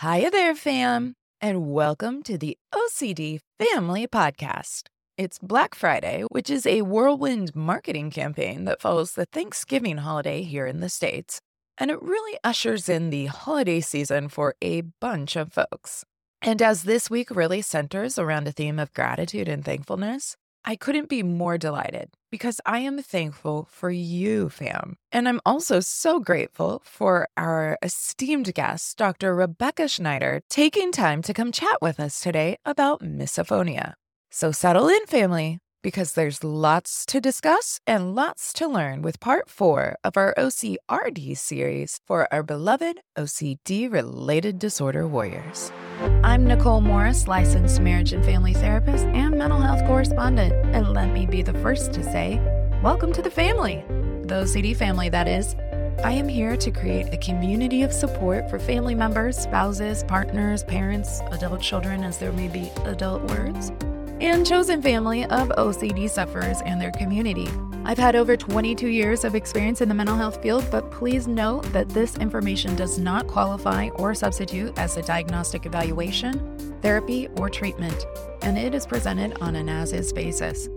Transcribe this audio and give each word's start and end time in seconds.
Hiya 0.00 0.30
there, 0.30 0.54
fam, 0.54 1.14
and 1.40 1.72
welcome 1.72 2.22
to 2.22 2.38
the 2.38 2.56
OCD 2.72 3.40
Family 3.58 4.06
Podcast. 4.06 4.84
It's 5.16 5.40
Black 5.40 5.74
Friday, 5.74 6.22
which 6.30 6.48
is 6.48 6.66
a 6.66 6.82
whirlwind 6.82 7.56
marketing 7.56 8.12
campaign 8.12 8.64
that 8.66 8.80
follows 8.80 9.14
the 9.14 9.26
Thanksgiving 9.26 9.96
holiday 9.96 10.42
here 10.42 10.68
in 10.68 10.78
the 10.78 10.88
States, 10.88 11.40
and 11.78 11.90
it 11.90 12.00
really 12.00 12.38
ushers 12.44 12.88
in 12.88 13.10
the 13.10 13.26
holiday 13.26 13.80
season 13.80 14.28
for 14.28 14.54
a 14.62 14.82
bunch 15.00 15.34
of 15.34 15.52
folks. 15.52 16.04
And 16.40 16.62
as 16.62 16.84
this 16.84 17.10
week 17.10 17.32
really 17.32 17.60
centers 17.60 18.20
around 18.20 18.46
a 18.46 18.52
theme 18.52 18.78
of 18.78 18.94
gratitude 18.94 19.48
and 19.48 19.64
thankfulness, 19.64 20.36
I 20.64 20.76
couldn't 20.76 21.08
be 21.08 21.24
more 21.24 21.58
delighted 21.58 22.10
because 22.30 22.60
I 22.66 22.80
am 22.80 23.02
thankful 23.02 23.68
for 23.70 23.90
you, 23.90 24.48
fam. 24.48 24.96
And 25.12 25.28
I'm 25.28 25.40
also 25.46 25.80
so 25.80 26.20
grateful 26.20 26.82
for 26.84 27.28
our 27.36 27.78
esteemed 27.82 28.52
guest, 28.54 28.98
Dr. 28.98 29.34
Rebecca 29.34 29.88
Schneider, 29.88 30.40
taking 30.48 30.92
time 30.92 31.22
to 31.22 31.34
come 31.34 31.52
chat 31.52 31.80
with 31.80 31.98
us 32.00 32.20
today 32.20 32.58
about 32.64 33.02
misophonia. 33.02 33.94
So 34.30 34.52
settle 34.52 34.88
in, 34.88 35.06
family, 35.06 35.58
because 35.82 36.12
there's 36.12 36.44
lots 36.44 37.06
to 37.06 37.20
discuss 37.20 37.80
and 37.86 38.14
lots 38.14 38.52
to 38.54 38.66
learn 38.66 39.02
with 39.02 39.20
part 39.20 39.48
four 39.48 39.96
of 40.04 40.16
our 40.16 40.34
OCRD 40.36 41.36
series 41.36 42.00
for 42.06 42.32
our 42.32 42.42
beloved 42.42 43.00
OCD 43.16 43.90
related 43.90 44.58
disorder 44.58 45.06
warriors. 45.06 45.72
I'm 46.00 46.46
Nicole 46.46 46.80
Morris, 46.80 47.26
licensed 47.26 47.80
marriage 47.80 48.12
and 48.12 48.24
family 48.24 48.54
therapist 48.54 49.04
and 49.06 49.36
mental 49.36 49.60
health 49.60 49.84
correspondent. 49.84 50.52
And 50.72 50.92
let 50.92 51.12
me 51.12 51.26
be 51.26 51.42
the 51.42 51.54
first 51.54 51.92
to 51.94 52.04
say, 52.04 52.40
welcome 52.84 53.12
to 53.14 53.20
the 53.20 53.30
family, 53.30 53.84
the 54.22 54.44
OCD 54.44 54.76
family, 54.76 55.08
that 55.08 55.26
is. 55.26 55.56
I 56.04 56.12
am 56.12 56.28
here 56.28 56.56
to 56.56 56.70
create 56.70 57.12
a 57.12 57.16
community 57.16 57.82
of 57.82 57.92
support 57.92 58.48
for 58.48 58.60
family 58.60 58.94
members, 58.94 59.36
spouses, 59.36 60.04
partners, 60.04 60.62
parents, 60.62 61.20
adult 61.32 61.60
children, 61.60 62.04
as 62.04 62.18
there 62.18 62.30
may 62.30 62.46
be 62.46 62.70
adult 62.84 63.22
words, 63.30 63.72
and 64.20 64.46
chosen 64.46 64.82
family 64.82 65.24
of 65.24 65.48
OCD 65.50 66.08
sufferers 66.08 66.60
and 66.62 66.80
their 66.80 66.90
community. 66.92 67.48
I've 67.84 67.98
had 67.98 68.16
over 68.16 68.36
22 68.36 68.88
years 68.88 69.24
of 69.24 69.34
experience 69.34 69.80
in 69.80 69.88
the 69.88 69.94
mental 69.94 70.16
health 70.16 70.42
field, 70.42 70.64
but 70.70 70.90
please 70.90 71.26
note 71.26 71.62
that 71.72 71.88
this 71.88 72.16
information 72.18 72.76
does 72.76 72.98
not 72.98 73.26
qualify 73.26 73.88
or 73.94 74.14
substitute 74.14 74.78
as 74.78 74.96
a 74.96 75.02
diagnostic 75.02 75.64
evaluation, 75.64 76.78
therapy, 76.82 77.28
or 77.36 77.48
treatment, 77.48 78.06
and 78.42 78.58
it 78.58 78.74
is 78.74 78.86
presented 78.86 79.38
on 79.40 79.56
an 79.56 79.68
as 79.68 79.92
is 79.92 80.12
basis. 80.12 80.68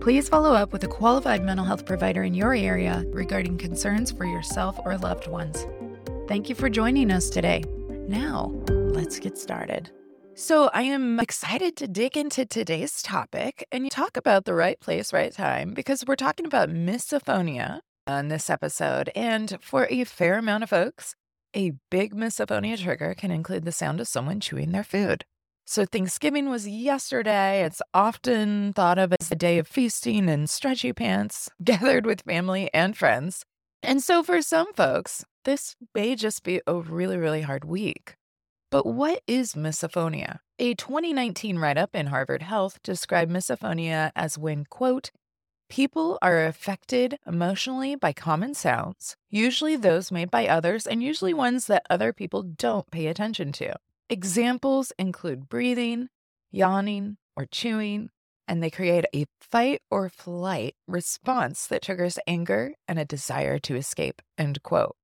Please 0.00 0.28
follow 0.28 0.52
up 0.52 0.72
with 0.72 0.84
a 0.84 0.88
qualified 0.88 1.44
mental 1.44 1.64
health 1.64 1.84
provider 1.84 2.22
in 2.22 2.34
your 2.34 2.54
area 2.54 3.04
regarding 3.08 3.58
concerns 3.58 4.10
for 4.10 4.24
yourself 4.24 4.78
or 4.84 4.96
loved 4.98 5.28
ones. 5.28 5.66
Thank 6.28 6.48
you 6.48 6.54
for 6.54 6.68
joining 6.68 7.10
us 7.10 7.30
today. 7.30 7.64
Now, 8.08 8.52
let's 8.68 9.18
get 9.18 9.38
started. 9.38 9.90
So, 10.38 10.68
I 10.74 10.82
am 10.82 11.18
excited 11.18 11.76
to 11.76 11.88
dig 11.88 12.14
into 12.14 12.44
today's 12.44 13.00
topic 13.00 13.66
and 13.72 13.84
you 13.84 13.88
talk 13.88 14.18
about 14.18 14.44
the 14.44 14.52
right 14.52 14.78
place, 14.78 15.10
right 15.10 15.32
time, 15.32 15.72
because 15.72 16.04
we're 16.06 16.14
talking 16.14 16.44
about 16.44 16.68
misophonia 16.68 17.80
on 18.06 18.28
this 18.28 18.50
episode. 18.50 19.10
And 19.16 19.56
for 19.62 19.86
a 19.88 20.04
fair 20.04 20.36
amount 20.36 20.62
of 20.62 20.68
folks, 20.68 21.14
a 21.56 21.72
big 21.90 22.14
misophonia 22.14 22.78
trigger 22.78 23.14
can 23.14 23.30
include 23.30 23.64
the 23.64 23.72
sound 23.72 23.98
of 23.98 24.08
someone 24.08 24.40
chewing 24.40 24.72
their 24.72 24.84
food. 24.84 25.24
So, 25.64 25.86
Thanksgiving 25.86 26.50
was 26.50 26.68
yesterday. 26.68 27.64
It's 27.64 27.80
often 27.94 28.74
thought 28.74 28.98
of 28.98 29.14
as 29.18 29.30
a 29.30 29.36
day 29.36 29.58
of 29.58 29.66
feasting 29.66 30.28
and 30.28 30.50
stretchy 30.50 30.92
pants, 30.92 31.48
gathered 31.64 32.04
with 32.04 32.20
family 32.20 32.68
and 32.74 32.94
friends. 32.94 33.46
And 33.82 34.02
so, 34.02 34.22
for 34.22 34.42
some 34.42 34.74
folks, 34.74 35.24
this 35.46 35.76
may 35.94 36.14
just 36.14 36.42
be 36.42 36.60
a 36.66 36.74
really, 36.74 37.16
really 37.16 37.40
hard 37.40 37.64
week. 37.64 38.15
But 38.70 38.84
what 38.84 39.22
is 39.28 39.54
misophonia? 39.54 40.40
A 40.58 40.74
2019 40.74 41.56
write 41.58 41.78
up 41.78 41.94
in 41.94 42.06
Harvard 42.06 42.42
Health 42.42 42.80
described 42.82 43.30
misophonia 43.30 44.10
as 44.16 44.36
when, 44.36 44.64
quote, 44.64 45.12
people 45.68 46.18
are 46.20 46.44
affected 46.44 47.16
emotionally 47.26 47.94
by 47.94 48.12
common 48.12 48.54
sounds, 48.54 49.16
usually 49.30 49.76
those 49.76 50.10
made 50.10 50.32
by 50.32 50.48
others 50.48 50.84
and 50.84 51.00
usually 51.00 51.32
ones 51.32 51.66
that 51.68 51.86
other 51.88 52.12
people 52.12 52.42
don't 52.42 52.90
pay 52.90 53.06
attention 53.06 53.52
to. 53.52 53.76
Examples 54.10 54.92
include 54.98 55.48
breathing, 55.48 56.08
yawning, 56.50 57.18
or 57.36 57.46
chewing, 57.46 58.10
and 58.48 58.62
they 58.62 58.70
create 58.70 59.04
a 59.14 59.26
fight 59.40 59.80
or 59.92 60.08
flight 60.08 60.74
response 60.88 61.68
that 61.68 61.82
triggers 61.82 62.18
anger 62.26 62.72
and 62.88 62.98
a 62.98 63.04
desire 63.04 63.60
to 63.60 63.76
escape, 63.76 64.22
end 64.36 64.60
quote. 64.64 64.96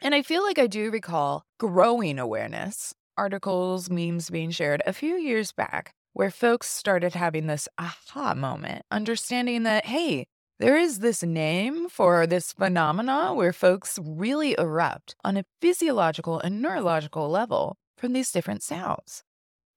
And 0.00 0.16
I 0.16 0.22
feel 0.22 0.42
like 0.42 0.58
I 0.58 0.66
do 0.66 0.90
recall 0.90 1.44
growing 1.58 2.18
awareness 2.18 2.92
articles, 3.16 3.90
memes 3.90 4.30
being 4.30 4.50
shared 4.50 4.82
a 4.86 4.92
few 4.92 5.16
years 5.16 5.52
back 5.52 5.92
where 6.14 6.30
folks 6.30 6.68
started 6.68 7.14
having 7.14 7.46
this 7.46 7.68
aha 7.78 8.34
moment, 8.34 8.82
understanding 8.90 9.64
that, 9.64 9.84
hey, 9.86 10.26
there 10.60 10.76
is 10.76 11.00
this 11.00 11.22
name 11.24 11.88
for 11.88 12.26
this 12.26 12.52
phenomena 12.52 13.34
where 13.34 13.52
folks 13.52 13.98
really 14.00 14.54
erupt 14.56 15.16
on 15.24 15.36
a 15.36 15.44
physiological 15.60 16.38
and 16.38 16.62
neurological 16.62 17.28
level 17.28 17.76
from 17.98 18.12
these 18.12 18.30
different 18.30 18.62
sounds. 18.62 19.24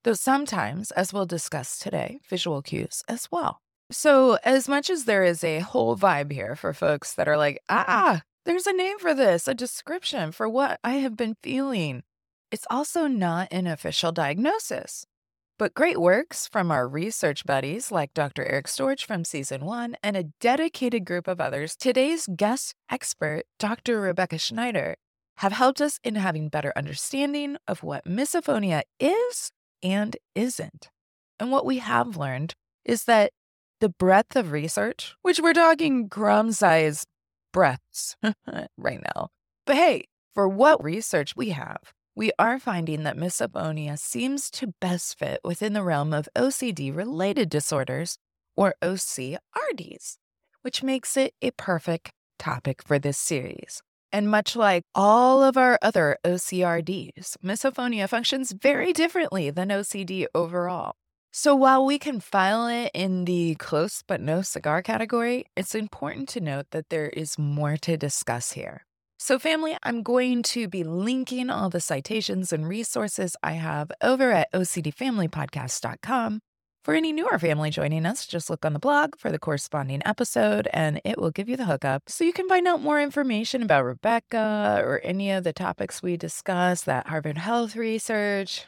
Though 0.03 0.13
sometimes, 0.13 0.91
as 0.91 1.11
we'll 1.11 1.25
discuss 1.25 1.79
today, 1.79 2.19
visual 2.29 2.61
cues 2.61 3.03
as 3.07 3.27
well. 3.31 3.59
So, 3.89 4.37
as 4.43 4.69
much 4.69 4.89
as 4.89 5.05
there 5.05 5.23
is 5.23 5.43
a 5.43 5.59
whole 5.59 5.97
vibe 5.97 6.31
here 6.31 6.55
for 6.55 6.73
folks 6.73 7.13
that 7.15 7.27
are 7.27 7.37
like, 7.37 7.59
ah, 7.69 8.21
there's 8.45 8.67
a 8.67 8.73
name 8.73 8.99
for 8.99 9.13
this, 9.13 9.47
a 9.47 9.55
description 9.55 10.31
for 10.31 10.47
what 10.47 10.79
I 10.83 10.95
have 10.95 11.17
been 11.17 11.35
feeling, 11.41 12.03
it's 12.51 12.67
also 12.69 13.07
not 13.07 13.47
an 13.51 13.67
official 13.67 14.11
diagnosis. 14.11 15.05
But 15.59 15.73
great 15.73 15.99
works 15.99 16.47
from 16.47 16.69
our 16.69 16.87
research 16.87 17.43
buddies 17.45 17.91
like 17.91 18.13
Dr. 18.13 18.45
Eric 18.45 18.67
Storch 18.67 19.05
from 19.05 19.25
season 19.25 19.65
one 19.65 19.95
and 20.03 20.15
a 20.15 20.25
dedicated 20.39 21.03
group 21.03 21.27
of 21.27 21.41
others, 21.41 21.75
today's 21.75 22.27
guest 22.35 22.75
expert, 22.91 23.43
Dr. 23.57 23.99
Rebecca 23.99 24.37
Schneider, 24.37 24.95
have 25.37 25.53
helped 25.53 25.81
us 25.81 25.99
in 26.03 26.15
having 26.15 26.49
better 26.49 26.71
understanding 26.75 27.57
of 27.67 27.81
what 27.81 28.05
misophonia 28.05 28.83
is 28.99 29.51
and 29.81 30.15
isn't. 30.35 30.89
And 31.39 31.51
what 31.51 31.65
we 31.65 31.79
have 31.79 32.17
learned 32.17 32.53
is 32.85 33.05
that 33.05 33.31
the 33.79 33.89
breadth 33.89 34.35
of 34.35 34.51
research, 34.51 35.15
which 35.23 35.39
we're 35.39 35.53
talking 35.53 36.07
crumb 36.07 36.51
size 36.51 37.05
breaths 37.51 38.15
right 38.77 39.01
now, 39.15 39.29
but 39.65 39.75
hey, 39.75 40.05
for 40.33 40.47
what 40.47 40.83
research 40.83 41.35
we 41.35 41.49
have, 41.49 41.93
we 42.17 42.31
are 42.39 42.57
finding 42.57 43.03
that 43.03 43.15
misophonia 43.15 43.95
seems 43.95 44.49
to 44.49 44.73
best 44.81 45.19
fit 45.19 45.39
within 45.43 45.73
the 45.73 45.83
realm 45.83 46.13
of 46.13 46.27
OCD 46.35 46.93
related 46.93 47.47
disorders, 47.47 48.17
or 48.55 48.73
OCRDs, 48.81 50.17
which 50.63 50.81
makes 50.81 51.15
it 51.15 51.35
a 51.43 51.51
perfect 51.51 52.09
topic 52.39 52.81
for 52.83 52.97
this 52.97 53.19
series. 53.19 53.83
And 54.11 54.31
much 54.31 54.55
like 54.55 54.81
all 54.95 55.43
of 55.43 55.57
our 55.57 55.77
other 55.83 56.17
OCRDs, 56.25 57.37
misophonia 57.45 58.09
functions 58.09 58.51
very 58.51 58.93
differently 58.93 59.51
than 59.51 59.69
OCD 59.69 60.25
overall. 60.33 60.93
So 61.31 61.53
while 61.53 61.85
we 61.85 61.99
can 61.99 62.19
file 62.19 62.65
it 62.65 62.89
in 62.95 63.25
the 63.25 63.53
close 63.59 64.01
but 64.07 64.21
no 64.21 64.41
cigar 64.41 64.81
category, 64.81 65.45
it's 65.55 65.75
important 65.75 66.29
to 66.29 66.41
note 66.41 66.65
that 66.71 66.89
there 66.89 67.09
is 67.09 67.37
more 67.37 67.77
to 67.77 67.95
discuss 67.95 68.53
here. 68.53 68.87
So, 69.19 69.39
family, 69.39 69.75
I'm 69.81 70.03
going 70.03 70.43
to 70.43 70.67
be 70.67 70.83
linking 70.83 71.49
all 71.49 71.69
the 71.69 71.79
citations 71.79 72.53
and 72.53 72.67
resources 72.67 73.35
I 73.41 73.53
have 73.53 73.91
over 74.01 74.31
at 74.31 74.51
OCDFamilyPodcast.com. 74.53 76.39
For 76.83 76.93
any 76.93 77.11
newer 77.11 77.37
family 77.39 77.71
joining 77.71 78.05
us, 78.05 78.27
just 78.27 78.49
look 78.49 78.63
on 78.63 78.73
the 78.73 78.79
blog 78.79 79.17
for 79.17 79.29
the 79.31 79.39
corresponding 79.39 80.01
episode 80.05 80.69
and 80.71 81.01
it 81.03 81.17
will 81.17 81.31
give 81.31 81.49
you 81.49 81.57
the 81.57 81.65
hookup 81.65 82.03
so 82.07 82.23
you 82.23 82.31
can 82.31 82.47
find 82.47 82.65
out 82.65 82.81
more 82.81 83.01
information 83.01 83.61
about 83.61 83.83
Rebecca 83.83 84.81
or 84.85 85.01
any 85.03 85.31
of 85.31 85.43
the 85.43 85.51
topics 85.51 86.01
we 86.01 86.15
discuss, 86.15 86.83
that 86.83 87.07
Harvard 87.07 87.39
Health 87.39 87.75
research. 87.75 88.67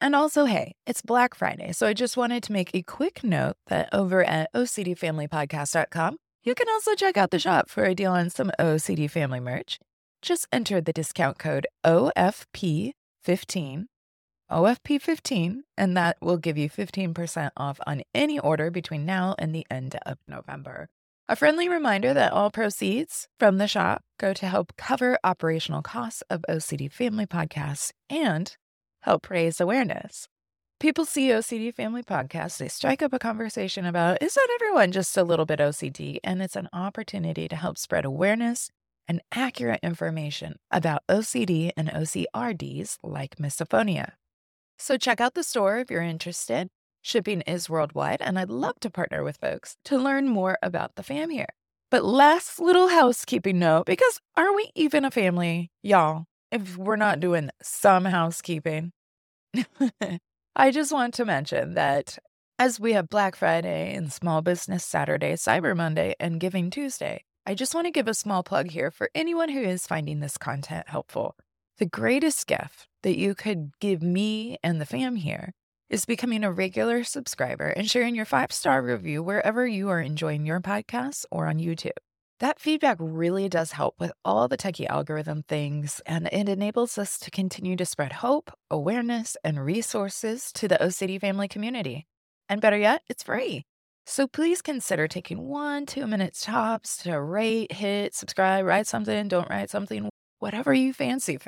And 0.00 0.16
also, 0.16 0.46
hey, 0.46 0.74
it's 0.86 1.02
Black 1.02 1.36
Friday, 1.36 1.70
so 1.70 1.86
I 1.86 1.92
just 1.92 2.16
wanted 2.16 2.42
to 2.44 2.52
make 2.52 2.74
a 2.74 2.82
quick 2.82 3.22
note 3.22 3.54
that 3.68 3.88
over 3.92 4.24
at 4.24 4.52
OCDFamilyPodcast.com, 4.54 6.16
you 6.44 6.54
can 6.54 6.68
also 6.68 6.94
check 6.94 7.16
out 7.16 7.30
the 7.30 7.38
shop 7.38 7.68
for 7.68 7.84
a 7.84 7.94
deal 7.94 8.12
on 8.12 8.28
some 8.30 8.50
OCD 8.58 9.08
family 9.08 9.40
merch. 9.40 9.78
Just 10.20 10.46
enter 10.52 10.80
the 10.80 10.92
discount 10.92 11.38
code 11.38 11.66
OFP15, 11.84 12.94
OFP15, 14.50 15.60
and 15.76 15.96
that 15.96 16.16
will 16.20 16.36
give 16.36 16.58
you 16.58 16.68
15% 16.68 17.50
off 17.56 17.80
on 17.86 18.02
any 18.14 18.38
order 18.38 18.70
between 18.70 19.06
now 19.06 19.34
and 19.38 19.54
the 19.54 19.66
end 19.70 19.96
of 20.04 20.18
November. 20.26 20.88
A 21.28 21.36
friendly 21.36 21.68
reminder 21.68 22.12
that 22.12 22.32
all 22.32 22.50
proceeds 22.50 23.28
from 23.38 23.58
the 23.58 23.68
shop 23.68 24.02
go 24.18 24.32
to 24.34 24.46
help 24.46 24.72
cover 24.76 25.18
operational 25.22 25.82
costs 25.82 26.22
of 26.28 26.44
OCD 26.48 26.90
Family 26.90 27.26
Podcasts 27.26 27.92
and 28.10 28.56
help 29.02 29.30
raise 29.30 29.60
awareness 29.60 30.28
people 30.82 31.04
see 31.04 31.28
OCD 31.28 31.72
Family 31.72 32.02
Podcast, 32.02 32.58
they 32.58 32.66
strike 32.66 33.02
up 33.02 33.12
a 33.12 33.18
conversation 33.20 33.86
about 33.86 34.20
is 34.20 34.36
not 34.36 34.48
everyone 34.56 34.90
just 34.90 35.16
a 35.16 35.22
little 35.22 35.46
bit 35.46 35.60
OCD? 35.60 36.18
And 36.24 36.42
it's 36.42 36.56
an 36.56 36.68
opportunity 36.72 37.46
to 37.46 37.54
help 37.54 37.78
spread 37.78 38.04
awareness 38.04 38.68
and 39.06 39.22
accurate 39.32 39.78
information 39.84 40.56
about 40.72 41.04
OCD 41.08 41.70
and 41.76 41.88
OCRDs 41.88 42.96
like 43.04 43.36
misophonia. 43.36 44.14
So 44.76 44.96
check 44.96 45.20
out 45.20 45.34
the 45.34 45.44
store 45.44 45.78
if 45.78 45.88
you're 45.88 46.02
interested. 46.02 46.66
Shipping 47.00 47.42
is 47.42 47.70
worldwide, 47.70 48.20
and 48.20 48.36
I'd 48.36 48.50
love 48.50 48.80
to 48.80 48.90
partner 48.90 49.22
with 49.22 49.36
folks 49.36 49.76
to 49.84 49.96
learn 49.96 50.26
more 50.26 50.58
about 50.64 50.96
the 50.96 51.04
fam 51.04 51.30
here. 51.30 51.54
But 51.92 52.04
last 52.04 52.58
little 52.58 52.88
housekeeping 52.88 53.60
note 53.60 53.86
because 53.86 54.20
are 54.36 54.52
we 54.52 54.72
even 54.74 55.04
a 55.04 55.12
family, 55.12 55.70
y'all, 55.80 56.24
if 56.50 56.76
we're 56.76 56.96
not 56.96 57.20
doing 57.20 57.50
some 57.62 58.04
housekeeping? 58.04 58.90
I 60.54 60.70
just 60.70 60.92
want 60.92 61.14
to 61.14 61.24
mention 61.24 61.74
that 61.74 62.18
as 62.58 62.78
we 62.78 62.92
have 62.92 63.08
Black 63.08 63.36
Friday 63.36 63.94
and 63.94 64.12
Small 64.12 64.42
Business 64.42 64.84
Saturday, 64.84 65.32
Cyber 65.32 65.74
Monday, 65.74 66.14
and 66.20 66.38
Giving 66.38 66.68
Tuesday, 66.68 67.24
I 67.46 67.54
just 67.54 67.74
want 67.74 67.86
to 67.86 67.90
give 67.90 68.06
a 68.06 68.12
small 68.12 68.42
plug 68.42 68.70
here 68.70 68.90
for 68.90 69.08
anyone 69.14 69.48
who 69.48 69.62
is 69.62 69.86
finding 69.86 70.20
this 70.20 70.36
content 70.36 70.90
helpful. 70.90 71.36
The 71.78 71.86
greatest 71.86 72.46
gift 72.46 72.86
that 73.02 73.16
you 73.16 73.34
could 73.34 73.70
give 73.80 74.02
me 74.02 74.58
and 74.62 74.78
the 74.78 74.84
fam 74.84 75.16
here 75.16 75.54
is 75.88 76.04
becoming 76.04 76.44
a 76.44 76.52
regular 76.52 77.02
subscriber 77.02 77.68
and 77.68 77.90
sharing 77.90 78.14
your 78.14 78.26
five 78.26 78.52
star 78.52 78.82
review 78.82 79.22
wherever 79.22 79.66
you 79.66 79.88
are 79.88 80.02
enjoying 80.02 80.44
your 80.44 80.60
podcasts 80.60 81.24
or 81.30 81.46
on 81.46 81.60
YouTube. 81.60 81.92
That 82.42 82.58
feedback 82.58 82.96
really 82.98 83.48
does 83.48 83.70
help 83.70 84.00
with 84.00 84.10
all 84.24 84.48
the 84.48 84.56
techie 84.56 84.88
algorithm 84.88 85.44
things, 85.44 86.00
and 86.06 86.28
it 86.32 86.48
enables 86.48 86.98
us 86.98 87.16
to 87.20 87.30
continue 87.30 87.76
to 87.76 87.86
spread 87.86 88.14
hope, 88.14 88.50
awareness, 88.68 89.36
and 89.44 89.64
resources 89.64 90.50
to 90.54 90.66
the 90.66 90.74
OCD 90.74 91.20
family 91.20 91.46
community. 91.46 92.08
And 92.48 92.60
better 92.60 92.76
yet, 92.76 93.02
it's 93.08 93.22
free. 93.22 93.62
So 94.06 94.26
please 94.26 94.60
consider 94.60 95.06
taking 95.06 95.46
one, 95.46 95.86
two 95.86 96.04
minutes 96.08 96.44
tops 96.44 96.96
to 97.04 97.20
rate, 97.20 97.70
hit, 97.70 98.12
subscribe, 98.12 98.66
write 98.66 98.88
something, 98.88 99.28
don't 99.28 99.48
write 99.48 99.70
something, 99.70 100.10
whatever 100.40 100.74
you 100.74 100.92
fancy, 100.92 101.38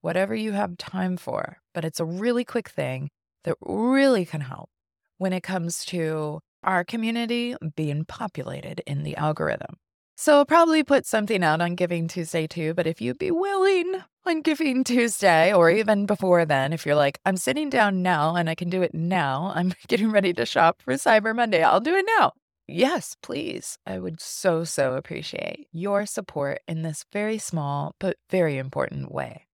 whatever 0.00 0.34
you 0.34 0.50
have 0.50 0.76
time 0.78 1.16
for. 1.16 1.58
But 1.72 1.84
it's 1.84 2.00
a 2.00 2.04
really 2.04 2.44
quick 2.44 2.70
thing 2.70 3.08
that 3.44 3.56
really 3.60 4.24
can 4.24 4.40
help 4.40 4.68
when 5.16 5.32
it 5.32 5.44
comes 5.44 5.84
to 5.84 6.40
our 6.64 6.82
community 6.82 7.54
being 7.76 8.04
populated 8.04 8.82
in 8.84 9.04
the 9.04 9.16
algorithm. 9.16 9.76
So 10.16 10.36
I'll 10.36 10.46
probably 10.46 10.84
put 10.84 11.06
something 11.06 11.42
out 11.42 11.60
on 11.60 11.74
Giving 11.74 12.06
Tuesday 12.06 12.46
too, 12.46 12.72
but 12.72 12.86
if 12.86 13.00
you'd 13.00 13.18
be 13.18 13.32
willing 13.32 13.96
on 14.24 14.42
Giving 14.42 14.84
Tuesday 14.84 15.52
or 15.52 15.68
mm-hmm. 15.68 15.80
even 15.80 16.06
before 16.06 16.44
then, 16.44 16.72
if 16.72 16.86
you're 16.86 16.94
like, 16.94 17.18
I'm 17.26 17.36
sitting 17.36 17.68
down 17.68 18.00
now 18.00 18.36
and 18.36 18.48
I 18.48 18.54
can 18.54 18.70
do 18.70 18.82
it 18.82 18.94
now, 18.94 19.52
I'm 19.56 19.74
getting 19.88 20.12
ready 20.12 20.32
to 20.34 20.46
shop 20.46 20.80
for 20.82 20.94
Cyber 20.94 21.34
Monday, 21.34 21.64
I'll 21.64 21.80
do 21.80 21.96
it 21.96 22.06
now. 22.16 22.32
Yes, 22.68 23.16
please. 23.22 23.76
I 23.84 23.98
would 23.98 24.20
so, 24.20 24.62
so 24.62 24.94
appreciate 24.94 25.66
your 25.72 26.06
support 26.06 26.60
in 26.68 26.82
this 26.82 27.04
very 27.12 27.38
small 27.38 27.96
but 27.98 28.16
very 28.30 28.56
important 28.56 29.10
way. 29.10 29.46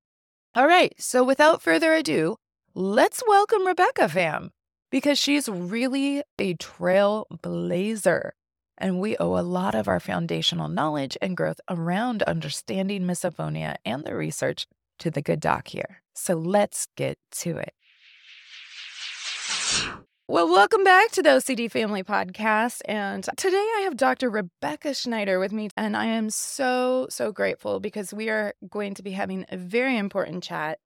All 0.54 0.66
right, 0.66 0.92
so 0.98 1.24
without 1.24 1.62
further 1.62 1.94
ado, 1.94 2.36
let's 2.74 3.22
welcome 3.26 3.66
Rebecca, 3.66 4.08
fam, 4.10 4.50
because 4.90 5.18
she's 5.18 5.48
really 5.48 6.22
a 6.38 6.54
trailblazer. 6.56 8.32
And 8.80 8.98
we 8.98 9.14
owe 9.18 9.38
a 9.38 9.44
lot 9.44 9.74
of 9.74 9.88
our 9.88 10.00
foundational 10.00 10.68
knowledge 10.68 11.18
and 11.20 11.36
growth 11.36 11.60
around 11.68 12.22
understanding 12.22 13.02
misophonia 13.02 13.76
and 13.84 14.04
the 14.04 14.16
research 14.16 14.66
to 15.00 15.10
the 15.10 15.20
good 15.20 15.38
doc 15.38 15.68
here. 15.68 16.02
So 16.14 16.34
let's 16.34 16.88
get 16.96 17.18
to 17.32 17.58
it. 17.58 17.74
Well, 20.26 20.48
welcome 20.48 20.82
back 20.82 21.10
to 21.10 21.22
the 21.22 21.30
OCD 21.30 21.70
Family 21.70 22.02
Podcast. 22.02 22.80
And 22.86 23.28
today 23.36 23.56
I 23.56 23.80
have 23.84 23.96
Dr. 23.96 24.30
Rebecca 24.30 24.94
Schneider 24.94 25.38
with 25.38 25.52
me. 25.52 25.68
And 25.76 25.94
I 25.94 26.06
am 26.06 26.30
so, 26.30 27.06
so 27.10 27.32
grateful 27.32 27.80
because 27.80 28.14
we 28.14 28.30
are 28.30 28.54
going 28.70 28.94
to 28.94 29.02
be 29.02 29.10
having 29.10 29.44
a 29.50 29.58
very 29.58 29.98
important 29.98 30.42
chat 30.42 30.78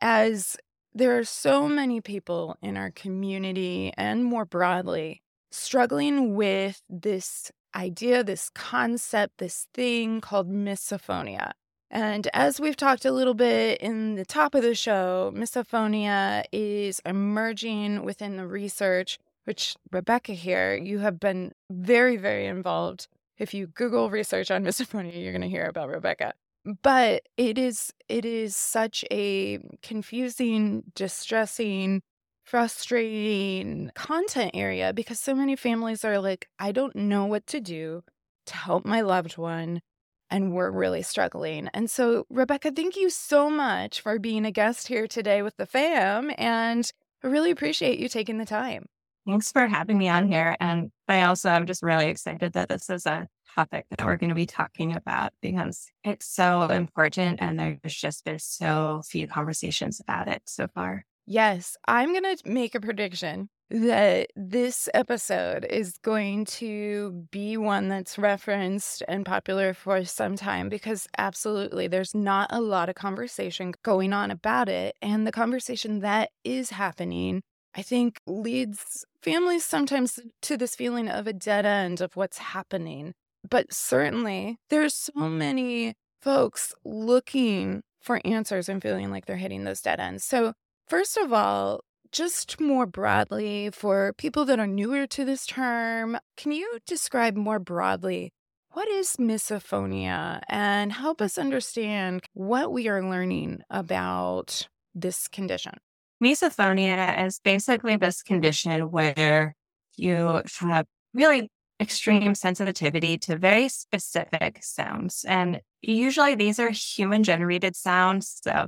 as 0.00 0.56
there 0.92 1.18
are 1.18 1.24
so 1.24 1.68
many 1.68 2.00
people 2.00 2.56
in 2.62 2.76
our 2.76 2.90
community 2.90 3.92
and 3.96 4.24
more 4.24 4.44
broadly 4.44 5.22
struggling 5.50 6.34
with 6.34 6.82
this 6.88 7.50
idea, 7.74 8.24
this 8.24 8.50
concept, 8.50 9.38
this 9.38 9.66
thing 9.74 10.20
called 10.20 10.50
misophonia. 10.50 11.52
And 11.90 12.28
as 12.32 12.60
we've 12.60 12.76
talked 12.76 13.04
a 13.04 13.10
little 13.10 13.34
bit 13.34 13.80
in 13.80 14.14
the 14.14 14.24
top 14.24 14.54
of 14.54 14.62
the 14.62 14.74
show, 14.74 15.32
misophonia 15.34 16.44
is 16.52 17.00
emerging 17.04 18.04
within 18.04 18.36
the 18.36 18.46
research, 18.46 19.18
which 19.44 19.74
Rebecca 19.90 20.32
here, 20.32 20.76
you 20.76 21.00
have 21.00 21.18
been 21.18 21.52
very, 21.68 22.16
very 22.16 22.46
involved. 22.46 23.08
If 23.38 23.54
you 23.54 23.66
Google 23.66 24.08
research 24.08 24.50
on 24.50 24.64
misophonia, 24.64 25.20
you're 25.20 25.32
going 25.32 25.42
to 25.42 25.48
hear 25.48 25.66
about 25.66 25.88
Rebecca. 25.88 26.34
But 26.82 27.22
it 27.38 27.56
is 27.56 27.90
it 28.08 28.26
is 28.26 28.54
such 28.54 29.02
a 29.10 29.58
confusing, 29.82 30.84
distressing, 30.94 32.02
frustrating 32.50 33.92
content 33.94 34.50
area 34.54 34.92
because 34.92 35.20
so 35.20 35.36
many 35.36 35.54
families 35.54 36.04
are 36.04 36.18
like, 36.18 36.48
I 36.58 36.72
don't 36.72 36.96
know 36.96 37.24
what 37.26 37.46
to 37.46 37.60
do 37.60 38.02
to 38.46 38.56
help 38.56 38.84
my 38.84 39.02
loved 39.02 39.38
one. 39.38 39.82
And 40.30 40.52
we're 40.52 40.72
really 40.72 41.02
struggling. 41.02 41.68
And 41.72 41.88
so, 41.88 42.26
Rebecca, 42.28 42.72
thank 42.72 42.96
you 42.96 43.08
so 43.08 43.50
much 43.50 44.00
for 44.00 44.18
being 44.18 44.44
a 44.44 44.50
guest 44.50 44.88
here 44.88 45.06
today 45.06 45.42
with 45.42 45.56
the 45.58 45.66
fam. 45.66 46.32
And 46.38 46.90
I 47.22 47.28
really 47.28 47.52
appreciate 47.52 48.00
you 48.00 48.08
taking 48.08 48.38
the 48.38 48.44
time. 48.44 48.86
Thanks 49.28 49.52
for 49.52 49.68
having 49.68 49.96
me 49.96 50.08
on 50.08 50.26
here. 50.26 50.56
And 50.58 50.90
I 51.06 51.22
also 51.22 51.50
am 51.50 51.66
just 51.66 51.84
really 51.84 52.08
excited 52.08 52.54
that 52.54 52.68
this 52.68 52.90
is 52.90 53.06
a 53.06 53.28
topic 53.54 53.86
that 53.90 54.04
we're 54.04 54.16
going 54.16 54.30
to 54.30 54.34
be 54.34 54.46
talking 54.46 54.96
about 54.96 55.32
because 55.40 55.86
it's 56.02 56.26
so 56.26 56.62
important. 56.62 57.40
And 57.40 57.60
there's 57.60 57.94
just 57.94 58.24
been 58.24 58.40
so 58.40 59.02
few 59.06 59.28
conversations 59.28 60.00
about 60.00 60.26
it 60.26 60.42
so 60.46 60.66
far. 60.74 61.04
Yes, 61.26 61.76
I'm 61.86 62.12
going 62.12 62.36
to 62.36 62.48
make 62.48 62.74
a 62.74 62.80
prediction 62.80 63.48
that 63.70 64.30
this 64.34 64.88
episode 64.94 65.64
is 65.70 65.96
going 65.98 66.44
to 66.44 67.26
be 67.30 67.56
one 67.56 67.88
that's 67.88 68.18
referenced 68.18 69.04
and 69.06 69.24
popular 69.24 69.72
for 69.72 70.04
some 70.04 70.34
time 70.34 70.68
because 70.68 71.06
absolutely 71.18 71.86
there's 71.86 72.12
not 72.12 72.48
a 72.52 72.60
lot 72.60 72.88
of 72.88 72.96
conversation 72.96 73.72
going 73.84 74.12
on 74.12 74.32
about 74.32 74.68
it. 74.68 74.96
And 75.00 75.24
the 75.24 75.30
conversation 75.32 76.00
that 76.00 76.30
is 76.42 76.70
happening, 76.70 77.42
I 77.76 77.82
think, 77.82 78.20
leads 78.26 79.04
families 79.22 79.64
sometimes 79.64 80.18
to 80.42 80.56
this 80.56 80.74
feeling 80.74 81.08
of 81.08 81.28
a 81.28 81.32
dead 81.32 81.64
end 81.64 82.00
of 82.00 82.16
what's 82.16 82.38
happening. 82.38 83.12
But 83.48 83.72
certainly 83.72 84.58
there's 84.68 84.94
so 84.94 85.28
many 85.28 85.94
folks 86.20 86.74
looking 86.84 87.82
for 88.00 88.20
answers 88.24 88.68
and 88.68 88.82
feeling 88.82 89.10
like 89.12 89.26
they're 89.26 89.36
hitting 89.36 89.62
those 89.62 89.80
dead 89.80 90.00
ends. 90.00 90.24
So 90.24 90.54
First 90.90 91.16
of 91.16 91.32
all, 91.32 91.84
just 92.10 92.60
more 92.60 92.84
broadly, 92.84 93.70
for 93.72 94.12
people 94.14 94.44
that 94.46 94.58
are 94.58 94.66
newer 94.66 95.06
to 95.06 95.24
this 95.24 95.46
term, 95.46 96.18
can 96.36 96.50
you 96.50 96.80
describe 96.84 97.36
more 97.36 97.60
broadly 97.60 98.32
what 98.72 98.88
is 98.88 99.14
misophonia 99.14 100.40
and 100.48 100.90
help 100.90 101.22
us 101.22 101.38
understand 101.38 102.22
what 102.32 102.72
we 102.72 102.88
are 102.88 103.08
learning 103.08 103.60
about 103.70 104.66
this 104.92 105.28
condition? 105.28 105.74
Misophonia 106.20 107.24
is 107.24 107.38
basically 107.38 107.94
this 107.94 108.24
condition 108.24 108.90
where 108.90 109.54
you 109.96 110.42
have 110.58 110.86
really 111.14 111.52
extreme 111.78 112.34
sensitivity 112.34 113.16
to 113.18 113.36
very 113.36 113.68
specific 113.68 114.58
sounds. 114.60 115.24
And 115.28 115.60
usually 115.82 116.34
these 116.34 116.58
are 116.58 116.70
human 116.70 117.22
generated 117.22 117.76
sounds. 117.76 118.40
So 118.42 118.66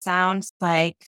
sounds 0.00 0.52
like 0.60 1.06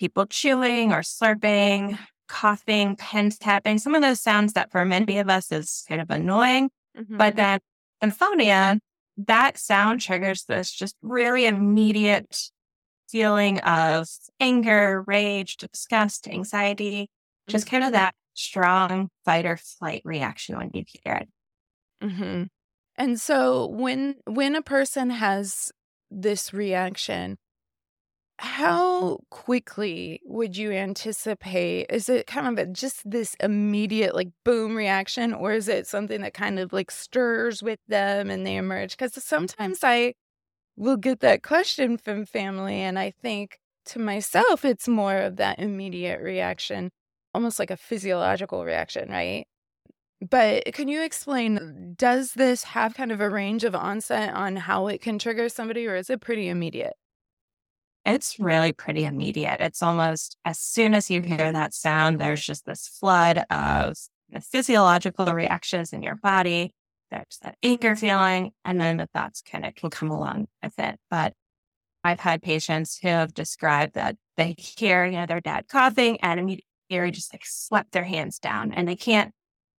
people 0.00 0.26
chewing 0.26 0.92
or 0.92 1.00
slurping, 1.00 1.98
coughing, 2.26 2.96
pen 2.96 3.30
tapping, 3.30 3.78
some 3.78 3.94
of 3.94 4.00
those 4.00 4.20
sounds 4.20 4.54
that 4.54 4.72
for 4.72 4.84
many 4.84 5.18
of 5.18 5.28
us 5.28 5.52
is 5.52 5.84
kind 5.88 6.00
of 6.00 6.10
annoying. 6.10 6.70
Mm-hmm. 6.98 7.18
But 7.18 7.36
then 7.36 7.60
misophonia, 8.02 8.78
that 9.18 9.58
sound 9.58 10.00
triggers 10.00 10.44
this 10.44 10.72
just 10.72 10.96
really 11.02 11.46
immediate 11.46 12.50
feeling 13.10 13.58
of 13.60 14.08
anger, 14.40 15.04
rage, 15.06 15.58
disgust, 15.58 16.26
anxiety, 16.26 17.10
just 17.46 17.66
kind 17.66 17.84
of 17.84 17.92
that 17.92 18.14
strong 18.34 19.10
fight 19.24 19.44
or 19.44 19.58
flight 19.58 20.00
reaction 20.04 20.56
when 20.56 20.70
you 20.72 20.84
hear 21.04 21.14
it. 21.14 21.28
Mm-hmm. 22.02 22.44
And 22.96 23.20
so 23.20 23.66
when 23.66 24.16
when 24.24 24.54
a 24.54 24.62
person 24.62 25.10
has 25.10 25.72
this 26.10 26.54
reaction, 26.54 27.36
how 28.40 29.18
quickly 29.28 30.20
would 30.24 30.56
you 30.56 30.72
anticipate? 30.72 31.86
Is 31.90 32.08
it 32.08 32.26
kind 32.26 32.46
of 32.46 32.58
a, 32.58 32.70
just 32.70 33.08
this 33.08 33.36
immediate, 33.38 34.14
like, 34.14 34.30
boom 34.44 34.74
reaction, 34.74 35.34
or 35.34 35.52
is 35.52 35.68
it 35.68 35.86
something 35.86 36.22
that 36.22 36.32
kind 36.32 36.58
of 36.58 36.72
like 36.72 36.90
stirs 36.90 37.62
with 37.62 37.80
them 37.86 38.30
and 38.30 38.46
they 38.46 38.56
emerge? 38.56 38.92
Because 38.92 39.12
mm-hmm. 39.12 39.20
sometimes 39.20 39.80
I 39.82 40.14
will 40.76 40.96
get 40.96 41.20
that 41.20 41.42
question 41.42 41.98
from 41.98 42.24
family, 42.24 42.80
and 42.80 42.98
I 42.98 43.10
think 43.10 43.58
to 43.86 43.98
myself, 43.98 44.64
it's 44.64 44.88
more 44.88 45.18
of 45.18 45.36
that 45.36 45.58
immediate 45.58 46.22
reaction, 46.22 46.90
almost 47.34 47.58
like 47.58 47.70
a 47.70 47.76
physiological 47.76 48.64
reaction, 48.64 49.10
right? 49.10 49.46
But 50.28 50.64
can 50.72 50.88
you 50.88 51.02
explain 51.02 51.94
does 51.96 52.32
this 52.32 52.64
have 52.64 52.94
kind 52.94 53.12
of 53.12 53.20
a 53.20 53.30
range 53.30 53.64
of 53.64 53.74
onset 53.74 54.34
on 54.34 54.56
how 54.56 54.86
it 54.86 55.02
can 55.02 55.18
trigger 55.18 55.48
somebody, 55.50 55.86
or 55.86 55.96
is 55.96 56.08
it 56.10 56.20
pretty 56.20 56.48
immediate? 56.48 56.94
It's 58.04 58.40
really 58.40 58.72
pretty 58.72 59.04
immediate. 59.04 59.60
It's 59.60 59.82
almost 59.82 60.36
as 60.44 60.58
soon 60.58 60.94
as 60.94 61.10
you 61.10 61.20
hear 61.20 61.52
that 61.52 61.74
sound, 61.74 62.18
there's 62.18 62.44
just 62.44 62.64
this 62.64 62.88
flood 62.88 63.44
of 63.50 63.96
physiological 64.42 65.26
reactions 65.26 65.92
in 65.92 66.02
your 66.02 66.16
body. 66.16 66.72
There's 67.10 67.38
that 67.42 67.56
anger 67.62 67.96
feeling, 67.96 68.52
and 68.64 68.80
then 68.80 68.96
the 68.96 69.08
thoughts 69.12 69.42
kind 69.42 69.66
of 69.66 69.74
can 69.74 69.90
come 69.90 70.10
along 70.10 70.46
with 70.62 70.78
it. 70.78 70.98
But 71.10 71.34
I've 72.02 72.20
had 72.20 72.42
patients 72.42 72.98
who 73.02 73.08
have 73.08 73.34
described 73.34 73.94
that 73.94 74.16
they 74.36 74.54
hear, 74.56 75.04
you 75.04 75.12
know, 75.12 75.26
their 75.26 75.40
dad 75.40 75.66
coughing 75.68 76.18
and 76.22 76.40
immediately 76.40 77.10
just 77.10 77.34
like 77.34 77.42
slap 77.44 77.90
their 77.90 78.04
hands 78.04 78.38
down 78.38 78.72
and 78.72 78.88
they 78.88 78.96
can't 78.96 79.32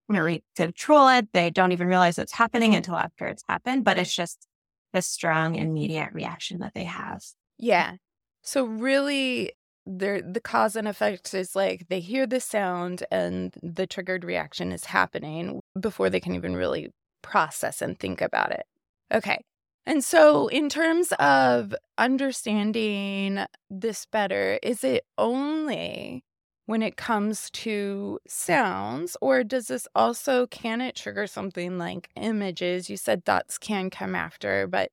really 0.09 0.45
control 0.57 1.09
it. 1.09 1.29
They 1.33 1.51
don't 1.51 1.73
even 1.73 1.87
realize 1.87 2.19
it's 2.19 2.33
happening 2.33 2.75
until 2.75 2.97
after 2.97 3.27
it's 3.27 3.45
happened, 3.49 3.85
but 3.85 3.99
it's 3.99 4.15
just 4.15 4.47
the 4.93 5.01
strong 5.01 5.55
immediate 5.55 6.13
reaction 6.13 6.59
that 6.59 6.75
they 6.75 6.85
have. 6.85 7.23
Yeah. 7.57 7.95
So 8.43 8.65
really 8.65 9.53
there 9.87 10.21
the 10.23 10.41
cause 10.41 10.77
and 10.77 10.87
effect 10.89 11.35
is 11.35 11.57
like 11.57 11.89
they 11.89 12.01
hear 12.01 12.27
the 12.27 12.41
sound 12.41 13.05
and 13.11 13.55
the 13.63 13.87
triggered 13.87 14.25
reaction 14.25 14.73
is 14.73 14.85
happening 14.85 15.61
before 15.79 16.11
they 16.11 16.21
can 16.21 16.35
even 16.35 16.55
really 16.57 16.91
process 17.23 17.83
and 17.83 17.99
think 17.99 18.21
about 18.21 18.53
it. 18.53 18.65
Okay. 19.13 19.39
And 19.87 20.05
so, 20.05 20.47
in 20.49 20.69
terms 20.69 21.13
of 21.19 21.75
understanding 21.99 23.45
this 23.71 24.07
better, 24.07 24.59
is 24.63 24.85
it 24.85 25.05
only 25.19 26.23
when 26.67 26.83
it 26.83 26.97
comes 26.97 27.51
to 27.51 28.21
sounds, 28.29 29.17
or 29.21 29.43
does 29.43 29.67
this 29.69 29.89
also 29.95 30.47
can 30.47 30.81
it 30.81 30.95
trigger 30.97 31.27
something 31.27 31.79
like 31.79 32.09
images? 32.17 32.89
You 32.91 32.97
said 32.97 33.25
thoughts 33.25 33.59
can 33.59 33.91
come 33.91 34.15
after, 34.15 34.67
but 34.67 34.91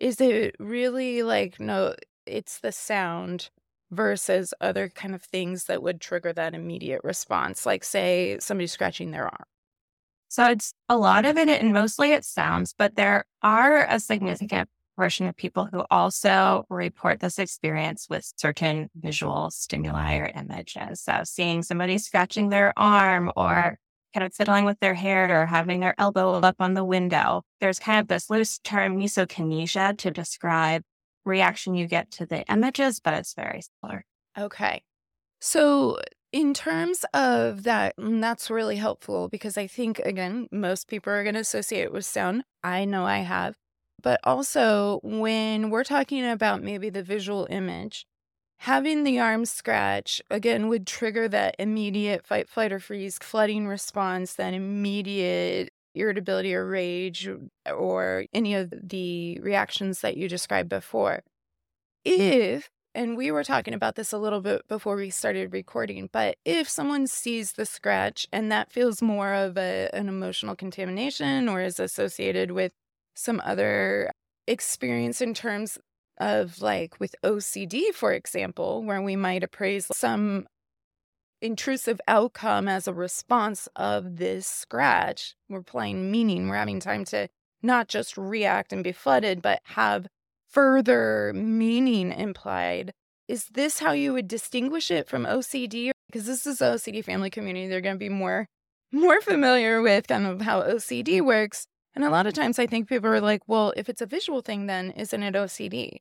is 0.00 0.20
it 0.20 0.56
really 0.58 1.22
like 1.22 1.60
no, 1.60 1.94
it's 2.26 2.60
the 2.60 2.72
sound 2.72 3.50
versus 3.90 4.54
other 4.60 4.88
kind 4.88 5.14
of 5.14 5.22
things 5.22 5.64
that 5.64 5.82
would 5.82 6.00
trigger 6.00 6.32
that 6.32 6.54
immediate 6.54 7.02
response, 7.04 7.66
like 7.66 7.84
say 7.84 8.38
somebody 8.40 8.66
scratching 8.66 9.10
their 9.10 9.24
arm? 9.24 9.44
So 10.28 10.46
it's 10.46 10.72
a 10.88 10.96
lot 10.96 11.24
of 11.24 11.36
it, 11.36 11.48
and 11.48 11.72
mostly 11.72 12.12
it 12.12 12.24
sounds, 12.24 12.72
but 12.76 12.94
there 12.94 13.24
are 13.42 13.84
a 13.88 13.98
significant 13.98 14.68
portion 14.96 15.26
of 15.26 15.36
people 15.36 15.66
who 15.72 15.82
also 15.90 16.66
report 16.68 17.20
this 17.20 17.38
experience 17.38 18.06
with 18.08 18.32
certain 18.36 18.90
visual 18.94 19.50
stimuli 19.50 20.18
or 20.18 20.30
images. 20.34 21.00
So 21.00 21.22
seeing 21.24 21.62
somebody 21.62 21.98
scratching 21.98 22.50
their 22.50 22.72
arm 22.78 23.32
or 23.34 23.78
kind 24.14 24.26
of 24.26 24.34
fiddling 24.34 24.64
with 24.64 24.78
their 24.80 24.94
hair 24.94 25.42
or 25.42 25.46
having 25.46 25.80
their 25.80 25.94
elbow 25.98 26.34
up 26.34 26.56
on 26.60 26.74
the 26.74 26.84
window. 26.84 27.42
There's 27.60 27.78
kind 27.78 28.00
of 28.00 28.08
this 28.08 28.28
loose 28.28 28.58
term 28.58 28.98
misokinesia 28.98 29.96
to 29.98 30.10
describe 30.10 30.82
reaction 31.24 31.74
you 31.74 31.86
get 31.86 32.10
to 32.12 32.26
the 32.26 32.44
images, 32.50 33.00
but 33.00 33.14
it's 33.14 33.34
very 33.34 33.62
similar. 33.62 34.04
Okay. 34.38 34.82
So 35.40 35.98
in 36.32 36.54
terms 36.54 37.04
of 37.14 37.64
that, 37.64 37.96
mm, 37.96 38.20
that's 38.20 38.50
really 38.50 38.76
helpful 38.76 39.28
because 39.28 39.56
I 39.58 39.66
think, 39.66 39.98
again, 40.00 40.48
most 40.52 40.88
people 40.88 41.12
are 41.12 41.22
going 41.22 41.34
to 41.34 41.40
associate 41.40 41.82
it 41.82 41.92
with 41.92 42.04
sound. 42.04 42.44
I 42.62 42.84
know 42.84 43.04
I 43.04 43.18
have. 43.18 43.56
But 44.02 44.20
also, 44.24 45.00
when 45.02 45.70
we're 45.70 45.84
talking 45.84 46.24
about 46.24 46.62
maybe 46.62 46.88
the 46.88 47.02
visual 47.02 47.46
image, 47.50 48.06
having 48.58 49.04
the 49.04 49.18
arm 49.18 49.44
scratch, 49.44 50.22
again, 50.30 50.68
would 50.68 50.86
trigger 50.86 51.28
that 51.28 51.56
immediate 51.58 52.26
fight, 52.26 52.48
flight, 52.48 52.72
or 52.72 52.80
freeze 52.80 53.18
flooding 53.20 53.66
response, 53.66 54.34
that 54.34 54.54
immediate 54.54 55.70
irritability 55.94 56.54
or 56.54 56.66
rage, 56.66 57.28
or 57.72 58.24
any 58.32 58.54
of 58.54 58.72
the 58.82 59.38
reactions 59.40 60.00
that 60.00 60.16
you 60.16 60.28
described 60.28 60.68
before. 60.68 61.22
If 62.04 62.70
and 62.94 63.16
we 63.16 63.30
were 63.30 63.44
talking 63.44 63.74
about 63.74 63.94
this 63.94 64.12
a 64.12 64.18
little 64.18 64.40
bit 64.40 64.66
before 64.66 64.96
we 64.96 65.10
started 65.10 65.52
recording, 65.52 66.08
but 66.12 66.36
if 66.44 66.68
someone 66.68 67.06
sees 67.06 67.52
the 67.52 67.64
scratch 67.64 68.26
and 68.32 68.50
that 68.50 68.72
feels 68.72 69.00
more 69.00 69.32
of 69.32 69.56
a, 69.56 69.88
an 69.92 70.08
emotional 70.08 70.56
contamination 70.56 71.48
or 71.48 71.60
is 71.60 71.78
associated 71.78 72.50
with 72.50 72.72
some 73.14 73.40
other 73.44 74.10
experience 74.48 75.20
in 75.20 75.34
terms 75.34 75.78
of 76.18 76.60
like 76.60 76.98
with 76.98 77.14
OCD, 77.22 77.94
for 77.94 78.12
example, 78.12 78.82
where 78.82 79.00
we 79.00 79.14
might 79.14 79.44
appraise 79.44 79.86
some 79.94 80.46
intrusive 81.40 82.00
outcome 82.06 82.68
as 82.68 82.86
a 82.86 82.94
response 82.94 83.68
of 83.76 84.16
this 84.16 84.46
scratch, 84.46 85.34
we're 85.48 85.62
playing 85.62 86.10
meaning, 86.10 86.48
we're 86.48 86.56
having 86.56 86.80
time 86.80 87.04
to 87.06 87.28
not 87.62 87.88
just 87.88 88.16
react 88.16 88.72
and 88.72 88.84
be 88.84 88.92
flooded, 88.92 89.42
but 89.42 89.60
have 89.64 90.06
further 90.48 91.32
meaning 91.34 92.12
implied. 92.12 92.92
Is 93.28 93.46
this 93.46 93.78
how 93.78 93.92
you 93.92 94.12
would 94.12 94.28
distinguish 94.28 94.90
it 94.90 95.08
from 95.08 95.24
OCD? 95.24 95.92
Because 96.08 96.26
this 96.26 96.46
is 96.46 96.58
OCD 96.58 97.04
family 97.04 97.30
community. 97.30 97.68
They're 97.68 97.80
going 97.80 97.94
to 97.94 97.98
be 97.98 98.08
more 98.08 98.46
more 98.92 99.20
familiar 99.20 99.80
with 99.80 100.08
kind 100.08 100.26
of 100.26 100.40
how 100.40 100.62
OCD 100.62 101.24
works. 101.24 101.66
And 101.94 102.04
a 102.04 102.10
lot 102.10 102.26
of 102.26 102.34
times 102.34 102.58
I 102.58 102.66
think 102.66 102.88
people 102.88 103.08
are 103.10 103.20
like, 103.20 103.42
well, 103.46 103.72
if 103.76 103.88
it's 103.88 104.00
a 104.00 104.06
visual 104.06 104.40
thing, 104.40 104.66
then 104.66 104.90
isn't 104.92 105.22
it 105.22 105.34
OCD? 105.34 105.98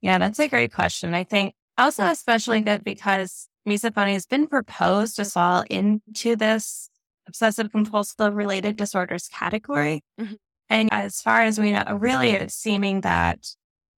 Yeah, 0.00 0.18
that's 0.18 0.38
a 0.40 0.48
great 0.48 0.72
question. 0.72 1.14
I 1.14 1.24
think 1.24 1.54
also 1.78 2.04
especially 2.06 2.62
that 2.62 2.84
because 2.84 3.48
misophonia 3.66 4.12
has 4.12 4.26
been 4.26 4.46
proposed 4.46 5.16
to 5.16 5.24
fall 5.24 5.64
into 5.70 6.36
this 6.36 6.88
obsessive 7.26 7.70
compulsive 7.70 8.34
related 8.34 8.76
disorders 8.76 9.28
category. 9.28 10.02
Mm-hmm. 10.20 10.34
And 10.68 10.92
as 10.92 11.20
far 11.20 11.42
as 11.42 11.58
we 11.58 11.72
know, 11.72 11.84
really 11.98 12.30
it's 12.30 12.54
seeming 12.54 13.02
that 13.02 13.46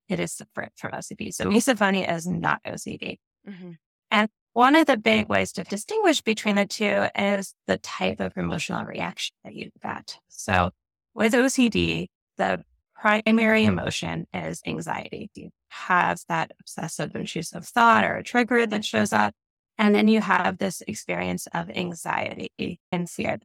it 0.09 0.21
is 0.21 0.33
separate 0.33 0.73
from 0.77 0.93
OCD. 0.93 1.33
So 1.33 1.47
misophonia 1.47 2.13
is 2.15 2.27
not 2.27 2.61
OCD. 2.65 3.19
Mm-hmm. 3.49 3.73
And 4.11 4.29
one 4.53 4.77
of 4.77 4.87
the 4.87 4.97
big 4.97 5.29
ways 5.29 5.53
to 5.53 5.65
distinguish 5.65 6.23
between 6.23 6.57
the 6.57 6.67
two 6.67 7.07
is 7.15 7.55
the 7.67 7.79
type 7.79 8.21
of 8.21 8.33
emotional 8.37 8.85
reaction 8.85 9.35
that 9.45 9.55
you 9.55 9.71
get. 9.83 10.19
So 10.29 10.71
with 11.15 11.33
OCD, 11.33 12.07
the 12.39 12.63
primary 12.95 13.65
emotion 13.65 14.27
is 14.33 14.63
anxiety. 14.67 15.31
You 15.35 15.51
have 15.69 16.21
that 16.29 16.53
obsessive 16.61 17.15
intrusive 17.15 17.67
thought 17.67 18.05
or 18.05 18.17
a 18.17 18.23
trigger 18.23 18.67
that 18.67 18.85
shows 18.85 19.13
up. 19.13 19.35
And 19.79 19.95
then 19.95 20.09
you 20.09 20.21
have 20.21 20.59
this 20.59 20.83
experience 20.87 21.47
of 21.53 21.71
anxiety 21.71 22.81
and 22.91 23.09
fear. 23.09 23.39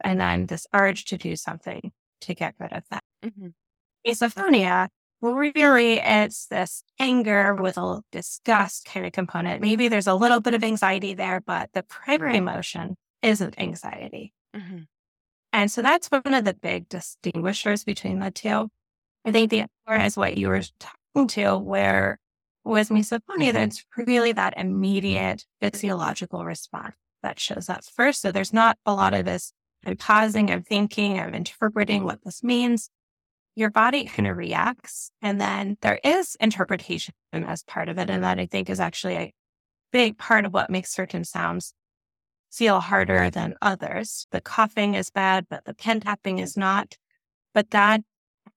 And 0.00 0.20
then 0.20 0.46
this 0.46 0.66
urge 0.74 1.06
to 1.06 1.16
do 1.16 1.34
something 1.34 1.92
to 2.20 2.34
get 2.34 2.54
rid 2.60 2.72
of 2.72 2.84
that. 2.90 3.02
Mm-hmm. 3.24 3.48
Misophonia, 4.06 4.88
really, 5.20 5.98
it's 5.98 6.46
this 6.46 6.84
anger 7.00 7.54
with 7.54 7.78
a 7.78 8.00
disgust 8.12 8.84
kind 8.84 9.06
of 9.06 9.12
component. 9.12 9.60
Maybe 9.60 9.88
there's 9.88 10.06
a 10.06 10.14
little 10.14 10.40
bit 10.40 10.54
of 10.54 10.62
anxiety 10.62 11.14
there, 11.14 11.40
but 11.40 11.70
the 11.72 11.82
primary 11.82 12.36
emotion 12.36 12.96
isn't 13.22 13.58
anxiety. 13.58 14.32
Mm-hmm. 14.54 14.82
And 15.52 15.70
so 15.70 15.82
that's 15.82 16.08
one 16.08 16.34
of 16.34 16.44
the 16.44 16.54
big 16.54 16.88
distinguishers 16.88 17.84
between 17.84 18.20
the 18.20 18.30
two. 18.30 18.68
I 19.24 19.32
think 19.32 19.50
the 19.50 19.66
other 19.86 20.04
is 20.04 20.16
what 20.16 20.36
you 20.36 20.48
were 20.48 20.62
talking 20.78 21.28
to, 21.28 21.56
where 21.58 22.18
with 22.64 22.88
misophonia, 22.90 23.52
there's 23.52 23.80
mm-hmm. 23.80 24.02
really 24.04 24.32
that 24.32 24.54
immediate 24.56 25.44
physiological 25.60 26.44
response 26.44 26.94
that 27.22 27.38
shows 27.38 27.68
up 27.68 27.84
first. 27.84 28.20
So 28.20 28.32
there's 28.32 28.52
not 28.52 28.78
a 28.86 28.94
lot 28.94 29.14
of 29.14 29.24
this 29.24 29.52
I'm 29.84 29.96
pausing 29.96 30.50
I'm 30.50 30.62
thinking 30.62 31.18
I'm 31.18 31.34
interpreting 31.34 32.04
what 32.04 32.22
this 32.24 32.42
means, 32.42 32.88
your 33.54 33.70
body 33.70 34.04
kind 34.04 34.28
of 34.28 34.36
reacts. 34.36 35.10
And 35.20 35.40
then 35.40 35.76
there 35.82 36.00
is 36.04 36.36
interpretation 36.40 37.14
as 37.32 37.62
part 37.64 37.88
of 37.88 37.98
it. 37.98 38.08
And 38.08 38.24
that 38.24 38.38
I 38.38 38.46
think 38.46 38.70
is 38.70 38.80
actually 38.80 39.16
a 39.16 39.34
big 39.92 40.18
part 40.18 40.44
of 40.44 40.52
what 40.52 40.70
makes 40.70 40.92
certain 40.92 41.24
sounds 41.24 41.74
feel 42.50 42.80
harder 42.80 43.30
than 43.30 43.54
others. 43.60 44.26
The 44.30 44.40
coughing 44.40 44.94
is 44.94 45.10
bad, 45.10 45.46
but 45.48 45.64
the 45.64 45.74
pen 45.74 46.00
tapping 46.00 46.38
is 46.38 46.56
not. 46.56 46.96
But 47.54 47.70
that 47.70 48.02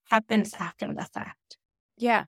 happens 0.09 0.53
after 0.59 0.93
the 0.93 1.05
fact. 1.05 1.57
Yeah. 1.97 2.25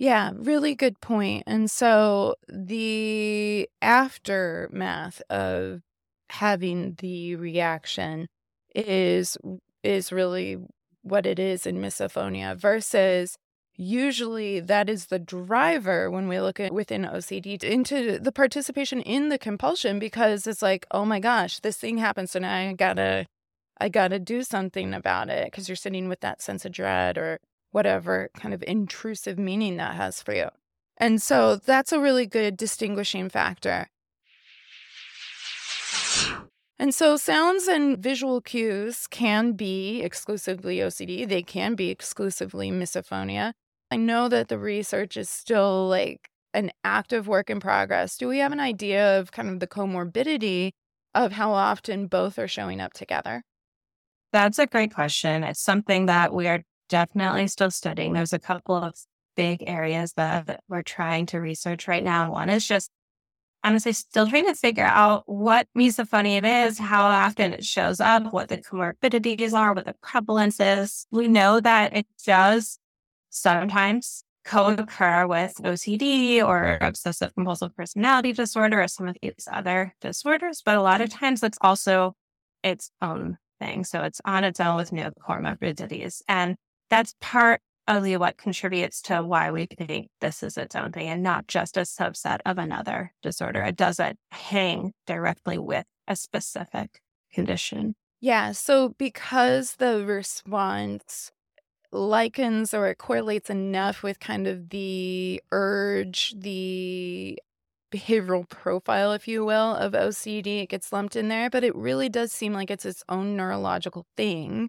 Yeah, 0.00 0.30
really 0.34 0.74
good 0.74 0.98
point. 1.02 1.44
And 1.46 1.70
so 1.70 2.34
the 2.48 3.68
aftermath 3.82 5.20
of 5.28 5.82
having 6.30 6.94
the 7.00 7.36
reaction 7.36 8.26
is 8.74 9.36
is 9.82 10.10
really 10.10 10.56
what 11.02 11.26
it 11.26 11.38
is 11.38 11.66
in 11.66 11.76
misophonia 11.82 12.56
versus 12.56 13.36
usually 13.76 14.60
that 14.60 14.88
is 14.88 15.06
the 15.06 15.18
driver 15.18 16.10
when 16.10 16.28
we 16.28 16.40
look 16.40 16.58
at 16.60 16.72
within 16.72 17.04
OCD 17.04 17.62
into 17.62 18.18
the 18.18 18.32
participation 18.32 19.02
in 19.02 19.28
the 19.28 19.38
compulsion 19.38 19.98
because 19.98 20.46
it's 20.46 20.62
like, 20.62 20.86
oh 20.92 21.04
my 21.04 21.20
gosh, 21.20 21.60
this 21.60 21.76
thing 21.76 21.98
happens, 21.98 22.30
so 22.30 22.38
now 22.38 22.54
I 22.56 22.72
gotta, 22.72 23.26
I 23.78 23.90
gotta 23.90 24.18
do 24.18 24.42
something 24.44 24.94
about 24.94 25.28
it 25.28 25.46
because 25.46 25.68
you're 25.68 25.76
sitting 25.76 26.08
with 26.08 26.20
that 26.20 26.40
sense 26.40 26.64
of 26.64 26.72
dread 26.72 27.18
or 27.18 27.38
whatever 27.72 28.30
kind 28.34 28.54
of 28.54 28.62
intrusive 28.66 29.38
meaning 29.38 29.76
that 29.76 29.94
has 29.94 30.22
for 30.22 30.34
you. 30.34 30.48
And 30.96 31.22
so 31.22 31.56
that's 31.56 31.92
a 31.92 32.00
really 32.00 32.26
good 32.26 32.56
distinguishing 32.56 33.28
factor. 33.28 33.88
And 36.78 36.94
so 36.94 37.16
sounds 37.16 37.68
and 37.68 37.98
visual 37.98 38.40
cues 38.40 39.06
can 39.06 39.52
be 39.52 40.00
exclusively 40.00 40.78
OCD, 40.78 41.28
they 41.28 41.42
can 41.42 41.74
be 41.74 41.90
exclusively 41.90 42.70
misophonia. 42.70 43.52
I 43.90 43.96
know 43.96 44.28
that 44.28 44.48
the 44.48 44.58
research 44.58 45.16
is 45.16 45.28
still 45.28 45.88
like 45.88 46.30
an 46.54 46.70
active 46.84 47.28
work 47.28 47.50
in 47.50 47.60
progress. 47.60 48.16
Do 48.16 48.28
we 48.28 48.38
have 48.38 48.52
an 48.52 48.60
idea 48.60 49.18
of 49.18 49.32
kind 49.32 49.48
of 49.48 49.60
the 49.60 49.66
comorbidity 49.66 50.70
of 51.14 51.32
how 51.32 51.52
often 51.52 52.06
both 52.06 52.38
are 52.38 52.48
showing 52.48 52.80
up 52.80 52.92
together? 52.92 53.42
That's 54.32 54.58
a 54.58 54.66
great 54.66 54.94
question. 54.94 55.44
It's 55.44 55.60
something 55.60 56.06
that 56.06 56.32
we 56.32 56.46
are 56.46 56.62
definitely 56.90 57.46
still 57.46 57.70
studying. 57.70 58.12
There's 58.12 58.34
a 58.34 58.38
couple 58.38 58.74
of 58.74 58.94
big 59.36 59.64
areas 59.66 60.12
that 60.14 60.60
we're 60.68 60.82
trying 60.82 61.24
to 61.26 61.40
research 61.40 61.88
right 61.88 62.04
now. 62.04 62.30
One 62.30 62.50
is 62.50 62.66
just 62.66 62.90
honestly 63.64 63.92
still 63.92 64.28
trying 64.28 64.46
to 64.46 64.54
figure 64.54 64.84
out 64.84 65.22
what 65.26 65.66
misophonia 65.76 66.38
it 66.38 66.44
is, 66.44 66.78
how 66.78 67.04
often 67.04 67.54
it 67.54 67.64
shows 67.64 68.00
up, 68.00 68.32
what 68.32 68.48
the 68.48 68.58
comorbidities 68.58 69.54
are, 69.54 69.72
what 69.72 69.86
the 69.86 69.94
prevalence 70.02 70.60
is. 70.60 71.06
We 71.10 71.28
know 71.28 71.60
that 71.60 71.96
it 71.96 72.06
does 72.26 72.78
sometimes 73.30 74.24
co-occur 74.44 75.26
with 75.26 75.54
OCD 75.62 76.42
or 76.42 76.78
obsessive 76.80 77.34
compulsive 77.34 77.76
personality 77.76 78.32
disorder 78.32 78.82
or 78.82 78.88
some 78.88 79.08
of 79.08 79.16
these 79.22 79.46
other 79.50 79.94
disorders, 80.00 80.62
but 80.64 80.76
a 80.76 80.82
lot 80.82 81.00
of 81.00 81.10
times 81.10 81.42
it's 81.42 81.58
also 81.60 82.14
its 82.62 82.90
own 83.00 83.38
thing. 83.60 83.84
So 83.84 84.02
it's 84.02 84.20
on 84.24 84.44
its 84.44 84.58
own 84.58 84.76
with 84.76 84.92
no 84.92 85.10
comorbidities. 85.10 86.22
And 86.26 86.56
that's 86.90 87.14
part 87.20 87.60
only 87.88 88.16
what 88.16 88.36
contributes 88.36 89.02
to 89.02 89.22
why 89.22 89.50
we 89.50 89.66
think 89.66 90.08
this 90.20 90.42
is 90.42 90.56
its 90.56 90.76
own 90.76 90.92
thing 90.92 91.08
and 91.08 91.22
not 91.22 91.48
just 91.48 91.76
a 91.76 91.80
subset 91.80 92.38
of 92.46 92.58
another 92.58 93.12
disorder. 93.22 93.62
It 93.62 93.76
doesn't 93.76 94.18
hang 94.30 94.92
directly 95.06 95.58
with 95.58 95.86
a 96.06 96.14
specific 96.14 97.00
condition. 97.32 97.94
Yeah. 98.20 98.52
So 98.52 98.90
because 98.98 99.76
the 99.76 100.04
response 100.04 101.32
likens 101.90 102.72
or 102.72 102.88
it 102.88 102.98
correlates 102.98 103.50
enough 103.50 104.02
with 104.02 104.20
kind 104.20 104.46
of 104.46 104.70
the 104.70 105.42
urge, 105.50 106.34
the 106.38 107.38
behavioral 107.92 108.48
profile, 108.48 109.12
if 109.12 109.26
you 109.26 109.44
will, 109.44 109.74
of 109.74 109.94
OCD, 109.94 110.62
it 110.62 110.68
gets 110.68 110.92
lumped 110.92 111.16
in 111.16 111.28
there, 111.28 111.50
but 111.50 111.64
it 111.64 111.74
really 111.74 112.08
does 112.08 112.30
seem 112.30 112.52
like 112.52 112.70
it's 112.70 112.84
its 112.84 113.02
own 113.08 113.36
neurological 113.36 114.06
thing 114.16 114.68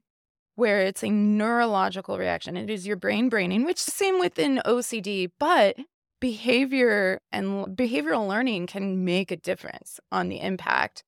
where 0.56 0.82
it's 0.82 1.04
a 1.04 1.10
neurological 1.10 2.18
reaction. 2.18 2.58
It 2.58 2.70
is 2.70 2.86
your 2.86 2.98
brain 2.98 3.30
braining, 3.30 3.66
which 3.66 3.80
same 3.80 4.20
within 4.20 4.62
OCD, 4.66 5.32
but 5.40 5.78
behavior 6.20 7.20
and 7.32 7.76
behavioral 7.76 8.28
learning 8.28 8.68
can 8.68 9.04
make 9.04 9.32
a 9.32 9.36
difference 9.36 10.00
on 10.12 10.30
the 10.30 10.40
impact 10.40 11.04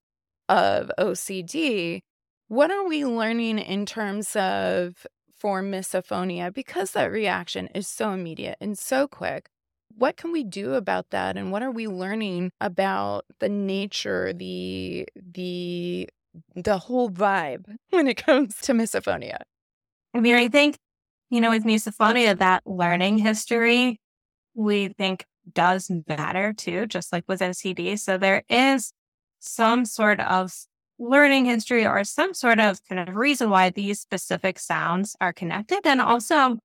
of 0.49 0.91
OCD. 0.99 2.01
What 2.47 2.71
are 2.71 2.85
we 2.87 3.05
learning 3.05 3.59
in 3.59 3.85
terms 3.85 4.35
of 4.35 5.05
for 5.37 5.61
misophonia 5.61 6.53
because 6.53 6.91
that 6.91 7.11
reaction 7.11 7.67
is 7.75 7.87
so 7.87 8.11
immediate 8.11 8.57
and 8.59 8.77
so 8.77 9.07
quick? 9.07 9.49
What 9.95 10.17
can 10.17 10.31
we 10.31 10.43
do 10.43 10.73
about 10.73 11.11
that 11.11 11.37
and 11.37 11.51
what 11.51 11.61
are 11.61 11.71
we 11.71 11.87
learning 11.87 12.51
about 12.59 13.25
the 13.39 13.49
nature, 13.49 14.33
the 14.33 15.07
the 15.15 16.09
the 16.55 16.77
whole 16.77 17.09
vibe 17.09 17.65
when 17.89 18.07
it 18.07 18.17
comes 18.17 18.55
to 18.61 18.73
misophonia. 18.73 19.37
I 20.13 20.19
mean, 20.19 20.35
I 20.35 20.45
mm-hmm. 20.45 20.51
think, 20.51 20.77
you 21.29 21.41
know, 21.41 21.49
with 21.49 21.63
misophonia, 21.63 22.37
that 22.37 22.63
learning 22.65 23.17
history 23.17 23.99
we 24.55 24.89
think 24.89 25.25
does 25.51 25.91
matter 26.07 26.53
too, 26.53 26.85
just 26.85 27.11
like 27.11 27.23
with 27.27 27.41
OCD. 27.41 27.97
So 27.99 28.17
there 28.17 28.43
is 28.49 28.93
some 29.39 29.85
sort 29.85 30.19
of 30.19 30.53
learning 30.99 31.45
history 31.45 31.85
or 31.85 32.03
some 32.03 32.33
sort 32.33 32.59
of 32.59 32.79
kind 32.87 33.07
of 33.09 33.15
reason 33.15 33.49
why 33.49 33.69
these 33.69 33.99
specific 33.99 34.59
sounds 34.59 35.15
are 35.19 35.33
connected. 35.33 35.79
And 35.85 35.99
also, 35.99 36.59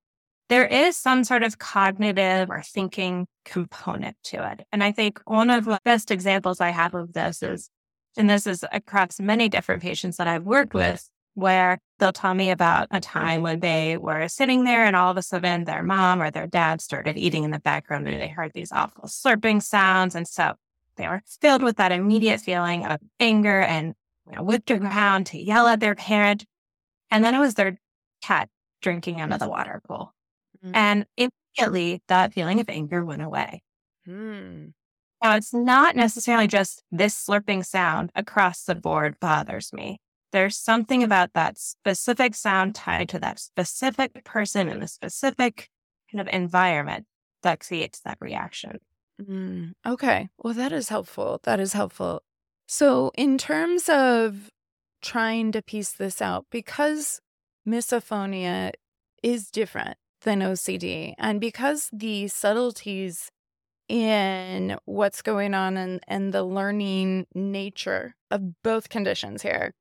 there 0.48 0.66
is 0.66 0.96
some 0.96 1.24
sort 1.24 1.42
of 1.42 1.58
cognitive 1.58 2.50
or 2.50 2.62
thinking 2.62 3.26
component 3.44 4.16
to 4.24 4.50
it. 4.50 4.66
And 4.72 4.82
I 4.82 4.92
think 4.92 5.20
one 5.26 5.50
of 5.50 5.66
the 5.66 5.78
best 5.84 6.10
examples 6.10 6.60
I 6.60 6.70
have 6.70 6.94
of 6.94 7.12
this 7.12 7.42
is 7.42 7.68
and 8.16 8.28
this 8.28 8.46
is 8.46 8.64
across 8.72 9.20
many 9.20 9.48
different 9.48 9.82
patients 9.82 10.16
that 10.16 10.28
I've 10.28 10.44
worked 10.44 10.74
with, 10.74 11.08
where 11.34 11.78
they'll 11.98 12.12
tell 12.12 12.34
me 12.34 12.50
about 12.50 12.88
a 12.90 13.00
time 13.00 13.42
when 13.42 13.60
they 13.60 13.96
were 13.96 14.26
sitting 14.28 14.64
there 14.64 14.84
and 14.84 14.96
all 14.96 15.10
of 15.10 15.16
a 15.16 15.22
sudden 15.22 15.64
their 15.64 15.82
mom 15.82 16.20
or 16.20 16.30
their 16.30 16.46
dad 16.46 16.80
started 16.80 17.16
eating 17.16 17.44
in 17.44 17.50
the 17.50 17.60
background 17.60 18.08
and 18.08 18.20
they 18.20 18.28
heard 18.28 18.52
these 18.54 18.72
awful 18.72 19.04
slurping 19.04 19.62
sounds. 19.62 20.14
And 20.14 20.26
so 20.26 20.54
they 20.96 21.06
were 21.06 21.22
filled 21.40 21.62
with 21.62 21.76
that 21.76 21.92
immediate 21.92 22.40
feeling 22.40 22.84
of 22.84 22.98
anger 23.20 23.60
and 23.60 23.94
you 24.28 24.36
know, 24.36 24.42
whipped 24.42 24.70
around 24.70 25.26
to 25.26 25.38
yell 25.38 25.66
at 25.68 25.80
their 25.80 25.94
parent. 25.94 26.44
And 27.10 27.24
then 27.24 27.34
it 27.34 27.38
was 27.38 27.54
their 27.54 27.78
cat 28.22 28.48
drinking 28.82 29.20
out 29.20 29.32
of 29.32 29.38
the 29.38 29.48
water 29.48 29.80
pool. 29.86 30.12
Mm-hmm. 30.64 30.74
And 30.74 31.06
immediately 31.16 32.02
that 32.08 32.32
feeling 32.32 32.60
of 32.60 32.68
anger 32.68 33.04
went 33.04 33.22
away. 33.22 33.62
Mm. 34.06 34.72
Now, 35.22 35.36
it's 35.36 35.52
not 35.52 35.96
necessarily 35.96 36.46
just 36.46 36.82
this 36.92 37.14
slurping 37.14 37.64
sound 37.64 38.10
across 38.14 38.64
the 38.64 38.74
board 38.74 39.18
bothers 39.20 39.72
me. 39.72 40.00
There's 40.30 40.56
something 40.56 41.02
about 41.02 41.32
that 41.32 41.58
specific 41.58 42.34
sound 42.34 42.74
tied 42.74 43.08
to 43.10 43.18
that 43.18 43.38
specific 43.40 44.24
person 44.24 44.68
in 44.68 44.82
a 44.82 44.88
specific 44.88 45.70
kind 46.12 46.20
of 46.20 46.32
environment 46.32 47.06
that 47.42 47.60
creates 47.60 48.00
that 48.00 48.18
reaction. 48.20 48.78
Mm, 49.20 49.72
okay. 49.86 50.28
Well, 50.38 50.54
that 50.54 50.72
is 50.72 50.88
helpful. 50.88 51.40
That 51.42 51.58
is 51.58 51.72
helpful. 51.72 52.22
So, 52.66 53.10
in 53.16 53.38
terms 53.38 53.88
of 53.88 54.50
trying 55.02 55.52
to 55.52 55.62
piece 55.62 55.92
this 55.92 56.20
out, 56.20 56.46
because 56.50 57.20
misophonia 57.66 58.72
is 59.22 59.50
different 59.50 59.96
than 60.22 60.40
OCD, 60.40 61.14
and 61.18 61.40
because 61.40 61.88
the 61.92 62.28
subtleties 62.28 63.30
in 63.88 64.76
what's 64.84 65.22
going 65.22 65.54
on 65.54 65.76
and, 65.76 66.00
and 66.06 66.32
the 66.32 66.44
learning 66.44 67.26
nature 67.34 68.14
of 68.30 68.62
both 68.62 68.88
conditions 68.88 69.42
here. 69.42 69.74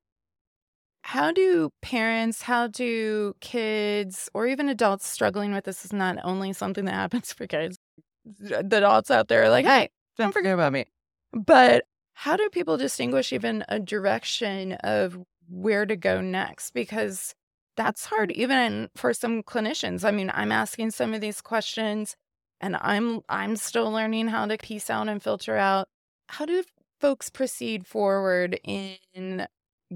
How 1.02 1.32
do 1.32 1.70
parents, 1.80 2.42
how 2.42 2.66
do 2.66 3.34
kids, 3.40 4.28
or 4.34 4.46
even 4.46 4.68
adults 4.68 5.06
struggling 5.06 5.52
with 5.52 5.64
this 5.64 5.84
is 5.84 5.92
not 5.92 6.18
only 6.24 6.52
something 6.52 6.84
that 6.86 6.94
happens 6.94 7.32
for 7.34 7.46
kids, 7.46 7.78
the 8.24 8.58
adults 8.58 9.10
out 9.10 9.28
there 9.28 9.44
are 9.44 9.50
like, 9.50 9.66
hey, 9.66 9.90
don't 10.16 10.32
forget 10.32 10.54
about 10.54 10.72
me. 10.72 10.86
But 11.32 11.84
how 12.14 12.36
do 12.36 12.48
people 12.50 12.76
distinguish 12.76 13.32
even 13.32 13.64
a 13.68 13.78
direction 13.78 14.72
of 14.72 15.18
where 15.48 15.86
to 15.86 15.96
go 15.96 16.20
next? 16.20 16.72
Because 16.72 17.34
that's 17.76 18.06
hard, 18.06 18.32
even 18.32 18.90
for 18.96 19.14
some 19.14 19.42
clinicians. 19.42 20.04
I 20.04 20.10
mean, 20.10 20.30
I'm 20.34 20.50
asking 20.50 20.90
some 20.90 21.14
of 21.14 21.20
these 21.20 21.40
questions 21.40 22.16
and 22.60 22.76
I'm 22.80 23.20
I'm 23.28 23.56
still 23.56 23.90
learning 23.90 24.28
how 24.28 24.46
to 24.46 24.56
piece 24.58 24.90
out 24.90 25.08
and 25.08 25.22
filter 25.22 25.56
out 25.56 25.88
how 26.28 26.44
do 26.44 26.62
folks 27.00 27.30
proceed 27.30 27.86
forward 27.86 28.58
in 28.64 29.46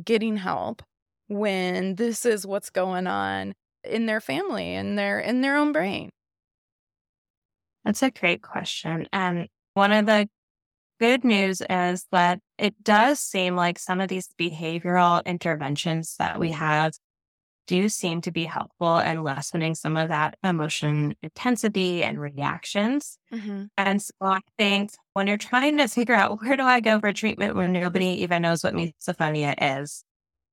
getting 0.02 0.36
help 0.36 0.82
when 1.28 1.96
this 1.96 2.24
is 2.24 2.46
what's 2.46 2.70
going 2.70 3.06
on 3.06 3.54
in 3.84 4.06
their 4.06 4.20
family 4.20 4.74
and 4.74 4.98
their 4.98 5.20
in 5.20 5.40
their 5.40 5.56
own 5.56 5.72
brain. 5.72 6.10
That's 7.84 8.02
a 8.02 8.10
great 8.10 8.42
question. 8.42 9.08
And 9.12 9.48
one 9.74 9.92
of 9.92 10.06
the 10.06 10.28
good 11.00 11.24
news 11.24 11.62
is 11.68 12.06
that 12.12 12.38
it 12.58 12.74
does 12.84 13.18
seem 13.18 13.56
like 13.56 13.78
some 13.78 14.00
of 14.00 14.08
these 14.08 14.28
behavioral 14.40 15.24
interventions 15.24 16.14
that 16.18 16.38
we 16.38 16.52
have 16.52 16.92
do 17.72 17.88
seem 17.88 18.20
to 18.20 18.30
be 18.30 18.44
helpful 18.44 18.98
in 18.98 19.22
lessening 19.22 19.74
some 19.74 19.96
of 19.96 20.10
that 20.10 20.36
emotion 20.44 21.14
intensity 21.22 22.04
and 22.04 22.20
reactions. 22.20 23.16
Mm-hmm. 23.32 23.64
And 23.78 24.02
so 24.02 24.12
I 24.20 24.40
think 24.58 24.90
when 25.14 25.26
you're 25.26 25.38
trying 25.38 25.78
to 25.78 25.88
figure 25.88 26.14
out 26.14 26.38
where 26.42 26.58
do 26.58 26.64
I 26.64 26.80
go 26.80 27.00
for 27.00 27.14
treatment 27.14 27.56
when 27.56 27.72
nobody 27.72 28.22
even 28.22 28.42
knows 28.42 28.62
what 28.62 28.74
misophonia 28.74 29.54
is, 29.80 30.04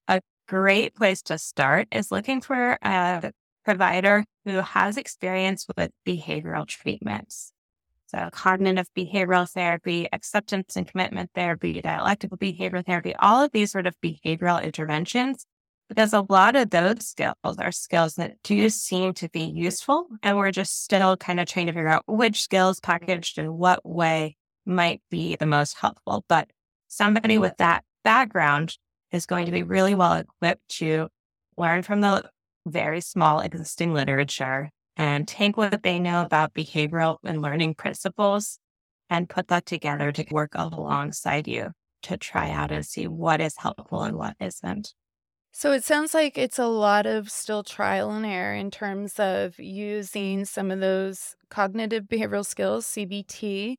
a 0.08 0.22
great 0.48 0.96
place 0.96 1.22
to 1.24 1.38
start 1.38 1.90
is 1.92 2.10
looking 2.10 2.40
for 2.40 2.78
a 2.82 3.34
provider 3.66 4.24
who 4.46 4.62
has 4.62 4.96
experience 4.96 5.68
with 5.76 5.92
behavioral 6.08 6.66
treatments. 6.66 7.52
So 8.08 8.30
cognitive 8.32 8.88
behavioral 8.98 9.48
therapy, 9.52 10.08
acceptance 10.14 10.78
and 10.78 10.88
commitment 10.88 11.32
therapy, 11.36 11.82
dialectical 11.82 12.38
behavioral 12.38 12.86
therapy, 12.86 13.14
all 13.20 13.44
of 13.44 13.52
these 13.52 13.74
sort 13.74 13.88
of 13.88 13.96
behavioral 14.02 14.64
interventions 14.64 15.46
because 15.90 16.14
a 16.14 16.26
lot 16.30 16.56
of 16.56 16.70
those 16.70 17.08
skills 17.08 17.36
are 17.44 17.72
skills 17.72 18.16
that 18.16 18.42
do 18.44 18.70
seem 18.70 19.14
to 19.16 19.28
be 19.30 19.42
useful. 19.42 20.08
And 20.24 20.38
we're 20.38 20.52
just 20.52 20.84
still 20.84 21.18
kind 21.18 21.40
of 21.40 21.48
trying 21.48 21.66
to 21.66 21.74
figure 21.74 21.90
out 21.90 22.04
which 22.08 22.44
skills 22.44 22.80
packaged 22.80 23.38
in 23.40 23.58
what 23.58 23.86
way 23.86 24.38
might 24.66 25.02
be 25.10 25.36
the 25.36 25.48
most 25.48 25.78
helpful. 25.78 26.24
But 26.30 26.50
somebody 26.88 27.38
with 27.38 27.58
that 27.58 27.84
background 28.04 28.78
is 29.12 29.26
going 29.26 29.48
to 29.48 29.52
be 29.52 29.64
really 29.64 29.96
well 29.96 30.14
equipped 30.14 30.70
to 30.78 31.10
learn 31.58 31.82
from 31.82 32.02
the 32.02 32.30
very 32.68 33.02
small 33.02 33.40
existing 33.40 33.94
literature 33.94 34.70
and 34.96 35.28
take 35.28 35.58
what 35.58 35.82
they 35.82 35.98
know 35.98 36.22
about 36.22 36.54
behavioral 36.54 37.18
and 37.24 37.42
learning 37.42 37.74
principles 37.74 38.60
and 39.10 39.28
put 39.28 39.48
that 39.48 39.66
together 39.66 40.12
to 40.12 40.26
work 40.30 40.52
alongside 40.54 41.48
you 41.48 41.72
to 42.04 42.18
try 42.18 42.52
out 42.52 42.72
and 42.72 42.86
see 42.86 43.08
what 43.08 43.42
is 43.42 43.56
helpful 43.58 44.04
and 44.04 44.16
what 44.16 44.36
isn't. 44.40 44.94
So 45.52 45.72
it 45.72 45.84
sounds 45.84 46.14
like 46.14 46.38
it's 46.38 46.60
a 46.60 46.68
lot 46.68 47.06
of 47.06 47.30
still 47.30 47.64
trial 47.64 48.12
and 48.12 48.26
error 48.26 48.54
in 48.54 48.72
terms 48.72 49.20
of 49.20 49.60
using 49.60 50.46
some 50.46 50.72
of 50.72 50.80
those 50.80 51.36
cognitive 51.50 52.06
behavioral 52.06 52.46
skills, 52.46 52.86
CBT. 52.86 53.76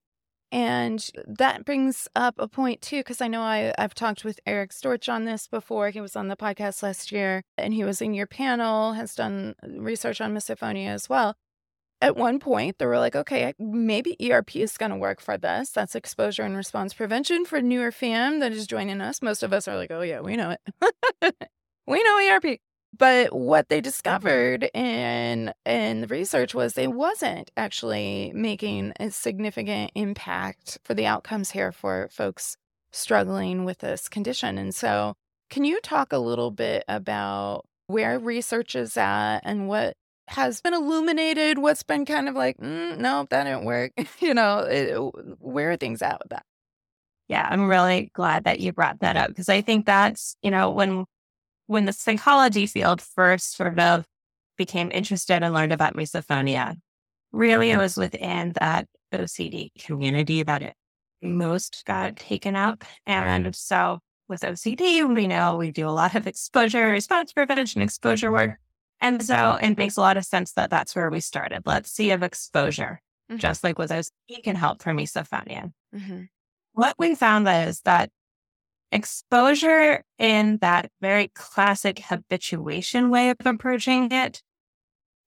And 0.53 1.09
that 1.27 1.65
brings 1.65 2.09
up 2.17 2.35
a 2.39 2.49
point 2.49 2.83
too, 2.83 2.99
because 2.99 3.21
I 3.21 3.29
know 3.29 3.41
I, 3.41 3.73
I've 3.79 3.95
talked 3.95 4.25
with 4.25 4.41
Eric 4.47 4.73
Storch 4.73 5.13
on 5.13 5.25
this 5.25 5.47
before. 5.47 5.91
He 5.91 6.01
was 6.01 6.17
on 6.17 6.27
the 6.27 6.37
podcast 6.37 6.83
last 6.83 7.13
year 7.13 7.43
and 7.57 7.73
he 7.73 7.85
was 7.85 8.03
in 8.03 8.15
your 8.15 8.27
panel, 8.27 8.95
has 8.95 9.15
done 9.15 9.55
uh, 9.63 9.81
research 9.81 10.21
on 10.21 10.35
misophonia 10.35 10.89
as 10.89 11.09
well. 11.09 11.35
At 12.03 12.17
one 12.17 12.41
point, 12.41 12.79
they 12.79 12.87
were 12.87 12.99
like, 12.99 13.15
okay, 13.15 13.53
maybe 13.59 14.17
ERP 14.21 14.57
is 14.57 14.77
going 14.79 14.91
to 14.91 14.97
work 14.97 15.21
for 15.21 15.37
this. 15.37 15.71
That's 15.71 15.95
exposure 15.95 16.43
and 16.43 16.57
response 16.57 16.95
prevention 16.95 17.45
for 17.45 17.61
newer 17.61 17.93
fam 17.93 18.41
that 18.41 18.53
is 18.53 18.67
joining 18.67 19.03
us. 19.03 19.23
Most 19.23 19.43
of 19.43 19.53
us 19.53 19.69
are 19.69 19.77
like, 19.77 19.91
oh, 19.91 20.01
yeah, 20.01 20.21
we 20.21 20.35
know 20.35 20.57
it. 21.23 21.35
we 21.91 22.03
know 22.03 22.35
ERP. 22.35 22.59
But 22.97 23.35
what 23.35 23.69
they 23.69 23.81
discovered 23.81 24.69
in 24.75 25.53
in 25.65 26.01
the 26.03 26.07
research 26.07 26.55
was 26.55 26.75
they 26.75 26.89
wasn't 26.89 27.51
actually 27.57 28.33
making 28.35 28.93
a 28.99 29.11
significant 29.11 29.93
impact 29.95 30.79
for 30.85 30.95
the 30.95 31.07
outcomes 31.07 31.53
here 31.53 31.73
for 31.73 32.09
folks 32.11 32.57
struggling 32.93 33.65
with 33.65 33.79
this 33.79 34.09
condition. 34.09 34.59
And 34.59 34.75
so, 34.75 35.15
can 35.51 35.65
you 35.65 35.81
talk 35.81 36.13
a 36.13 36.19
little 36.19 36.51
bit 36.51 36.85
about 36.89 37.67
where 37.87 38.19
research 38.19 38.75
is 38.75 38.97
at 38.97 39.41
and 39.45 39.69
what 39.69 39.97
has 40.29 40.61
been 40.61 40.75
illuminated? 40.75 41.59
What's 41.59 41.83
been 41.83 42.05
kind 42.05 42.29
of 42.29 42.35
like, 42.35 42.57
mm, 42.59 42.99
no, 42.99 43.27
that 43.31 43.45
didn't 43.45 43.65
work. 43.65 43.93
you 44.21 44.35
know, 44.35 44.59
it, 44.61 44.95
where 45.41 45.73
are 45.73 45.77
things 45.77 46.03
at 46.03 46.19
with 46.21 46.31
that? 46.31 46.45
Yeah, 47.29 47.47
I'm 47.49 47.69
really 47.69 48.11
glad 48.15 48.45
that 48.45 48.61
you 48.61 48.73
brought 48.73 49.01
that 49.01 49.17
up 49.17 49.29
because 49.29 49.49
I 49.49 49.61
think 49.61 49.87
that's, 49.87 50.37
you 50.43 50.51
know, 50.51 50.71
when 50.71 51.05
when 51.71 51.85
the 51.85 51.93
psychology 51.93 52.67
field 52.67 53.01
first 53.01 53.57
sort 53.57 53.79
of 53.79 54.05
became 54.59 54.91
interested 54.91 55.41
and 55.41 55.55
learned 55.55 55.73
about 55.73 55.95
misophonia, 55.95 56.75
really 57.31 57.71
it 57.71 57.79
was 57.79 57.97
within 57.97 58.53
that 58.61 58.89
OCD 59.15 59.71
community 59.79 60.43
that 60.43 60.63
it 60.63 60.75
most 61.23 61.85
got 61.87 62.17
taken 62.17 62.57
up. 62.57 62.83
And 63.07 63.55
so 63.55 64.01
with 64.29 64.41
OCD, 64.41 65.15
we 65.15 65.29
know 65.29 65.55
we 65.55 65.71
do 65.71 65.89
a 65.89 65.91
lot 65.91 66.17
of 66.17 66.27
exposure 66.27 66.89
response 66.89 67.33
prevention, 67.33 67.83
exposure 67.83 68.33
work. 68.33 68.59
And 69.01 69.25
so 69.25 69.57
it 69.63 69.79
makes 69.79 69.97
a 69.97 70.01
lot 70.01 70.17
of 70.17 70.25
sense 70.25 70.55
that 70.55 70.71
that's 70.71 70.97
where 70.97 71.09
we 71.09 71.21
started. 71.21 71.63
Let's 71.67 71.93
see 71.93 72.11
if 72.11 72.21
exposure, 72.21 73.01
mm-hmm. 73.31 73.39
just 73.39 73.63
like 73.63 73.79
with 73.79 73.93
OCD, 73.93 74.43
can 74.43 74.57
help 74.57 74.83
for 74.83 74.93
misophonia. 74.93 75.71
Mm-hmm. 75.95 76.23
What 76.73 76.97
we 76.99 77.15
found 77.15 77.47
is 77.47 77.81
that 77.83 78.11
exposure 78.93 80.03
in 80.19 80.59
that 80.61 80.91
very 81.01 81.29
classic 81.29 82.01
habituation 82.01 83.11
way 83.11 83.31
of 83.31 83.37
approaching 83.45 84.11
it 84.11 84.43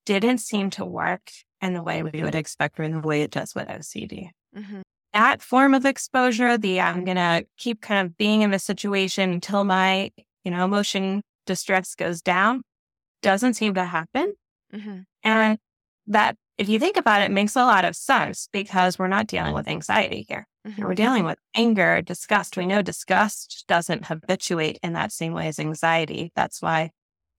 didn't 0.06 0.39
seem 0.39 0.69
to 0.71 0.86
work 0.86 1.32
in 1.62 1.73
the 1.73 1.82
way 1.82 2.04
we 2.04 2.23
would 2.23 2.36
expect 2.36 2.80
or 2.80 2.84
in 2.84 2.91
the 2.91 3.08
way 3.08 3.21
it 3.21 3.32
does 3.32 3.56
with 3.56 3.67
OCD. 3.67 4.30
Mm-hmm. 4.56 4.82
That 5.13 5.41
form 5.41 5.73
of 5.73 5.86
exposure, 5.86 6.58
the 6.58 6.82
I'm 6.82 7.06
going 7.06 7.17
to 7.17 7.45
keep 7.58 7.82
kind 7.82 8.06
of 8.06 8.17
being 8.17 8.41
in 8.41 8.52
the 8.52 8.60
situation 8.60 9.32
until 9.32 9.63
my, 9.63 10.12
you 10.43 10.52
know, 10.52 10.65
emotion 10.65 11.21
distress 11.45 11.95
goes 11.95 12.21
down, 12.21 12.63
doesn't 13.21 13.54
seem 13.54 13.76
to 13.76 13.86
happen. 13.86 14.34
Mm-hmm. 14.73 14.99
And 15.23 15.58
that, 16.08 16.36
if 16.57 16.69
you 16.69 16.79
think 16.79 16.97
about 16.97 17.21
it, 17.21 17.25
it 17.25 17.31
makes 17.31 17.55
a 17.55 17.65
lot 17.65 17.85
of 17.85 17.95
sense 17.95 18.47
because 18.51 18.99
we're 18.99 19.07
not 19.07 19.27
dealing 19.27 19.53
with 19.53 19.67
anxiety 19.67 20.25
here. 20.27 20.47
Mm-hmm. 20.67 20.83
We're 20.83 20.93
dealing 20.93 21.25
with 21.25 21.37
anger, 21.55 22.01
disgust. 22.01 22.55
We 22.57 22.65
know 22.65 22.81
disgust 22.81 23.65
doesn't 23.67 24.05
habituate 24.05 24.79
in 24.83 24.93
that 24.93 25.11
same 25.11 25.33
way 25.33 25.47
as 25.47 25.59
anxiety. 25.59 26.31
That's 26.35 26.61
why 26.61 26.91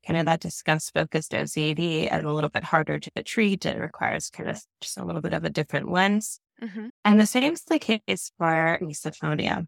kind 0.06 0.18
of 0.18 0.26
that 0.26 0.40
disgust 0.40 0.92
focused 0.92 1.32
OCD 1.32 2.12
is 2.12 2.24
a 2.24 2.28
little 2.28 2.50
bit 2.50 2.64
harder 2.64 2.98
to 2.98 3.22
treat. 3.22 3.64
It 3.64 3.78
requires 3.78 4.30
kind 4.30 4.50
of 4.50 4.60
just 4.80 4.98
a 4.98 5.04
little 5.04 5.22
bit 5.22 5.32
of 5.32 5.44
a 5.44 5.50
different 5.50 5.90
lens. 5.90 6.40
Mm-hmm. 6.62 6.88
And 7.04 7.20
the 7.20 7.26
same 7.26 7.54
is 7.54 7.62
the 7.62 7.78
case 7.78 8.32
for 8.38 8.78
misophonia. 8.82 9.66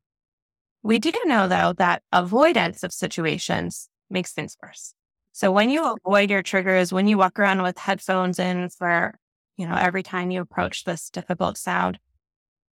We 0.83 0.99
do 0.99 1.13
know, 1.25 1.49
though, 1.49 1.73
that 1.79 2.03
avoidance 2.13 2.83
of 2.83 2.93
situations 2.93 3.89
makes 4.11 4.33
things 4.33 4.57
worse. 4.63 4.95
So 5.33 5.51
when 5.51 5.69
you 5.69 5.97
avoid 6.05 6.31
your 6.31 6.43
triggers, 6.43 6.93
when 6.93 7.09
you 7.09 7.19
walk 7.19 7.39
around 7.39 7.63
with 7.63 7.77
headphones 7.79 8.39
in 8.39 8.69
for, 8.71 9.19
you 9.57 9.67
know, 9.67 9.75
every 9.75 10.03
time 10.03 10.31
you 10.31 10.41
approach 10.41 10.85
this 10.85 11.11
difficult 11.11 11.57
sound, 11.57 11.99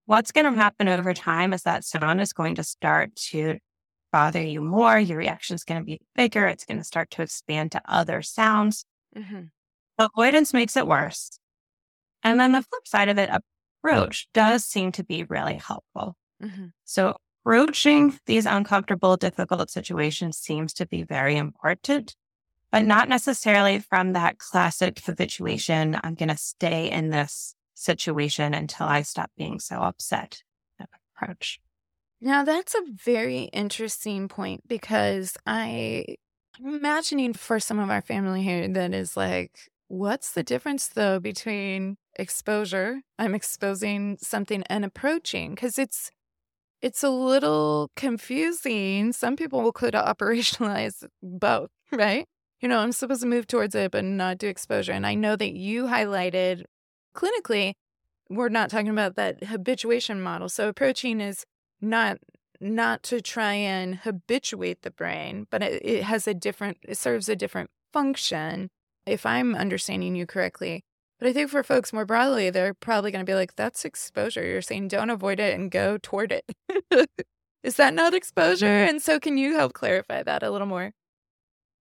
what's 0.07 0.33
going 0.33 0.53
to 0.53 0.59
happen 0.59 0.89
over 0.89 1.13
time 1.15 1.53
is 1.53 1.63
that 1.63 1.85
sound 1.85 2.21
is 2.21 2.33
going 2.33 2.55
to 2.57 2.65
start 2.65 3.15
to 3.17 3.59
bother 4.13 4.43
you 4.43 4.61
more. 4.61 4.99
Your 4.99 5.19
reaction 5.19 5.55
is 5.55 5.65
going 5.65 5.81
to 5.81 5.85
be 5.85 6.01
bigger. 6.15 6.47
It's 6.47 6.65
going 6.65 6.79
to 6.79 6.85
start 6.85 7.11
to 7.13 7.23
expand 7.23 7.73
to 7.73 7.83
other 7.85 8.23
sounds. 8.23 8.85
Mm-hmm. 9.17 9.43
Avoidance 9.99 10.55
makes 10.55 10.77
it 10.77 10.87
worse. 10.87 11.39
And 12.23 12.41
then 12.41 12.53
the 12.53 12.63
flip 12.63 12.87
side 12.87 13.09
of 13.09 13.19
it, 13.19 13.31
approach 13.83 14.29
does 14.35 14.65
seem 14.65 14.93
to 14.93 15.05
be 15.05 15.25
really 15.25 15.55
helpful. 15.55 16.17
Mm-hmm. 16.43 16.67
So 16.85 17.17
approaching 17.45 18.19
these 18.27 18.47
uncomfortable, 18.47 19.17
difficult 19.17 19.71
situations 19.71 20.39
seems 20.39 20.73
to 20.75 20.87
be 20.87 21.03
very 21.03 21.37
important, 21.37 22.15
but 22.71 22.85
not 22.85 23.09
necessarily 23.09 23.79
from 23.79 24.13
that 24.13 24.39
classic 24.39 25.01
habituation. 25.01 25.99
I'm 26.03 26.15
going 26.15 26.29
to 26.29 26.37
stay 26.37 26.91
in 26.91 27.11
this 27.11 27.55
situation 27.75 28.55
until 28.55 28.87
I 28.87 29.03
stop 29.03 29.31
being 29.37 29.61
so 29.61 29.77
upset 29.77 30.43
approach. 31.21 31.61
Now, 32.21 32.45
that's 32.45 32.75
a 32.75 32.83
very 33.05 33.45
interesting 33.53 34.29
point 34.29 34.67
because 34.67 35.37
I, 35.47 36.05
I'm 36.59 36.75
imagining 36.75 37.33
for 37.33 37.61
some 37.61 37.79
of 37.79 37.91
our 37.91 38.03
family 38.03 38.43
here 38.43 38.67
that 38.67 38.93
is 38.93 39.17
like, 39.17 39.71
what's 39.87 40.33
the 40.33 40.43
difference 40.43 40.89
though 40.89 41.21
between 41.21 41.97
exposure? 42.19 43.01
I'm 43.19 43.35
exposing 43.35 44.19
something 44.21 44.65
and 44.65 44.85
approaching 44.85 45.55
because 45.55 45.79
it's, 45.79 46.11
it's 46.83 47.05
a 47.05 47.11
little 47.11 47.91
confusing. 47.95 49.13
Some 49.13 49.37
people 49.37 49.71
could 49.73 49.95
operationalize 49.95 51.05
both, 51.23 51.71
right? 51.93 52.27
You 52.61 52.69
know, 52.69 52.79
I'm 52.79 52.93
supposed 52.93 53.21
to 53.23 53.27
move 53.29 53.47
towards 53.47 53.75
it, 53.75 53.93
but 53.93 54.05
not 54.05 54.39
do 54.39 54.49
exposure. 54.49 54.93
And 54.93 55.07
I 55.07 55.15
know 55.15 55.37
that 55.37 55.53
you 55.53 55.85
highlighted 55.85 56.65
clinically, 57.15 57.75
we're 58.29 58.49
not 58.49 58.71
talking 58.71 58.89
about 58.89 59.17
that 59.17 59.45
habituation 59.45 60.21
model. 60.21 60.49
So 60.49 60.69
approaching 60.69 61.21
is 61.21 61.45
not 61.81 62.19
not 62.61 63.05
to 63.05 63.21
try 63.21 63.53
and 63.53 63.95
habituate 63.97 64.83
the 64.83 64.91
brain, 64.91 65.47
but 65.51 65.63
it, 65.63 65.81
it 65.85 66.03
has 66.03 66.27
a 66.27 66.35
different 66.35 66.79
it 66.83 66.99
serves 66.99 67.29
a 67.29 67.37
different 67.37 67.71
function 67.93 68.69
if 69.07 69.25
I'm 69.25 69.55
understanding 69.55 70.17
you 70.17 70.27
correctly. 70.27 70.83
But 71.19 71.29
I 71.29 71.33
think 71.33 71.51
for 71.51 71.63
folks 71.63 71.93
more 71.93 72.05
broadly, 72.05 72.51
they're 72.51 72.75
probably 72.75 73.11
going 73.11 73.25
to 73.25 73.31
be 73.31 73.35
like, 73.35 73.57
that's 73.57 73.85
exposure. 73.85 74.45
You're 74.45 74.63
saying 74.63 74.89
don't 74.89 75.11
avoid 75.11 75.41
it 75.41 75.59
and 75.59 75.71
go 75.71 75.99
toward 76.01 76.33
it. 76.33 76.45
Is 77.65 77.77
that 77.77 77.93
not 77.93 78.15
exposure? 78.15 78.67
And 78.67 79.03
so, 79.03 79.19
can 79.19 79.37
you 79.37 79.57
help 79.57 79.73
clarify 79.73 80.23
that 80.23 80.43
a 80.45 80.51
little 80.51 80.67
more? 80.69 80.93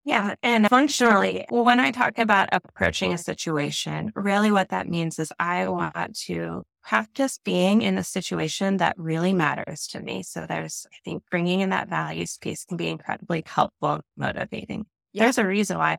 Yeah. 0.05 0.35
And 0.43 0.69
functionally, 0.69 1.45
when 1.49 1.79
I 1.79 1.89
talk 1.89 2.19
about 2.19 2.49
approaching 2.51 3.11
a 3.11 3.17
situation, 3.17 4.11
really 4.15 4.51
what 4.51 4.69
that 4.69 4.87
means 4.87 5.17
is 5.17 5.33
I 5.39 5.67
want 5.67 6.15
to 6.27 6.61
practice 6.83 7.39
being 7.43 7.81
in 7.81 7.97
a 7.97 8.03
situation 8.03 8.77
that 8.77 8.93
really 8.99 9.33
matters 9.33 9.87
to 9.87 9.99
me. 9.99 10.21
So 10.21 10.45
there's, 10.47 10.85
I 10.93 10.97
think 11.03 11.23
bringing 11.31 11.61
in 11.61 11.71
that 11.71 11.89
values 11.89 12.37
piece 12.37 12.65
can 12.65 12.77
be 12.77 12.87
incredibly 12.87 13.41
helpful, 13.47 14.01
motivating. 14.15 14.85
Yeah. 15.11 15.23
There's 15.23 15.39
a 15.39 15.45
reason 15.45 15.79
why 15.79 15.93
I 15.93 15.97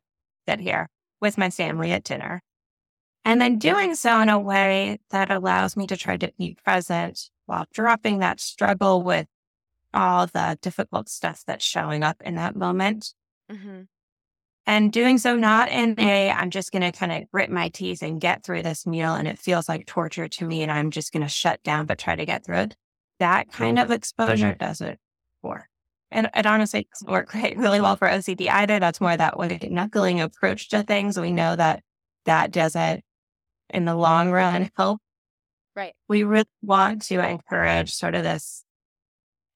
sit 0.48 0.60
here 0.60 0.88
with 1.20 1.36
my 1.36 1.50
family 1.50 1.90
at 1.90 2.04
dinner. 2.04 2.42
And 3.24 3.40
then 3.40 3.58
doing 3.58 3.96
so 3.96 4.20
in 4.20 4.28
a 4.28 4.38
way 4.38 5.00
that 5.10 5.32
allows 5.32 5.76
me 5.76 5.88
to 5.88 5.96
try 5.96 6.16
to 6.16 6.32
be 6.38 6.56
present 6.64 7.28
while 7.46 7.66
dropping 7.72 8.20
that 8.20 8.38
struggle 8.38 9.02
with 9.02 9.26
all 9.92 10.28
the 10.28 10.56
difficult 10.62 11.08
stuff 11.08 11.42
that's 11.44 11.64
showing 11.64 12.04
up 12.04 12.22
in 12.24 12.36
that 12.36 12.54
moment. 12.54 13.12
Mm-hmm 13.50 13.82
and 14.66 14.92
doing 14.92 15.18
so 15.18 15.36
not 15.36 15.68
in 15.68 15.94
a 15.98 16.30
i'm 16.30 16.50
just 16.50 16.72
going 16.72 16.82
to 16.82 16.92
kind 16.92 17.12
of 17.12 17.30
grit 17.30 17.50
my 17.50 17.68
teeth 17.68 18.02
and 18.02 18.20
get 18.20 18.44
through 18.44 18.62
this 18.62 18.86
meal 18.86 19.14
and 19.14 19.28
it 19.28 19.38
feels 19.38 19.68
like 19.68 19.86
torture 19.86 20.28
to 20.28 20.44
me 20.44 20.62
and 20.62 20.72
i'm 20.72 20.90
just 20.90 21.12
going 21.12 21.22
to 21.22 21.28
shut 21.28 21.62
down 21.62 21.86
but 21.86 21.98
try 21.98 22.16
to 22.16 22.26
get 22.26 22.44
through 22.44 22.56
it 22.56 22.76
that 23.18 23.50
kind 23.50 23.78
of 23.78 23.90
exposure 23.90 24.54
doesn't 24.54 24.98
work. 25.42 25.68
And 26.10 26.30
it 26.34 26.46
honestly 26.46 26.86
doesn't 26.92 27.10
work 27.10 27.28
great 27.28 27.56
really 27.56 27.80
well 27.80 27.96
for 27.96 28.08
ocd 28.08 28.48
either 28.48 28.78
that's 28.78 29.00
more 29.00 29.16
that 29.16 29.38
way 29.38 29.58
knuckling 29.62 30.20
approach 30.20 30.68
to 30.68 30.82
things 30.82 31.18
we 31.18 31.32
know 31.32 31.56
that 31.56 31.82
that 32.26 32.50
doesn't 32.50 33.02
in 33.70 33.84
the 33.84 33.94
long 33.94 34.30
run 34.30 34.70
help. 34.76 35.00
Right. 35.74 35.94
We 36.08 36.22
really 36.22 36.46
want 36.62 37.02
to 37.06 37.26
encourage 37.26 37.92
sort 37.92 38.14
of 38.14 38.22
this 38.22 38.64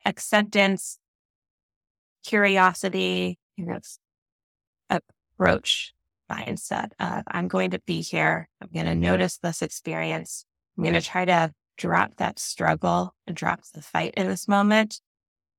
acceptance 0.05 0.99
curiosity 2.25 3.38
you 3.57 3.66
know, 3.66 3.79
approach 5.40 5.94
mindset 6.31 6.90
of 7.00 7.24
I'm 7.26 7.48
going 7.48 7.70
to 7.70 7.81
be 7.87 8.03
here. 8.03 8.48
I'm 8.61 8.68
going 8.72 8.87
to 8.87 8.94
notice 8.94 9.38
this 9.38 9.62
experience. 9.62 10.44
I'm 10.76 10.85
going 10.85 10.94
to 10.94 11.00
try 11.00 11.24
to 11.24 11.53
drop 11.76 12.16
that 12.16 12.38
struggle 12.38 13.14
and 13.26 13.35
drop 13.35 13.61
the 13.74 13.83
fight 13.83 14.14
in 14.16 14.29
this 14.29 14.46
moment 14.46 15.00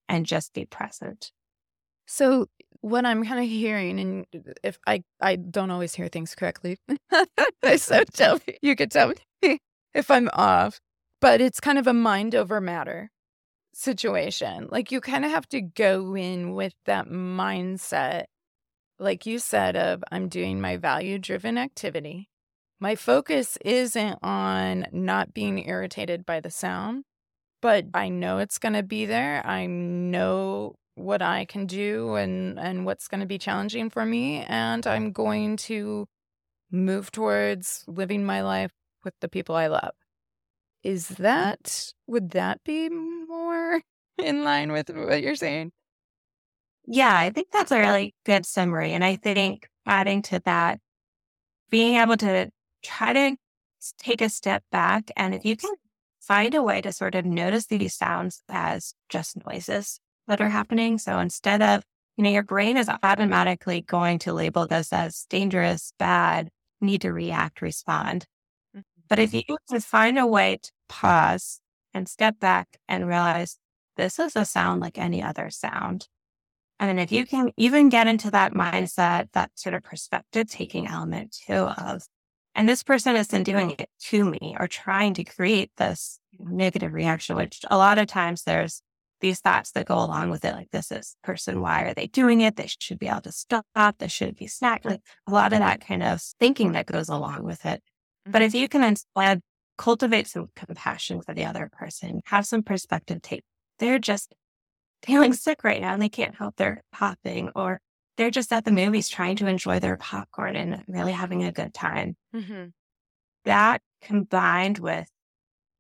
and 0.07 0.25
just 0.25 0.53
be 0.53 0.65
present. 0.65 1.31
So 2.05 2.47
what 2.81 3.05
I'm 3.05 3.23
kind 3.23 3.39
of 3.39 3.45
hearing, 3.49 3.99
and 3.99 4.25
if 4.63 4.77
I 4.85 5.03
I 5.19 5.35
don't 5.35 5.71
always 5.71 5.95
hear 5.95 6.07
things 6.07 6.35
correctly, 6.35 6.77
so 7.77 8.03
tell 8.13 8.35
me, 8.47 8.57
you 8.61 8.75
could 8.75 8.91
tell 8.91 9.13
me 9.43 9.59
if 9.93 10.11
I'm 10.11 10.29
off, 10.33 10.79
but 11.19 11.41
it's 11.41 11.59
kind 11.59 11.77
of 11.77 11.87
a 11.87 11.93
mind 11.93 12.35
over 12.35 12.61
matter 12.61 13.09
situation. 13.73 14.67
Like 14.71 14.91
you 14.91 15.01
kind 15.01 15.25
of 15.25 15.31
have 15.31 15.47
to 15.49 15.61
go 15.61 16.15
in 16.15 16.53
with 16.53 16.73
that 16.85 17.07
mindset, 17.07 18.25
like 19.01 19.25
you 19.25 19.39
said, 19.39 19.75
of 19.75 20.03
I'm 20.11 20.29
doing 20.29 20.61
my 20.61 20.77
value 20.77 21.17
driven 21.17 21.57
activity. 21.57 22.29
My 22.79 22.95
focus 22.95 23.57
isn't 23.65 24.19
on 24.21 24.85
not 24.91 25.33
being 25.33 25.67
irritated 25.67 26.25
by 26.25 26.39
the 26.39 26.51
sound, 26.51 27.03
but 27.61 27.85
I 27.93 28.09
know 28.09 28.37
it's 28.37 28.59
going 28.59 28.73
to 28.73 28.83
be 28.83 29.05
there. 29.05 29.45
I 29.45 29.65
know 29.65 30.75
what 30.95 31.21
I 31.21 31.45
can 31.45 31.65
do 31.65 32.15
and 32.15 32.59
and 32.59 32.85
what's 32.85 33.07
going 33.07 33.21
to 33.21 33.25
be 33.25 33.37
challenging 33.37 33.89
for 33.89 34.05
me 34.05 34.43
and 34.43 34.85
I'm 34.85 35.11
going 35.13 35.57
to 35.57 36.07
move 36.69 37.11
towards 37.11 37.83
living 37.87 38.23
my 38.23 38.41
life 38.41 38.71
with 39.03 39.13
the 39.21 39.29
people 39.29 39.55
I 39.55 39.67
love. 39.67 39.93
Is 40.83 41.07
that 41.09 41.93
would 42.07 42.31
that 42.31 42.63
be 42.63 42.89
more 42.89 43.81
in 44.17 44.43
line 44.43 44.71
with 44.71 44.89
what 44.89 45.21
you're 45.21 45.35
saying? 45.35 45.71
Yeah, 46.85 47.15
I 47.15 47.29
think 47.29 47.47
that's 47.51 47.71
a 47.71 47.79
really 47.79 48.15
good 48.25 48.45
summary 48.45 48.93
and 48.93 49.03
I 49.03 49.15
think 49.15 49.67
adding 49.85 50.21
to 50.23 50.39
that 50.45 50.79
being 51.69 51.95
able 51.95 52.17
to 52.17 52.49
try 52.83 53.13
to 53.13 53.35
take 53.97 54.21
a 54.21 54.29
step 54.29 54.63
back 54.71 55.09
and 55.15 55.33
if 55.33 55.45
you 55.45 55.55
can 55.55 55.71
find 56.21 56.53
a 56.53 56.63
way 56.63 56.81
to 56.81 56.91
sort 56.91 57.15
of 57.15 57.25
notice 57.25 57.65
these 57.65 57.95
sounds 57.95 58.43
as 58.47 58.93
just 59.09 59.37
noises 59.45 59.99
that 60.27 60.39
are 60.39 60.49
happening. 60.49 60.97
So 60.97 61.19
instead 61.19 61.61
of, 61.61 61.83
you 62.15 62.23
know, 62.23 62.29
your 62.29 62.43
brain 62.43 62.77
is 62.77 62.89
automatically 63.03 63.81
going 63.81 64.19
to 64.19 64.33
label 64.33 64.67
this 64.67 64.93
as 64.93 65.25
dangerous, 65.29 65.93
bad, 65.97 66.49
need 66.79 67.01
to 67.01 67.11
react, 67.11 67.61
respond. 67.61 68.25
Mm-hmm. 68.75 68.81
But 69.09 69.19
if 69.19 69.33
you 69.33 69.43
can 69.69 69.79
find 69.79 70.17
a 70.17 70.27
way 70.27 70.59
to 70.61 70.71
pause 70.87 71.59
and 71.93 72.07
step 72.07 72.39
back 72.39 72.77
and 72.87 73.07
realize 73.07 73.57
this 73.97 74.19
is 74.19 74.35
a 74.35 74.45
sound 74.45 74.79
like 74.79 74.97
any 74.97 75.21
other 75.21 75.49
sound. 75.49 76.07
And 76.81 76.89
then 76.89 76.97
if 76.97 77.11
you 77.11 77.27
can 77.27 77.51
even 77.57 77.89
get 77.89 78.07
into 78.07 78.31
that 78.31 78.53
mindset, 78.53 79.27
that 79.33 79.51
sort 79.53 79.75
of 79.75 79.83
perspective 79.83 80.49
taking 80.49 80.87
element 80.87 81.37
too 81.45 81.53
of, 81.53 82.01
and 82.55 82.67
this 82.67 82.81
person 82.81 83.15
isn't 83.15 83.43
doing 83.43 83.75
it 83.77 83.87
to 84.05 84.25
me 84.25 84.57
or 84.59 84.67
trying 84.67 85.13
to 85.13 85.23
create 85.23 85.69
this 85.77 86.19
negative 86.39 86.91
reaction, 86.91 87.35
which 87.35 87.59
a 87.69 87.77
lot 87.77 87.99
of 87.99 88.07
times 88.07 88.43
there's 88.43 88.81
these 89.19 89.39
thoughts 89.39 89.73
that 89.73 89.85
go 89.85 89.93
along 89.93 90.31
with 90.31 90.43
it, 90.43 90.55
like 90.55 90.71
this 90.71 90.91
is 90.91 91.15
person, 91.23 91.61
why 91.61 91.83
are 91.83 91.93
they 91.93 92.07
doing 92.07 92.41
it? 92.41 92.55
They 92.55 92.67
should 92.79 92.97
be 92.97 93.07
able 93.07 93.21
to 93.21 93.31
stop. 93.31 93.65
They 93.99 94.07
should 94.07 94.35
be 94.35 94.47
snack. 94.47 94.83
Like 94.83 95.01
a 95.27 95.31
lot 95.31 95.53
of 95.53 95.59
that 95.59 95.85
kind 95.85 96.01
of 96.01 96.19
thinking 96.39 96.71
that 96.71 96.87
goes 96.87 97.09
along 97.09 97.43
with 97.43 97.63
it. 97.63 97.83
But 98.25 98.41
if 98.41 98.53
mm-hmm. 98.53 98.57
you 98.57 98.67
can 98.67 98.83
instead 98.83 99.41
cultivate 99.77 100.27
some 100.27 100.47
compassion 100.55 101.21
for 101.21 101.35
the 101.35 101.45
other 101.45 101.69
person, 101.71 102.21
have 102.25 102.47
some 102.47 102.63
perspective 102.63 103.21
take, 103.21 103.43
they're 103.77 103.99
just 103.99 104.33
feeling 105.03 105.33
sick 105.33 105.63
right 105.63 105.81
now 105.81 105.93
and 105.93 106.01
they 106.01 106.09
can't 106.09 106.35
help 106.35 106.55
their 106.57 106.81
popping, 106.91 107.49
or 107.55 107.79
they're 108.17 108.31
just 108.31 108.51
at 108.53 108.65
the 108.65 108.71
movies 108.71 109.09
trying 109.09 109.35
to 109.37 109.47
enjoy 109.47 109.79
their 109.79 109.97
popcorn 109.97 110.55
and 110.55 110.83
really 110.87 111.11
having 111.11 111.43
a 111.43 111.51
good 111.51 111.73
time. 111.73 112.15
Mm-hmm. 112.35 112.65
That 113.45 113.81
combined 114.01 114.79
with 114.79 115.07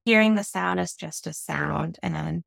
hearing 0.05 0.35
the 0.35 0.43
sound 0.43 0.79
as 0.79 0.93
just 0.93 1.27
a 1.27 1.33
sound 1.33 1.99
and 2.01 2.15
then 2.15 2.43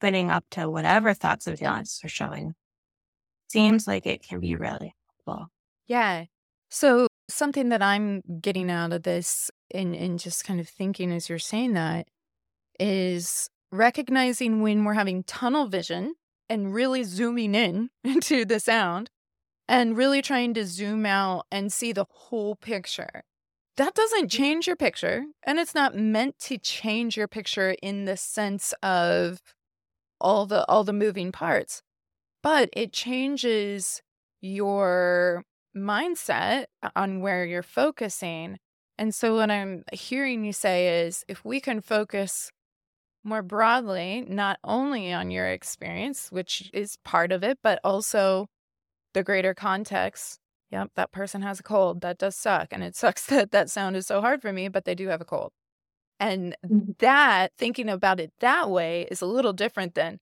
opening 0.00 0.30
up 0.30 0.44
to 0.52 0.68
whatever 0.68 1.14
thoughts 1.14 1.46
and 1.46 1.58
feelings 1.58 2.00
are 2.04 2.08
showing 2.08 2.54
seems 3.48 3.86
like 3.86 4.06
it 4.06 4.22
can 4.22 4.40
be 4.40 4.54
really 4.54 4.94
helpful. 5.26 5.48
Yeah. 5.86 6.24
So 6.70 7.06
something 7.28 7.70
that 7.70 7.82
I'm 7.82 8.22
getting 8.40 8.70
out 8.70 8.92
of 8.92 9.02
this 9.02 9.50
and 9.72 9.94
and 9.94 10.18
just 10.18 10.44
kind 10.44 10.60
of 10.60 10.68
thinking 10.68 11.12
as 11.12 11.28
you're 11.28 11.38
saying 11.38 11.74
that 11.74 12.06
is 12.78 13.48
recognizing 13.70 14.62
when 14.62 14.84
we're 14.84 14.94
having 14.94 15.24
tunnel 15.24 15.66
vision 15.66 16.14
and 16.48 16.72
really 16.72 17.02
zooming 17.04 17.54
in 17.54 17.90
into 18.04 18.44
the 18.44 18.60
sound 18.60 19.10
and 19.68 19.96
really 19.96 20.22
trying 20.22 20.54
to 20.54 20.64
zoom 20.64 21.04
out 21.04 21.46
and 21.52 21.72
see 21.72 21.92
the 21.92 22.06
whole 22.08 22.56
picture. 22.56 23.22
That 23.76 23.94
doesn't 23.94 24.30
mm-hmm. 24.30 24.42
change 24.42 24.66
your 24.66 24.76
picture 24.76 25.24
and 25.44 25.58
it's 25.58 25.74
not 25.74 25.94
meant 25.94 26.38
to 26.40 26.58
change 26.58 27.16
your 27.16 27.28
picture 27.28 27.76
in 27.82 28.06
the 28.06 28.16
sense 28.16 28.72
of 28.82 29.40
all 30.20 30.46
the 30.46 30.66
all 30.68 30.84
the 30.84 30.92
moving 30.92 31.32
parts 31.32 31.82
but 32.42 32.68
it 32.72 32.92
changes 32.92 34.02
your 34.40 35.44
mindset 35.76 36.64
on 36.96 37.20
where 37.20 37.44
you're 37.44 37.62
focusing 37.62 38.58
and 38.96 39.14
so 39.14 39.36
what 39.36 39.50
i'm 39.50 39.84
hearing 39.92 40.44
you 40.44 40.52
say 40.52 41.04
is 41.04 41.24
if 41.28 41.44
we 41.44 41.60
can 41.60 41.80
focus 41.80 42.50
more 43.28 43.42
broadly 43.42 44.24
not 44.28 44.58
only 44.64 45.12
on 45.12 45.30
your 45.30 45.48
experience 45.48 46.30
which 46.30 46.70
is 46.72 46.98
part 47.04 47.32
of 47.32 47.42
it 47.42 47.58
but 47.62 47.78
also 47.84 48.46
the 49.14 49.22
greater 49.22 49.54
context 49.54 50.38
yep 50.70 50.90
that 50.96 51.12
person 51.12 51.42
has 51.42 51.60
a 51.60 51.62
cold 51.62 52.00
that 52.00 52.18
does 52.18 52.36
suck 52.36 52.68
and 52.72 52.82
it 52.82 52.96
sucks 52.96 53.26
that 53.26 53.50
that 53.50 53.70
sound 53.70 53.96
is 53.96 54.06
so 54.06 54.20
hard 54.20 54.42
for 54.42 54.52
me 54.52 54.68
but 54.68 54.84
they 54.84 54.94
do 54.94 55.08
have 55.08 55.20
a 55.20 55.24
cold 55.24 55.52
and 56.20 56.56
mm-hmm. 56.64 56.92
that, 56.98 57.52
thinking 57.56 57.88
about 57.88 58.20
it 58.20 58.32
that 58.40 58.70
way, 58.70 59.06
is 59.10 59.20
a 59.20 59.26
little 59.26 59.52
different 59.52 59.94
than 59.94 60.18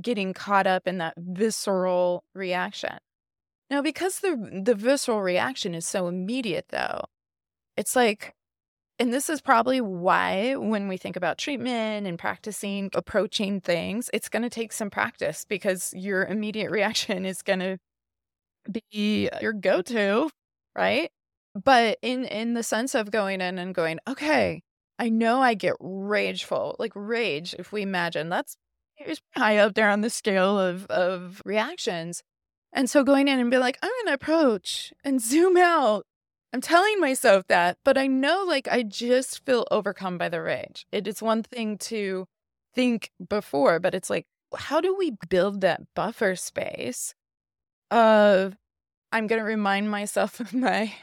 getting 0.00 0.32
caught 0.32 0.66
up 0.66 0.86
in 0.86 0.98
that 0.98 1.14
visceral 1.16 2.24
reaction. 2.34 2.98
Now, 3.70 3.80
because 3.82 4.20
the 4.20 4.62
the 4.64 4.74
visceral 4.74 5.22
reaction 5.22 5.74
is 5.74 5.86
so 5.86 6.08
immediate, 6.08 6.66
though, 6.70 7.04
it's 7.76 7.96
like, 7.96 8.34
and 8.98 9.12
this 9.12 9.28
is 9.28 9.40
probably 9.40 9.80
why 9.80 10.54
when 10.54 10.86
we 10.88 10.96
think 10.96 11.16
about 11.16 11.38
treatment 11.38 12.06
and 12.06 12.18
practicing 12.18 12.90
approaching 12.94 13.60
things, 13.60 14.08
it's 14.12 14.28
going 14.28 14.42
to 14.42 14.50
take 14.50 14.72
some 14.72 14.90
practice 14.90 15.44
because 15.48 15.92
your 15.94 16.24
immediate 16.24 16.70
reaction 16.70 17.26
is 17.26 17.42
going 17.42 17.58
to 17.60 17.78
be 18.72 19.28
your 19.40 19.52
go-to, 19.52 20.30
right? 20.76 21.10
But 21.54 21.98
in 22.02 22.24
in 22.24 22.54
the 22.54 22.62
sense 22.62 22.94
of 22.94 23.10
going 23.10 23.40
in 23.40 23.58
and 23.58 23.74
going, 23.74 23.98
okay, 24.08 24.62
I 24.98 25.08
know 25.08 25.40
I 25.40 25.54
get 25.54 25.74
rageful, 25.80 26.76
like 26.78 26.92
rage. 26.94 27.54
If 27.58 27.72
we 27.72 27.82
imagine 27.82 28.28
that's 28.28 28.56
high 29.36 29.58
up 29.58 29.74
there 29.74 29.90
on 29.90 30.00
the 30.00 30.10
scale 30.10 30.58
of 30.58 30.86
of 30.86 31.42
reactions, 31.44 32.22
and 32.72 32.88
so 32.90 33.04
going 33.04 33.28
in 33.28 33.38
and 33.40 33.50
be 33.50 33.58
like, 33.58 33.78
I'm 33.82 33.90
gonna 34.04 34.14
approach 34.14 34.92
and 35.04 35.20
zoom 35.20 35.56
out. 35.56 36.06
I'm 36.54 36.60
telling 36.60 37.00
myself 37.00 37.48
that, 37.48 37.78
but 37.84 37.98
I 37.98 38.06
know 38.06 38.44
like 38.46 38.68
I 38.68 38.84
just 38.84 39.44
feel 39.44 39.66
overcome 39.72 40.18
by 40.18 40.28
the 40.28 40.40
rage. 40.40 40.86
It 40.92 41.08
is 41.08 41.20
one 41.20 41.42
thing 41.42 41.78
to 41.78 42.28
think 42.72 43.10
before, 43.28 43.80
but 43.80 43.92
it's 43.92 44.08
like, 44.08 44.26
how 44.56 44.80
do 44.80 44.94
we 44.94 45.16
build 45.28 45.62
that 45.62 45.80
buffer 45.96 46.36
space 46.36 47.12
of 47.90 48.56
I'm 49.10 49.26
gonna 49.26 49.42
remind 49.42 49.90
myself 49.90 50.38
of 50.40 50.54
my 50.54 50.94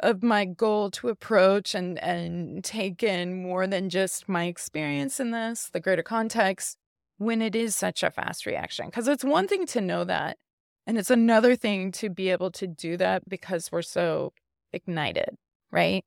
of 0.00 0.24
my 0.24 0.44
goal 0.44 0.90
to 0.90 1.08
approach 1.08 1.72
and 1.72 1.96
and 2.00 2.64
take 2.64 3.04
in 3.04 3.40
more 3.44 3.68
than 3.68 3.90
just 3.90 4.28
my 4.28 4.46
experience 4.46 5.20
in 5.20 5.30
this, 5.30 5.70
the 5.72 5.78
greater 5.78 6.02
context, 6.02 6.78
when 7.16 7.40
it 7.40 7.54
is 7.54 7.76
such 7.76 8.02
a 8.02 8.10
fast 8.10 8.44
reaction. 8.44 8.86
Because 8.86 9.06
it's 9.06 9.22
one 9.22 9.46
thing 9.46 9.66
to 9.66 9.80
know 9.80 10.02
that, 10.02 10.36
and 10.84 10.98
it's 10.98 11.10
another 11.10 11.54
thing 11.54 11.92
to 11.92 12.10
be 12.10 12.28
able 12.30 12.50
to 12.50 12.66
do 12.66 12.96
that 12.96 13.28
because 13.28 13.70
we're 13.70 13.82
so 13.82 14.32
ignited, 14.72 15.36
right? 15.70 16.04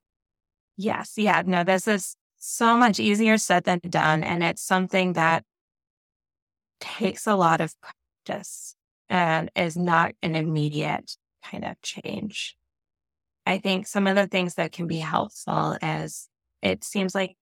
Yes. 0.76 1.14
Yeah. 1.16 1.42
No, 1.44 1.64
this 1.64 1.86
is 1.86 2.16
so 2.36 2.76
much 2.76 3.00
easier 3.00 3.38
said 3.38 3.64
than 3.64 3.80
done. 3.88 4.22
And 4.22 4.42
it's 4.42 4.62
something 4.62 5.14
that 5.14 5.44
takes 6.80 7.26
a 7.26 7.36
lot 7.36 7.60
of 7.60 7.74
practice 7.80 8.74
and 9.08 9.50
is 9.54 9.76
not 9.76 10.12
an 10.22 10.34
immediate 10.34 11.16
kind 11.42 11.64
of 11.64 11.80
change. 11.82 12.56
I 13.46 13.58
think 13.58 13.86
some 13.86 14.06
of 14.06 14.16
the 14.16 14.26
things 14.26 14.54
that 14.54 14.72
can 14.72 14.86
be 14.86 14.98
helpful 14.98 15.76
is 15.82 16.28
it 16.62 16.82
seems 16.82 17.14
like 17.14 17.36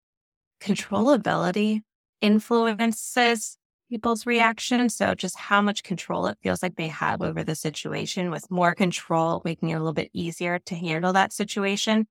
controllability 0.61 1.83
influences 2.21 3.57
people's 3.93 4.25
reaction. 4.25 4.89
So 4.89 5.15
just 5.15 5.39
how 5.39 5.61
much 5.61 5.83
control 5.83 6.27
it 6.27 6.39
feels 6.43 6.63
like 6.63 6.77
they 6.77 6.89
have 6.89 7.21
over 7.21 7.45
the 7.45 7.55
situation 7.55 8.31
with 8.31 8.51
more 8.51 8.75
control, 8.75 9.43
making 9.45 9.69
it 9.69 9.75
a 9.75 9.79
little 9.81 9.93
bit 9.93 10.09
easier 10.15 10.59
to 10.61 10.75
handle 10.75 11.13
that 11.13 11.31
situation. 11.31 12.07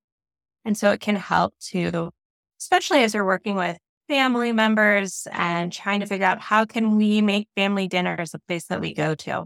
And 0.63 0.77
so 0.77 0.91
it 0.91 0.99
can 0.99 1.15
help 1.15 1.55
to, 1.71 2.11
especially 2.59 3.01
as 3.01 3.15
you're 3.15 3.25
working 3.25 3.55
with 3.55 3.79
family 4.07 4.51
members 4.51 5.27
and 5.31 5.73
trying 5.73 6.01
to 6.01 6.05
figure 6.05 6.27
out 6.27 6.39
how 6.39 6.65
can 6.65 6.97
we 6.97 7.19
make 7.19 7.47
family 7.55 7.87
dinners 7.87 8.35
a 8.35 8.39
place 8.47 8.65
that 8.65 8.79
we 8.79 8.93
go 8.93 9.15
to 9.15 9.45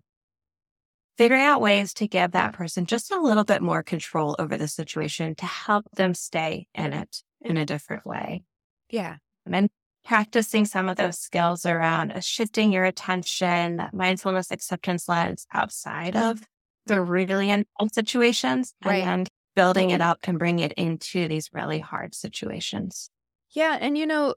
figuring 1.17 1.43
out 1.43 1.61
ways 1.61 1.93
to 1.93 2.05
give 2.05 2.31
that 2.31 2.51
person 2.51 2.85
just 2.85 3.13
a 3.13 3.21
little 3.21 3.45
bit 3.45 3.61
more 3.61 3.81
control 3.81 4.35
over 4.39 4.57
the 4.57 4.67
situation 4.67 5.35
to 5.35 5.45
help 5.45 5.85
them 5.93 6.13
stay 6.13 6.67
in 6.75 6.91
it 6.91 7.23
in 7.39 7.55
a 7.55 7.65
different 7.65 8.05
way. 8.05 8.43
Yeah. 8.89 9.15
And 9.45 9.69
practicing 10.05 10.65
some 10.65 10.87
of 10.87 10.97
those 10.97 11.17
skills 11.17 11.65
around 11.65 12.11
uh, 12.11 12.19
shifting 12.19 12.71
your 12.71 12.85
attention, 12.85 13.77
that 13.77 13.93
mindfulness 13.93 14.51
acceptance 14.51 15.09
lens 15.09 15.47
outside 15.53 16.15
of 16.15 16.41
the 16.85 17.01
really 17.01 17.49
intense 17.49 17.93
situations 17.93 18.73
right. 18.85 19.03
and 19.03 19.27
building 19.55 19.89
it 19.89 20.01
up 20.01 20.19
and 20.25 20.37
bring 20.37 20.59
it 20.59 20.73
into 20.73 21.27
these 21.27 21.49
really 21.51 21.79
hard 21.79 22.13
situations. 22.13 23.09
Yeah. 23.51 23.77
And 23.81 23.97
you 23.97 24.05
know, 24.05 24.35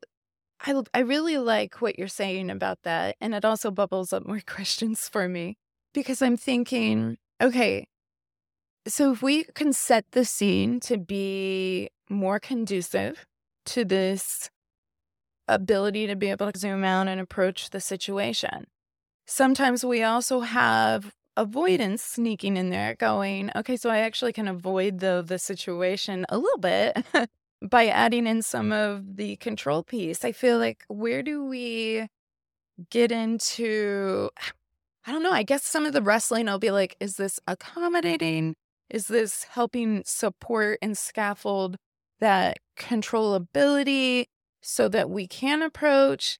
I, 0.60 0.80
I 0.94 1.00
really 1.00 1.36
like 1.36 1.82
what 1.82 1.98
you're 1.98 2.08
saying 2.08 2.50
about 2.50 2.78
that. 2.84 3.16
And 3.20 3.34
it 3.34 3.44
also 3.44 3.70
bubbles 3.70 4.12
up 4.12 4.26
more 4.26 4.40
questions 4.46 5.08
for 5.08 5.28
me 5.28 5.58
because 5.92 6.22
I'm 6.22 6.36
thinking, 6.36 7.18
okay, 7.42 7.86
so 8.86 9.12
if 9.12 9.22
we 9.22 9.44
can 9.44 9.74
set 9.74 10.06
the 10.12 10.24
scene 10.24 10.80
to 10.80 10.96
be 10.96 11.90
more 12.08 12.40
conducive 12.40 13.26
to 13.66 13.84
this 13.84 14.48
ability 15.48 16.06
to 16.06 16.16
be 16.16 16.30
able 16.30 16.50
to 16.50 16.58
zoom 16.58 16.84
out 16.84 17.08
and 17.08 17.20
approach 17.20 17.70
the 17.70 17.80
situation, 17.80 18.66
sometimes 19.26 19.84
we 19.84 20.02
also 20.02 20.40
have 20.40 21.12
avoidance 21.36 22.02
sneaking 22.02 22.56
in 22.56 22.70
there 22.70 22.96
going, 22.96 23.50
okay, 23.54 23.76
so 23.76 23.90
I 23.90 23.98
actually 23.98 24.32
can 24.32 24.48
avoid 24.48 24.98
the 24.98 25.22
the 25.26 25.38
situation 25.38 26.26
a 26.28 26.38
little 26.38 26.58
bit 26.58 27.04
by 27.62 27.86
adding 27.86 28.26
in 28.26 28.42
some 28.42 28.72
of 28.72 29.16
the 29.16 29.36
control 29.36 29.82
piece. 29.82 30.24
I 30.24 30.32
feel 30.32 30.58
like 30.58 30.84
where 30.88 31.22
do 31.22 31.44
we 31.44 32.08
get 32.90 33.12
into 33.12 34.30
I 35.06 35.12
don't 35.12 35.22
know, 35.22 35.32
I 35.32 35.42
guess 35.42 35.64
some 35.64 35.86
of 35.86 35.92
the 35.92 36.02
wrestling 36.02 36.48
I'll 36.48 36.58
be 36.58 36.70
like, 36.70 36.96
is 37.00 37.16
this 37.16 37.40
accommodating? 37.46 38.56
Is 38.90 39.06
this 39.08 39.44
helping 39.44 40.02
support 40.04 40.78
and 40.82 40.96
scaffold 40.98 41.76
that 42.20 42.58
controllability 42.76 44.26
so 44.60 44.88
that 44.88 45.10
we 45.10 45.26
can 45.26 45.62
approach 45.62 46.38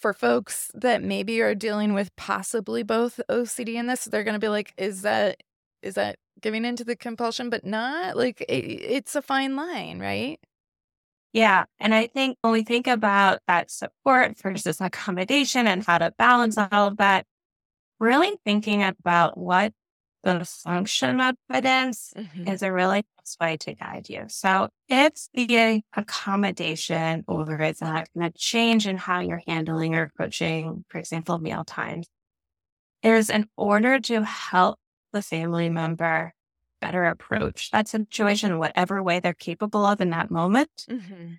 for 0.00 0.12
folks 0.12 0.70
that 0.74 1.02
maybe 1.02 1.40
are 1.40 1.54
dealing 1.54 1.94
with 1.94 2.14
possibly 2.16 2.82
both 2.82 3.20
OCD 3.30 3.76
and 3.76 3.88
this, 3.88 4.04
they're 4.04 4.24
going 4.24 4.34
to 4.34 4.40
be 4.40 4.48
like, 4.48 4.74
is 4.76 5.02
that, 5.02 5.42
is 5.80 5.94
that 5.94 6.16
giving 6.40 6.64
into 6.64 6.84
the 6.84 6.96
compulsion, 6.96 7.50
but 7.50 7.64
not 7.64 8.16
like 8.16 8.40
it, 8.42 8.52
it's 8.52 9.14
a 9.14 9.22
fine 9.22 9.54
line, 9.56 10.00
right? 10.00 10.40
Yeah. 11.32 11.64
And 11.78 11.94
I 11.94 12.08
think 12.08 12.36
when 12.42 12.52
we 12.52 12.62
think 12.62 12.86
about 12.86 13.40
that 13.46 13.70
support 13.70 14.36
versus 14.42 14.80
accommodation 14.80 15.66
and 15.66 15.84
how 15.84 15.98
to 15.98 16.12
balance 16.18 16.58
all 16.58 16.88
of 16.88 16.98
that, 16.98 17.26
really 17.98 18.36
thinking 18.44 18.82
about 18.82 19.38
what 19.38 19.72
the 20.22 20.44
function 20.44 21.20
of 21.20 21.34
it 21.52 21.64
is, 21.64 22.12
mm-hmm. 22.16 22.48
is 22.48 22.62
a 22.62 22.72
really 22.72 23.04
nice 23.18 23.36
way 23.40 23.56
to 23.58 23.74
guide 23.74 24.08
you. 24.08 24.24
So 24.28 24.68
if 24.88 25.12
the 25.34 25.82
accommodation 25.94 27.24
over 27.26 27.60
is 27.62 27.80
not 27.80 28.08
going 28.16 28.30
to 28.30 28.38
change 28.38 28.86
in 28.86 28.96
how 28.96 29.20
you're 29.20 29.42
handling 29.46 29.94
or 29.94 30.04
approaching, 30.04 30.84
for 30.88 30.98
example, 30.98 31.38
meal 31.38 31.64
times, 31.64 32.06
is 33.02 33.30
in 33.30 33.48
order 33.56 33.98
to 33.98 34.22
help 34.22 34.78
the 35.12 35.22
family 35.22 35.68
member 35.68 36.32
better 36.80 37.04
approach 37.04 37.70
that 37.70 37.88
situation, 37.88 38.58
whatever 38.58 39.02
way 39.02 39.20
they're 39.20 39.34
capable 39.34 39.86
of 39.86 40.00
in 40.00 40.10
that 40.10 40.30
moment, 40.30 40.86
mm-hmm. 40.88 41.34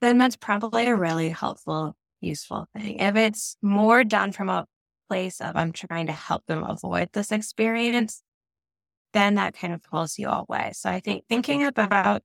then 0.00 0.18
that's 0.18 0.36
probably 0.36 0.86
a 0.86 0.96
really 0.96 1.28
helpful, 1.28 1.94
useful 2.20 2.66
thing. 2.74 2.98
If 2.98 3.16
it's 3.16 3.56
more 3.62 4.04
done 4.04 4.32
from 4.32 4.48
a 4.48 4.66
place 5.12 5.42
of 5.42 5.56
I'm 5.56 5.72
trying 5.72 6.06
to 6.06 6.12
help 6.12 6.46
them 6.46 6.64
avoid 6.64 7.10
this 7.12 7.32
experience, 7.32 8.22
then 9.12 9.34
that 9.34 9.54
kind 9.54 9.74
of 9.74 9.82
pulls 9.82 10.18
you 10.18 10.28
away. 10.28 10.70
So 10.72 10.88
I 10.88 11.00
think 11.00 11.24
thinking 11.28 11.64
about 11.64 12.22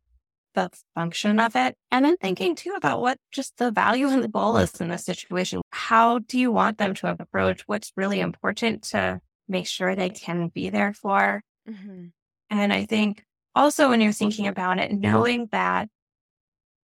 the 0.55 0.69
function 0.95 1.37
of 1.41 1.57
it 1.57 1.75
and 1.91 2.05
then 2.05 2.15
thinking 2.15 2.55
too 2.55 2.73
about 2.77 3.01
what 3.01 3.17
just 3.29 3.57
the 3.57 3.71
value 3.71 4.07
and 4.07 4.23
the 4.23 4.29
goal 4.29 4.55
is 4.55 4.79
in 4.79 4.87
this 4.87 5.03
situation. 5.03 5.61
How 5.71 6.19
do 6.19 6.39
you 6.39 6.49
want 6.49 6.77
them 6.77 6.93
to 6.95 7.11
approach 7.19 7.63
what's 7.65 7.91
really 7.97 8.21
important 8.21 8.83
to 8.91 9.19
make 9.49 9.67
sure 9.67 9.93
they 9.93 10.09
can 10.09 10.47
be 10.47 10.69
there 10.69 10.93
for? 10.93 11.41
Mm-hmm. 11.69 12.05
And 12.49 12.73
I 12.73 12.85
think 12.85 13.25
also 13.53 13.89
when 13.89 13.99
you're 13.99 14.13
thinking 14.13 14.47
about 14.47 14.79
it, 14.79 14.93
knowing 14.93 15.49
that 15.51 15.89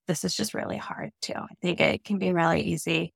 this 0.07 0.25
is 0.25 0.35
just 0.35 0.55
really 0.55 0.77
hard 0.77 1.11
too. 1.21 1.35
I 1.37 1.53
think 1.61 1.79
it 1.79 2.03
can 2.03 2.17
be 2.17 2.33
really 2.33 2.61
easy 2.61 3.13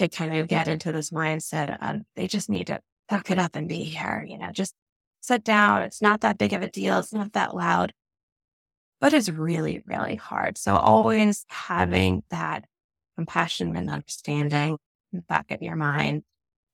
to 0.00 0.08
kind 0.08 0.34
of 0.34 0.48
get 0.48 0.66
into 0.66 0.92
this 0.92 1.10
mindset 1.10 1.76
of 1.80 2.00
they 2.16 2.26
just 2.26 2.48
need 2.48 2.68
to 2.68 2.80
suck 3.10 3.30
it 3.30 3.38
up 3.38 3.54
and 3.54 3.68
be 3.68 3.84
here, 3.84 4.24
you 4.26 4.38
know, 4.38 4.50
just 4.50 4.74
sit 5.20 5.44
down. 5.44 5.82
It's 5.82 6.00
not 6.00 6.22
that 6.22 6.38
big 6.38 6.54
of 6.54 6.62
a 6.62 6.70
deal. 6.70 6.98
It's 6.98 7.12
not 7.12 7.34
that 7.34 7.54
loud, 7.54 7.92
but 8.98 9.12
it's 9.12 9.28
really, 9.28 9.82
really 9.86 10.16
hard. 10.16 10.56
So 10.56 10.74
always 10.74 11.44
having 11.48 12.22
that 12.30 12.64
compassion 13.16 13.76
and 13.76 13.90
understanding 13.90 14.78
in 15.12 15.18
the 15.18 15.22
back 15.22 15.50
of 15.50 15.60
your 15.60 15.76
mind. 15.76 16.22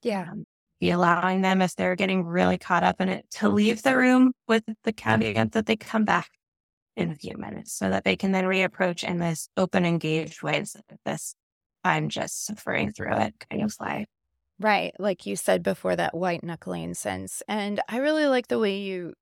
Yeah. 0.02 0.28
Um, 0.30 0.44
be 0.78 0.90
allowing 0.90 1.40
them 1.40 1.62
if 1.62 1.74
they're 1.74 1.96
getting 1.96 2.24
really 2.24 2.58
caught 2.58 2.84
up 2.84 3.00
in 3.00 3.08
it 3.08 3.26
to 3.30 3.48
leave 3.48 3.82
the 3.82 3.96
room 3.96 4.32
with 4.46 4.62
the 4.84 4.92
caveat 4.92 5.52
that 5.52 5.66
they 5.66 5.76
come 5.76 6.04
back 6.04 6.28
in 6.96 7.10
a 7.10 7.14
few 7.14 7.36
minutes 7.38 7.72
so 7.72 7.88
that 7.90 8.04
they 8.04 8.14
can 8.14 8.30
then 8.30 8.44
reapproach 8.44 9.02
in 9.02 9.18
this 9.18 9.48
open, 9.56 9.84
engaged 9.84 10.42
way 10.42 10.58
instead 10.58 10.84
of 10.92 10.98
this 11.06 11.34
I'm 11.86 12.08
just 12.08 12.46
suffering 12.46 12.92
through 12.92 13.16
it 13.16 13.34
kind 13.48 13.62
of 13.62 13.74
life. 13.80 14.06
Right. 14.58 14.94
Like 14.98 15.26
you 15.26 15.36
said 15.36 15.62
before, 15.62 15.96
that 15.96 16.16
white 16.16 16.42
knuckling 16.42 16.94
sense. 16.94 17.42
And 17.46 17.80
I 17.88 17.98
really 17.98 18.26
like 18.26 18.48
the 18.48 18.58
way 18.58 18.78
you 18.78 19.14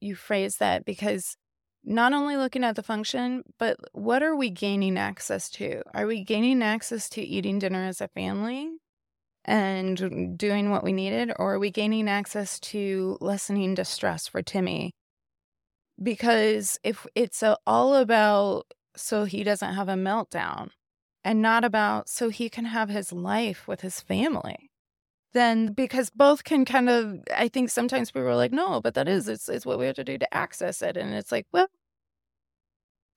you 0.00 0.14
phrase 0.14 0.56
that 0.56 0.84
because 0.86 1.36
not 1.84 2.12
only 2.12 2.36
looking 2.36 2.64
at 2.64 2.76
the 2.76 2.82
function, 2.82 3.42
but 3.58 3.76
what 3.92 4.22
are 4.22 4.34
we 4.36 4.50
gaining 4.50 4.98
access 4.98 5.48
to? 5.50 5.82
Are 5.94 6.06
we 6.06 6.24
gaining 6.24 6.62
access 6.62 7.08
to 7.10 7.22
eating 7.22 7.58
dinner 7.58 7.84
as 7.84 8.00
a 8.00 8.08
family 8.08 8.70
and 9.44 10.38
doing 10.38 10.70
what 10.70 10.84
we 10.84 10.92
needed? 10.92 11.32
Or 11.36 11.54
are 11.54 11.58
we 11.58 11.70
gaining 11.70 12.08
access 12.08 12.58
to 12.60 13.18
lessening 13.20 13.74
distress 13.74 14.26
for 14.26 14.42
Timmy? 14.42 14.92
Because 16.02 16.78
if 16.82 17.06
it's 17.14 17.42
a, 17.42 17.56
all 17.66 17.94
about 17.94 18.64
so 18.96 19.24
he 19.24 19.44
doesn't 19.44 19.74
have 19.74 19.88
a 19.88 19.94
meltdown, 19.94 20.70
and 21.24 21.42
not 21.42 21.64
about 21.64 22.08
so 22.08 22.28
he 22.28 22.48
can 22.48 22.66
have 22.66 22.88
his 22.88 23.12
life 23.12 23.68
with 23.68 23.82
his 23.82 24.00
family. 24.00 24.70
Then 25.32 25.72
because 25.72 26.10
both 26.10 26.42
can 26.42 26.64
kind 26.64 26.88
of 26.88 27.20
i 27.36 27.46
think 27.46 27.70
sometimes 27.70 28.10
people 28.10 28.26
are 28.26 28.34
like 28.34 28.52
no 28.52 28.80
but 28.80 28.94
that 28.94 29.06
is 29.06 29.28
it's, 29.28 29.48
it's 29.48 29.64
what 29.64 29.78
we 29.78 29.86
have 29.86 29.94
to 29.94 30.02
do 30.02 30.18
to 30.18 30.34
access 30.34 30.82
it 30.82 30.96
and 30.96 31.14
it's 31.14 31.30
like 31.30 31.46
well 31.52 31.68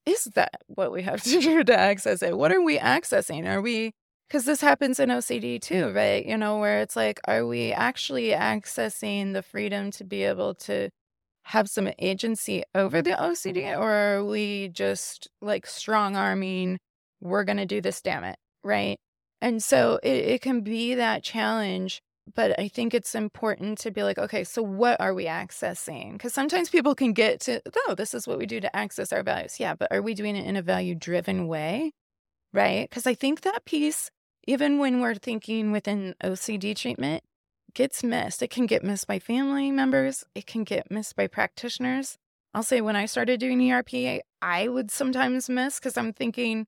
is 0.05 0.25
that 0.35 0.61
what 0.67 0.91
we 0.91 1.03
have 1.03 1.21
to 1.23 1.39
do 1.41 1.63
to 1.63 1.77
access 1.77 2.21
it? 2.21 2.37
What 2.37 2.51
are 2.51 2.61
we 2.61 2.77
accessing? 2.77 3.47
Are 3.47 3.61
we 3.61 3.93
because 4.27 4.45
this 4.45 4.61
happens 4.61 4.99
in 4.99 5.09
ocd 5.09 5.61
too 5.61 5.91
right? 5.91 6.25
You 6.25 6.37
know 6.37 6.57
where 6.59 6.81
it's 6.81 6.95
like 6.95 7.19
are 7.25 7.45
we 7.45 7.71
actually 7.71 8.29
accessing 8.29 9.33
the 9.33 9.41
freedom 9.43 9.91
to 9.91 10.03
be 10.03 10.23
able 10.23 10.55
to 10.55 10.89
have 11.47 11.69
some 11.69 11.89
agency 11.99 12.63
over 12.73 13.01
the 13.01 13.11
ocd 13.11 13.77
or 13.77 13.91
are 13.91 14.23
we 14.23 14.69
just 14.69 15.27
like 15.41 15.65
strong 15.65 16.15
arming 16.15 16.79
we're 17.23 17.43
going 17.43 17.57
to 17.57 17.65
do 17.65 17.81
this, 17.81 18.01
damn 18.01 18.23
it. 18.23 18.37
Right. 18.63 18.99
And 19.41 19.61
so 19.63 19.99
it, 20.03 20.25
it 20.25 20.41
can 20.41 20.61
be 20.61 20.95
that 20.95 21.23
challenge. 21.23 22.01
But 22.35 22.57
I 22.57 22.69
think 22.69 22.93
it's 22.93 23.15
important 23.15 23.79
to 23.79 23.91
be 23.91 24.01
like, 24.03 24.17
okay, 24.17 24.45
so 24.45 24.61
what 24.61 25.01
are 25.01 25.13
we 25.13 25.25
accessing? 25.25 26.13
Because 26.13 26.33
sometimes 26.33 26.69
people 26.69 26.95
can 26.95 27.11
get 27.11 27.41
to, 27.41 27.61
oh, 27.87 27.95
this 27.95 28.13
is 28.13 28.25
what 28.25 28.37
we 28.37 28.45
do 28.45 28.61
to 28.61 28.73
access 28.73 29.11
our 29.11 29.23
values. 29.23 29.59
Yeah, 29.59 29.75
but 29.75 29.91
are 29.91 30.01
we 30.01 30.13
doing 30.13 30.37
it 30.37 30.45
in 30.45 30.55
a 30.55 30.61
value 30.61 30.95
driven 30.95 31.47
way? 31.47 31.91
Right. 32.53 32.89
Because 32.89 33.05
I 33.05 33.13
think 33.13 33.41
that 33.41 33.65
piece, 33.65 34.09
even 34.47 34.77
when 34.77 35.01
we're 35.01 35.15
thinking 35.15 35.73
within 35.73 36.15
OCD 36.23 36.77
treatment, 36.77 37.23
gets 37.73 38.03
missed. 38.03 38.41
It 38.41 38.49
can 38.49 38.67
get 38.67 38.83
missed 38.83 39.07
by 39.07 39.19
family 39.19 39.71
members, 39.71 40.23
it 40.35 40.45
can 40.45 40.63
get 40.63 40.91
missed 40.91 41.15
by 41.15 41.27
practitioners. 41.27 42.17
I'll 42.53 42.63
say 42.63 42.81
when 42.81 42.95
I 42.95 43.05
started 43.05 43.39
doing 43.39 43.71
ERP, 43.71 44.21
I 44.41 44.67
would 44.67 44.91
sometimes 44.91 45.49
miss 45.49 45.79
because 45.79 45.97
I'm 45.97 46.13
thinking, 46.13 46.67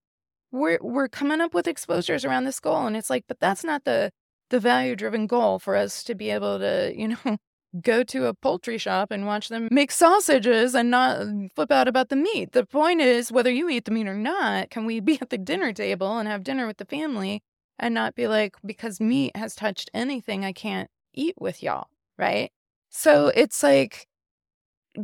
we're 0.55 0.79
we're 0.81 1.07
coming 1.07 1.41
up 1.41 1.53
with 1.53 1.67
exposures 1.67 2.25
around 2.25 2.45
this 2.45 2.59
goal 2.59 2.85
and 2.87 2.95
it's 2.97 3.09
like 3.09 3.25
but 3.27 3.39
that's 3.39 3.63
not 3.63 3.83
the 3.85 4.11
the 4.49 4.59
value 4.59 4.95
driven 4.95 5.27
goal 5.27 5.59
for 5.59 5.75
us 5.75 6.03
to 6.03 6.15
be 6.15 6.29
able 6.29 6.59
to 6.59 6.93
you 6.95 7.09
know 7.09 7.37
go 7.81 8.03
to 8.03 8.25
a 8.25 8.33
poultry 8.33 8.77
shop 8.77 9.11
and 9.11 9.25
watch 9.25 9.49
them 9.49 9.67
make 9.69 9.91
sausages 9.91 10.73
and 10.73 10.89
not 10.89 11.19
mm, 11.19 11.49
flip 11.53 11.71
out 11.71 11.89
about 11.89 12.07
the 12.07 12.15
meat. 12.15 12.53
The 12.53 12.65
point 12.65 13.01
is 13.01 13.33
whether 13.33 13.51
you 13.51 13.67
eat 13.67 13.83
the 13.83 13.91
meat 13.91 14.07
or 14.07 14.15
not 14.15 14.69
can 14.69 14.85
we 14.85 14.99
be 15.09 15.19
at 15.21 15.29
the 15.29 15.37
dinner 15.37 15.73
table 15.73 16.17
and 16.17 16.27
have 16.27 16.43
dinner 16.43 16.67
with 16.67 16.77
the 16.77 16.85
family 16.85 17.43
and 17.77 17.93
not 17.93 18.15
be 18.15 18.27
like 18.27 18.55
because 18.65 19.01
meat 19.01 19.35
has 19.35 19.53
touched 19.55 19.91
anything 19.93 20.45
i 20.45 20.53
can't 20.53 20.89
eat 21.13 21.35
with 21.37 21.61
y'all 21.61 21.87
right? 22.17 22.51
So 22.89 23.27
it's 23.27 23.61
like 23.63 24.07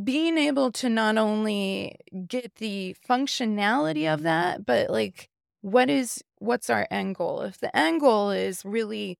being 0.02 0.38
able 0.38 0.72
to 0.72 0.88
not 0.88 1.18
only 1.18 1.96
get 2.26 2.54
the 2.56 2.96
functionality 3.08 4.12
of 4.12 4.22
that 4.22 4.64
but 4.64 4.88
like 4.88 5.28
what 5.62 5.88
is 5.88 6.22
what's 6.38 6.68
our 6.68 6.86
end 6.90 7.14
goal? 7.14 7.40
If 7.42 7.58
the 7.58 7.74
end 7.76 8.00
goal 8.00 8.30
is 8.30 8.64
really 8.64 9.18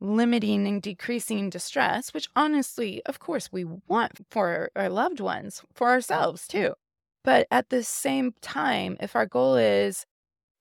limiting 0.00 0.66
and 0.66 0.82
decreasing 0.82 1.50
distress, 1.50 2.12
which 2.12 2.28
honestly, 2.34 3.02
of 3.06 3.18
course, 3.20 3.50
we 3.52 3.64
want 3.64 4.12
for 4.30 4.70
our 4.74 4.88
loved 4.88 5.20
ones, 5.20 5.62
for 5.72 5.88
ourselves 5.88 6.48
too. 6.48 6.74
But 7.22 7.46
at 7.50 7.70
the 7.70 7.82
same 7.82 8.34
time, 8.42 8.96
if 9.00 9.16
our 9.16 9.26
goal 9.26 9.56
is 9.56 10.04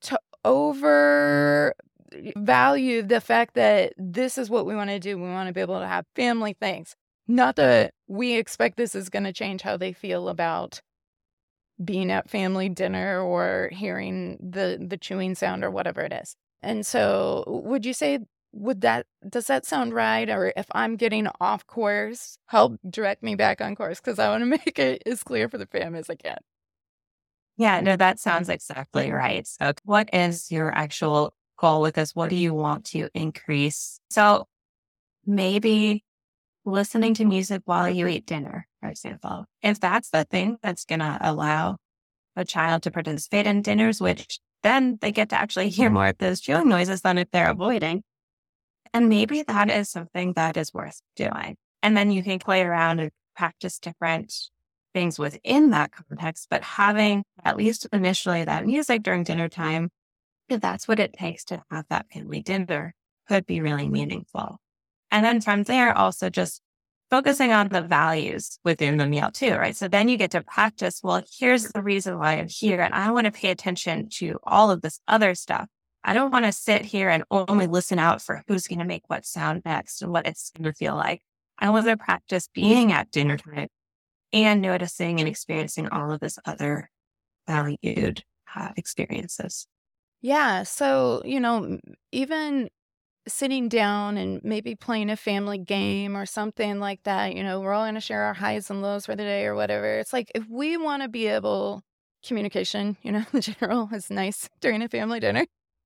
to 0.01 0.19
over 0.45 1.73
value 2.37 3.01
the 3.01 3.21
fact 3.21 3.55
that 3.55 3.93
this 3.97 4.37
is 4.37 4.49
what 4.49 4.65
we 4.65 4.75
want 4.75 4.89
to 4.89 4.99
do. 4.99 5.17
We 5.17 5.23
want 5.23 5.47
to 5.47 5.53
be 5.53 5.61
able 5.61 5.79
to 5.79 5.87
have 5.87 6.05
family 6.15 6.55
things. 6.59 6.95
Not 7.27 7.55
that 7.55 7.93
we 8.07 8.35
expect 8.35 8.77
this 8.77 8.95
is 8.95 9.09
going 9.09 9.23
to 9.23 9.33
change 9.33 9.61
how 9.61 9.77
they 9.77 9.93
feel 9.93 10.29
about 10.29 10.81
being 11.83 12.11
at 12.11 12.29
family 12.29 12.69
dinner 12.69 13.21
or 13.21 13.69
hearing 13.71 14.37
the 14.41 14.83
the 14.85 14.97
chewing 14.97 15.35
sound 15.35 15.63
or 15.63 15.71
whatever 15.71 16.01
it 16.01 16.13
is. 16.13 16.35
And 16.61 16.85
so 16.85 17.43
would 17.47 17.85
you 17.85 17.93
say 17.93 18.19
would 18.53 18.81
that 18.81 19.05
does 19.27 19.47
that 19.47 19.65
sound 19.65 19.93
right? 19.93 20.29
Or 20.29 20.53
if 20.55 20.67
i'm 20.73 20.95
getting 20.95 21.27
off 21.41 21.65
course 21.67 22.37
help 22.47 22.79
direct 22.89 23.23
me 23.23 23.35
back 23.35 23.61
on 23.61 23.75
course? 23.75 23.99
Because 23.99 24.19
i 24.19 24.29
want 24.29 24.41
to 24.41 24.45
make 24.65 24.77
it 24.79 25.03
as 25.05 25.23
clear 25.23 25.49
for 25.49 25.57
the 25.57 25.65
fam 25.65 25.95
as 25.95 26.09
i 26.09 26.15
can. 26.15 26.37
Yeah 27.57 27.81
no 27.81 27.95
that 27.95 28.19
sounds 28.19 28.49
exactly 28.49 29.11
right. 29.11 29.47
So 29.47 29.73
what 29.83 30.09
is 30.13 30.51
your 30.51 30.71
actual 30.71 31.33
goal 31.57 31.81
with 31.81 31.95
this? 31.95 32.15
What 32.15 32.29
do 32.29 32.35
you 32.35 32.53
want 32.53 32.85
to 32.85 33.09
increase? 33.13 33.99
So 34.09 34.47
maybe 35.25 36.03
listening 36.65 37.13
to 37.15 37.25
music 37.25 37.61
while 37.65 37.89
you 37.89 38.07
eat 38.07 38.25
dinner 38.25 38.67
for 38.83 38.89
example 38.89 39.45
if 39.61 39.79
that's 39.79 40.09
the 40.09 40.25
thing 40.25 40.57
that's 40.61 40.85
going 40.85 40.99
to 40.99 41.17
allow 41.21 41.77
a 42.35 42.43
child 42.43 42.83
to 42.83 42.91
participate 42.91 43.47
in 43.47 43.61
dinners 43.61 44.01
which 44.01 44.39
then 44.63 44.97
they 45.01 45.11
get 45.11 45.29
to 45.29 45.35
actually 45.35 45.69
hear 45.69 45.89
more 45.89 46.07
of 46.07 46.17
those 46.19 46.41
chewing 46.41 46.69
noises 46.69 47.01
than 47.01 47.17
if 47.17 47.29
they're 47.31 47.49
avoiding 47.49 48.03
and 48.93 49.09
maybe 49.09 49.41
that 49.43 49.71
is 49.71 49.89
something 49.89 50.33
that 50.33 50.55
is 50.55 50.73
worth 50.73 51.01
doing. 51.15 51.57
And 51.81 51.97
then 51.97 52.11
you 52.11 52.23
can 52.23 52.39
play 52.39 52.61
around 52.61 52.99
and 52.99 53.11
practice 53.35 53.79
different 53.79 54.33
things 54.93 55.17
within 55.17 55.71
that 55.71 55.91
context, 55.91 56.47
but 56.51 56.63
having 56.63 57.23
at 57.43 57.57
least 57.57 57.87
initially 57.91 58.43
that 58.43 58.65
music 58.65 59.01
during 59.01 59.23
dinner 59.23 59.49
time, 59.49 59.89
if 60.47 60.61
that's 60.61 60.87
what 60.87 60.99
it 60.99 61.13
takes 61.13 61.43
to 61.45 61.63
have 61.71 61.85
that 61.89 62.05
family 62.13 62.41
dinner, 62.41 62.93
could 63.27 63.47
be 63.47 63.59
really 63.59 63.89
meaningful. 63.89 64.57
And 65.09 65.25
then 65.25 65.41
from 65.41 65.63
there, 65.63 65.97
also 65.97 66.29
just 66.29 66.61
focusing 67.13 67.51
on 67.51 67.69
the 67.69 67.83
values 67.83 68.57
within 68.65 68.97
the 68.97 69.05
meal 69.05 69.29
too, 69.29 69.53
right? 69.53 69.75
So 69.75 69.87
then 69.87 70.09
you 70.09 70.17
get 70.17 70.31
to 70.31 70.41
practice, 70.41 70.99
well, 71.03 71.21
here's 71.37 71.67
the 71.67 71.83
reason 71.83 72.17
why 72.17 72.39
I'm 72.39 72.47
here. 72.49 72.81
And 72.81 72.91
I 72.91 73.11
want 73.11 73.25
to 73.25 73.31
pay 73.31 73.51
attention 73.51 74.09
to 74.13 74.39
all 74.41 74.71
of 74.71 74.81
this 74.81 74.99
other 75.07 75.35
stuff. 75.35 75.67
I 76.03 76.13
don't 76.15 76.31
want 76.31 76.45
to 76.45 76.51
sit 76.51 76.83
here 76.83 77.09
and 77.09 77.23
only 77.29 77.67
listen 77.67 77.99
out 77.99 78.23
for 78.23 78.41
who's 78.47 78.65
going 78.65 78.79
to 78.79 78.85
make 78.85 79.03
what 79.05 79.27
sound 79.27 79.61
next 79.63 80.01
and 80.01 80.11
what 80.11 80.25
it's 80.25 80.49
going 80.57 80.63
to 80.63 80.73
feel 80.73 80.95
like. 80.95 81.21
I 81.59 81.69
want 81.69 81.85
to 81.85 81.97
practice 81.97 82.49
being 82.51 82.91
at 82.91 83.11
dinner 83.11 83.37
time 83.37 83.67
and 84.33 84.59
noticing 84.59 85.19
and 85.19 85.29
experiencing 85.29 85.89
all 85.89 86.11
of 86.11 86.19
this 86.19 86.39
other 86.45 86.89
valued 87.47 88.23
uh, 88.55 88.69
experiences. 88.75 89.67
Yeah. 90.23 90.63
So, 90.63 91.21
you 91.25 91.39
know, 91.39 91.77
even 92.11 92.69
sitting 93.27 93.69
down 93.69 94.17
and 94.17 94.43
maybe 94.43 94.75
playing 94.75 95.09
a 95.09 95.15
family 95.15 95.57
game 95.57 96.15
or 96.15 96.25
something 96.25 96.79
like 96.79 97.03
that, 97.03 97.35
you 97.35 97.43
know, 97.43 97.59
we're 97.61 97.73
all 97.73 97.85
going 97.85 97.95
to 97.95 98.01
share 98.01 98.23
our 98.23 98.33
highs 98.33 98.69
and 98.69 98.81
lows 98.81 99.05
for 99.05 99.15
the 99.15 99.23
day 99.23 99.45
or 99.45 99.55
whatever. 99.55 99.99
It's 99.99 100.13
like 100.13 100.31
if 100.35 100.47
we 100.49 100.77
want 100.77 101.03
to 101.03 101.09
be 101.09 101.27
able, 101.27 101.83
communication, 102.25 102.97
you 103.01 103.11
know, 103.11 103.25
in 103.33 103.41
general 103.41 103.89
is 103.93 104.09
nice 104.09 104.49
during 104.61 104.81
a 104.81 104.89
family 104.89 105.19
dinner. 105.19 105.45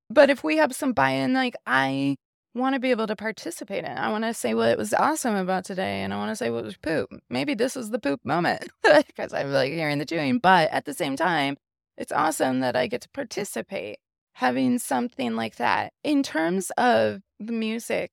But 0.10 0.30
if 0.30 0.44
we 0.44 0.58
have 0.58 0.74
some 0.74 0.94
buy 0.94 1.12
in, 1.12 1.34
like 1.34 1.56
I 1.66 2.16
want 2.56 2.74
to 2.74 2.80
be 2.80 2.92
able 2.92 3.08
to 3.08 3.16
participate 3.16 3.84
in. 3.84 3.98
I 3.98 4.10
want 4.10 4.24
to 4.24 4.34
say 4.34 4.54
what 4.54 4.78
was 4.78 4.94
awesome 4.94 5.36
about 5.36 5.66
today, 5.66 6.02
and 6.02 6.14
I 6.14 6.18
want 6.18 6.32
to 6.32 6.36
say 6.36 6.50
what 6.50 6.64
was 6.64 6.78
poop. 6.78 7.10
Maybe 7.30 7.54
this 7.54 7.76
is 7.76 7.92
the 7.92 8.00
poop 8.00 8.22
moment 8.24 8.70
because 8.84 9.34
I'm 9.34 9.52
like 9.52 9.72
hearing 9.72 10.00
the 10.00 10.06
chewing. 10.06 10.40
But 10.40 10.72
at 10.72 10.86
the 10.86 10.94
same 10.94 11.16
time, 11.16 11.58
it's 11.98 12.12
awesome 12.12 12.62
that 12.62 12.76
I 12.76 12.88
get 12.88 13.02
to 13.02 13.10
participate 13.10 13.98
having 14.38 14.78
something 14.78 15.36
like 15.36 15.56
that. 15.56 15.92
In 16.04 16.22
terms 16.22 16.72
of 16.78 17.22
the 17.40 17.52
music, 17.52 18.12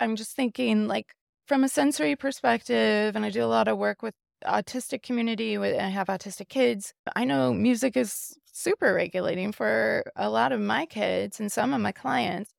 I'm 0.00 0.16
just 0.16 0.34
thinking 0.34 0.88
like 0.88 1.12
from 1.46 1.64
a 1.64 1.68
sensory 1.68 2.16
perspective, 2.16 3.14
and 3.14 3.26
I 3.26 3.30
do 3.30 3.44
a 3.44 3.54
lot 3.56 3.68
of 3.68 3.76
work 3.76 4.00
with 4.00 4.14
autistic 4.46 5.02
community. 5.02 5.58
With 5.58 5.78
I 5.78 5.88
have 5.88 6.06
autistic 6.06 6.48
kids. 6.48 6.94
I 7.14 7.26
know 7.26 7.52
music 7.52 7.94
is 7.94 8.38
super 8.50 8.94
regulating 8.94 9.52
for 9.52 10.02
a 10.16 10.30
lot 10.30 10.50
of 10.50 10.60
my 10.60 10.86
kids 10.86 11.40
and 11.40 11.52
some 11.52 11.74
of 11.74 11.80
my 11.82 11.92
clients. 11.92 12.52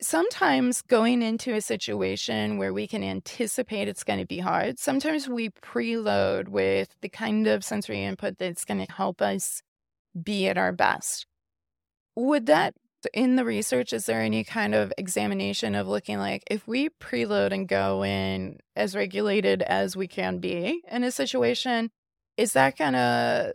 Sometimes 0.00 0.80
going 0.80 1.20
into 1.20 1.54
a 1.54 1.60
situation 1.60 2.56
where 2.56 2.72
we 2.72 2.86
can 2.86 3.04
anticipate 3.04 3.88
it's 3.88 4.04
going 4.04 4.20
to 4.20 4.26
be 4.26 4.38
hard, 4.38 4.78
sometimes 4.78 5.28
we 5.28 5.50
preload 5.50 6.48
with 6.48 6.88
the 7.02 7.10
kind 7.10 7.46
of 7.46 7.62
sensory 7.62 8.02
input 8.02 8.38
that's 8.38 8.64
going 8.64 8.84
to 8.84 8.90
help 8.90 9.20
us 9.20 9.60
be 10.20 10.48
at 10.48 10.56
our 10.56 10.72
best. 10.72 11.26
Would 12.16 12.46
that, 12.46 12.74
in 13.14 13.36
the 13.36 13.44
research, 13.44 13.92
is 13.92 14.06
there 14.06 14.20
any 14.20 14.44
kind 14.44 14.74
of 14.74 14.92
examination 14.98 15.74
of 15.74 15.88
looking 15.88 16.18
like 16.18 16.42
if 16.50 16.66
we 16.68 16.88
preload 16.88 17.52
and 17.52 17.66
go 17.66 18.04
in 18.04 18.58
as 18.76 18.94
regulated 18.94 19.62
as 19.62 19.96
we 19.96 20.06
can 20.06 20.38
be 20.38 20.82
in 20.90 21.04
a 21.04 21.10
situation, 21.10 21.90
is 22.36 22.52
that 22.52 22.76
going 22.76 22.92
to 22.92 23.54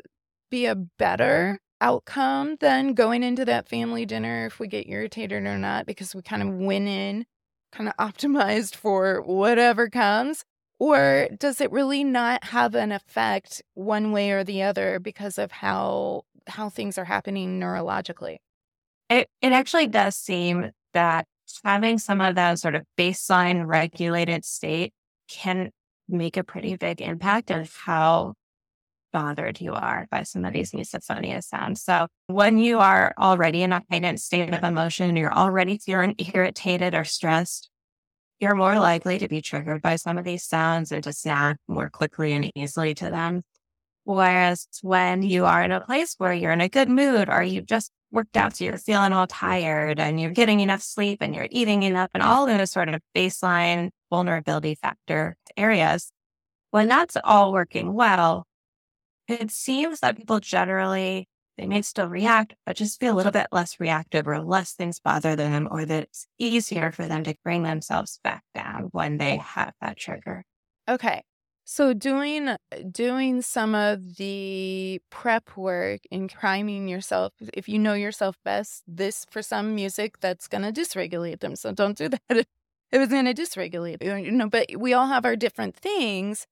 be 0.49 0.66
a 0.66 0.76
better 0.76 1.60
outcome 1.80 2.58
than 2.60 2.93
going 2.93 3.22
into 3.24 3.45
that 3.45 3.70
family 3.70 4.05
dinner 4.05 4.47
if 4.47 4.60
we 4.60 4.68
get 4.68 4.89
irritated 4.89 5.45
or 5.45 5.58
not 5.58 5.86
because 5.86 6.16
we 6.16 6.22
kind 6.22 6.41
of 6.41 6.49
went 6.49 6.88
in 6.88 7.26
kind 7.72 7.89
of 7.89 7.95
optimized 7.97 8.76
for 8.76 9.22
whatever 9.22 9.89
comes? 9.89 10.43
Or 10.80 11.28
does 11.39 11.60
it 11.60 11.72
really 11.72 12.03
not 12.03 12.45
have 12.45 12.76
an 12.76 12.91
effect 12.91 13.62
one 13.74 14.12
way 14.12 14.32
or 14.32 14.43
the 14.43 14.62
other 14.64 14.99
because 14.99 15.38
of 15.38 15.51
how 15.51 16.24
how 16.47 16.70
things 16.70 16.97
are 16.97 17.05
happening 17.05 17.60
neurologically 17.60 18.38
it 19.10 19.28
it 19.41 19.51
actually 19.51 19.88
does 19.88 20.16
seem 20.16 20.72
that 20.93 21.26
having 21.64 21.97
some 21.97 22.22
of 22.22 22.36
that 22.36 22.60
sort 22.60 22.76
of 22.76 22.84
baseline 22.97 23.66
regulated 23.66 24.45
state 24.45 24.93
can 25.28 25.72
make 26.08 26.38
a 26.38 26.43
pretty 26.43 26.76
big 26.76 27.01
impact 27.01 27.51
on 27.51 27.68
how 27.86 28.34
bothered 29.14 29.62
you 29.62 29.74
are 29.74 30.08
by 30.12 30.24
some 30.24 30.45
of 30.45 30.53
these 30.53 30.72
misophonia 30.72 31.43
sounds. 31.43 31.82
So 31.82 32.08
when 32.28 32.58
you 32.58 32.80
are 32.80 33.14
already 33.18 33.64
in 33.64 33.72
a 33.72 33.84
heightened 33.89 34.20
state 34.20 34.53
of 34.53 34.64
emotion, 34.64 35.16
you're 35.16 35.34
already 35.34 35.78
feeling 35.78 36.16
irritated 36.34 36.93
or 36.93 37.03
stressed, 37.03 37.70
you're 38.39 38.55
more 38.55 38.80
likely 38.80 39.18
to 39.18 39.28
be 39.28 39.41
triggered 39.41 39.82
by 39.82 39.95
some 39.95 40.18
of 40.18 40.24
these 40.24 40.43
sounds 40.43 40.91
and 40.91 41.03
to 41.03 41.14
snap 41.14 41.58
more 41.68 41.89
quickly 41.89 42.34
and 42.34 42.51
easily 42.55 42.93
to 42.95 43.10
them. 43.10 43.41
Whereas 44.03 44.68
when 44.82 45.22
you 45.22 45.45
are 45.45 45.64
in 45.64 45.72
a 45.72 45.82
place 45.82 46.16
where 46.18 46.34
you're 46.34 46.51
in 46.51 46.62
a 46.62 46.70
good 46.70 46.89
mood 46.89 47.30
or 47.30 47.41
you 47.43 47.62
just 47.62 47.91
worked 48.12 48.38
out, 48.38 48.55
so 48.55 48.64
you're 48.64 48.78
feeling 48.78 49.14
all 49.14 49.28
tired 49.28 49.99
and 49.99 50.20
you're 50.20 50.32
getting 50.32 50.60
enough 50.60 50.82
sleep 50.82 51.20
and 51.22 51.36
you're 51.36 51.47
eating 51.51 51.84
enough 51.84 52.10
and 52.14 52.24
all 52.24 52.45
those 52.45 52.72
sort 52.72 52.89
of 52.89 53.01
baseline 53.16 53.89
vulnerability 54.10 54.76
factor 54.76 55.36
areas, 55.55 56.12
when 56.72 56.88
that's 56.88 57.18
all 57.24 57.51
working 57.51 57.93
well, 57.93 58.45
it 59.28 59.51
seems 59.51 59.99
that 59.99 60.18
people 60.18 60.39
generally 60.39 61.28
they 61.58 61.66
may 61.66 61.82
still 61.82 62.08
react, 62.08 62.53
but 62.68 62.76
just 62.76 62.99
be 62.99 63.08
a 63.08 63.14
little 63.14 63.32
bit 63.32 63.47
less 63.51 63.80
reactive 63.80 64.28
or 64.28 64.39
less 64.41 64.74
things 64.74 64.99
bother 64.99 65.36
them, 65.36 65.68
or 65.72 65.86
that 65.86 66.03
it's 66.03 66.28
easier 66.38 66.91
for 66.91 67.08
them 67.08 67.24
to 67.24 67.34
bring 67.43 67.64
themselves 67.64 68.20
back 68.24 68.43
down 68.53 68.89
when 68.91 69.18
they 69.18 69.38
have 69.38 69.74
that 69.82 69.97
trigger. 69.97 70.43
Okay. 70.88 71.24
So 71.70 71.93
doing 71.93 72.55
doing 72.91 73.41
some 73.41 73.76
of 73.76 74.15
the 74.15 75.01
prep 75.09 75.57
work 75.57 75.99
and 76.09 76.32
priming 76.32 76.88
yourself, 76.88 77.34
if 77.53 77.68
you 77.68 77.78
know 77.78 77.93
yourself 77.93 78.38
best, 78.45 78.84
this 78.88 79.26
for 79.30 79.41
some 79.41 79.76
music 79.76 80.22
that's 80.22 80.47
gonna 80.47 80.72
dysregulate 80.72 81.41
them. 81.41 81.57
So 81.57 81.74
don't 81.74 81.97
do 81.97 82.07
that. 82.30 82.47
It 82.89 82.97
was 82.97 83.09
gonna 83.09 83.34
dysregulate, 83.34 84.01
you 84.01 84.32
know. 84.32 84.47
But 84.47 84.78
we 84.78 84.93
all 84.93 85.07
have 85.07 85.26
our 85.26 85.36
different 85.36 85.76
things, 85.76 86.47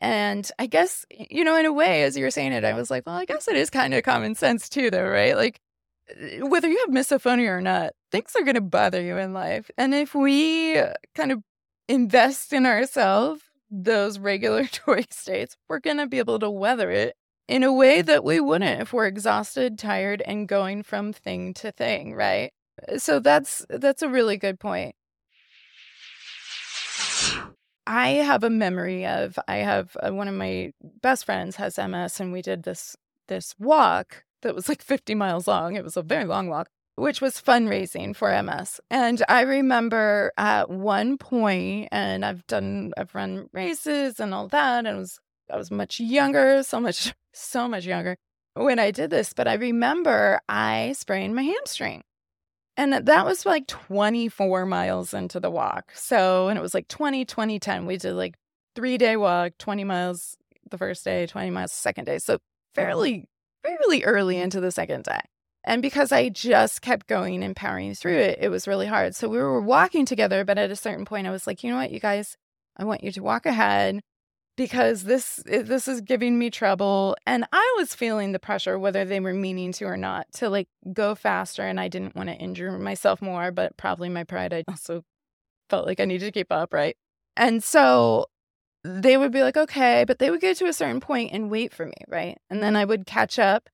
and 0.00 0.48
I 0.56 0.66
guess, 0.66 1.04
you 1.10 1.42
know, 1.42 1.56
in 1.56 1.66
a 1.66 1.72
way, 1.72 2.04
as 2.04 2.16
you 2.16 2.22
were 2.22 2.30
saying 2.30 2.52
it, 2.52 2.64
I 2.64 2.74
was 2.74 2.92
like, 2.92 3.04
well, 3.06 3.16
I 3.16 3.24
guess 3.24 3.48
it 3.48 3.56
is 3.56 3.70
kind 3.70 3.92
of 3.92 4.04
common 4.04 4.36
sense 4.36 4.68
too, 4.68 4.88
though, 4.88 5.08
right? 5.08 5.34
Like, 5.34 5.60
uh, 6.12 6.46
whether 6.46 6.68
you 6.68 6.78
have 6.86 6.94
misophonia 6.94 7.48
or 7.48 7.60
not, 7.60 7.94
things 8.12 8.36
are 8.36 8.52
to 8.52 8.60
bother 8.60 9.02
you 9.02 9.16
in 9.18 9.32
life. 9.32 9.68
And 9.76 9.96
if 9.96 10.14
we 10.14 10.78
uh, 10.78 10.92
kind 11.16 11.32
of 11.32 11.42
invest 11.88 12.52
in 12.52 12.66
ourselves, 12.66 13.42
those 13.70 14.18
regulatory 14.18 15.06
states, 15.10 15.56
we're 15.68 15.80
going 15.80 15.98
to 15.98 16.06
be 16.06 16.18
able 16.18 16.38
to 16.40 16.50
weather 16.50 16.90
it 16.90 17.14
in 17.48 17.62
a 17.62 17.72
way 17.72 18.02
that 18.02 18.24
we 18.24 18.40
wouldn't 18.40 18.80
if 18.80 18.92
we're 18.92 19.06
exhausted, 19.06 19.78
tired, 19.78 20.22
and 20.22 20.48
going 20.48 20.82
from 20.82 21.12
thing 21.12 21.52
to 21.54 21.72
thing, 21.72 22.14
right? 22.14 22.52
So 22.96 23.18
that's 23.18 23.66
that's 23.68 24.02
a 24.02 24.08
really 24.08 24.36
good 24.36 24.58
point. 24.58 24.94
I 27.86 28.10
have 28.10 28.44
a 28.44 28.50
memory 28.50 29.04
of 29.04 29.38
I 29.48 29.56
have 29.56 29.96
uh, 30.00 30.12
one 30.12 30.28
of 30.28 30.34
my 30.34 30.72
best 31.02 31.24
friends 31.24 31.56
has 31.56 31.76
MS 31.76 32.20
and 32.20 32.32
we 32.32 32.40
did 32.40 32.62
this 32.62 32.96
this 33.26 33.54
walk 33.58 34.24
that 34.42 34.54
was 34.54 34.68
like 34.68 34.82
50 34.82 35.14
miles 35.14 35.48
long. 35.48 35.74
It 35.74 35.84
was 35.84 35.96
a 35.96 36.02
very 36.02 36.24
long 36.24 36.48
walk, 36.48 36.68
which 36.96 37.20
was 37.20 37.40
fundraising 37.40 38.14
for 38.14 38.30
MS. 38.42 38.80
And 38.90 39.22
I 39.28 39.42
remember 39.42 40.32
at 40.36 40.70
one 40.70 41.18
point 41.18 41.88
and 41.92 42.24
I've 42.24 42.46
done 42.46 42.92
I've 42.96 43.14
run 43.14 43.48
races 43.52 44.20
and 44.20 44.34
all 44.34 44.48
that 44.48 44.86
and 44.86 44.98
was 44.98 45.18
I 45.50 45.56
was 45.56 45.70
much 45.70 45.98
younger, 46.00 46.62
so 46.62 46.80
much 46.80 47.14
so 47.32 47.68
much 47.68 47.86
younger. 47.86 48.16
when 48.54 48.78
I 48.78 48.90
did 48.90 49.10
this, 49.10 49.32
but 49.32 49.48
I 49.48 49.54
remember 49.54 50.40
I 50.48 50.94
sprained 50.96 51.34
my 51.34 51.42
hamstring. 51.42 52.02
And 52.76 52.94
that 52.94 53.26
was 53.26 53.44
like 53.44 53.66
24 53.66 54.64
miles 54.64 55.12
into 55.12 55.38
the 55.38 55.50
walk. 55.50 55.92
So, 55.94 56.48
and 56.48 56.58
it 56.58 56.62
was 56.62 56.72
like 56.72 56.88
20, 56.88 57.26
20, 57.26 57.58
10. 57.58 57.84
We 57.84 57.98
did 57.98 58.14
like 58.14 58.36
three 58.74 58.96
day 58.96 59.16
walk, 59.16 59.52
20 59.58 59.84
miles 59.84 60.36
the 60.70 60.78
first 60.78 61.04
day, 61.04 61.26
20 61.26 61.50
miles 61.50 61.72
the 61.72 61.76
second 61.76 62.06
day. 62.06 62.18
So, 62.18 62.38
fairly, 62.74 63.28
fairly 63.62 64.04
early 64.04 64.38
into 64.38 64.60
the 64.60 64.70
second 64.70 65.04
day. 65.04 65.20
And 65.70 65.82
because 65.82 66.10
I 66.10 66.30
just 66.30 66.82
kept 66.82 67.06
going 67.06 67.44
and 67.44 67.54
powering 67.54 67.94
through 67.94 68.18
it, 68.18 68.40
it 68.40 68.48
was 68.48 68.66
really 68.66 68.88
hard. 68.88 69.14
So 69.14 69.28
we 69.28 69.38
were 69.38 69.60
walking 69.60 70.04
together, 70.04 70.44
but 70.44 70.58
at 70.58 70.72
a 70.72 70.74
certain 70.74 71.04
point, 71.04 71.28
I 71.28 71.30
was 71.30 71.46
like, 71.46 71.62
you 71.62 71.70
know 71.70 71.76
what, 71.76 71.92
you 71.92 72.00
guys, 72.00 72.36
I 72.76 72.82
want 72.82 73.04
you 73.04 73.12
to 73.12 73.22
walk 73.22 73.46
ahead 73.46 74.00
because 74.56 75.04
this 75.04 75.40
this 75.46 75.86
is 75.86 76.00
giving 76.00 76.40
me 76.40 76.50
trouble. 76.50 77.16
And 77.24 77.44
i 77.52 77.74
was 77.78 77.94
feeling 77.94 78.32
the 78.32 78.40
pressure 78.40 78.80
whether 78.80 79.04
they 79.04 79.20
were 79.20 79.32
meaning 79.32 79.70
to 79.74 79.84
or 79.84 79.96
not 79.96 80.26
to 80.34 80.50
like 80.50 80.66
go 80.92 81.14
faster 81.14 81.62
and 81.62 81.78
i 81.78 81.86
didn't 81.86 82.16
want 82.16 82.28
to 82.28 82.34
injure 82.34 82.76
myself 82.76 83.22
more 83.22 83.52
but 83.52 83.76
probably 83.76 84.08
my 84.08 84.24
pride 84.24 84.52
i 84.52 84.64
also 84.68 85.04
felt 85.70 85.86
like 85.86 86.00
i 86.00 86.04
needed 86.04 86.26
to 86.26 86.32
keep 86.32 86.50
up 86.50 86.74
right? 86.74 86.96
And 87.36 87.62
so 87.62 88.26
they 88.82 89.16
would 89.16 89.30
be 89.30 89.42
like 89.42 89.56
okay 89.56 90.04
but 90.04 90.18
they 90.18 90.30
would 90.30 90.40
get 90.40 90.56
to 90.56 90.66
a 90.66 90.72
certain 90.72 91.00
point 91.00 91.32
and 91.32 91.48
wait 91.48 91.72
for 91.72 91.86
me 91.86 91.94
right? 92.08 92.38
And 92.50 92.60
then 92.60 92.74
i 92.74 92.84
would 92.84 93.06
catch 93.06 93.38
up 93.38 93.70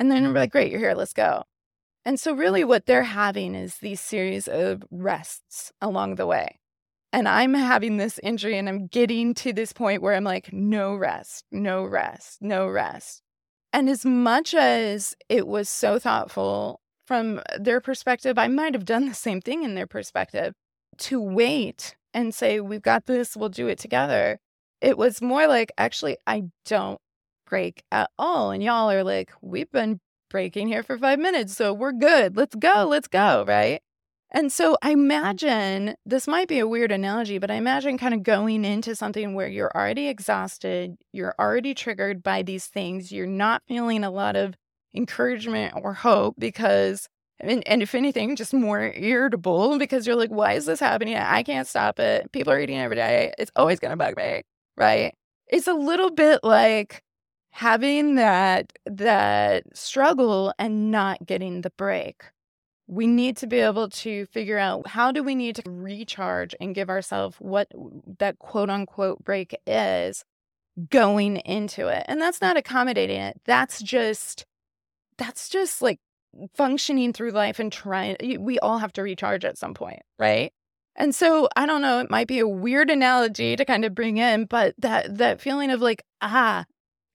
and 0.00 0.10
then 0.10 0.22
be 0.22 0.26
mm-hmm. 0.28 0.36
like 0.38 0.50
great 0.50 0.72
you're 0.72 0.80
here 0.80 0.94
let's 0.94 1.12
go 1.12 1.44
and 2.04 2.18
so 2.18 2.32
really 2.32 2.64
what 2.64 2.86
they're 2.86 3.04
having 3.04 3.54
is 3.54 3.76
these 3.76 4.00
series 4.00 4.48
of 4.48 4.82
rests 4.90 5.70
along 5.80 6.16
the 6.16 6.26
way 6.26 6.58
and 7.12 7.28
I'm 7.28 7.54
having 7.54 7.96
this 7.96 8.20
injury 8.22 8.56
and 8.56 8.68
I'm 8.68 8.86
getting 8.86 9.34
to 9.34 9.52
this 9.52 9.72
point 9.72 10.02
where 10.02 10.14
I'm 10.14 10.24
like, 10.24 10.52
no 10.52 10.94
rest, 10.94 11.44
no 11.50 11.84
rest, 11.84 12.38
no 12.40 12.68
rest. 12.68 13.22
And 13.72 13.88
as 13.88 14.04
much 14.04 14.54
as 14.54 15.16
it 15.28 15.46
was 15.46 15.68
so 15.68 15.98
thoughtful 15.98 16.80
from 17.06 17.40
their 17.58 17.80
perspective, 17.80 18.38
I 18.38 18.48
might 18.48 18.74
have 18.74 18.84
done 18.84 19.08
the 19.08 19.14
same 19.14 19.40
thing 19.40 19.64
in 19.64 19.74
their 19.74 19.86
perspective 19.86 20.54
to 20.98 21.20
wait 21.20 21.96
and 22.14 22.34
say, 22.34 22.60
we've 22.60 22.82
got 22.82 23.06
this, 23.06 23.36
we'll 23.36 23.48
do 23.48 23.66
it 23.66 23.78
together. 23.78 24.38
It 24.80 24.96
was 24.96 25.20
more 25.20 25.46
like, 25.46 25.72
actually, 25.78 26.16
I 26.26 26.44
don't 26.64 27.00
break 27.50 27.82
at 27.92 28.08
all. 28.18 28.52
And 28.52 28.62
y'all 28.62 28.90
are 28.90 29.04
like, 29.04 29.32
we've 29.42 29.70
been 29.70 30.00
breaking 30.30 30.68
here 30.68 30.82
for 30.82 30.96
five 30.96 31.18
minutes, 31.18 31.54
so 31.54 31.74
we're 31.74 31.92
good. 31.92 32.36
Let's 32.36 32.54
go, 32.54 32.86
let's 32.88 33.08
go, 33.08 33.44
right? 33.46 33.82
And 34.32 34.52
so 34.52 34.78
I 34.80 34.92
imagine 34.92 35.96
this 36.06 36.28
might 36.28 36.46
be 36.46 36.60
a 36.60 36.68
weird 36.68 36.92
analogy, 36.92 37.38
but 37.38 37.50
I 37.50 37.54
imagine 37.54 37.98
kind 37.98 38.14
of 38.14 38.22
going 38.22 38.64
into 38.64 38.94
something 38.94 39.34
where 39.34 39.48
you're 39.48 39.72
already 39.74 40.06
exhausted, 40.06 40.94
you're 41.12 41.34
already 41.38 41.74
triggered 41.74 42.22
by 42.22 42.42
these 42.42 42.66
things, 42.66 43.10
you're 43.10 43.26
not 43.26 43.62
feeling 43.66 44.04
a 44.04 44.10
lot 44.10 44.36
of 44.36 44.54
encouragement 44.94 45.74
or 45.76 45.94
hope 45.94 46.36
because, 46.38 47.08
and, 47.40 47.66
and 47.66 47.82
if 47.82 47.96
anything, 47.96 48.36
just 48.36 48.54
more 48.54 48.92
irritable 48.94 49.78
because 49.78 50.06
you're 50.06 50.14
like, 50.14 50.30
why 50.30 50.52
is 50.52 50.66
this 50.66 50.78
happening? 50.78 51.16
I 51.16 51.42
can't 51.42 51.66
stop 51.66 51.98
it. 51.98 52.30
People 52.30 52.52
are 52.52 52.60
eating 52.60 52.78
every 52.78 52.96
day. 52.96 53.34
It's 53.36 53.50
always 53.56 53.80
going 53.80 53.90
to 53.90 53.96
bug 53.96 54.16
me, 54.16 54.42
right? 54.76 55.12
It's 55.48 55.66
a 55.66 55.74
little 55.74 56.12
bit 56.12 56.40
like 56.44 57.02
having 57.50 58.14
that 58.16 58.72
that 58.86 59.64
struggle 59.76 60.52
and 60.58 60.90
not 60.90 61.26
getting 61.26 61.62
the 61.62 61.70
break. 61.70 62.24
We 62.86 63.06
need 63.06 63.36
to 63.38 63.46
be 63.46 63.60
able 63.60 63.88
to 63.90 64.26
figure 64.26 64.58
out 64.58 64.88
how 64.88 65.12
do 65.12 65.22
we 65.22 65.34
need 65.34 65.56
to 65.56 65.62
recharge 65.70 66.54
and 66.60 66.74
give 66.74 66.90
ourselves 66.90 67.36
what 67.38 67.68
that 68.18 68.38
quote 68.38 68.70
unquote 68.70 69.24
break 69.24 69.56
is 69.66 70.24
going 70.90 71.36
into 71.38 71.88
it. 71.88 72.04
And 72.08 72.20
that's 72.20 72.40
not 72.40 72.56
accommodating 72.56 73.20
it. 73.20 73.40
That's 73.44 73.82
just 73.82 74.44
that's 75.18 75.48
just 75.48 75.82
like 75.82 76.00
functioning 76.54 77.12
through 77.12 77.32
life 77.32 77.58
and 77.58 77.72
trying 77.72 78.16
we 78.38 78.58
all 78.60 78.78
have 78.78 78.92
to 78.92 79.02
recharge 79.02 79.44
at 79.44 79.58
some 79.58 79.74
point 79.74 80.00
right? 80.18 80.52
And 80.96 81.14
so 81.14 81.48
i 81.56 81.66
don't 81.66 81.82
know 81.82 82.00
it 82.00 82.10
might 82.10 82.28
be 82.28 82.38
a 82.38 82.48
weird 82.48 82.90
analogy 82.90 83.56
to 83.56 83.64
kind 83.64 83.84
of 83.84 83.94
bring 83.94 84.18
in 84.18 84.44
but 84.44 84.74
that 84.78 85.18
that 85.18 85.40
feeling 85.40 85.70
of 85.70 85.80
like 85.80 86.04
ah 86.20 86.64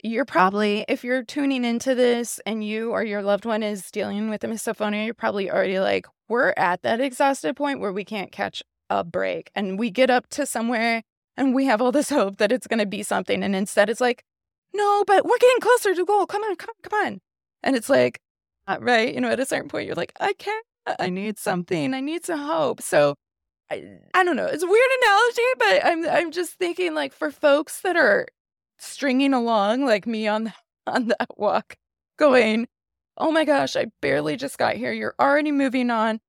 you're 0.06 0.26
probably, 0.26 0.86
if 0.88 1.04
you're 1.04 1.24
tuning 1.24 1.66
into 1.66 1.96
this 1.96 2.40
and 2.46 2.64
you 2.64 2.92
or 2.92 3.04
your 3.04 3.24
loved 3.24 3.44
one 3.44 3.64
is 3.64 3.90
dealing 3.90 4.30
with 4.30 4.44
a 4.44 4.48
misophonia, 4.48 5.06
you're 5.06 5.16
probably 5.16 5.50
already 5.50 5.80
like, 5.80 6.06
we're 6.30 6.54
at 6.58 6.84
that 6.84 7.02
exhausted 7.02 7.56
point 7.56 7.80
where 7.80 7.92
we 7.92 8.06
can't 8.06 8.32
catch 8.32 8.62
a 8.90 9.04
break. 9.04 9.50
And 9.56 9.80
we 9.80 9.90
get 9.90 10.12
up 10.12 10.28
to 10.30 10.46
somewhere 10.46 11.02
and 11.36 11.56
we 11.56 11.66
have 11.66 11.82
all 11.82 11.92
this 11.92 12.10
hope 12.12 12.38
that 12.38 12.52
it's 12.52 12.68
going 12.68 12.80
to 12.80 12.86
be 12.86 13.02
something. 13.02 13.42
And 13.42 13.56
instead 13.56 13.90
it's 13.90 14.02
like, 14.02 14.24
no, 14.74 15.04
but 15.08 15.26
we're 15.26 15.40
getting 15.40 15.60
closer 15.60 15.96
to 15.96 16.06
goal. 16.06 16.28
Come 16.28 16.44
on, 16.44 16.56
come 16.56 16.70
on, 16.70 16.90
come 16.90 17.06
on. 17.06 17.22
And 17.64 17.76
it's 17.76 17.90
like, 17.90 18.20
uh, 18.68 18.78
right. 18.80 19.14
You 19.14 19.22
know, 19.22 19.30
at 19.30 19.40
a 19.40 19.46
certain 19.46 19.70
point, 19.70 19.88
you're 19.88 19.96
like, 19.96 20.14
I 20.20 20.34
can't, 20.34 20.66
I 21.00 21.10
need 21.10 21.40
something. 21.40 21.96
I 21.96 22.00
need 22.02 22.26
some 22.26 22.42
hope. 22.42 22.82
So 22.82 23.16
I, 23.72 23.84
I 24.14 24.24
don't 24.24 24.36
know. 24.36 24.46
It's 24.46 24.64
a 24.64 24.68
weird 24.68 24.90
analogy, 25.02 25.42
but 25.58 25.86
I'm, 25.86 26.10
I'm 26.10 26.32
just 26.32 26.54
thinking 26.54 26.94
like 26.94 27.12
for 27.14 27.32
folks 27.32 27.82
that 27.82 27.96
are 27.96 28.28
stringing 28.78 29.34
along 29.34 29.86
like 29.86 30.06
me 30.06 30.28
on 30.28 30.54
on 30.88 31.08
that 31.08 31.38
walk 31.38 31.76
going 32.18 32.68
oh 33.18 33.32
my 33.32 33.44
gosh 33.44 33.76
i 33.76 33.86
barely 34.02 34.36
just 34.36 34.58
got 34.58 34.76
here 34.76 34.94
you're 34.94 35.16
already 35.20 35.52
moving 35.52 35.90
on. 35.90 36.20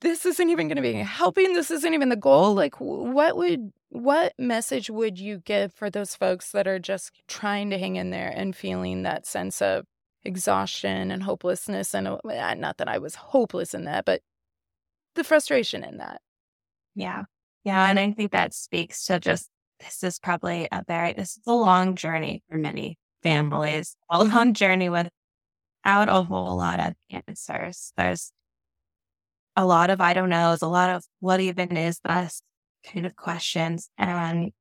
This 0.00 0.26
isn't 0.26 0.50
even 0.50 0.66
going 0.66 0.76
to 0.76 0.82
be 0.82 0.94
helping 0.94 1.52
this 1.52 1.70
isn't 1.70 1.94
even 1.94 2.08
the 2.08 2.16
goal. 2.16 2.54
Like 2.54 2.74
what 2.80 3.36
would 3.36 3.70
what 3.92 4.32
message 4.38 4.88
would 4.88 5.18
you 5.18 5.38
give 5.44 5.72
for 5.74 5.90
those 5.90 6.16
folks 6.16 6.50
that 6.52 6.66
are 6.66 6.78
just 6.78 7.12
trying 7.28 7.70
to 7.70 7.78
hang 7.78 7.96
in 7.96 8.10
there 8.10 8.32
and 8.34 8.56
feeling 8.56 9.02
that 9.02 9.26
sense 9.26 9.60
of 9.60 9.84
exhaustion 10.24 11.10
and 11.10 11.22
hopelessness 11.22 11.94
and 11.94 12.08
uh, 12.08 12.54
not 12.54 12.78
that 12.78 12.88
i 12.88 12.96
was 12.96 13.16
hopeless 13.16 13.74
in 13.74 13.84
that 13.84 14.04
but 14.04 14.22
the 15.14 15.24
frustration 15.24 15.84
in 15.84 15.98
that? 15.98 16.22
Yeah 16.94 17.24
yeah. 17.64 17.90
and 17.90 17.98
i 17.98 18.12
think 18.12 18.32
that 18.32 18.54
speaks 18.54 19.04
to 19.06 19.20
just 19.20 19.50
this 19.82 20.02
is 20.02 20.18
probably 20.18 20.68
a 20.70 20.84
very, 20.86 21.12
this 21.12 21.36
is 21.36 21.42
a 21.46 21.54
long 21.54 21.96
journey 21.96 22.42
for 22.48 22.56
many 22.56 22.98
families, 23.22 23.96
a 24.10 24.18
mm-hmm. 24.18 24.34
long 24.34 24.54
journey 24.54 24.88
without 24.88 25.10
a 25.84 26.22
whole 26.22 26.56
lot 26.56 26.80
of 26.80 26.94
answers. 27.10 27.92
There's 27.96 28.32
a 29.56 29.64
lot 29.64 29.90
of 29.90 30.00
I 30.00 30.14
don't 30.14 30.30
knows, 30.30 30.62
a 30.62 30.68
lot 30.68 30.90
of 30.90 31.04
what 31.20 31.40
even 31.40 31.76
is 31.76 32.00
this 32.04 32.42
kind 32.90 33.06
of 33.06 33.16
questions. 33.16 33.90
And 33.98 34.52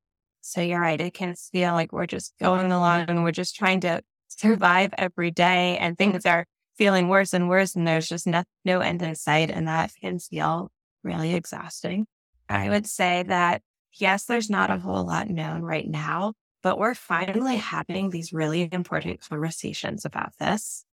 so 0.42 0.62
you're 0.62 0.82
right. 0.82 1.00
It 1.00 1.14
can 1.14 1.36
feel 1.36 1.74
like 1.74 1.92
we're 1.92 2.08
just 2.08 2.34
going 2.40 2.72
along 2.72 3.06
and 3.08 3.24
we're 3.24 3.32
just 3.32 3.56
trying 3.56 3.82
to 3.82 4.02
survive 4.28 4.94
every 4.98 5.32
day 5.32 5.78
and 5.78 5.98
things 5.98 6.26
are 6.26 6.46
feeling 6.78 7.10
worse 7.10 7.34
and 7.34 7.48
worse. 7.48 7.76
And 7.76 7.88
there's 7.88 8.10
just 8.10 8.28
no, 8.28 8.44
no 8.66 8.80
end 8.80 9.02
in 9.02 9.16
sight. 9.16 9.52
And 9.52 9.68
that 9.68 9.92
can 10.02 10.20
feel 10.20 10.72
really 11.04 11.36
exhausting. 11.36 12.08
I 12.50 12.70
would 12.70 12.86
say 12.86 13.24
that 13.28 13.62
yes, 13.94 14.26
there's 14.26 14.50
not 14.50 14.70
a 14.70 14.78
whole 14.78 15.06
lot 15.06 15.30
known 15.30 15.62
right 15.62 15.88
now, 15.88 16.34
but 16.64 16.78
we're 16.78 16.96
finally 16.96 17.58
having 17.58 18.10
these 18.10 18.34
really 18.34 18.70
important 18.72 19.22
conversations 19.28 20.06
about 20.06 20.34
this. 20.40 20.86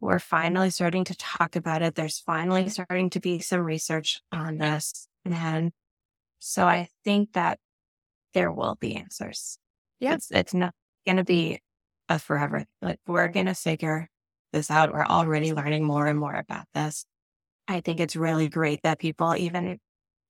We're 0.00 0.18
finally 0.18 0.70
starting 0.70 1.04
to 1.04 1.16
talk 1.16 1.56
about 1.56 1.82
it. 1.82 1.94
There's 1.94 2.18
finally 2.18 2.68
starting 2.68 3.10
to 3.10 3.20
be 3.20 3.38
some 3.38 3.60
research 3.60 4.20
on 4.32 4.58
this. 4.58 5.08
And 5.24 5.72
so 6.38 6.66
I 6.66 6.88
think 7.04 7.32
that 7.32 7.58
there 8.34 8.52
will 8.52 8.76
be 8.78 8.96
answers. 8.96 9.58
Yeah. 10.00 10.14
It's, 10.14 10.30
it's 10.30 10.52
not 10.52 10.74
going 11.06 11.16
to 11.16 11.24
be 11.24 11.60
a 12.08 12.18
forever. 12.18 12.64
Like 12.82 12.98
we're 13.06 13.28
going 13.28 13.46
to 13.46 13.54
figure 13.54 14.08
this 14.52 14.70
out. 14.70 14.92
We're 14.92 15.06
already 15.06 15.54
learning 15.54 15.84
more 15.84 16.06
and 16.06 16.18
more 16.18 16.34
about 16.34 16.66
this. 16.74 17.06
I 17.66 17.80
think 17.80 18.00
it's 18.00 18.16
really 18.16 18.48
great 18.48 18.80
that 18.82 18.98
people 18.98 19.34
even, 19.36 19.78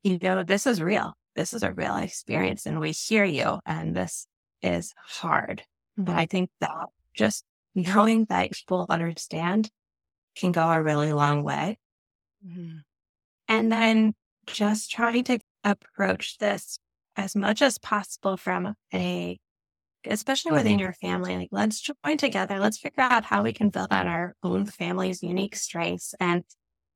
you 0.04 0.18
know, 0.22 0.44
this 0.44 0.66
is 0.66 0.80
real 0.80 1.14
this 1.34 1.52
is 1.52 1.62
a 1.62 1.72
real 1.72 1.96
experience 1.96 2.66
and 2.66 2.80
we 2.80 2.92
hear 2.92 3.24
you 3.24 3.60
and 3.66 3.94
this 3.94 4.26
is 4.62 4.94
hard. 5.06 5.62
Mm-hmm. 5.98 6.04
But 6.04 6.16
I 6.16 6.26
think 6.26 6.50
that 6.60 6.86
just 7.14 7.44
knowing 7.74 8.26
that 8.26 8.52
people 8.52 8.86
understand 8.88 9.70
can 10.36 10.52
go 10.52 10.68
a 10.68 10.82
really 10.82 11.12
long 11.12 11.42
way. 11.42 11.78
Mm-hmm. 12.46 12.78
And 13.48 13.72
then 13.72 14.14
just 14.46 14.90
trying 14.90 15.24
to 15.24 15.38
approach 15.62 16.38
this 16.38 16.78
as 17.16 17.36
much 17.36 17.62
as 17.62 17.78
possible 17.78 18.36
from 18.36 18.74
a, 18.92 19.38
especially 20.04 20.52
within 20.52 20.78
your 20.78 20.92
family, 20.92 21.36
like 21.36 21.48
let's 21.52 21.80
join 21.80 22.16
together. 22.16 22.58
Let's 22.58 22.78
figure 22.78 23.02
out 23.02 23.24
how 23.24 23.42
we 23.42 23.52
can 23.52 23.70
build 23.70 23.88
on 23.90 24.06
our 24.06 24.34
own 24.42 24.66
family's 24.66 25.22
unique 25.22 25.56
strengths 25.56 26.14
and 26.20 26.44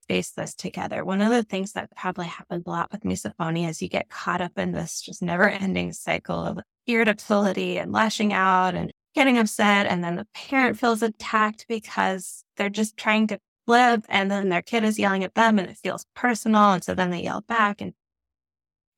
face 0.09 0.31
this 0.31 0.55
together. 0.55 1.05
One 1.05 1.21
of 1.21 1.31
the 1.31 1.43
things 1.43 1.73
that 1.73 1.95
probably 1.97 2.27
happens 2.27 2.65
a 2.67 2.71
lot 2.71 2.91
with 2.91 3.03
misophonia 3.03 3.69
is 3.69 3.83
you 3.83 3.89
get 3.89 4.09
caught 4.09 4.41
up 4.41 4.59
in 4.59 4.73
this 4.73 5.01
just 5.01 5.23
never 5.23 5.49
ending 5.49 5.93
cycle 5.93 6.39
of 6.39 6.59
irritability 6.87 7.79
and 7.79 7.93
lashing 7.93 8.33
out 8.33 8.75
and 8.75 8.93
getting 9.15 9.39
upset. 9.39 9.87
And 9.87 10.03
then 10.03 10.17
the 10.17 10.27
parent 10.35 10.79
feels 10.79 11.03
attacked 11.03 11.67
because 11.69 12.45
they're 12.57 12.71
just 12.71 12.97
trying 12.97 13.27
to 13.29 13.39
live 13.67 14.05
and 14.09 14.31
then 14.31 14.49
their 14.49 14.63
kid 14.63 14.85
is 14.85 14.99
yelling 14.99 15.25
at 15.25 15.35
them 15.35 15.59
and 15.59 15.69
it 15.69 15.77
feels 15.77 16.05
personal. 16.15 16.73
And 16.73 16.83
so 16.83 16.95
then 16.95 17.11
they 17.11 17.23
yell 17.23 17.43
back. 17.43 17.81
And 17.81 17.93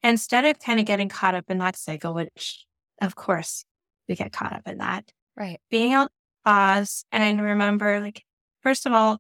instead 0.02 0.44
of 0.44 0.60
kind 0.60 0.78
of 0.78 0.86
getting 0.86 1.08
caught 1.08 1.34
up 1.34 1.46
in 1.48 1.58
that 1.58 1.76
cycle, 1.76 2.14
which 2.14 2.64
of 3.02 3.16
course 3.16 3.64
we 4.08 4.14
get 4.14 4.32
caught 4.32 4.52
up 4.52 4.66
in 4.66 4.78
that. 4.78 5.10
Right. 5.36 5.60
Being 5.70 5.92
able 5.92 6.08
pause 6.44 7.04
and 7.12 7.40
remember, 7.40 8.00
like, 8.00 8.24
first 8.62 8.86
of 8.86 8.92
all, 8.92 9.18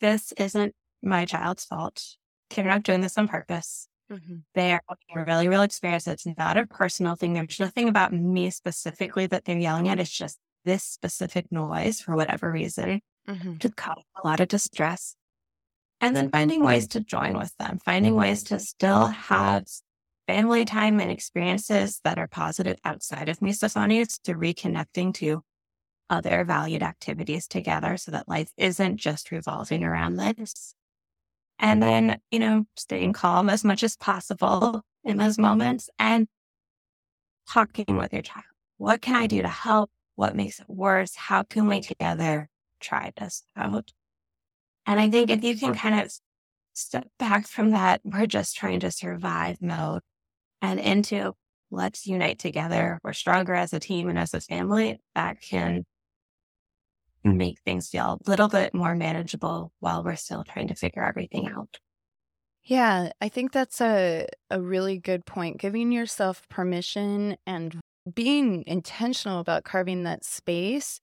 this 0.00 0.32
isn't 0.32 0.74
my 1.04 1.24
child's 1.24 1.64
fault. 1.64 2.02
They're 2.50 2.64
not 2.64 2.82
doing 2.82 3.00
this 3.00 3.18
on 3.18 3.28
purpose. 3.28 3.88
Mm-hmm. 4.10 4.36
They 4.54 4.72
are 4.72 4.82
a 4.88 5.24
really 5.24 5.48
real 5.48 5.62
experience. 5.62 6.06
It's 6.06 6.26
not 6.38 6.56
a 6.56 6.66
personal 6.66 7.16
thing. 7.16 7.32
There's 7.34 7.58
nothing 7.58 7.88
about 7.88 8.12
me 8.12 8.50
specifically 8.50 9.26
that 9.26 9.44
they're 9.44 9.58
yelling 9.58 9.88
at. 9.88 9.98
It's 9.98 10.10
just 10.10 10.38
this 10.64 10.84
specific 10.84 11.50
noise 11.50 12.00
for 12.00 12.14
whatever 12.14 12.50
reason 12.50 13.00
mm-hmm. 13.28 13.56
to 13.56 13.70
cause 13.70 14.02
a 14.22 14.26
lot 14.26 14.40
of 14.40 14.48
distress. 14.48 15.16
And 16.00 16.14
then 16.14 16.30
finding 16.30 16.62
ways 16.62 16.86
to 16.88 17.00
join 17.00 17.36
with 17.38 17.56
them, 17.56 17.78
finding 17.82 18.14
ways 18.14 18.42
to 18.44 18.58
still 18.58 19.06
have 19.06 19.64
family 20.26 20.64
time 20.64 21.00
and 21.00 21.10
experiences 21.10 22.00
that 22.04 22.18
are 22.18 22.28
positive 22.28 22.76
outside 22.84 23.28
of 23.28 23.40
misophonia 23.40 24.06
to 24.24 24.34
reconnecting 24.34 25.14
to 25.14 25.42
other 26.10 26.44
valued 26.44 26.82
activities 26.82 27.46
together 27.46 27.96
so 27.96 28.10
that 28.10 28.28
life 28.28 28.50
isn't 28.58 28.98
just 28.98 29.30
revolving 29.30 29.82
around 29.82 30.16
this. 30.16 30.74
And 31.58 31.82
then, 31.82 32.20
you 32.30 32.38
know, 32.38 32.66
staying 32.76 33.12
calm 33.12 33.48
as 33.48 33.64
much 33.64 33.82
as 33.82 33.96
possible 33.96 34.82
in 35.04 35.16
those 35.16 35.38
moments 35.38 35.88
and 35.98 36.26
talking 37.48 37.96
with 37.96 38.12
your 38.12 38.22
child. 38.22 38.44
What 38.78 39.00
can 39.00 39.14
I 39.14 39.26
do 39.26 39.42
to 39.42 39.48
help? 39.48 39.90
What 40.16 40.36
makes 40.36 40.60
it 40.60 40.68
worse? 40.68 41.14
How 41.14 41.42
can 41.42 41.66
we 41.66 41.80
together 41.80 42.48
try 42.80 43.12
this 43.18 43.44
out? 43.56 43.92
And 44.86 45.00
I 45.00 45.08
think 45.10 45.30
if 45.30 45.42
you 45.42 45.56
can 45.56 45.74
kind 45.74 46.00
of 46.00 46.12
step 46.74 47.06
back 47.18 47.46
from 47.46 47.70
that, 47.70 48.00
we're 48.04 48.26
just 48.26 48.56
trying 48.56 48.80
to 48.80 48.90
survive 48.90 49.62
mode 49.62 50.02
and 50.60 50.78
into 50.78 51.34
let's 51.70 52.06
unite 52.06 52.38
together. 52.38 53.00
We're 53.02 53.12
stronger 53.12 53.54
as 53.54 53.72
a 53.72 53.80
team 53.80 54.08
and 54.08 54.18
as 54.18 54.34
a 54.34 54.40
family. 54.40 55.00
That 55.14 55.40
can 55.40 55.84
make 57.24 57.60
things 57.60 57.88
feel 57.90 58.20
a 58.26 58.30
little 58.30 58.48
bit 58.48 58.74
more 58.74 58.94
manageable 58.94 59.72
while 59.80 60.04
we're 60.04 60.16
still 60.16 60.44
trying 60.44 60.68
to 60.68 60.74
figure 60.74 61.04
everything 61.04 61.48
out. 61.48 61.78
Yeah, 62.64 63.12
I 63.20 63.28
think 63.28 63.52
that's 63.52 63.80
a 63.80 64.26
a 64.50 64.60
really 64.60 64.98
good 64.98 65.26
point. 65.26 65.58
Giving 65.58 65.92
yourself 65.92 66.48
permission 66.48 67.36
and 67.46 67.78
being 68.14 68.64
intentional 68.66 69.40
about 69.40 69.64
carving 69.64 70.04
that 70.04 70.24
space 70.24 71.00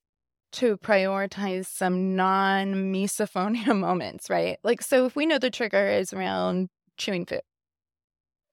to 0.53 0.77
prioritize 0.77 1.67
some 1.67 2.15
non 2.15 2.93
misophonia 2.93 3.77
moments, 3.79 4.29
right? 4.29 4.59
Like, 4.63 4.81
so 4.83 5.05
if 5.07 5.15
we 5.15 5.25
know 5.27 5.39
the 5.39 5.51
trigger 5.51 5.87
is 5.89 6.13
around 6.13 6.69
chewing 6.97 7.25
food 7.25 7.41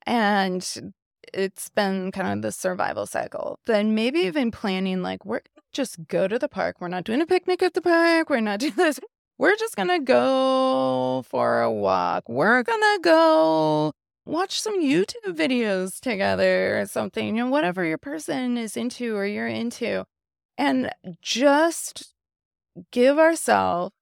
and 0.06 0.92
it's 1.34 1.68
been 1.70 2.10
kind 2.12 2.28
of 2.32 2.42
the 2.42 2.52
survival 2.52 3.06
cycle, 3.06 3.58
then 3.66 3.94
maybe 3.94 4.20
even 4.20 4.50
planning 4.50 5.02
like, 5.02 5.24
we're 5.24 5.42
just 5.72 6.08
go 6.08 6.28
to 6.28 6.38
the 6.38 6.48
park. 6.48 6.76
We're 6.80 6.88
not 6.88 7.04
doing 7.04 7.20
a 7.20 7.26
picnic 7.26 7.62
at 7.62 7.74
the 7.74 7.82
park. 7.82 8.30
We're 8.30 8.40
not 8.40 8.60
doing 8.60 8.74
this. 8.76 9.00
We're 9.38 9.56
just 9.56 9.76
going 9.76 9.88
to 9.88 10.00
go 10.00 11.24
for 11.28 11.62
a 11.62 11.70
walk. 11.70 12.28
We're 12.28 12.62
going 12.62 12.80
to 12.80 13.00
go 13.02 13.92
watch 14.26 14.60
some 14.60 14.82
YouTube 14.82 15.36
videos 15.36 16.00
together 16.00 16.80
or 16.80 16.86
something, 16.86 17.36
you 17.36 17.44
know, 17.44 17.50
whatever 17.50 17.84
your 17.84 17.98
person 17.98 18.58
is 18.58 18.76
into 18.76 19.16
or 19.16 19.24
you're 19.24 19.46
into 19.46 20.04
and 20.58 20.90
just 21.22 22.14
give 22.90 23.18
ourselves, 23.18 23.94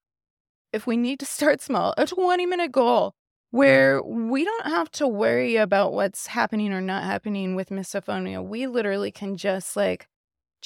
if 0.73 0.85
we 0.85 0.97
need 0.97 1.19
to 1.19 1.25
start 1.25 1.61
small, 1.61 1.93
a 1.97 2.05
20 2.05 2.45
minute 2.45 2.71
goal 2.71 3.13
where 3.51 4.01
we 4.03 4.43
don't 4.43 4.65
have 4.65 4.91
to 4.91 5.07
worry 5.07 5.55
about 5.55 5.93
what's 5.93 6.27
happening 6.27 6.73
or 6.73 6.81
not 6.81 7.03
happening 7.03 7.55
with 7.55 7.69
misophonia. 7.69 8.45
We 8.45 8.67
literally 8.67 9.11
can 9.11 9.37
just 9.37 9.77
like 9.77 10.07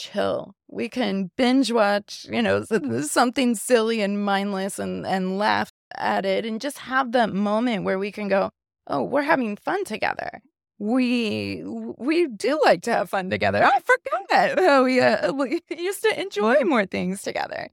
chill. 0.01 0.55
We 0.67 0.89
can 0.89 1.31
binge 1.37 1.71
watch, 1.71 2.25
you 2.31 2.41
know, 2.41 2.63
something 3.03 3.55
silly 3.55 4.01
and 4.01 4.23
mindless 4.23 4.79
and, 4.79 5.05
and 5.05 5.37
laugh 5.37 5.71
at 5.95 6.25
it 6.25 6.45
and 6.45 6.59
just 6.59 6.79
have 6.79 7.11
that 7.11 7.33
moment 7.33 7.83
where 7.83 7.99
we 7.99 8.11
can 8.11 8.27
go, 8.27 8.51
oh, 8.87 9.03
we're 9.03 9.23
having 9.23 9.55
fun 9.55 9.83
together 9.85 10.41
we 10.81 11.61
we 11.63 12.25
do 12.25 12.59
like 12.65 12.81
to 12.81 12.91
have 12.91 13.09
fun 13.11 13.29
together. 13.29 13.63
I 13.63 13.79
forgot 13.81 14.59
how 14.59 14.83
we, 14.83 14.99
uh, 14.99 15.31
we 15.31 15.61
used 15.69 16.01
to 16.01 16.19
enjoy 16.19 16.63
more 16.63 16.87
things 16.87 17.21
together. 17.21 17.69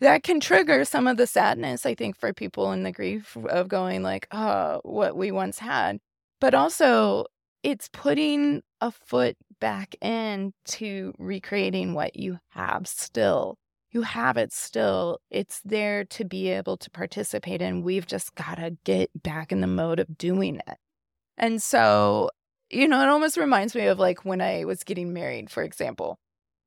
That 0.00 0.22
can 0.22 0.40
trigger 0.40 0.84
some 0.84 1.06
of 1.06 1.16
the 1.16 1.26
sadness, 1.26 1.86
I 1.86 1.94
think, 1.94 2.18
for 2.18 2.34
people 2.34 2.72
in 2.72 2.82
the 2.82 2.92
grief 2.92 3.34
of 3.48 3.68
going 3.68 4.02
like, 4.02 4.28
oh, 4.30 4.80
what 4.84 5.16
we 5.16 5.30
once 5.30 5.58
had. 5.58 6.00
But 6.38 6.52
also, 6.52 7.24
it's 7.62 7.88
putting 7.92 8.62
a 8.82 8.90
foot 8.90 9.38
back 9.60 9.94
in 10.00 10.52
to 10.66 11.12
recreating 11.18 11.94
what 11.94 12.16
you 12.16 12.38
have 12.50 12.86
still. 12.86 13.56
You 13.92 14.02
have 14.02 14.36
it 14.36 14.52
still. 14.52 15.18
It's 15.30 15.60
there 15.64 16.04
to 16.04 16.24
be 16.24 16.48
able 16.48 16.76
to 16.78 16.90
participate 16.90 17.60
in. 17.60 17.82
We've 17.82 18.06
just 18.06 18.34
got 18.34 18.56
to 18.56 18.76
get 18.84 19.10
back 19.22 19.52
in 19.52 19.60
the 19.60 19.66
mode 19.66 20.00
of 20.00 20.16
doing 20.16 20.56
it. 20.56 20.78
And 21.36 21.62
so 21.62 22.30
you 22.70 22.86
know, 22.86 23.02
it 23.02 23.08
almost 23.08 23.36
reminds 23.36 23.74
me 23.74 23.86
of 23.86 23.98
like 23.98 24.24
when 24.24 24.40
I 24.40 24.64
was 24.64 24.84
getting 24.84 25.12
married, 25.12 25.50
for 25.50 25.62
example. 25.62 26.18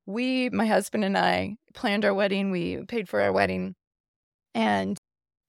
We, 0.06 0.50
my 0.50 0.66
husband 0.66 1.06
and 1.06 1.18
I, 1.18 1.56
planned 1.74 2.04
our 2.04 2.14
wedding. 2.14 2.52
We 2.52 2.84
paid 2.86 3.08
for 3.08 3.22
our 3.22 3.32
wedding. 3.32 3.74
And 4.54 4.98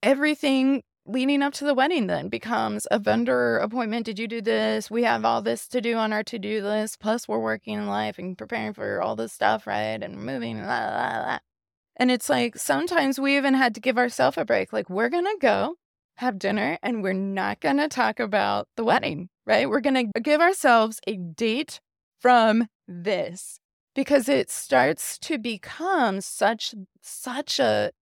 everything 0.02 0.82
leading 1.06 1.42
up 1.42 1.52
to 1.54 1.64
the 1.64 1.74
wedding 1.74 2.06
then 2.06 2.28
becomes 2.28 2.86
a 2.90 2.98
vendor 2.98 3.58
appointment. 3.58 4.06
Did 4.06 4.18
you 4.18 4.28
do 4.28 4.40
this? 4.40 4.90
We 4.90 5.04
have 5.04 5.24
all 5.24 5.42
this 5.42 5.68
to 5.68 5.80
do 5.80 5.96
on 5.96 6.12
our 6.12 6.22
to 6.24 6.38
do 6.38 6.62
list. 6.62 7.00
Plus, 7.00 7.28
we're 7.28 7.38
working 7.38 7.74
in 7.74 7.86
life 7.86 8.18
and 8.18 8.36
preparing 8.36 8.74
for 8.74 9.00
all 9.02 9.16
this 9.16 9.32
stuff, 9.32 9.66
right? 9.66 10.02
And 10.02 10.16
moving, 10.16 10.58
blah, 10.58 10.90
blah, 10.90 11.22
blah. 11.22 11.38
And 11.96 12.10
it's 12.10 12.28
like 12.28 12.56
sometimes 12.56 13.20
we 13.20 13.36
even 13.36 13.54
had 13.54 13.74
to 13.74 13.80
give 13.80 13.98
ourselves 13.98 14.38
a 14.38 14.44
break. 14.44 14.72
Like, 14.72 14.90
we're 14.90 15.10
going 15.10 15.24
to 15.24 15.36
go 15.40 15.76
have 16.16 16.38
dinner 16.38 16.78
and 16.82 17.02
we're 17.02 17.12
not 17.12 17.60
going 17.60 17.76
to 17.78 17.88
talk 17.88 18.20
about 18.20 18.68
the 18.76 18.84
wedding 18.84 19.28
right? 19.46 19.68
We're 19.68 19.80
going 19.80 20.12
to 20.12 20.20
give 20.20 20.40
ourselves 20.40 21.00
a 21.06 21.16
date 21.16 21.80
from 22.18 22.68
this 22.88 23.58
because 23.94 24.28
it 24.28 24.50
starts 24.50 25.18
to 25.18 25.38
become 25.38 26.20
such 26.20 26.74
such 27.00 27.60
a 27.60 27.92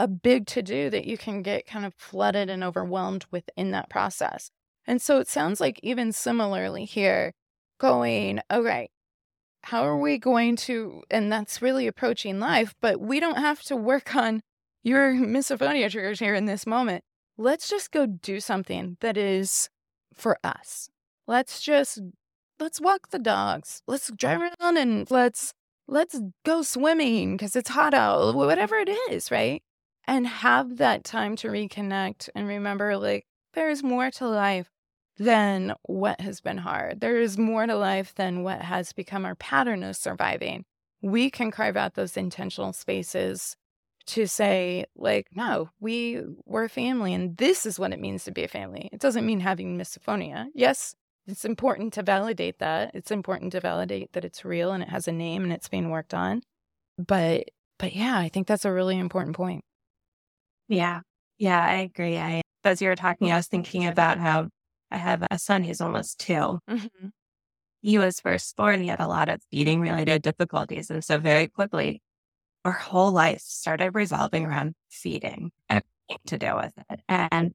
a 0.00 0.08
big 0.08 0.46
to 0.46 0.62
do 0.62 0.88
that 0.88 1.04
you 1.04 1.18
can 1.18 1.42
get 1.42 1.66
kind 1.66 1.84
of 1.84 1.92
flooded 1.94 2.48
and 2.48 2.64
overwhelmed 2.64 3.26
within 3.30 3.70
that 3.72 3.90
process. 3.90 4.50
And 4.86 5.00
so 5.00 5.18
it 5.18 5.28
sounds 5.28 5.60
like 5.60 5.78
even 5.82 6.10
similarly 6.10 6.86
here 6.86 7.34
going, 7.78 8.40
okay, 8.50 8.88
how 9.62 9.82
are 9.82 9.98
we 9.98 10.16
going 10.16 10.56
to 10.56 11.02
and 11.10 11.30
that's 11.30 11.60
really 11.60 11.86
approaching 11.86 12.40
life, 12.40 12.74
but 12.80 12.98
we 12.98 13.20
don't 13.20 13.36
have 13.36 13.60
to 13.64 13.76
work 13.76 14.16
on 14.16 14.40
your 14.82 15.12
misophonia 15.14 15.90
triggers 15.90 16.18
here 16.18 16.34
in 16.34 16.46
this 16.46 16.66
moment. 16.66 17.04
Let's 17.36 17.68
just 17.68 17.90
go 17.90 18.06
do 18.06 18.40
something 18.40 18.96
that 19.00 19.18
is 19.18 19.68
for 20.14 20.38
us. 20.42 20.88
Let's 21.26 21.60
just 21.60 22.00
let's 22.58 22.80
walk 22.80 23.10
the 23.10 23.18
dogs. 23.18 23.82
Let's 23.86 24.10
drive 24.10 24.40
around 24.40 24.78
and 24.78 25.10
let's 25.10 25.52
let's 25.86 26.18
go 26.46 26.62
swimming 26.62 27.36
because 27.36 27.54
it's 27.54 27.68
hot 27.68 27.92
out, 27.92 28.34
whatever 28.34 28.76
it 28.76 28.88
is, 29.10 29.30
right? 29.30 29.62
And 30.10 30.26
have 30.26 30.78
that 30.78 31.04
time 31.04 31.36
to 31.36 31.46
reconnect 31.46 32.30
and 32.34 32.48
remember 32.48 32.96
like 32.96 33.26
there's 33.54 33.84
more 33.84 34.10
to 34.10 34.26
life 34.26 34.68
than 35.18 35.72
what 35.84 36.20
has 36.20 36.40
been 36.40 36.58
hard. 36.58 37.00
There 37.00 37.20
is 37.20 37.38
more 37.38 37.64
to 37.64 37.76
life 37.76 38.12
than 38.16 38.42
what 38.42 38.60
has 38.60 38.92
become 38.92 39.24
our 39.24 39.36
pattern 39.36 39.84
of 39.84 39.94
surviving. 39.94 40.64
We 41.00 41.30
can 41.30 41.52
carve 41.52 41.76
out 41.76 41.94
those 41.94 42.16
intentional 42.16 42.72
spaces 42.72 43.54
to 44.06 44.26
say 44.26 44.86
like 44.96 45.28
no 45.32 45.70
we 45.78 46.20
we're 46.44 46.64
a 46.64 46.68
family 46.68 47.14
and 47.14 47.36
this 47.36 47.64
is 47.64 47.78
what 47.78 47.92
it 47.92 48.00
means 48.00 48.24
to 48.24 48.32
be 48.32 48.42
a 48.42 48.48
family. 48.48 48.88
It 48.92 48.98
doesn't 48.98 49.24
mean 49.24 49.38
having 49.38 49.78
misophonia. 49.78 50.48
Yes 50.56 50.96
it's 51.28 51.44
important 51.44 51.92
to 51.92 52.02
validate 52.02 52.58
that. 52.58 52.90
It's 52.94 53.12
important 53.12 53.52
to 53.52 53.60
validate 53.60 54.12
that 54.14 54.24
it's 54.24 54.44
real 54.44 54.72
and 54.72 54.82
it 54.82 54.88
has 54.88 55.06
a 55.06 55.12
name 55.12 55.44
and 55.44 55.52
it's 55.52 55.68
being 55.68 55.90
worked 55.90 56.14
on. 56.14 56.42
But 56.98 57.50
but 57.78 57.94
yeah 57.94 58.18
i 58.18 58.28
think 58.28 58.46
that's 58.46 58.64
a 58.64 58.72
really 58.72 58.98
important 58.98 59.34
point 59.34 59.64
yeah 60.70 61.00
yeah 61.38 61.62
i 61.62 61.74
agree 61.74 62.16
i 62.16 62.40
as 62.64 62.80
you 62.80 62.88
were 62.88 62.96
talking 62.96 63.30
i 63.30 63.36
was 63.36 63.46
thinking 63.46 63.86
about 63.86 64.18
how 64.18 64.48
i 64.90 64.96
have 64.96 65.26
a 65.30 65.38
son 65.38 65.62
who's 65.62 65.82
almost 65.82 66.18
2 66.20 66.32
mm-hmm. 66.32 67.08
he 67.82 67.98
was 67.98 68.20
first 68.20 68.56
born 68.56 68.80
he 68.80 68.88
had 68.88 69.00
a 69.00 69.06
lot 69.06 69.28
of 69.28 69.42
feeding 69.50 69.82
related 69.82 70.22
difficulties 70.22 70.88
and 70.90 71.04
so 71.04 71.18
very 71.18 71.46
quickly 71.46 72.00
our 72.64 72.72
whole 72.72 73.10
life 73.10 73.40
started 73.40 73.94
revolving 73.94 74.44
around 74.44 74.74
feeding 74.90 75.50
and 75.68 75.82
to 76.26 76.38
deal 76.38 76.56
with 76.56 76.72
it. 76.90 77.00
And 77.08 77.52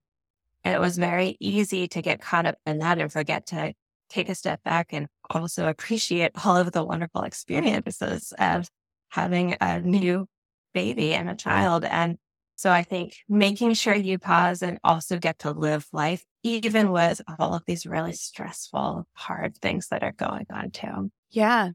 it 0.64 0.80
was 0.80 0.98
very 0.98 1.38
easy 1.40 1.88
to 1.90 2.02
get 2.02 2.22
caught 2.22 2.46
up 2.46 2.56
in 2.66 2.80
that 2.80 3.00
and 3.00 3.12
forget 3.12 3.48
to 3.48 3.74
take 4.10 4.30
a 4.30 4.36
step 4.36 4.64
back 4.64 4.94
and 4.94 5.08
also 5.30 5.68
appreciate 5.68 6.32
all 6.44 6.58
of 6.58 6.72
the 6.72 6.84
wonderful 6.84 7.22
experiences 7.24 8.34
of 8.40 8.70
having 9.10 9.56
a 9.62 9.80
new 9.80 10.28
baby 10.74 11.14
and 11.14 11.30
a 11.30 11.36
child. 11.36 11.84
And 11.86 12.18
so 12.56 12.72
I 12.72 12.84
think 12.84 13.18
making 13.28 13.74
sure 13.74 13.94
you 13.94 14.18
pause 14.18 14.62
and 14.62 14.80
also 14.84 15.20
get 15.20 15.40
to 15.40 15.52
live 15.52 15.88
life, 15.92 16.24
even 16.44 16.92
with 16.92 17.22
all 17.38 17.54
of 17.54 17.64
these 17.68 17.86
really 17.86 18.14
stressful, 18.14 19.06
hard 19.14 19.58
things 19.58 19.90
that 19.90 20.04
are 20.04 20.14
going 20.14 20.46
on 20.50 20.72
too. 20.72 21.12
Yeah. 21.30 21.72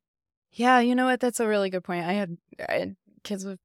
Yeah. 0.53 0.81
You 0.81 0.95
know 0.95 1.05
what? 1.05 1.21
That's 1.21 1.39
a 1.41 1.47
really 1.47 1.71
good 1.71 1.85
point. 1.85 2.07
I 2.07 2.15
had, 2.15 2.37
I 2.69 2.73
had 2.73 2.97
kids 3.23 3.45
with 3.45 3.59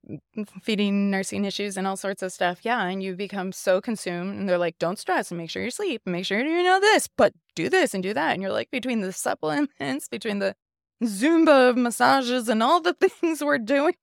feeding 0.62 1.10
nursing 1.10 1.46
issues 1.46 1.78
and 1.78 1.88
all 1.88 1.96
sorts 1.96 2.22
of 2.22 2.34
stuff. 2.34 2.60
Yeah. 2.64 2.84
And 2.84 3.02
you 3.02 3.16
become 3.16 3.54
so 3.54 3.80
consumed 3.80 4.38
and 4.38 4.50
they're 4.50 4.58
like, 4.58 4.78
don't 4.78 5.00
stress 5.00 5.32
and 5.32 5.38
make 5.38 5.50
sure 5.50 5.64
you 5.64 5.72
sleep 5.72 6.02
and 6.06 6.14
make 6.14 6.26
sure 6.26 6.40
you 6.40 6.64
know 6.64 6.82
this, 6.82 7.08
but 7.18 7.34
do 7.56 7.70
this 7.70 7.94
and 7.94 8.04
do 8.04 8.14
that. 8.14 8.34
And 8.34 8.42
you're 8.42 8.52
like, 8.52 8.70
between 8.72 9.00
the 9.00 9.14
supplements, 9.14 10.10
between 10.10 10.40
the 10.40 10.54
Zumba 11.02 11.76
massages 11.76 12.50
and 12.50 12.62
all 12.62 12.82
the 12.82 12.94
things 13.00 13.42
we're 13.42 13.58
doing, 13.58 13.96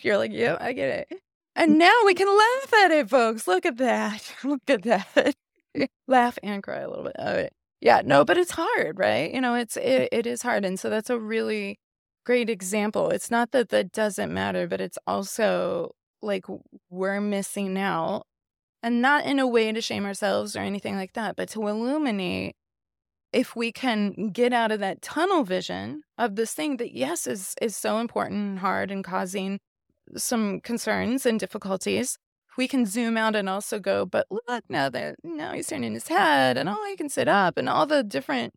you're 0.00 0.18
like, 0.18 0.32
yeah, 0.32 0.56
I 0.60 0.72
get 0.72 1.08
it. 1.10 1.20
And 1.58 1.76
now 1.76 1.92
we 2.06 2.14
can 2.14 2.28
laugh 2.28 2.72
at 2.84 2.92
it, 2.92 3.10
folks. 3.10 3.48
Look 3.48 3.66
at 3.66 3.78
that. 3.78 4.32
Look 4.44 4.62
at 4.68 4.82
that. 4.84 5.34
laugh 6.08 6.38
and 6.40 6.62
cry 6.62 6.78
a 6.78 6.88
little 6.88 7.04
bit. 7.04 7.16
All 7.18 7.34
right. 7.34 7.52
Yeah, 7.80 8.00
no, 8.04 8.24
but 8.24 8.38
it's 8.38 8.52
hard, 8.52 8.96
right? 8.96 9.32
You 9.34 9.40
know, 9.40 9.54
it's 9.54 9.76
it, 9.76 10.08
it 10.12 10.24
is 10.24 10.42
hard. 10.42 10.64
And 10.64 10.78
so 10.78 10.88
that's 10.88 11.10
a 11.10 11.18
really 11.18 11.80
great 12.24 12.48
example. 12.48 13.10
It's 13.10 13.30
not 13.30 13.50
that 13.50 13.70
that 13.70 13.90
doesn't 13.90 14.32
matter, 14.32 14.68
but 14.68 14.80
it's 14.80 14.98
also 15.04 15.90
like 16.22 16.44
we're 16.90 17.20
missing 17.20 17.76
out 17.76 18.22
and 18.80 19.02
not 19.02 19.26
in 19.26 19.40
a 19.40 19.46
way 19.46 19.72
to 19.72 19.80
shame 19.80 20.06
ourselves 20.06 20.54
or 20.54 20.60
anything 20.60 20.94
like 20.94 21.14
that, 21.14 21.34
but 21.34 21.48
to 21.50 21.66
illuminate 21.66 22.54
if 23.32 23.56
we 23.56 23.72
can 23.72 24.30
get 24.32 24.52
out 24.52 24.70
of 24.72 24.80
that 24.80 25.02
tunnel 25.02 25.42
vision 25.44 26.02
of 26.16 26.36
this 26.36 26.52
thing 26.54 26.76
that 26.78 26.94
yes 26.94 27.26
is 27.26 27.54
is 27.60 27.76
so 27.76 27.98
important 27.98 28.40
and 28.40 28.58
hard 28.60 28.90
and 28.92 29.04
causing 29.04 29.58
some 30.16 30.60
concerns 30.60 31.26
and 31.26 31.40
difficulties 31.40 32.18
we 32.56 32.66
can 32.66 32.84
zoom 32.84 33.16
out 33.16 33.36
and 33.36 33.48
also 33.48 33.78
go 33.78 34.04
but 34.04 34.26
look 34.30 34.64
now 34.68 34.88
that 34.88 35.16
now 35.22 35.52
he's 35.52 35.68
turning 35.68 35.94
his 35.94 36.08
head 36.08 36.56
and 36.56 36.68
oh 36.68 36.84
he 36.88 36.96
can 36.96 37.08
sit 37.08 37.28
up 37.28 37.56
and 37.56 37.68
all 37.68 37.86
the 37.86 38.02
different 38.02 38.52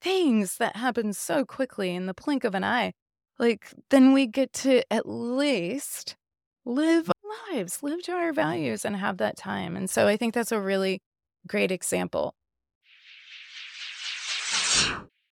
things 0.00 0.56
that 0.58 0.76
happen 0.76 1.12
so 1.12 1.44
quickly 1.44 1.94
in 1.94 2.06
the 2.06 2.14
blink 2.14 2.44
of 2.44 2.54
an 2.54 2.64
eye 2.64 2.92
like 3.38 3.72
then 3.90 4.12
we 4.12 4.26
get 4.26 4.52
to 4.52 4.82
at 4.92 5.08
least 5.08 6.16
live 6.64 7.10
lives, 7.50 7.82
live 7.82 8.02
to 8.02 8.12
our 8.12 8.32
values 8.32 8.84
and 8.84 8.96
have 8.96 9.18
that 9.18 9.36
time. 9.36 9.76
And 9.76 9.88
so 9.88 10.06
I 10.06 10.16
think 10.16 10.34
that's 10.34 10.52
a 10.52 10.60
really 10.60 11.02
great 11.46 11.70
example. 11.70 12.34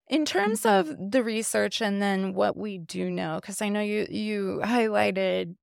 In 0.09 0.25
terms 0.27 0.63
mm-hmm. 0.63 0.91
of 0.91 1.11
the 1.11 1.23
research 1.23 1.81
and 1.81 2.03
then 2.03 2.35
what 2.35 2.57
we 2.57 2.79
do 2.79 3.11
know, 3.11 3.39
because 3.41 3.63
I 3.63 3.69
know 3.71 3.81
you 3.81 4.07
you 4.11 4.61
highlighted 4.63 5.55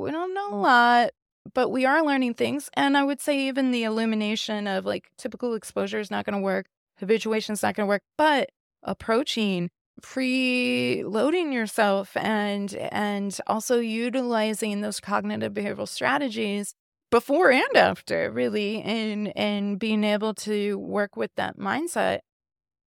we 0.00 0.10
don't 0.10 0.34
know 0.34 0.48
a 0.48 0.52
mm. 0.52 0.62
lot, 0.62 1.10
but 1.54 1.70
we 1.70 1.84
are 1.86 2.04
learning 2.04 2.34
things. 2.34 2.70
And 2.74 2.96
I 2.96 3.04
would 3.04 3.20
say 3.20 3.48
even 3.48 3.70
the 3.70 3.84
illumination 3.84 4.66
of 4.66 4.84
like 4.84 5.10
typical 5.16 5.54
exposure 5.54 6.00
is 6.00 6.10
not 6.10 6.24
going 6.24 6.36
to 6.36 6.42
work, 6.42 6.66
habituation 6.98 7.52
is 7.52 7.62
not 7.62 7.74
going 7.74 7.86
to 7.86 7.88
work, 7.88 8.02
but 8.16 8.50
approaching 8.82 9.70
pre-loading 10.02 11.52
yourself 11.52 12.16
and 12.16 12.74
and 12.74 13.38
also 13.46 13.80
utilizing 13.80 14.80
those 14.80 14.98
cognitive 14.98 15.52
behavioral 15.52 15.86
strategies 15.86 16.74
before 17.10 17.50
and 17.50 17.76
after 17.76 18.30
really 18.30 18.80
and 18.82 19.36
and 19.36 19.78
being 19.78 20.04
able 20.04 20.32
to 20.32 20.78
work 20.78 21.16
with 21.16 21.30
that 21.36 21.58
mindset 21.58 22.20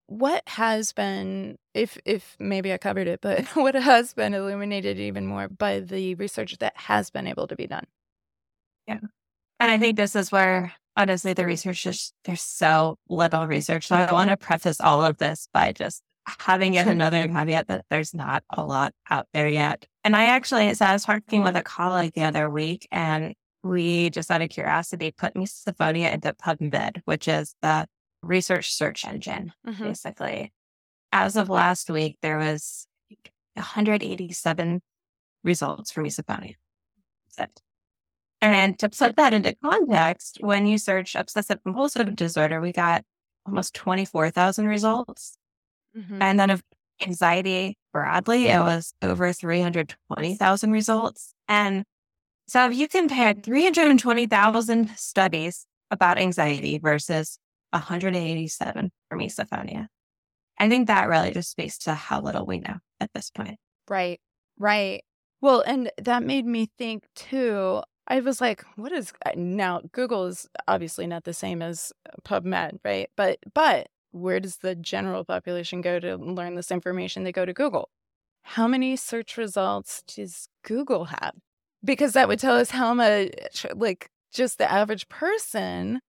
what 0.08 0.42
has 0.48 0.92
been 0.92 1.56
if 1.74 1.98
if 2.04 2.36
maybe 2.38 2.72
i 2.72 2.78
covered 2.78 3.06
it 3.06 3.20
but 3.20 3.44
what 3.54 3.74
has 3.74 4.14
been 4.14 4.34
illuminated 4.34 4.98
even 4.98 5.26
more 5.26 5.48
by 5.48 5.80
the 5.80 6.14
research 6.16 6.58
that 6.58 6.76
has 6.76 7.10
been 7.10 7.26
able 7.26 7.46
to 7.46 7.54
be 7.54 7.66
done 7.66 7.84
yeah 8.86 8.98
and 9.60 9.70
i 9.70 9.78
think 9.78 9.96
this 9.96 10.16
is 10.16 10.32
where 10.32 10.72
honestly 10.96 11.32
the 11.34 11.46
research 11.46 11.86
is 11.86 12.12
there's 12.24 12.42
so 12.42 12.96
little 13.08 13.46
research 13.46 13.86
so 13.86 13.96
i 13.96 14.12
want 14.12 14.30
to 14.30 14.36
preface 14.36 14.80
all 14.80 15.04
of 15.04 15.18
this 15.18 15.48
by 15.52 15.72
just 15.72 16.02
having 16.38 16.74
yet 16.74 16.88
another 16.88 17.26
caveat 17.28 17.68
that 17.68 17.84
there's 17.90 18.14
not 18.14 18.42
a 18.50 18.64
lot 18.64 18.92
out 19.10 19.26
there 19.32 19.48
yet. 19.48 19.86
And 20.04 20.14
I 20.14 20.26
actually, 20.26 20.74
so 20.74 20.84
I 20.84 20.92
was 20.92 21.04
talking 21.04 21.42
with 21.42 21.56
a 21.56 21.62
colleague 21.62 22.12
the 22.14 22.24
other 22.24 22.50
week, 22.50 22.86
and 22.90 23.34
we 23.62 24.10
just 24.10 24.30
out 24.30 24.42
of 24.42 24.50
curiosity 24.50 25.10
put 25.10 25.34
misophonia 25.34 26.12
into 26.12 26.32
PubMed, 26.32 27.02
which 27.04 27.28
is 27.28 27.54
the 27.62 27.86
research 28.22 28.72
search 28.72 29.04
engine, 29.04 29.52
mm-hmm. 29.66 29.84
basically. 29.84 30.52
As 31.12 31.36
of 31.36 31.48
last 31.48 31.88
week, 31.88 32.18
there 32.20 32.38
was 32.38 32.86
187 33.54 34.82
results 35.42 35.90
for 35.90 36.02
misophonia. 36.02 36.54
And 38.40 38.78
to 38.78 38.88
put 38.88 39.16
that 39.16 39.34
into 39.34 39.56
context, 39.62 40.38
when 40.40 40.66
you 40.66 40.78
search 40.78 41.14
obsessive 41.14 41.62
compulsive 41.64 42.14
disorder, 42.14 42.60
we 42.60 42.72
got 42.72 43.04
almost 43.46 43.74
24,000 43.74 44.66
results. 44.66 45.36
Mm-hmm. 45.96 46.22
And 46.22 46.38
then 46.38 46.50
of 46.50 46.62
anxiety 47.02 47.78
broadly, 47.92 48.46
it 48.46 48.60
was 48.60 48.92
over 49.02 49.32
320,000 49.32 50.70
results. 50.70 51.34
And 51.48 51.84
so 52.46 52.66
if 52.66 52.76
you 52.76 52.86
compare 52.86 53.34
320,000 53.34 54.90
studies 54.96 55.66
about 55.90 56.18
anxiety 56.18 56.78
versus 56.78 57.38
187 57.70 58.90
for 59.08 59.18
misophonia, 59.18 59.86
I 60.58 60.68
think 60.68 60.86
that 60.88 61.08
really 61.08 61.32
just 61.32 61.50
speaks 61.50 61.78
to 61.78 61.94
how 61.94 62.20
little 62.20 62.46
we 62.46 62.60
know 62.60 62.76
at 63.00 63.12
this 63.14 63.30
point. 63.30 63.58
Right, 63.88 64.20
right. 64.58 65.02
Well, 65.40 65.62
and 65.66 65.90
that 65.98 66.22
made 66.22 66.46
me 66.46 66.68
think 66.78 67.04
too. 67.14 67.82
I 68.08 68.20
was 68.20 68.40
like, 68.40 68.64
what 68.76 68.90
is 68.92 69.12
now 69.36 69.82
Google 69.92 70.26
is 70.26 70.48
obviously 70.66 71.06
not 71.06 71.24
the 71.24 71.34
same 71.34 71.62
as 71.62 71.92
PubMed, 72.24 72.78
right? 72.84 73.10
But 73.16 73.38
but 73.54 73.88
where 74.10 74.40
does 74.40 74.56
the 74.58 74.74
general 74.74 75.24
population 75.24 75.80
go 75.80 76.00
to 76.00 76.16
learn 76.16 76.54
this 76.54 76.70
information? 76.70 77.24
They 77.24 77.32
go 77.32 77.44
to 77.44 77.52
Google. 77.52 77.90
How 78.42 78.66
many 78.66 78.96
search 78.96 79.36
results 79.36 80.02
does 80.06 80.48
Google 80.64 81.04
have? 81.06 81.34
Because 81.84 82.14
that 82.14 82.28
would 82.28 82.38
tell 82.40 82.56
us 82.56 82.70
how 82.70 82.94
much, 82.94 83.66
like, 83.74 84.10
just 84.32 84.58
the 84.58 84.70
average 84.70 85.08
person 85.08 86.00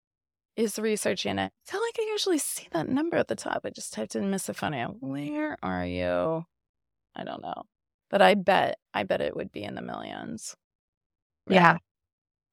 is 0.58 0.78
researching 0.78 1.38
it. 1.38 1.52
So, 1.64 1.78
like, 1.78 1.96
I 1.98 2.10
usually 2.10 2.38
see 2.38 2.66
that 2.72 2.88
number 2.88 3.16
at 3.16 3.28
the 3.28 3.36
top. 3.36 3.60
I 3.64 3.70
just 3.70 3.92
typed 3.92 4.16
in 4.16 4.24
misophonia. 4.24 4.92
Where 4.98 5.56
are 5.62 5.86
you? 5.86 6.44
I 7.14 7.24
don't 7.24 7.40
know. 7.40 7.62
But 8.10 8.22
I 8.22 8.34
bet, 8.34 8.78
I 8.92 9.04
bet 9.04 9.20
it 9.20 9.36
would 9.36 9.52
be 9.52 9.62
in 9.62 9.76
the 9.76 9.82
millions. 9.82 10.56
Right? 11.48 11.54
Yeah. 11.54 11.78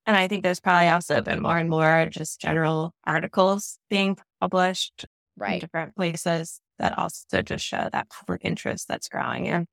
And 0.05 0.15
I 0.15 0.27
think 0.27 0.43
there's 0.43 0.59
probably 0.59 0.89
also 0.89 1.21
been 1.21 1.41
more 1.41 1.57
and 1.57 1.69
more 1.69 2.07
just 2.11 2.39
general 2.39 2.93
articles 3.05 3.79
being 3.89 4.17
published 4.39 5.05
right. 5.35 5.59
different 5.59 5.95
places 5.95 6.61
that 6.77 6.97
also 6.99 7.41
just 7.41 7.65
show 7.65 7.89
that 7.91 8.09
public 8.09 8.41
interest 8.45 8.87
that's 8.87 9.09
growing. 9.09 9.47
And 9.47 9.65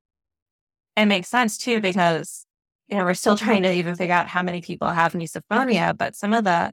it 0.97 1.05
makes 1.07 1.28
sense 1.28 1.59
too, 1.59 1.83
because, 1.83 2.47
you 2.89 2.97
know, 2.97 3.05
we're 3.05 3.12
still 3.12 3.37
trying 3.37 3.64
to 3.64 3.74
even 3.74 3.95
figure 3.95 4.14
out 4.14 4.28
how 4.28 4.43
many 4.43 4.62
people 4.62 4.89
have 4.89 5.12
misophonia, 5.12 5.95
but 5.97 6.16
some 6.16 6.33
of 6.33 6.45
the 6.45 6.72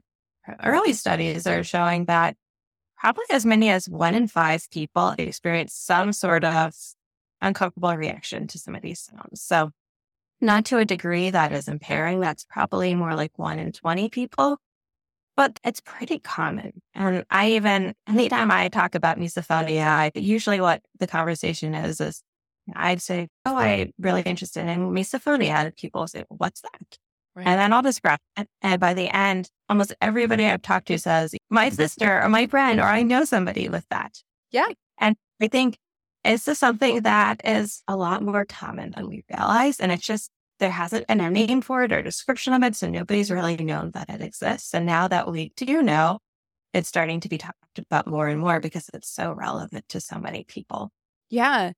early 0.62 0.92
studies 0.92 1.46
are 1.46 1.64
showing 1.64 2.06
that 2.06 2.36
probably 2.98 3.24
as 3.30 3.46
many 3.46 3.70
as 3.70 3.88
one 3.88 4.14
in 4.14 4.28
five 4.28 4.68
people 4.70 5.14
experience 5.18 5.74
some 5.74 6.12
sort 6.12 6.44
of 6.44 6.74
uncomfortable 7.40 7.96
reaction 7.96 8.46
to 8.48 8.58
some 8.58 8.74
of 8.74 8.82
these 8.82 9.00
sounds. 9.00 9.40
So 9.40 9.70
not 10.40 10.64
to 10.66 10.78
a 10.78 10.84
degree 10.84 11.30
that 11.30 11.52
is 11.52 11.68
impairing, 11.68 12.20
that's 12.20 12.44
probably 12.44 12.94
more 12.94 13.14
like 13.14 13.38
one 13.38 13.58
in 13.58 13.72
20 13.72 14.08
people 14.10 14.58
but 15.40 15.58
it's 15.64 15.80
pretty 15.80 16.18
common. 16.18 16.82
And 16.94 17.24
I 17.30 17.52
even, 17.52 17.94
anytime 18.06 18.50
I 18.50 18.68
talk 18.68 18.94
about 18.94 19.18
misophonia, 19.18 19.86
I 19.86 20.10
usually 20.14 20.60
what 20.60 20.82
the 20.98 21.06
conversation 21.06 21.74
is, 21.74 21.98
is 21.98 22.22
I'd 22.74 23.00
say, 23.00 23.28
Oh, 23.46 23.56
I'm 23.56 23.92
really 23.98 24.20
interested 24.20 24.66
in 24.66 24.90
misophonia. 24.90 25.54
And 25.64 25.76
people 25.76 26.06
say, 26.08 26.24
What's 26.28 26.60
that? 26.60 26.98
Right. 27.34 27.46
And 27.46 27.60
then 27.60 27.72
I'll 27.72 27.82
describe 27.82 28.18
it. 28.36 28.48
And 28.60 28.80
by 28.80 28.94
the 28.94 29.14
end, 29.14 29.48
almost 29.68 29.94
everybody 30.00 30.46
I've 30.46 30.62
talked 30.62 30.88
to 30.88 30.98
says, 30.98 31.34
My 31.48 31.68
sister 31.68 32.22
or 32.22 32.28
my 32.28 32.46
friend, 32.46 32.80
or 32.80 32.84
I 32.84 33.02
know 33.02 33.24
somebody 33.24 33.68
with 33.68 33.86
that. 33.90 34.18
Yeah. 34.50 34.66
And 34.98 35.16
I 35.40 35.48
think 35.48 35.78
it's 36.24 36.44
just 36.44 36.60
something 36.60 37.02
that 37.02 37.40
is 37.44 37.82
a 37.88 37.96
lot 37.96 38.22
more 38.22 38.44
common 38.44 38.92
than 38.96 39.08
we 39.08 39.24
realize. 39.30 39.80
And 39.80 39.92
it's 39.92 40.06
just 40.06 40.30
there 40.58 40.70
hasn't 40.70 41.06
been 41.06 41.20
a 41.20 41.30
name 41.30 41.62
for 41.62 41.82
it 41.84 41.92
or 41.92 42.02
description 42.02 42.52
of 42.52 42.62
it. 42.62 42.76
So 42.76 42.88
nobody's 42.88 43.30
really 43.30 43.56
known 43.56 43.92
that 43.92 44.10
it 44.10 44.20
exists. 44.20 44.74
And 44.74 44.84
now 44.86 45.08
that 45.08 45.30
we 45.30 45.52
do 45.56 45.82
know, 45.82 46.18
it's 46.72 46.88
starting 46.88 47.20
to 47.20 47.28
be 47.28 47.38
talked 47.38 47.56
about 47.78 48.06
more 48.06 48.28
and 48.28 48.38
more 48.38 48.60
because 48.60 48.90
it's 48.94 49.08
so 49.08 49.32
relevant 49.32 49.88
to 49.88 50.00
so 50.00 50.18
many 50.18 50.44
people. 50.44 50.90
Yeah. 51.30 51.72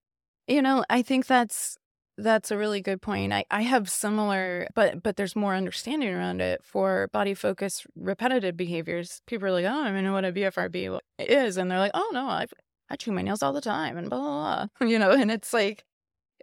You 0.47 0.61
know, 0.61 0.85
I 0.91 1.03
think 1.03 1.27
that's 1.27 1.77
that's 2.23 2.51
a 2.51 2.57
really 2.57 2.81
good 2.81 3.03
point. 3.03 3.33
I, 3.33 3.45
I 3.51 3.63
have 3.63 3.91
similar 3.91 4.69
but 4.75 5.03
but 5.03 5.17
there's 5.17 5.37
more 5.37 5.55
understanding 5.55 6.09
around 6.15 6.41
it 6.41 6.63
for 6.65 7.09
body 7.13 7.35
focus 7.35 7.87
repetitive 7.97 8.57
behaviors. 8.57 9.21
People 9.27 9.49
are 9.49 9.53
like, 9.53 9.67
Oh, 9.67 9.83
I 9.83 9.91
don't 9.91 10.05
know 10.05 10.13
what 10.13 10.25
a 10.25 10.33
BFRB 10.33 10.99
is 11.19 11.57
and 11.57 11.71
they're 11.71 11.79
like, 11.79 11.93
Oh 11.95 12.11
no, 12.13 12.29
I've 12.29 12.53
I 12.91 12.97
chew 12.97 13.13
my 13.13 13.23
nails 13.23 13.43
all 13.43 13.53
the 13.53 13.61
time 13.61 13.97
and 13.97 14.09
blah 14.11 14.19
blah 14.19 14.67
blah. 14.79 14.89
You 14.89 14.99
know, 14.99 15.13
and 15.13 15.31
it's 15.31 15.53
like 15.53 15.85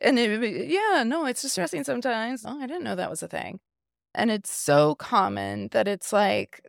and 0.02 0.18
it, 0.18 0.70
yeah, 0.70 1.04
no, 1.04 1.26
it's 1.26 1.42
distressing 1.42 1.84
sometimes. 1.84 2.46
Oh, 2.46 2.60
I 2.60 2.68
didn't 2.68 2.84
know 2.84 2.96
that 2.96 3.10
was 3.10 3.24
a 3.24 3.28
thing. 3.28 3.60
And 4.16 4.32
it's 4.32 4.52
so 4.52 4.96
common 4.96 5.70
that 5.72 5.88
it's 5.88 6.12
like, 6.12 6.62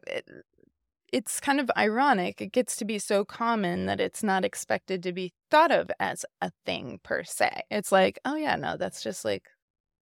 it's 1.12 1.40
kind 1.40 1.60
of 1.60 1.70
ironic. 1.76 2.40
It 2.40 2.52
gets 2.52 2.76
to 2.76 2.84
be 2.84 2.98
so 2.98 3.24
common 3.24 3.86
that 3.86 4.00
it's 4.00 4.22
not 4.22 4.44
expected 4.44 5.02
to 5.02 5.12
be 5.12 5.32
thought 5.50 5.70
of 5.70 5.90
as 5.98 6.24
a 6.40 6.50
thing 6.64 7.00
per 7.02 7.24
se. 7.24 7.62
It's 7.70 7.92
like, 7.92 8.18
oh, 8.24 8.36
yeah, 8.36 8.56
no, 8.56 8.76
that's 8.76 9.02
just 9.02 9.24
like 9.24 9.44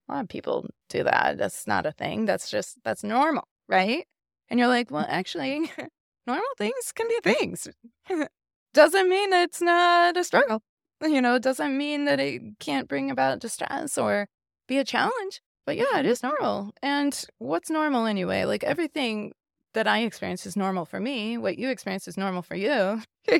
a 0.07 0.13
lot 0.13 0.23
of 0.23 0.29
people 0.29 0.67
do 0.89 1.03
that. 1.03 1.37
That's 1.37 1.67
not 1.67 1.85
a 1.85 1.91
thing. 1.91 2.25
That's 2.25 2.49
just, 2.49 2.77
that's 2.83 3.03
normal, 3.03 3.47
right? 3.67 4.05
And 4.49 4.59
you're 4.59 4.69
like, 4.69 4.91
well, 4.91 5.05
actually, 5.07 5.71
normal 6.27 6.45
things 6.57 6.91
can 6.93 7.07
be 7.07 7.19
things. 7.23 7.67
doesn't 8.73 9.09
mean 9.09 9.33
it's 9.33 9.61
not 9.61 10.17
a 10.17 10.23
struggle. 10.23 10.61
You 11.01 11.21
know, 11.21 11.35
it 11.35 11.43
doesn't 11.43 11.77
mean 11.77 12.05
that 12.05 12.19
it 12.19 12.41
can't 12.59 12.87
bring 12.87 13.09
about 13.09 13.39
distress 13.39 13.97
or 13.97 14.27
be 14.67 14.77
a 14.77 14.83
challenge. 14.83 15.41
But 15.65 15.77
yeah, 15.77 15.99
it 15.99 16.05
is 16.05 16.23
normal. 16.23 16.71
And 16.81 17.19
what's 17.37 17.69
normal 17.69 18.05
anyway? 18.05 18.45
Like 18.45 18.63
everything 18.63 19.33
that 19.73 19.87
I 19.87 19.99
experience 19.99 20.45
is 20.45 20.55
normal 20.55 20.85
for 20.85 20.99
me. 20.99 21.37
What 21.37 21.57
you 21.57 21.69
experience 21.69 22.07
is 22.07 22.17
normal 22.17 22.41
for 22.41 22.55
you. 22.55 23.01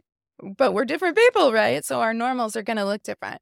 but 0.58 0.74
we're 0.74 0.86
different 0.86 1.18
people, 1.18 1.52
right? 1.52 1.84
So 1.84 2.02
our 2.02 2.14
normals 2.14 2.56
are 2.56 2.64
going 2.64 2.78
to 2.78 2.86
look 2.86 3.04
different. 3.04 3.42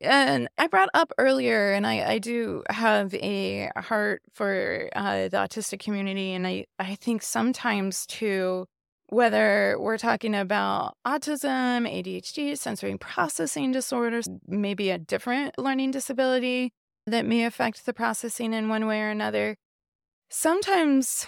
And 0.00 0.48
I 0.58 0.66
brought 0.66 0.90
up 0.92 1.12
earlier, 1.18 1.72
and 1.72 1.86
I, 1.86 2.12
I 2.12 2.18
do 2.18 2.62
have 2.68 3.14
a 3.14 3.70
heart 3.76 4.22
for 4.34 4.90
uh, 4.94 5.28
the 5.28 5.36
autistic 5.36 5.78
community. 5.78 6.32
And 6.32 6.46
I, 6.46 6.66
I 6.78 6.96
think 6.96 7.22
sometimes 7.22 8.04
too, 8.06 8.66
whether 9.08 9.76
we're 9.78 9.98
talking 9.98 10.34
about 10.34 10.94
autism, 11.06 11.88
ADHD, 11.88 12.58
sensory 12.58 12.96
processing 12.98 13.72
disorders, 13.72 14.26
maybe 14.46 14.90
a 14.90 14.98
different 14.98 15.58
learning 15.58 15.92
disability 15.92 16.72
that 17.06 17.24
may 17.24 17.44
affect 17.44 17.86
the 17.86 17.92
processing 17.92 18.52
in 18.52 18.68
one 18.68 18.86
way 18.86 19.00
or 19.00 19.10
another. 19.10 19.56
Sometimes 20.30 21.26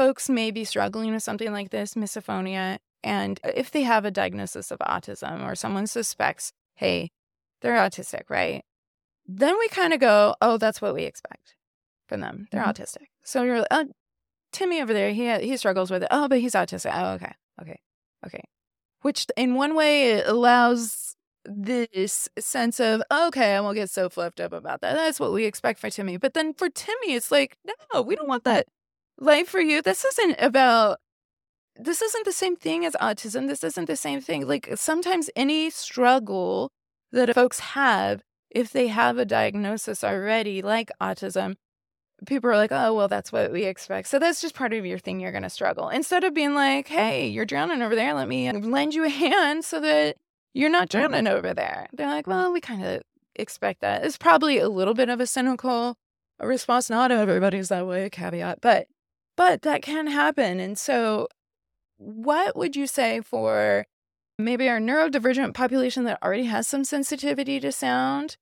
folks 0.00 0.30
may 0.30 0.50
be 0.50 0.64
struggling 0.64 1.12
with 1.12 1.22
something 1.22 1.52
like 1.52 1.68
this, 1.68 1.92
misophonia, 1.92 2.78
and 3.04 3.38
if 3.44 3.70
they 3.70 3.82
have 3.82 4.06
a 4.06 4.10
diagnosis 4.10 4.70
of 4.70 4.78
autism 4.78 5.46
or 5.46 5.54
someone 5.54 5.86
suspects, 5.86 6.52
hey, 6.72 7.10
they're 7.60 7.76
autistic, 7.76 8.22
right? 8.30 8.64
Then 9.26 9.58
we 9.58 9.68
kind 9.68 9.92
of 9.92 10.00
go, 10.00 10.36
oh, 10.40 10.56
that's 10.56 10.80
what 10.80 10.94
we 10.94 11.02
expect 11.02 11.54
from 12.08 12.22
them. 12.22 12.48
They're 12.50 12.62
mm-hmm. 12.62 12.82
autistic. 12.82 13.08
So 13.24 13.42
you're, 13.42 13.58
like, 13.58 13.66
oh, 13.70 13.88
Timmy 14.52 14.80
over 14.80 14.94
there, 14.94 15.12
he 15.12 15.30
he 15.40 15.54
struggles 15.58 15.90
with 15.90 16.02
it. 16.02 16.08
Oh, 16.10 16.28
but 16.28 16.40
he's 16.40 16.54
autistic. 16.54 16.92
Oh, 16.94 17.12
okay, 17.16 17.34
okay, 17.60 17.78
okay. 18.26 18.44
Which 19.02 19.26
in 19.36 19.54
one 19.54 19.74
way 19.74 20.12
it 20.12 20.26
allows 20.26 21.14
this 21.44 22.26
sense 22.38 22.80
of 22.80 23.02
okay, 23.12 23.54
I 23.54 23.60
won't 23.60 23.76
get 23.76 23.90
so 23.90 24.08
fluffed 24.08 24.40
up 24.40 24.54
about 24.54 24.80
that. 24.80 24.94
That's 24.94 25.20
what 25.20 25.34
we 25.34 25.44
expect 25.44 25.78
for 25.78 25.90
Timmy. 25.90 26.16
But 26.16 26.32
then 26.32 26.54
for 26.54 26.70
Timmy, 26.70 27.12
it's 27.12 27.30
like 27.30 27.58
no, 27.92 28.00
we 28.00 28.16
don't 28.16 28.28
want 28.28 28.44
that. 28.44 28.66
Like 29.20 29.46
for 29.46 29.60
you, 29.60 29.82
this 29.82 30.04
isn't 30.04 30.36
about. 30.38 30.98
This 31.76 32.02
isn't 32.02 32.26
the 32.26 32.32
same 32.32 32.56
thing 32.56 32.84
as 32.84 32.94
autism. 33.00 33.46
This 33.46 33.64
isn't 33.64 33.86
the 33.86 33.96
same 33.96 34.20
thing. 34.20 34.46
Like 34.46 34.68
sometimes 34.74 35.30
any 35.36 35.70
struggle 35.70 36.70
that 37.12 37.34
folks 37.34 37.60
have 37.60 38.22
if 38.50 38.72
they 38.72 38.88
have 38.88 39.18
a 39.18 39.24
diagnosis 39.24 40.02
already, 40.02 40.60
like 40.60 40.90
autism, 41.00 41.54
people 42.26 42.50
are 42.50 42.56
like, 42.56 42.72
oh, 42.72 42.94
well, 42.94 43.08
that's 43.08 43.32
what 43.32 43.52
we 43.52 43.64
expect. 43.64 44.08
So 44.08 44.18
that's 44.18 44.40
just 44.40 44.54
part 44.54 44.72
of 44.72 44.84
your 44.84 44.98
thing. 44.98 45.20
You're 45.20 45.30
going 45.32 45.44
to 45.44 45.50
struggle. 45.50 45.88
Instead 45.88 46.24
of 46.24 46.34
being 46.34 46.54
like, 46.54 46.88
hey, 46.88 47.28
you're 47.28 47.44
drowning 47.44 47.82
over 47.82 47.94
there. 47.94 48.12
Let 48.14 48.28
me 48.28 48.48
uh, 48.48 48.58
lend 48.58 48.94
you 48.94 49.04
a 49.04 49.08
hand 49.08 49.64
so 49.64 49.80
that 49.80 50.16
you're 50.52 50.70
not 50.70 50.88
drowning 50.88 51.28
over 51.28 51.54
there. 51.54 51.86
They're 51.92 52.08
like, 52.08 52.26
well, 52.26 52.52
we 52.52 52.60
kind 52.60 52.84
of 52.84 53.02
expect 53.36 53.80
that. 53.80 54.04
It's 54.04 54.18
probably 54.18 54.58
a 54.58 54.68
little 54.68 54.94
bit 54.94 55.08
of 55.08 55.20
a 55.20 55.26
cynical 55.26 55.96
response. 56.40 56.90
Not 56.90 57.12
everybody's 57.12 57.68
that 57.68 57.86
way, 57.86 58.10
caveat, 58.10 58.60
but 58.60 58.88
but 59.40 59.62
that 59.62 59.80
can 59.80 60.06
happen. 60.06 60.60
And 60.60 60.78
so 60.78 61.26
what 61.96 62.54
would 62.58 62.76
you 62.76 62.86
say 62.86 63.22
for 63.22 63.86
maybe 64.38 64.68
our 64.68 64.78
neurodivergent 64.78 65.54
population 65.54 66.04
that 66.04 66.22
already 66.22 66.44
has 66.44 66.68
some 66.68 66.84
sensitivity 66.84 67.58
to 67.60 67.72
sound 67.72 68.36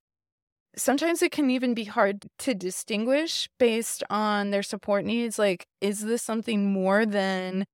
sometimes 0.77 1.23
it 1.23 1.31
can 1.31 1.51
even 1.51 1.73
be 1.73 1.85
hard 1.85 2.27
to 2.41 2.53
distinguish 2.53 3.49
based 3.61 4.03
on 4.11 4.51
their 4.51 4.63
support 4.65 5.05
needs. 5.05 5.39
Like, 5.39 5.67
is 5.81 6.01
this 6.01 6.23
something 6.23 6.73
more 6.73 7.07
than 7.07 7.65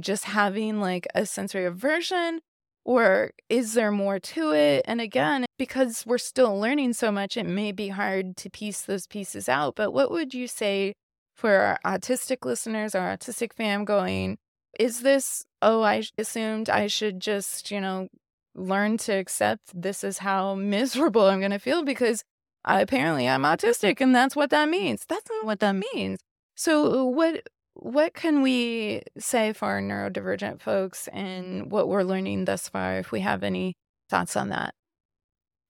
just 0.00 0.24
having 0.24 0.80
like 0.80 1.06
a 1.14 1.26
sensory 1.26 1.64
aversion? 1.64 2.40
Or 2.84 3.30
is 3.48 3.74
there 3.74 3.92
more 3.92 4.18
to 4.18 4.52
it? 4.52 4.84
And 4.84 5.00
again, 5.00 5.46
because 5.58 6.04
we're 6.06 6.18
still 6.18 6.58
learning 6.58 6.94
so 6.94 7.12
much, 7.12 7.36
it 7.36 7.46
may 7.46 7.70
be 7.70 7.88
hard 7.88 8.36
to 8.38 8.50
piece 8.50 8.82
those 8.82 9.06
pieces 9.06 9.48
out. 9.48 9.76
But 9.76 9.92
what 9.92 10.10
would 10.10 10.34
you 10.34 10.48
say 10.48 10.94
for 11.38 11.78
our 11.84 11.98
autistic 11.98 12.44
listeners, 12.44 12.96
our 12.96 13.16
autistic 13.16 13.52
fam 13.52 13.84
going, 13.84 14.38
is 14.78 15.00
this, 15.00 15.44
oh, 15.62 15.82
I 15.82 16.02
assumed 16.18 16.68
I 16.68 16.88
should 16.88 17.20
just, 17.20 17.70
you 17.70 17.80
know, 17.80 18.08
learn 18.56 18.96
to 18.98 19.12
accept 19.12 19.70
this 19.72 20.02
is 20.02 20.18
how 20.18 20.56
miserable 20.56 21.26
I'm 21.26 21.38
going 21.38 21.52
to 21.52 21.60
feel 21.60 21.84
because 21.84 22.24
I, 22.64 22.80
apparently 22.80 23.28
I'm 23.28 23.42
autistic 23.42 24.00
and 24.00 24.12
that's 24.12 24.34
what 24.34 24.50
that 24.50 24.68
means. 24.68 25.04
That's 25.08 25.30
not 25.30 25.46
what 25.46 25.60
that 25.60 25.76
means. 25.94 26.18
So 26.56 27.04
what 27.04 27.46
what 27.74 28.12
can 28.12 28.42
we 28.42 29.02
say 29.16 29.52
for 29.52 29.66
our 29.66 29.80
neurodivergent 29.80 30.60
folks 30.60 31.06
and 31.12 31.70
what 31.70 31.86
we're 31.86 32.02
learning 32.02 32.46
thus 32.46 32.68
far 32.68 32.98
if 32.98 33.12
we 33.12 33.20
have 33.20 33.44
any 33.44 33.76
thoughts 34.10 34.36
on 34.36 34.48
that? 34.48 34.74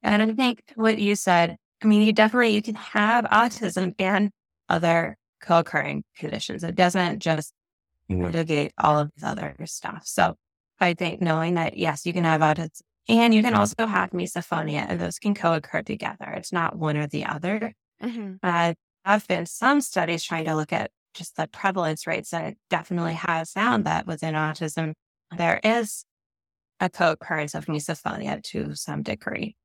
And 0.02 0.22
I 0.22 0.32
think 0.32 0.62
what 0.76 0.98
you 0.98 1.14
said, 1.14 1.58
I 1.82 1.86
mean, 1.86 2.00
you 2.00 2.14
definitely 2.14 2.54
you 2.54 2.62
can 2.62 2.76
have 2.76 3.26
autism 3.26 3.94
and 3.98 4.30
other 4.70 5.18
co-occurring 5.40 6.04
conditions. 6.16 6.64
It 6.64 6.74
doesn't 6.74 7.20
just 7.20 7.52
mitigate 8.08 8.72
all 8.78 8.98
of 8.98 9.10
these 9.14 9.24
other 9.24 9.54
stuff. 9.64 10.02
So 10.04 10.34
I 10.80 10.94
think 10.94 11.20
knowing 11.20 11.54
that, 11.54 11.76
yes, 11.76 12.06
you 12.06 12.12
can 12.12 12.24
have 12.24 12.40
autism 12.40 12.80
and 13.08 13.34
you 13.34 13.42
can 13.42 13.54
also 13.54 13.86
have 13.86 14.10
misophonia, 14.10 14.84
and 14.86 15.00
those 15.00 15.18
can 15.18 15.34
co 15.34 15.54
occur 15.54 15.82
together. 15.82 16.26
It's 16.36 16.52
not 16.52 16.76
one 16.76 16.96
or 16.96 17.06
the 17.06 17.24
other. 17.24 17.72
Mm-hmm. 18.02 18.34
Uh, 18.42 18.74
I've 19.04 19.26
been 19.26 19.46
some 19.46 19.80
studies 19.80 20.22
trying 20.22 20.44
to 20.44 20.54
look 20.54 20.72
at 20.74 20.90
just 21.14 21.36
the 21.36 21.48
prevalence 21.48 22.06
rates, 22.06 22.34
and 22.34 22.48
it 22.48 22.58
definitely 22.68 23.14
has 23.14 23.52
found 23.52 23.84
that 23.84 24.06
within 24.06 24.34
autism, 24.34 24.92
there 25.36 25.58
is 25.64 26.04
a 26.80 26.90
co 26.90 27.12
occurrence 27.12 27.54
of 27.54 27.64
misophonia 27.64 28.42
to 28.44 28.74
some 28.74 29.02
degree. 29.02 29.56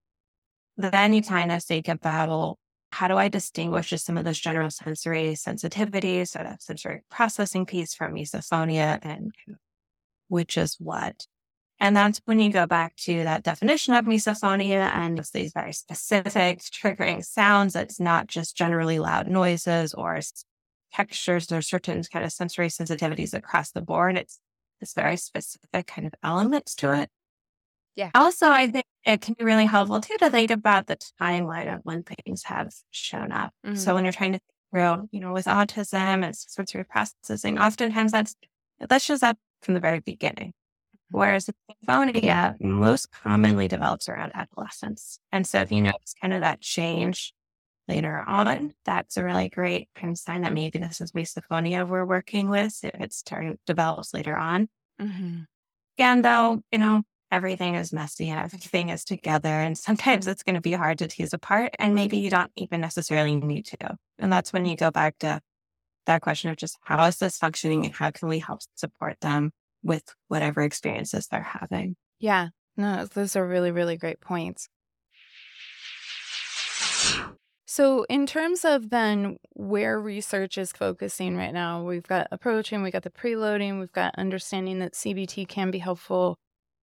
Then 0.78 1.14
you 1.14 1.22
kind 1.22 1.52
of 1.52 1.62
think 1.64 1.90
about, 1.90 2.30
well, 2.30 2.58
how 2.94 3.08
do 3.08 3.18
I 3.18 3.28
distinguish 3.28 3.90
just 3.90 4.06
some 4.06 4.18
of 4.18 4.24
those 4.24 4.40
general 4.40 4.70
sensory 4.70 5.34
sensitivities, 5.34 6.30
so 6.30 6.40
that 6.40 6.62
sensory 6.62 7.02
processing 7.10 7.66
piece 7.66 7.96
from 7.96 8.14
misophonia 8.14 9.00
and 9.02 9.34
which 10.28 10.58
is 10.58 10.76
what. 10.80 11.26
And 11.80 11.98
that's 11.98 12.22
when 12.26 12.40
you 12.40 12.52
go 12.52 12.68
back 12.68 12.96
to 12.98 13.24
that 13.24 13.44
definition 13.44 13.96
of 13.96 14.06
misophonia 14.06 14.90
and 14.94 15.18
it's 15.18 15.32
these 15.32 15.54
very 15.54 15.74
specific 15.74 16.60
triggering 16.60 17.26
sounds. 17.26 17.76
It's 17.76 18.00
not 18.00 18.28
just 18.28 18.56
generally 18.56 19.00
loud 19.00 19.28
noises 19.28 19.94
or 19.96 20.20
textures. 20.94 21.48
There's 21.48 21.68
certain 21.68 22.04
kind 22.04 22.24
of 22.24 22.32
sensory 22.32 22.68
sensitivities 22.68 23.34
across 23.34 23.72
the 23.72 23.82
board. 23.82 24.18
It's 24.18 24.40
this 24.80 24.94
very 24.94 25.18
specific 25.18 25.88
kind 25.88 26.06
of 26.06 26.14
elements 26.24 26.76
to 26.76 26.94
it. 26.94 27.10
Yeah. 27.96 28.10
Also, 28.16 28.50
I 28.50 28.68
think 28.68 28.86
it 29.06 29.22
can 29.22 29.36
be 29.38 29.46
really 29.46 29.66
helpful 29.66 30.02
too 30.02 30.16
to 30.20 30.30
think 30.30 30.52
about 30.52 30.88
the 30.88 30.98
timeline 31.22 31.74
of 31.74 31.82
when 31.84 32.04
things 32.04 32.44
have 32.44 32.74
shown 32.92 33.32
up. 33.32 33.54
Mm-hmm. 33.66 33.76
So 33.76 33.94
when 33.94 34.04
you're 34.04 34.14
trying 34.14 34.34
to 34.34 34.40
think 34.40 34.52
through, 34.72 35.10
you 35.12 35.20
know, 35.20 35.34
with 35.34 35.46
autism 35.46 36.24
and 36.24 36.36
sensory 36.36 36.86
processing, 36.86 37.60
oftentimes 37.60 38.12
that's 38.12 38.36
that 38.80 39.02
shows 39.02 39.22
up 39.22 39.38
from 39.62 39.76
the 39.76 39.80
very 39.80 40.00
beginning. 40.00 40.54
Whereas 41.12 41.48
misophonia 41.88 42.60
most 42.60 43.12
commonly 43.12 43.68
develops 43.68 44.10
around 44.10 44.32
adolescence. 44.34 45.20
And 45.32 45.46
so 45.46 45.62
if 45.62 45.72
you 45.72 45.82
notice 45.82 46.16
kind 46.20 46.34
of 46.34 46.42
that 46.42 46.60
change 46.60 47.34
later 47.88 48.24
on, 48.26 48.74
that's 48.84 49.18
a 49.18 49.24
really 49.24 49.50
great 49.50 49.90
kind 49.96 50.12
of 50.12 50.18
sign 50.18 50.42
that 50.42 50.54
maybe 50.54 50.80
this 50.80 51.02
is 51.02 51.12
misophonia 51.12 51.88
we're 51.88 52.06
working 52.06 52.50
with 52.50 52.80
if 52.84 52.96
it 52.96 53.14
starting 53.14 53.60
develops 53.68 54.14
later 54.14 54.36
on. 54.36 54.70
Mm-hmm. 55.00 55.42
Again, 56.00 56.22
though, 56.24 56.64
you 56.72 56.80
know, 56.80 57.04
everything 57.34 57.74
is 57.76 57.92
messy 57.92 58.30
and 58.30 58.40
everything 58.40 58.90
is 58.90 59.04
together. 59.04 59.50
And 59.50 59.78
sometimes 59.78 60.28
it's 60.28 60.44
going 60.44 60.56
to 60.56 60.62
be 60.62 60.74
hard 60.74 61.00
to 61.00 61.08
tease 61.08 61.34
apart. 61.34 61.76
And 61.80 61.96
maybe 61.96 62.18
you 62.18 62.30
don't 62.30 62.52
even 62.56 62.80
necessarily 62.80 63.36
need 63.36 63.66
to. 63.66 63.98
And 64.20 64.32
that's 64.32 64.54
when 64.54 64.66
you 64.66 64.78
go 64.78 64.92
back 64.92 65.18
to 65.20 65.42
that 66.06 66.22
question 66.22 66.52
of 66.52 66.58
just 66.58 66.78
how 66.84 67.04
is 67.06 67.18
this 67.18 67.38
functioning 67.38 67.86
and 67.86 67.94
how 67.94 68.12
can 68.12 68.28
we 68.28 68.40
help 68.40 68.62
support 68.76 69.20
them 69.22 69.52
with 69.82 70.04
whatever 70.28 70.62
experiences 70.62 71.28
they're 71.28 71.42
having. 71.42 71.96
Yeah, 72.20 72.50
no, 72.78 73.06
those 73.06 73.36
are 73.36 73.48
really, 73.48 73.72
really 73.72 73.98
great 73.98 74.22
points. 74.22 74.70
So, 77.66 78.04
in 78.04 78.28
terms 78.28 78.66
of 78.66 78.92
then 78.92 79.38
where 79.54 80.00
research 80.00 80.60
is 80.60 80.72
focusing 80.72 81.36
right 81.36 81.52
now, 81.52 81.84
we've 81.84 82.04
got 82.04 82.28
approaching, 82.30 82.84
we've 82.84 82.94
got 82.94 83.02
the 83.02 83.10
preloading, 83.10 83.80
we've 83.80 83.92
got 83.92 84.14
understanding 84.16 84.78
that 84.80 84.94
CBT 84.94 85.48
can 85.48 85.72
be 85.72 85.80
helpful. 85.80 86.38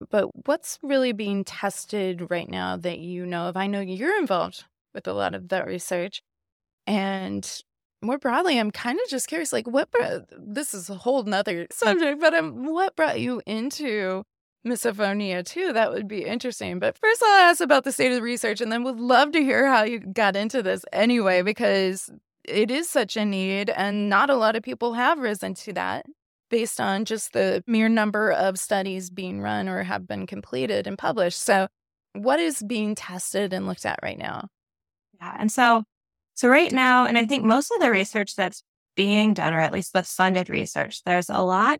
But 0.10 0.30
what's 0.46 0.80
really 0.82 1.12
being 1.12 1.44
tested 1.44 2.30
right 2.30 2.50
now 2.50 2.78
that 2.78 3.00
you 3.00 3.26
know 3.26 3.50
of? 3.50 3.58
I 3.58 3.68
know 3.68 3.82
you're 3.82 4.18
involved 4.20 4.66
with 4.94 5.08
a 5.08 5.14
lot 5.14 5.36
of 5.36 5.50
that 5.50 5.66
research. 5.68 6.22
And 6.88 7.50
more 8.02 8.18
broadly, 8.18 8.58
I'm 8.58 8.72
kind 8.72 8.98
of 9.04 9.10
just 9.10 9.28
curious, 9.28 9.52
like 9.52 9.68
what 9.68 9.92
brought, 9.92 10.22
this 10.38 10.74
is 10.74 10.90
a 10.90 10.96
whole 10.96 11.24
nother 11.24 11.68
subject, 11.72 12.22
but 12.22 12.34
um, 12.34 12.66
what 12.66 12.96
brought 12.96 13.20
you 13.20 13.42
into 13.46 14.24
misophonia 14.66 15.46
too. 15.46 15.74
That 15.74 15.92
would 15.92 16.08
be 16.08 16.26
interesting. 16.26 16.80
But 16.80 16.98
first, 16.98 17.22
I'll 17.24 17.50
ask 17.50 17.62
about 17.62 17.84
the 17.84 17.92
state 17.92 18.12
of 18.12 18.16
the 18.16 18.22
research 18.22 18.62
and 18.62 18.72
then 18.72 18.84
would 18.84 19.00
love 19.00 19.32
to 19.34 19.44
hear 19.44 19.68
how 19.68 19.84
you 19.84 20.00
got 20.00 20.36
into 20.36 20.64
this 20.64 20.86
anyway, 20.94 21.42
because 21.42 22.10
it 22.44 22.72
is 22.72 22.90
such 22.90 23.16
a 23.18 23.26
need 23.26 23.70
and 23.70 24.10
not 24.10 24.30
a 24.30 24.36
lot 24.36 24.56
of 24.56 24.64
people 24.64 24.94
have 24.94 25.20
risen 25.20 25.54
to 25.54 25.74
that 25.74 26.06
based 26.50 26.80
on 26.80 27.06
just 27.06 27.34
the 27.34 27.64
mere 27.68 27.90
number 27.90 28.32
of 28.32 28.60
studies 28.60 29.10
being 29.10 29.42
run 29.42 29.70
or 29.70 29.84
have 29.84 30.08
been 30.08 30.28
completed 30.28 30.88
and 30.88 30.98
published. 30.98 31.42
So, 31.42 31.68
what 32.14 32.40
is 32.40 32.62
being 32.62 32.96
tested 32.96 33.54
and 33.54 33.68
looked 33.68 33.86
at 33.86 34.00
right 34.02 34.18
now? 34.18 34.48
Yeah. 35.20 35.36
And 35.38 35.52
so, 35.52 35.84
so 36.34 36.50
right 36.50 36.72
now, 36.72 37.06
and 37.06 37.18
I 37.18 37.26
think 37.26 37.44
most 37.44 37.72
of 37.72 37.80
the 37.80 37.92
research 37.92 38.36
that's 38.36 38.64
being 38.96 39.34
done, 39.34 39.54
or 39.54 39.60
at 39.60 39.74
least 39.74 39.94
the 39.94 40.04
funded 40.04 40.50
research, 40.50 41.04
there's 41.04 41.30
a 41.30 41.42
lot 41.42 41.80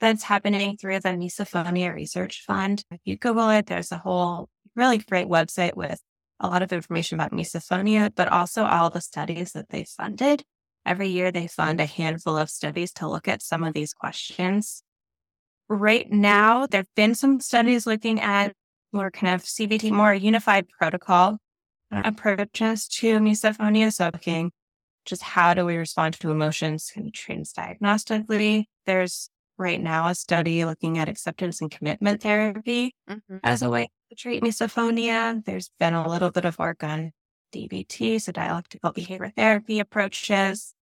that's 0.00 0.24
happening 0.24 0.76
through 0.76 1.00
the 1.00 1.10
Misophonia 1.10 1.94
Research 1.94 2.42
Fund. 2.44 2.82
If 2.90 3.00
you 3.04 3.16
Google 3.16 3.50
it, 3.50 3.66
there's 3.66 3.92
a 3.92 3.98
whole 3.98 4.48
really 4.74 4.98
great 4.98 5.28
website 5.28 5.76
with 5.76 6.00
a 6.40 6.48
lot 6.48 6.62
of 6.62 6.72
information 6.72 7.18
about 7.18 7.32
misophonia, 7.32 8.12
but 8.14 8.28
also 8.28 8.64
all 8.64 8.90
the 8.90 9.00
studies 9.00 9.52
that 9.52 9.68
they 9.70 9.84
funded. 9.84 10.42
Every 10.84 11.08
year 11.08 11.30
they 11.30 11.46
fund 11.46 11.80
a 11.80 11.86
handful 11.86 12.36
of 12.36 12.50
studies 12.50 12.92
to 12.94 13.08
look 13.08 13.28
at 13.28 13.42
some 13.42 13.64
of 13.64 13.74
these 13.74 13.94
questions. 13.94 14.82
Right 15.68 16.10
now, 16.10 16.66
there 16.66 16.80
have 16.80 16.94
been 16.96 17.14
some 17.14 17.40
studies 17.40 17.86
looking 17.86 18.20
at 18.20 18.52
more 18.92 19.10
kind 19.10 19.34
of 19.34 19.42
CBT, 19.42 19.90
more 19.92 20.12
unified 20.12 20.68
protocol 20.68 21.38
approaches 21.92 22.88
to 22.88 23.18
misophonia. 23.18 23.92
So 23.92 24.10
looking 24.12 24.50
just 25.04 25.22
how 25.22 25.54
do 25.54 25.64
we 25.64 25.76
respond 25.76 26.14
to 26.14 26.30
emotions 26.30 26.90
can 26.92 27.04
be 27.04 27.10
transdiagnostically. 27.10 28.64
There's 28.86 29.28
right 29.58 29.80
now 29.80 30.08
a 30.08 30.14
study 30.14 30.64
looking 30.64 30.98
at 30.98 31.08
acceptance 31.08 31.60
and 31.60 31.70
commitment 31.70 32.22
therapy 32.22 32.94
mm-hmm. 33.08 33.38
as 33.42 33.62
a 33.62 33.70
way 33.70 33.88
to 34.10 34.16
treat 34.16 34.42
misophonia. 34.42 35.44
There's 35.44 35.70
been 35.78 35.94
a 35.94 36.08
little 36.08 36.30
bit 36.30 36.44
of 36.44 36.58
work 36.58 36.82
on 36.84 37.12
DBT, 37.52 38.20
so 38.20 38.32
dialectical 38.32 38.92
behavior 38.92 39.32
therapy 39.36 39.78
approaches. 39.78 40.74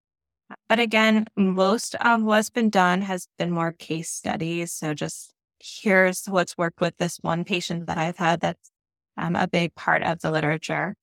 But 0.69 0.81
again, 0.81 1.27
most 1.37 1.95
of 1.97 2.23
what's 2.23 2.51
been 2.51 2.71
done 2.71 3.03
has 3.03 3.29
been 3.39 3.51
more 3.51 3.73
case 3.73 4.11
studies. 4.11 4.73
So 4.73 4.95
just 4.95 5.33
here's 5.61 6.25
what's 6.27 6.57
worked 6.57 6.81
with 6.81 6.97
this 6.97 7.19
one 7.21 7.45
patient 7.45 7.87
that 7.87 7.99
I've 7.99 8.17
had 8.17 8.41
that's 8.41 8.71
um, 9.17 9.37
a 9.37 9.47
big 9.47 9.75
part 9.75 10.03
of 10.03 10.21
the 10.21 10.31
literature. 10.31 10.95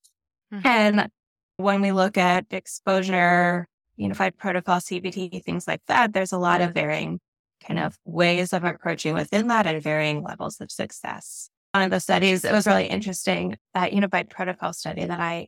Mm-hmm. 0.53 0.68
And 0.68 1.09
when 1.57 1.82
we 1.82 1.91
look 1.91 2.18
at 2.18 2.45
exposure, 2.51 3.68
unified 3.95 4.38
protocol, 4.38 4.80
CBT, 4.80 5.43
things 5.43 5.68
like 5.68 5.82
that, 5.88 6.13
there's 6.13 6.32
a 6.32 6.38
lot 6.38 6.61
of 6.61 6.74
varying 6.74 7.20
kind 7.65 7.80
of 7.80 7.97
ways 8.05 8.53
of 8.53 8.63
approaching 8.63 9.13
within 9.13 9.47
that 9.47 9.68
and 9.68 9.82
varying 9.82 10.24
levels 10.24 10.61
of 10.61 10.72
success. 10.72 11.49
One 11.74 11.84
of 11.84 11.91
the 11.91 11.99
studies, 11.99 12.45
it 12.45 12.51
was 12.51 12.68
really 12.68 12.88
interesting, 12.88 13.57
that 13.74 13.93
unified 13.93 14.30
protocol 14.30 14.74
study 14.74 15.05
that 15.05 15.20
I 15.20 15.47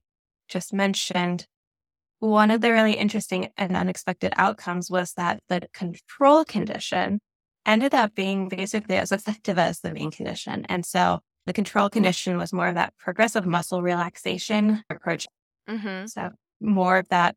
just 0.50 0.74
mentioned. 0.74 1.45
One 2.20 2.52
of 2.52 2.60
the 2.60 2.72
really 2.72 2.93
interesting 2.93 3.50
and 3.56 3.78
unexpected 3.78 4.34
outcomes 4.36 4.91
was 4.91 5.14
that 5.14 5.41
the 5.47 5.62
control 5.74 6.43
condition 6.43 7.22
ended 7.66 7.93
up 7.93 8.14
being 8.14 8.50
basically 8.50 8.97
as 8.97 9.12
effective 9.12 9.58
as 9.58 9.80
the 9.80 9.93
main 9.93 10.12
condition. 10.12 10.66
And 10.68 10.86
so 10.86 11.20
the 11.45 11.54
control 11.54 11.89
condition 11.89 12.38
was 12.38 12.52
more 12.52 12.68
of 12.68 12.76
that 12.76 12.93
progressive 12.97 13.45
muscle 13.45 13.82
relaxation 13.82 14.84
approach. 14.89 15.28
Mm-hmm. 15.70 16.08
So 16.08 16.32
more 16.60 16.97
of 16.97 17.08
that 17.10 17.36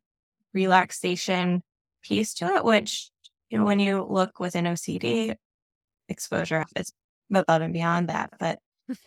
relaxation 0.53 1.61
piece 2.03 2.33
to 2.35 2.47
it, 2.55 2.65
which 2.65 3.09
you 3.49 3.59
know, 3.59 3.65
when 3.65 3.79
you 3.79 4.03
look 4.03 4.39
within 4.39 4.65
OCD, 4.65 5.35
exposure 6.09 6.65
is 6.75 6.91
above 7.33 7.61
and 7.61 7.73
beyond 7.73 8.09
that. 8.09 8.31
But 8.39 8.59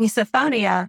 misophonia, 0.00 0.88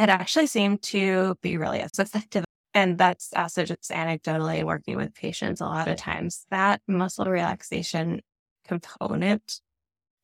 it 0.00 0.08
actually 0.08 0.46
seemed 0.46 0.82
to 0.82 1.36
be 1.42 1.58
really 1.58 1.80
effective. 1.80 2.44
And 2.72 2.96
that's 2.96 3.32
uh, 3.36 3.40
also 3.42 3.64
just 3.64 3.90
anecdotally 3.90 4.64
working 4.64 4.96
with 4.96 5.14
patients 5.14 5.60
a 5.60 5.66
lot 5.66 5.88
of 5.88 5.96
times. 5.96 6.46
That 6.50 6.80
muscle 6.86 7.26
relaxation 7.26 8.20
component 8.66 9.60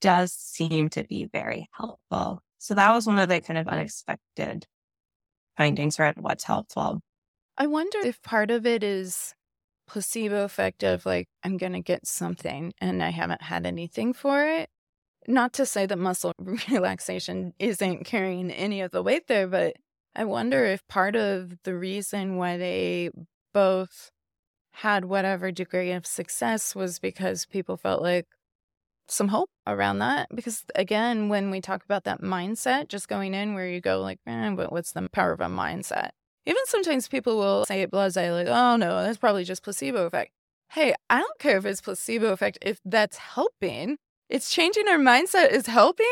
does 0.00 0.32
seem 0.32 0.88
to 0.90 1.04
be 1.04 1.28
very 1.30 1.68
helpful. 1.72 2.42
So 2.58 2.74
that 2.74 2.92
was 2.92 3.06
one 3.06 3.18
of 3.18 3.28
the 3.28 3.40
kind 3.40 3.58
of 3.58 3.68
unexpected 3.68 4.66
findings 5.56 5.98
around 5.98 6.16
what's 6.20 6.44
helpful. 6.44 7.00
I 7.58 7.66
wonder 7.66 7.98
if 7.98 8.22
part 8.22 8.50
of 8.50 8.66
it 8.66 8.82
is 8.82 9.34
placebo 9.88 10.44
effect 10.44 10.82
of 10.82 11.04
like, 11.04 11.26
I'm 11.42 11.56
going 11.56 11.72
to 11.72 11.80
get 11.80 12.06
something 12.06 12.72
and 12.80 13.02
I 13.02 13.10
haven't 13.10 13.42
had 13.42 13.66
anything 13.66 14.12
for 14.12 14.42
it. 14.42 14.68
Not 15.28 15.52
to 15.54 15.66
say 15.66 15.86
that 15.86 15.98
muscle 15.98 16.32
relaxation 16.70 17.52
isn't 17.58 18.04
carrying 18.04 18.50
any 18.50 18.80
of 18.80 18.92
the 18.92 19.02
weight 19.02 19.26
there, 19.28 19.46
but 19.46 19.76
I 20.14 20.24
wonder 20.24 20.64
if 20.64 20.86
part 20.88 21.16
of 21.16 21.54
the 21.64 21.74
reason 21.74 22.36
why 22.36 22.56
they 22.56 23.10
both 23.52 24.10
had 24.72 25.06
whatever 25.06 25.50
degree 25.50 25.92
of 25.92 26.06
success 26.06 26.74
was 26.74 26.98
because 26.98 27.46
people 27.46 27.76
felt 27.76 28.02
like 28.02 28.26
some 29.08 29.28
hope 29.28 29.50
around 29.66 29.98
that. 29.98 30.28
Because 30.34 30.64
again, 30.74 31.28
when 31.28 31.50
we 31.50 31.60
talk 31.60 31.84
about 31.84 32.04
that 32.04 32.20
mindset, 32.20 32.88
just 32.88 33.08
going 33.08 33.34
in 33.34 33.54
where 33.54 33.68
you 33.68 33.80
go 33.80 34.00
like, 34.00 34.18
eh, 34.26 34.50
but 34.50 34.72
what's 34.72 34.92
the 34.92 35.08
power 35.10 35.32
of 35.32 35.40
a 35.40 35.46
mindset? 35.46 36.10
Even 36.44 36.62
sometimes 36.66 37.08
people 37.08 37.38
will 37.38 37.64
say 37.64 37.82
it 37.82 37.90
blase, 37.90 38.16
like, 38.16 38.46
oh 38.46 38.76
no, 38.76 39.02
that's 39.02 39.18
probably 39.18 39.44
just 39.44 39.62
placebo 39.62 40.06
effect. 40.06 40.30
Hey, 40.70 40.94
I 41.08 41.20
don't 41.20 41.38
care 41.38 41.56
if 41.58 41.64
it's 41.64 41.80
placebo 41.80 42.32
effect, 42.32 42.58
if 42.62 42.80
that's 42.84 43.16
helping. 43.16 43.98
It's 44.28 44.50
changing 44.50 44.88
our 44.88 44.98
mindset 44.98 45.50
is 45.50 45.66
helping. 45.66 46.06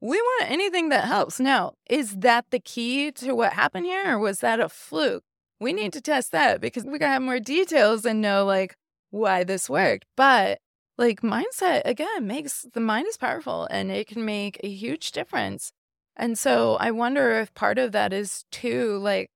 We 0.00 0.20
want 0.20 0.50
anything 0.50 0.88
that 0.88 1.04
helps. 1.04 1.38
Now, 1.38 1.74
is 1.88 2.16
that 2.16 2.46
the 2.50 2.58
key 2.58 3.12
to 3.12 3.34
what 3.34 3.52
happened 3.52 3.86
here, 3.86 4.14
or 4.14 4.18
was 4.18 4.40
that 4.40 4.60
a 4.60 4.68
fluke? 4.68 5.22
We 5.60 5.72
need 5.72 5.92
to 5.92 6.00
test 6.00 6.32
that 6.32 6.60
because 6.60 6.84
we 6.84 6.98
gotta 6.98 7.12
have 7.12 7.22
more 7.22 7.38
details 7.38 8.04
and 8.04 8.20
know 8.20 8.44
like 8.44 8.76
why 9.10 9.44
this 9.44 9.68
worked. 9.68 10.06
But 10.16 10.58
like 10.96 11.20
mindset 11.20 11.82
again 11.84 12.26
makes 12.26 12.66
the 12.72 12.80
mind 12.80 13.06
is 13.08 13.16
powerful 13.16 13.66
and 13.70 13.90
it 13.90 14.06
can 14.06 14.24
make 14.24 14.58
a 14.64 14.68
huge 14.68 15.12
difference. 15.12 15.72
And 16.16 16.38
so 16.38 16.76
I 16.76 16.90
wonder 16.90 17.38
if 17.40 17.54
part 17.54 17.78
of 17.78 17.92
that 17.92 18.12
is 18.12 18.44
too 18.50 18.98
like 18.98 19.30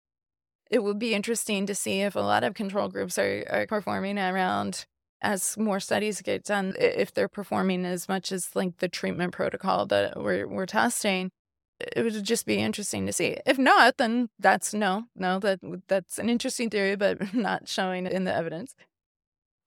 it 0.71 0.83
would 0.83 0.99
be 0.99 1.15
interesting 1.15 1.67
to 1.67 1.75
see 1.75 2.01
if 2.01 2.17
a 2.17 2.21
lot 2.21 2.43
of 2.43 2.55
control 2.55 2.89
groups 2.89 3.19
are, 3.19 3.45
are 3.51 3.67
performing 3.67 4.19
around 4.19 4.87
as 5.25 5.57
more 5.57 5.81
studies 5.81 6.21
get 6.21 6.45
done, 6.45 6.75
if 6.79 7.13
they're 7.13 7.29
performing 7.29 7.85
as 7.85 8.09
much 8.09 8.31
as 8.31 8.55
like 8.55 8.79
the 8.79 8.89
treatment 8.89 9.33
protocol 9.33 9.87
that 9.87 10.23
we're, 10.23 10.47
we're 10.47 10.67
testing, 10.67 11.31
it 11.81 12.03
would 12.03 12.23
just 12.25 12.47
be 12.47 12.57
interesting 12.57 13.07
to 13.07 13.13
see. 13.13 13.39
If 13.47 13.59
not, 13.59 13.97
then 13.97 14.29
that's 14.39 14.75
no, 14.75 15.05
no, 15.17 15.39
that 15.41 15.61
that's 15.89 16.19
an 16.19 16.29
interesting 16.29 16.71
theory, 16.71 16.97
but 16.97 17.35
not 17.35 17.69
showing 17.69 18.07
in 18.07 18.25
the 18.25 18.35
evidence. 18.35 18.75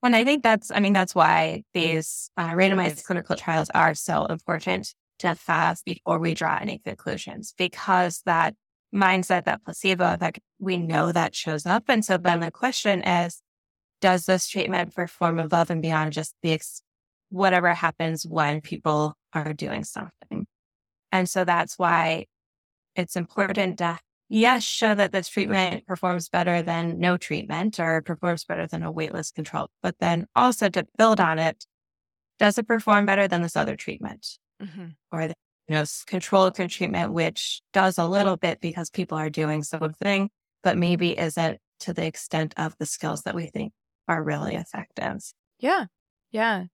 And 0.04 0.16
I 0.16 0.24
think 0.24 0.44
that's, 0.44 0.72
I 0.72 0.80
mean, 0.80 0.94
that's 0.94 1.16
why 1.16 1.64
these 1.74 2.30
uh, 2.38 2.52
randomized 2.52 3.04
clinical 3.04 3.36
trials 3.36 3.70
are 3.74 3.96
so 3.96 4.26
important 4.26 4.94
to 5.20 5.36
have 5.48 5.82
before 5.84 6.20
we 6.20 6.36
draw 6.36 6.60
any 6.62 6.78
conclusions, 6.78 7.54
because 7.58 8.22
that 8.26 8.54
mindset, 8.94 9.46
that 9.46 9.64
placebo 9.66 10.14
effect, 10.14 10.40
we 10.60 10.78
know 10.78 11.12
that 11.12 11.36
shows 11.36 11.66
up. 11.66 11.86
And 11.88 12.06
so 12.06 12.18
then 12.18 12.42
the 12.42 12.52
question 12.52 13.02
is, 13.02 13.42
does 14.02 14.26
this 14.26 14.48
treatment 14.48 14.96
perform 14.96 15.40
above 15.40 15.70
and 15.70 15.82
beyond 15.82 16.14
just 16.14 16.36
the 16.42 16.54
ex- 16.54 16.82
whatever 17.30 17.74
happens 17.74 18.26
when 18.26 18.62
people 18.62 19.16
are 19.34 19.54
doing 19.54 19.84
something? 19.84 20.46
And 21.12 21.30
so 21.30 21.44
that's 21.44 21.80
why 21.80 22.26
it's 22.96 23.16
important 23.16 23.80
to, 23.80 24.00
yes, 24.30 24.64
show 24.64 24.94
that 24.94 25.12
this 25.12 25.30
treatment 25.30 25.86
performs 25.88 26.30
better 26.30 26.62
than 26.62 27.00
no 27.00 27.18
treatment 27.18 27.80
or 27.80 28.02
performs 28.02 28.44
better 28.46 28.68
than 28.68 28.84
a 28.84 28.94
waitlist 28.94 29.36
control, 29.36 29.70
but 29.82 29.96
then 30.00 30.28
also 30.36 30.70
to 30.70 30.86
build 30.98 31.20
on 31.20 31.40
it. 31.40 31.66
Does 32.40 32.58
it 32.58 32.68
perform 32.68 33.06
better 33.06 33.28
than 33.28 33.42
this 33.42 33.56
other 33.56 33.76
treatment? 33.76 34.28
Mm-hmm. 34.62 34.88
Or 35.12 35.24
you 35.24 35.76
know, 35.76 35.86
control 36.06 36.50
treatment, 36.52 37.14
which 37.14 37.62
does 37.74 37.98
a 37.98 38.08
little 38.08 38.38
bit 38.38 38.62
because 38.62 38.90
people 38.90 39.18
are 39.18 39.30
doing 39.30 39.64
something, 39.64 40.30
but 40.64 40.78
maybe 40.78 41.18
isn't 41.18 41.60
to 41.80 41.94
the 41.94 42.06
extent 42.06 42.54
of 42.58 42.76
the 42.80 42.86
skills 42.86 43.24
that 43.24 43.36
we 43.36 43.48
think 43.48 43.74
are 44.08 44.24
really 44.24 44.56
effective. 44.56 45.34
Yeah. 45.60 45.86
Yeah. 46.32 46.66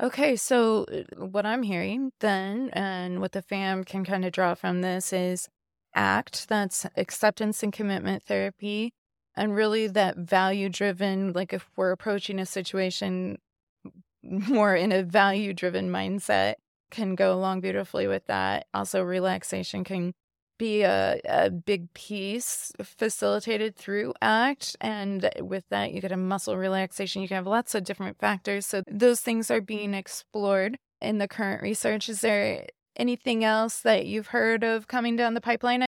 Okay. 0.00 0.36
So, 0.36 0.84
uh, 0.84 1.24
what 1.26 1.46
I'm 1.46 1.62
hearing 1.62 2.12
then, 2.20 2.70
and 2.72 3.20
what 3.20 3.32
the 3.32 3.42
fam 3.42 3.84
can 3.84 4.04
kind 4.04 4.24
of 4.24 4.32
draw 4.32 4.54
from 4.54 4.80
this 4.80 5.12
is 5.12 5.48
ACT, 5.94 6.48
that's 6.48 6.86
acceptance 6.96 7.62
and 7.62 7.72
commitment 7.72 8.22
therapy, 8.22 8.92
and 9.36 9.54
really 9.54 9.86
that 9.88 10.16
value 10.16 10.68
driven, 10.68 11.32
like 11.32 11.52
if 11.52 11.68
we're 11.76 11.92
approaching 11.92 12.38
a 12.38 12.46
situation 12.46 13.38
more 14.22 14.74
in 14.74 14.92
a 14.92 15.02
value 15.02 15.52
driven 15.52 15.90
mindset, 15.90 16.54
can 16.90 17.14
go 17.14 17.34
along 17.34 17.60
beautifully 17.60 18.06
with 18.06 18.26
that. 18.26 18.66
Also, 18.72 19.02
relaxation 19.02 19.84
can 19.84 20.14
be 20.58 20.82
a, 20.82 21.20
a 21.24 21.50
big 21.50 21.92
piece 21.94 22.72
facilitated 22.82 23.76
through 23.76 24.14
ACT. 24.20 24.76
And 24.80 25.30
with 25.40 25.64
that, 25.70 25.92
you 25.92 26.00
get 26.00 26.12
a 26.12 26.16
muscle 26.16 26.56
relaxation. 26.56 27.22
You 27.22 27.28
can 27.28 27.36
have 27.36 27.46
lots 27.46 27.74
of 27.74 27.84
different 27.84 28.18
factors. 28.18 28.66
So, 28.66 28.82
those 28.86 29.20
things 29.20 29.50
are 29.50 29.60
being 29.60 29.94
explored 29.94 30.76
in 31.00 31.18
the 31.18 31.28
current 31.28 31.62
research. 31.62 32.08
Is 32.08 32.20
there 32.20 32.66
anything 32.96 33.44
else 33.44 33.80
that 33.80 34.06
you've 34.06 34.28
heard 34.28 34.64
of 34.64 34.88
coming 34.88 35.16
down 35.16 35.34
the 35.34 35.40
pipeline? 35.40 35.84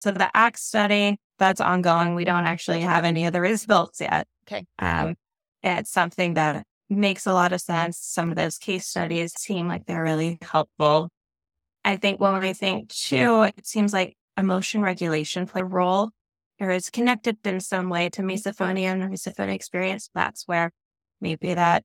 So 0.00 0.10
the 0.10 0.30
ACT 0.34 0.58
study 0.58 1.18
that's 1.38 1.60
ongoing, 1.60 2.14
we 2.14 2.24
don't 2.24 2.46
actually 2.46 2.80
have 2.80 3.04
any 3.04 3.26
of 3.26 3.32
the 3.32 3.40
results 3.40 4.00
yet. 4.00 4.26
Okay. 4.46 4.64
Um, 4.78 5.16
it's 5.62 5.90
something 5.90 6.34
that 6.34 6.64
makes 6.88 7.26
a 7.26 7.32
lot 7.32 7.52
of 7.52 7.60
sense. 7.60 7.98
Some 7.98 8.30
of 8.30 8.36
those 8.36 8.58
case 8.58 8.86
studies 8.86 9.32
seem 9.36 9.68
like 9.68 9.86
they're 9.86 10.02
really 10.02 10.38
helpful. 10.42 11.10
I 11.86 11.96
think 11.96 12.20
when 12.20 12.40
we 12.40 12.52
think 12.52 12.88
too, 12.88 13.42
it 13.42 13.64
seems 13.64 13.92
like 13.92 14.16
emotion 14.36 14.82
regulation 14.82 15.46
play 15.46 15.60
a 15.60 15.64
role 15.64 16.10
or 16.60 16.72
is 16.72 16.90
connected 16.90 17.38
in 17.44 17.60
some 17.60 17.88
way 17.88 18.08
to 18.10 18.22
misophonia 18.22 18.86
and 18.86 19.04
misophonia 19.04 19.54
experience. 19.54 20.10
That's 20.12 20.48
where 20.48 20.72
maybe 21.20 21.54
that 21.54 21.84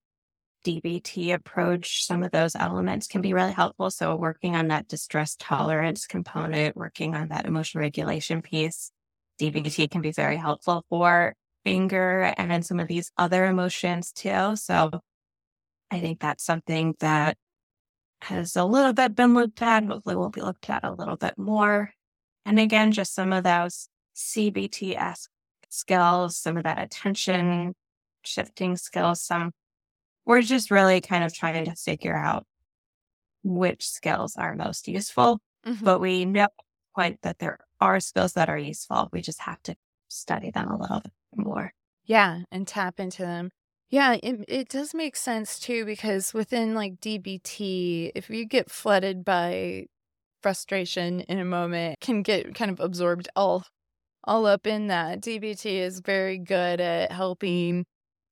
DBT 0.65 1.35
approach, 1.35 2.03
some 2.03 2.23
of 2.23 2.31
those 2.31 2.55
elements 2.55 3.05
can 3.05 3.21
be 3.21 3.33
really 3.33 3.51
helpful. 3.51 3.91
So 3.91 4.15
working 4.15 4.55
on 4.55 4.69
that 4.69 4.87
distress 4.87 5.35
tolerance 5.39 6.07
component, 6.07 6.75
working 6.75 7.13
on 7.13 7.27
that 7.27 7.45
emotion 7.45 7.79
regulation 7.79 8.41
piece, 8.41 8.91
DBT 9.39 9.91
can 9.91 10.01
be 10.01 10.11
very 10.11 10.37
helpful 10.37 10.83
for 10.89 11.35
anger 11.63 12.33
and 12.37 12.65
some 12.65 12.79
of 12.79 12.87
these 12.87 13.11
other 13.17 13.45
emotions 13.45 14.11
too. 14.11 14.55
So 14.55 14.89
I 15.91 15.99
think 15.99 16.19
that's 16.19 16.43
something 16.43 16.95
that 17.01 17.37
has 18.23 18.55
a 18.55 18.65
little 18.65 18.93
bit 18.93 19.15
been 19.15 19.33
looked 19.33 19.61
at, 19.61 19.83
hopefully 19.83 20.15
will 20.15 20.29
be 20.29 20.41
looked 20.41 20.69
at 20.69 20.83
a 20.83 20.91
little 20.91 21.17
bit 21.17 21.37
more. 21.37 21.93
And 22.45 22.59
again, 22.59 22.91
just 22.91 23.13
some 23.13 23.33
of 23.33 23.43
those 23.43 23.87
CBT 24.15 24.95
esque 24.95 25.29
skills, 25.69 26.37
some 26.37 26.57
of 26.57 26.63
that 26.63 26.81
attention 26.81 27.73
shifting 28.23 28.75
skills, 28.75 29.21
some 29.21 29.51
we're 30.25 30.41
just 30.41 30.71
really 30.71 31.01
kind 31.01 31.23
of 31.23 31.33
trying 31.33 31.65
to 31.65 31.75
figure 31.75 32.15
out 32.15 32.45
which 33.43 33.87
skills 33.87 34.35
are 34.35 34.55
most 34.55 34.87
useful. 34.87 35.39
Mm-hmm. 35.65 35.83
But 35.83 35.99
we 35.99 36.25
know 36.25 36.47
quite 36.93 37.21
that 37.21 37.39
there 37.39 37.59
are 37.79 37.99
skills 37.99 38.33
that 38.33 38.49
are 38.49 38.57
useful. 38.57 39.09
We 39.11 39.21
just 39.21 39.41
have 39.41 39.61
to 39.63 39.75
study 40.07 40.51
them 40.51 40.69
a 40.69 40.77
little 40.77 41.01
bit 41.01 41.13
more. 41.35 41.73
Yeah, 42.05 42.41
and 42.51 42.67
tap 42.67 42.99
into 42.99 43.23
them. 43.23 43.51
Yeah, 43.91 44.13
it, 44.23 44.45
it 44.47 44.69
does 44.69 44.93
make 44.93 45.15
sense 45.17 45.59
too 45.59 45.83
because 45.85 46.33
within 46.33 46.73
like 46.73 47.01
DBT, 47.01 48.11
if 48.15 48.29
you 48.29 48.45
get 48.45 48.71
flooded 48.71 49.25
by 49.25 49.87
frustration 50.43 51.21
in 51.21 51.39
a 51.39 51.45
moment, 51.45 51.99
can 52.01 52.23
get 52.23 52.55
kind 52.55 52.71
of 52.71 52.79
absorbed 52.79 53.29
all 53.35 53.65
all 54.25 54.45
up 54.47 54.67
in 54.67 54.87
that. 54.87 55.21
DBT 55.21 55.65
is 55.81 55.99
very 56.01 56.37
good 56.37 56.81
at 56.81 57.11
helping 57.11 57.85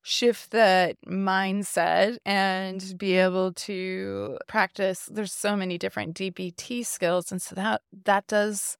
shift 0.04 0.52
that 0.52 0.98
mindset 1.08 2.18
and 2.26 2.96
be 2.98 3.16
able 3.18 3.54
to 3.54 4.38
practice 4.48 5.10
there's 5.12 5.34
so 5.34 5.56
many 5.58 5.78
different 5.78 6.16
DBT 6.16 6.86
skills 6.86 7.32
and 7.32 7.42
so 7.42 7.56
that 7.56 7.82
that 8.06 8.26
does 8.28 8.78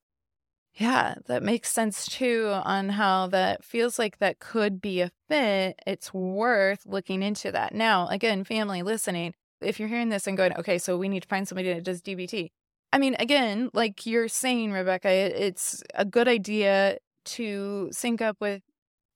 yeah, 0.76 1.16
that 1.28 1.44
makes 1.44 1.72
sense 1.72 2.06
too 2.06 2.52
on 2.64 2.90
how 2.90 3.28
that 3.28 3.64
feels 3.64 4.00
like 4.00 4.20
that 4.20 4.40
could 4.40 4.82
be 4.82 5.02
a 5.02 5.12
fit. 5.28 5.80
It's 5.86 6.14
worth 6.14 6.86
looking 6.86 7.22
into 7.22 7.52
that. 7.52 7.74
Now, 7.74 8.08
again, 8.08 8.44
family 8.44 8.82
listening, 8.82 9.34
if 9.62 9.80
you're 9.80 9.90
hearing 9.90 10.10
this 10.10 10.28
and 10.28 10.38
going, 10.38 10.56
okay, 10.58 10.78
so 10.78 10.98
we 10.98 11.10
need 11.10 11.24
to 11.24 11.28
find 11.28 11.48
somebody 11.48 11.74
that 11.74 11.84
does 11.84 12.02
DBT. 12.02 12.50
I 12.92 12.98
mean, 12.98 13.16
again, 13.20 13.70
like 13.74 14.06
you're 14.06 14.28
saying, 14.28 14.72
Rebecca, 14.72 15.10
it's 15.10 15.84
a 15.94 16.06
good 16.06 16.28
idea 16.28 16.98
to 17.26 17.90
sync 17.92 18.22
up 18.22 18.38
with 18.40 18.62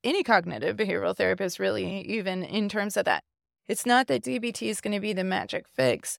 any 0.04 0.22
cognitive 0.22 0.76
behavioral 0.76 1.16
therapist, 1.16 1.58
really, 1.58 2.02
even 2.02 2.44
in 2.44 2.68
terms 2.68 2.96
of 2.96 3.06
that. 3.06 3.24
It's 3.66 3.86
not 3.86 4.06
that 4.08 4.22
DBT 4.22 4.68
is 4.68 4.80
going 4.80 4.92
to 4.92 5.00
be 5.00 5.14
the 5.14 5.24
magic 5.24 5.64
fix. 5.74 6.18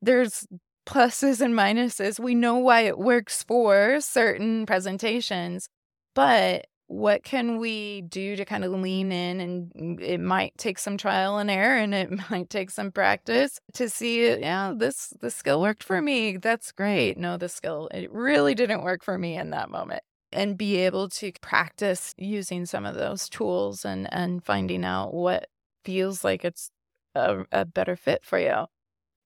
There's 0.00 0.46
pluses 0.86 1.40
and 1.40 1.54
minuses. 1.54 2.18
We 2.20 2.34
know 2.34 2.56
why 2.56 2.82
it 2.82 2.98
works 2.98 3.42
for 3.42 4.00
certain 4.00 4.66
presentations, 4.66 5.68
but 6.14 6.66
what 6.86 7.24
can 7.24 7.58
we 7.58 8.02
do 8.02 8.36
to 8.36 8.44
kind 8.44 8.64
of 8.64 8.72
lean 8.72 9.10
in 9.10 9.40
and 9.40 9.72
mm, 9.72 10.00
it 10.00 10.20
might 10.20 10.56
take 10.58 10.78
some 10.78 10.96
trial 10.96 11.38
and 11.38 11.50
error 11.50 11.76
and 11.76 11.94
it 11.94 12.10
might 12.30 12.50
take 12.50 12.70
some 12.70 12.92
practice 12.92 13.58
to 13.72 13.88
see 13.88 14.28
yeah 14.38 14.72
this 14.76 15.12
the 15.20 15.30
skill 15.30 15.60
worked 15.60 15.82
for 15.82 16.00
me. 16.02 16.36
That's 16.36 16.72
great. 16.72 17.16
No 17.16 17.36
the 17.36 17.48
skill 17.48 17.88
it 17.92 18.12
really 18.12 18.54
didn't 18.54 18.84
work 18.84 19.02
for 19.02 19.18
me 19.18 19.36
in 19.36 19.50
that 19.50 19.70
moment. 19.70 20.02
And 20.32 20.58
be 20.58 20.76
able 20.78 21.08
to 21.10 21.32
practice 21.40 22.12
using 22.16 22.66
some 22.66 22.84
of 22.84 22.96
those 22.96 23.28
tools 23.28 23.84
and 23.84 24.12
and 24.12 24.44
finding 24.44 24.84
out 24.84 25.14
what 25.14 25.48
feels 25.84 26.22
like 26.24 26.44
it's 26.44 26.70
a, 27.14 27.44
a 27.52 27.64
better 27.64 27.96
fit 27.96 28.24
for 28.24 28.38
you. 28.38 28.66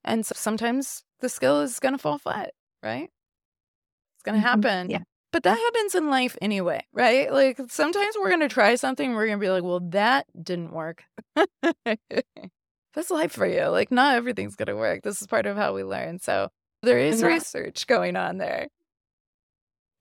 And 0.05 0.25
so 0.25 0.35
sometimes 0.37 1.03
the 1.21 1.29
skill 1.29 1.61
is 1.61 1.79
going 1.81 1.95
to 1.95 1.99
fall 1.99 2.19
flat, 2.19 2.53
right? 2.83 3.11
It's 4.17 4.23
going 4.25 4.41
to 4.41 4.47
mm-hmm. 4.47 4.63
happen. 4.63 4.91
Yeah. 4.91 5.03
But 5.31 5.43
that 5.43 5.59
happens 5.59 5.95
in 5.95 6.09
life 6.09 6.37
anyway, 6.41 6.87
right? 6.93 7.31
Like 7.33 7.61
sometimes 7.69 8.17
we're 8.19 8.31
going 8.31 8.41
to 8.41 8.49
try 8.49 8.75
something, 8.77 9.15
we're 9.15 9.27
going 9.27 9.39
to 9.39 9.45
be 9.45 9.51
like, 9.51 9.63
well, 9.63 9.81
that 9.91 10.27
didn't 10.43 10.73
work. 10.73 11.05
That's 12.95 13.11
life 13.11 13.33
for 13.33 13.47
you. 13.47 13.67
Like, 13.67 13.93
not 13.93 14.17
everything's 14.17 14.57
going 14.57 14.69
to 14.69 14.77
work. 14.77 15.03
This 15.03 15.21
is 15.21 15.27
part 15.27 15.47
of 15.47 15.57
how 15.57 15.75
we 15.75 15.85
learn. 15.85 16.19
So 16.19 16.49
there 16.83 16.99
is 16.99 17.23
research 17.23 17.87
going 17.87 18.17
on 18.17 18.39
there. 18.39 18.69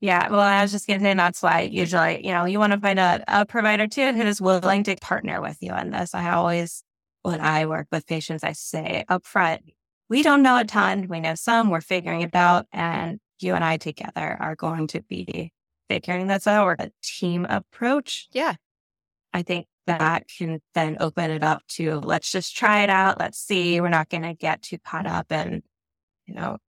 Yeah, 0.00 0.30
well, 0.30 0.40
I 0.40 0.62
was 0.62 0.70
just 0.70 0.86
going 0.86 1.00
to 1.00 1.04
say 1.04 1.14
that's 1.14 1.42
why 1.42 1.62
usually, 1.62 2.24
you 2.24 2.32
know, 2.32 2.44
you 2.44 2.58
want 2.58 2.72
to 2.72 2.80
find 2.80 3.00
a, 3.00 3.22
a 3.26 3.44
provider 3.44 3.88
too 3.88 4.12
who 4.12 4.22
is 4.22 4.40
willing 4.40 4.84
to 4.84 4.96
partner 4.96 5.40
with 5.40 5.58
you 5.60 5.72
on 5.72 5.90
this. 5.90 6.14
I 6.14 6.30
always, 6.30 6.84
when 7.22 7.40
I 7.40 7.66
work 7.66 7.88
with 7.90 8.06
patients, 8.06 8.44
I 8.44 8.52
say 8.52 9.04
up 9.08 9.26
front, 9.26 9.62
we 10.08 10.22
don't 10.22 10.42
know 10.42 10.58
a 10.58 10.64
ton. 10.64 11.06
We 11.08 11.20
know 11.20 11.34
some, 11.34 11.70
we're 11.70 11.80
figuring 11.80 12.22
it 12.22 12.34
out. 12.34 12.66
And 12.72 13.20
you 13.40 13.54
and 13.54 13.64
I 13.64 13.76
together 13.76 14.36
are 14.40 14.56
going 14.56 14.86
to 14.88 15.02
be 15.02 15.52
figuring 15.88 16.26
this 16.26 16.46
out. 16.46 16.66
We're 16.66 16.76
a 16.78 16.90
team 17.02 17.46
approach. 17.48 18.28
Yeah. 18.32 18.54
I 19.32 19.42
think 19.42 19.66
that 19.86 20.24
can 20.36 20.60
then 20.74 20.96
open 21.00 21.30
it 21.30 21.42
up 21.42 21.62
to 21.68 21.96
let's 22.00 22.30
just 22.30 22.56
try 22.56 22.82
it 22.82 22.90
out. 22.90 23.18
Let's 23.18 23.38
see. 23.38 23.80
We're 23.80 23.88
not 23.88 24.10
going 24.10 24.22
to 24.22 24.34
get 24.34 24.62
too 24.62 24.78
caught 24.78 25.06
up 25.06 25.26
and, 25.30 25.62
you 26.26 26.34
know, 26.34 26.58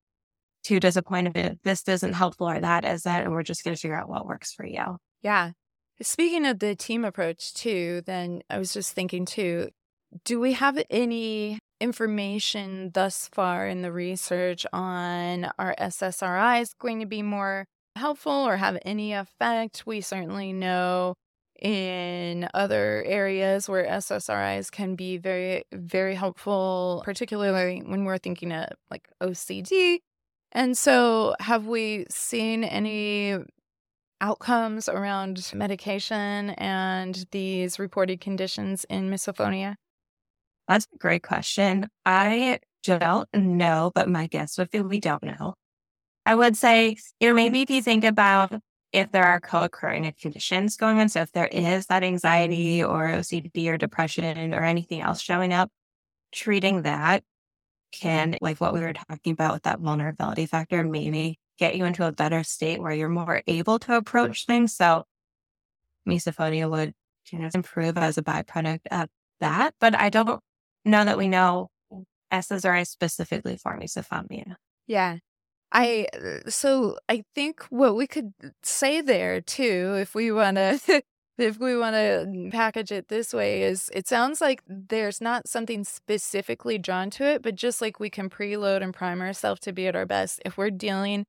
too 0.62 0.80
disappointed 0.80 1.36
if 1.36 1.62
this 1.62 1.86
isn't 1.88 2.12
helpful 2.12 2.49
or 2.49 2.61
that 2.61 2.84
isn't. 2.84 3.12
And 3.12 3.32
we're 3.32 3.43
just 3.43 3.64
going 3.64 3.74
to 3.74 3.80
figure 3.80 3.99
out 3.99 4.09
what 4.09 4.26
works 4.26 4.53
for 4.53 4.66
you. 4.66 4.97
Yeah. 5.22 5.53
Speaking 6.03 6.47
of 6.47 6.61
the 6.61 6.74
team 6.74 7.05
approach 7.05 7.53
too, 7.53 8.03
then 8.07 8.43
I 8.49 8.59
was 8.59 8.72
just 8.72 8.93
thinking 8.95 9.26
too, 9.26 9.68
do 10.24 10.41
we 10.41 10.55
have 10.55 10.82
any 10.88 11.59
information 11.81 12.91
thus 12.93 13.28
far 13.33 13.66
in 13.66 13.83
the 13.83 13.93
research 13.93 14.66
on 14.72 15.51
are 15.59 15.74
SSRIs 15.78 16.74
going 16.78 17.01
to 17.01 17.07
be 17.07 17.22
more 17.22 17.66
helpful 17.97 18.33
or 18.33 18.57
have 18.57 18.78
any 18.85 19.12
effect? 19.12 19.85
We 19.87 20.01
certainly 20.01 20.53
know 20.53 21.14
in 21.61 22.49
other 22.55 23.03
areas 23.07 23.68
where 23.68 23.87
SSRIs 23.87 24.70
can 24.70 24.95
be 24.95 25.18
very, 25.18 25.64
very 25.72 26.14
helpful, 26.14 27.03
particularly 27.05 27.83
when 27.85 28.05
we're 28.05 28.18
thinking 28.18 28.53
of 28.53 28.68
like 28.91 29.09
OCD. 29.22 29.99
And 30.53 30.76
so, 30.76 31.35
have 31.41 31.66
we 31.66 32.07
seen 32.11 32.64
any 32.64 33.37
outcomes 34.20 34.89
around 34.89 35.51
medication 35.55 36.51
and 36.51 37.27
these 37.31 37.78
reported 37.78 38.20
conditions 38.20 38.85
in 38.90 39.11
misophonia? 39.11 39.77
That's 40.70 40.86
a 40.94 40.98
great 40.98 41.24
question. 41.24 41.88
I 42.06 42.60
don't 42.84 43.28
know, 43.34 43.90
but 43.92 44.09
my 44.09 44.28
guess 44.28 44.56
would 44.56 44.70
be 44.70 44.80
we 44.80 45.01
don't 45.01 45.24
know. 45.24 45.55
I 46.24 46.36
would 46.36 46.56
say, 46.56 46.97
you 47.18 47.28
know, 47.28 47.34
maybe 47.34 47.62
if 47.62 47.70
you 47.70 47.82
think 47.82 48.05
about 48.05 48.52
if 48.92 49.10
there 49.10 49.24
are 49.24 49.40
co-occurring 49.40 50.12
conditions 50.20 50.76
going 50.76 51.01
on, 51.01 51.09
so 51.09 51.22
if 51.22 51.32
there 51.32 51.48
is 51.48 51.86
that 51.86 52.05
anxiety 52.05 52.84
or 52.84 53.09
OCD 53.09 53.66
or 53.66 53.78
depression 53.78 54.55
or 54.55 54.62
anything 54.62 55.01
else 55.01 55.20
showing 55.20 55.52
up, 55.52 55.72
treating 56.30 56.82
that 56.82 57.24
can, 57.90 58.36
like 58.40 58.60
what 58.60 58.72
we 58.72 58.78
were 58.78 58.92
talking 58.92 59.32
about 59.32 59.55
with 59.55 59.64
that 59.64 59.80
vulnerability 59.80 60.47
factor, 60.47 60.84
maybe 60.84 61.40
get 61.59 61.74
you 61.74 61.84
into 61.84 62.06
a 62.06 62.12
better 62.12 62.44
state 62.44 62.80
where 62.80 62.92
you're 62.92 63.09
more 63.09 63.42
able 63.48 63.80
to 63.80 63.97
approach 63.97 64.47
things. 64.47 64.76
So 64.76 65.02
misophonia 66.09 66.70
would 66.70 66.94
you 67.32 67.40
know, 67.40 67.51
improve 67.52 67.98
as 67.98 68.18
a 68.18 68.22
byproduct 68.22 68.86
of 68.92 69.09
that. 69.40 69.74
But 69.80 69.97
I 69.97 70.10
don't 70.10 70.40
now 70.85 71.05
that 71.05 71.19
we 71.19 71.28
know 71.28 71.69
SSRI 72.32 72.86
specifically 72.86 73.57
for 73.57 73.78
misophonia. 73.78 74.57
Yeah. 74.86 75.19
I 75.73 76.09
uh, 76.15 76.51
so 76.51 76.98
I 77.09 77.23
think 77.35 77.62
what 77.70 77.94
we 77.97 78.07
could 78.07 78.32
say 78.62 79.01
there 79.01 79.40
too, 79.40 79.97
if 80.01 80.15
we 80.15 80.32
want 80.32 80.57
to, 80.57 81.02
if 81.39 81.59
we 81.59 81.77
want 81.77 81.94
to 81.94 82.48
package 82.51 82.90
it 82.93 83.09
this 83.09 83.32
way, 83.32 83.62
is 83.62 83.89
it 83.94 84.09
sounds 84.09 84.40
like 84.40 84.62
there's 84.66 85.20
not 85.20 85.48
something 85.48 85.85
specifically 85.85 86.78
drawn 86.78 87.11
to 87.11 87.24
it, 87.24 87.43
but 87.43 87.55
just 87.55 87.81
like 87.81 88.01
we 88.01 88.11
can 88.11 88.28
preload 88.28 88.82
and 88.82 88.93
prime 88.93 89.20
ourselves 89.20 89.61
to 89.62 89.73
be 89.73 89.86
at 89.86 89.97
our 89.97 90.07
best. 90.07 90.40
If 90.44 90.57
we're 90.59 90.70
dealing 90.70 91.24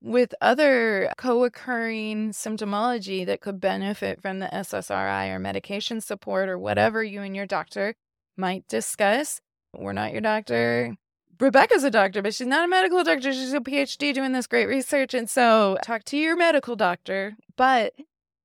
with 0.00 0.34
other 0.40 1.12
co-occurring 1.16 2.30
symptomology 2.32 3.24
that 3.26 3.40
could 3.40 3.60
benefit 3.60 4.20
from 4.20 4.40
the 4.40 4.48
SSRI 4.52 5.30
or 5.30 5.38
medication 5.38 6.00
support 6.00 6.48
or 6.48 6.58
whatever 6.58 7.04
you 7.04 7.22
and 7.22 7.36
your 7.36 7.46
doctor 7.46 7.94
might 8.36 8.66
discuss. 8.68 9.40
We're 9.74 9.92
not 9.92 10.12
your 10.12 10.20
doctor. 10.20 10.96
Rebecca's 11.40 11.82
a 11.82 11.90
doctor, 11.90 12.22
but 12.22 12.34
she's 12.34 12.46
not 12.46 12.64
a 12.64 12.68
medical 12.68 13.02
doctor. 13.02 13.32
She's 13.32 13.52
a 13.52 13.60
PhD 13.60 14.14
doing 14.14 14.32
this 14.32 14.46
great 14.46 14.66
research. 14.66 15.14
And 15.14 15.28
so 15.28 15.76
talk 15.82 16.04
to 16.04 16.16
your 16.16 16.36
medical 16.36 16.76
doctor. 16.76 17.34
But 17.56 17.94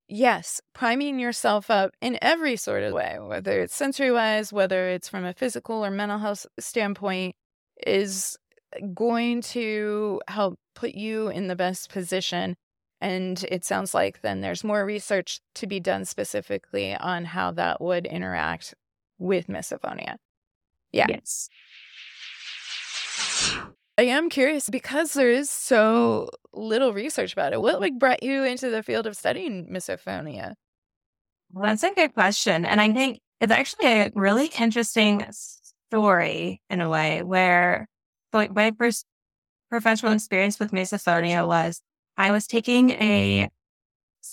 yes, 0.08 0.62
priming 0.74 1.20
yourself 1.20 1.70
up 1.70 1.92
in 2.02 2.18
every 2.22 2.56
sort 2.56 2.84
of 2.84 2.94
way, 2.94 3.18
whether 3.20 3.62
it's 3.62 3.76
sensory 3.76 4.12
wise, 4.12 4.52
whether 4.52 4.90
it's 4.90 5.10
from 5.10 5.26
a 5.26 5.34
physical 5.34 5.86
or 5.86 5.92
mental 5.92 6.18
health 6.18 6.48
standpoint, 6.60 7.36
is 7.86 8.38
going 8.94 9.42
to 9.42 10.22
help 10.28 10.60
put 10.74 10.96
you 10.96 11.28
in 11.28 11.48
the 11.48 11.56
best 11.56 11.90
position. 11.90 12.56
And 13.00 13.44
it 13.52 13.64
sounds 13.64 13.94
like 13.94 14.22
then 14.22 14.42
there's 14.42 14.64
more 14.64 14.84
research 14.84 15.40
to 15.56 15.68
be 15.68 15.80
done 15.80 16.06
specifically 16.06 16.96
on 16.96 17.26
how 17.26 17.52
that 17.52 17.80
would 17.80 18.08
interact 18.08 18.74
with 19.18 19.48
misophonia. 19.48 20.18
Yeah. 20.92 21.08
Yes. 21.10 21.50
I 24.00 24.04
am 24.04 24.30
curious 24.30 24.70
because 24.70 25.14
there 25.14 25.32
is 25.32 25.50
so 25.50 26.30
little 26.54 26.94
research 26.94 27.34
about 27.34 27.54
it. 27.54 27.62
What 27.62 27.82
like 27.82 27.98
brought 27.98 28.22
you 28.22 28.44
into 28.44 28.70
the 28.70 28.84
field 28.84 29.08
of 29.08 29.18
studying 29.18 29.68
misophonia? 29.72 30.54
Well, 31.52 31.66
that's 31.66 31.84
a 31.84 31.94
good 31.94 32.14
question. 32.14 32.66
And 32.66 32.80
I 32.80 32.92
think 32.92 33.20
it's 33.42 33.52
actually 33.52 33.88
a 33.88 34.12
really 34.14 34.52
interesting 34.60 35.26
story 35.32 36.62
in 36.70 36.82
a 36.82 36.90
way 36.90 37.24
where 37.24 37.88
like 38.34 38.54
my 38.54 38.72
first 38.78 39.06
professional 39.70 40.14
experience 40.14 40.60
with 40.60 40.72
misophonia 40.72 41.48
was 41.48 41.82
I 42.18 42.32
was 42.32 42.48
taking 42.48 42.92
a 42.92 43.50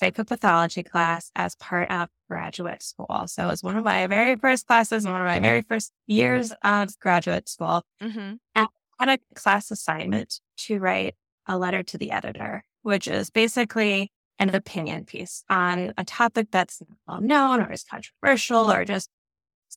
psychopathology 0.03 0.89
class 0.89 1.31
as 1.37 1.55
part 1.57 1.91
of 1.91 2.09
graduate 2.29 2.83
school. 2.83 3.25
So 3.27 3.45
it 3.45 3.51
was 3.51 3.63
one 3.63 3.77
of 3.77 3.85
my 3.85 4.07
very 4.07 4.37
first 4.37 4.67
classes, 4.67 5.05
one 5.05 5.21
of 5.21 5.27
my 5.27 5.41
very 5.41 5.63
first 5.63 5.93
years 6.07 6.53
of 6.63 6.99
graduate 6.99 7.49
school. 7.49 7.83
Mm-hmm. 8.03 8.35
And 8.55 8.69
I 8.99 9.07
had 9.07 9.21
a 9.21 9.35
class 9.35 9.71
assignment 9.71 10.41
to 10.59 10.79
write 10.79 11.15
a 11.47 11.59
letter 11.59 11.83
to 11.83 11.99
the 11.99 12.11
editor, 12.11 12.65
which 12.83 13.09
is 13.09 13.31
basically 13.31 14.11
an 14.39 14.55
opinion 14.55 15.05
piece 15.05 15.45
on 15.49 15.95
a 15.97 16.05
topic 16.05 16.49
that's 16.51 16.83
well 17.07 17.21
known 17.21 17.61
or 17.61 17.73
is 17.73 17.85
controversial 17.85 18.71
or 18.71 18.85
just 18.85 19.09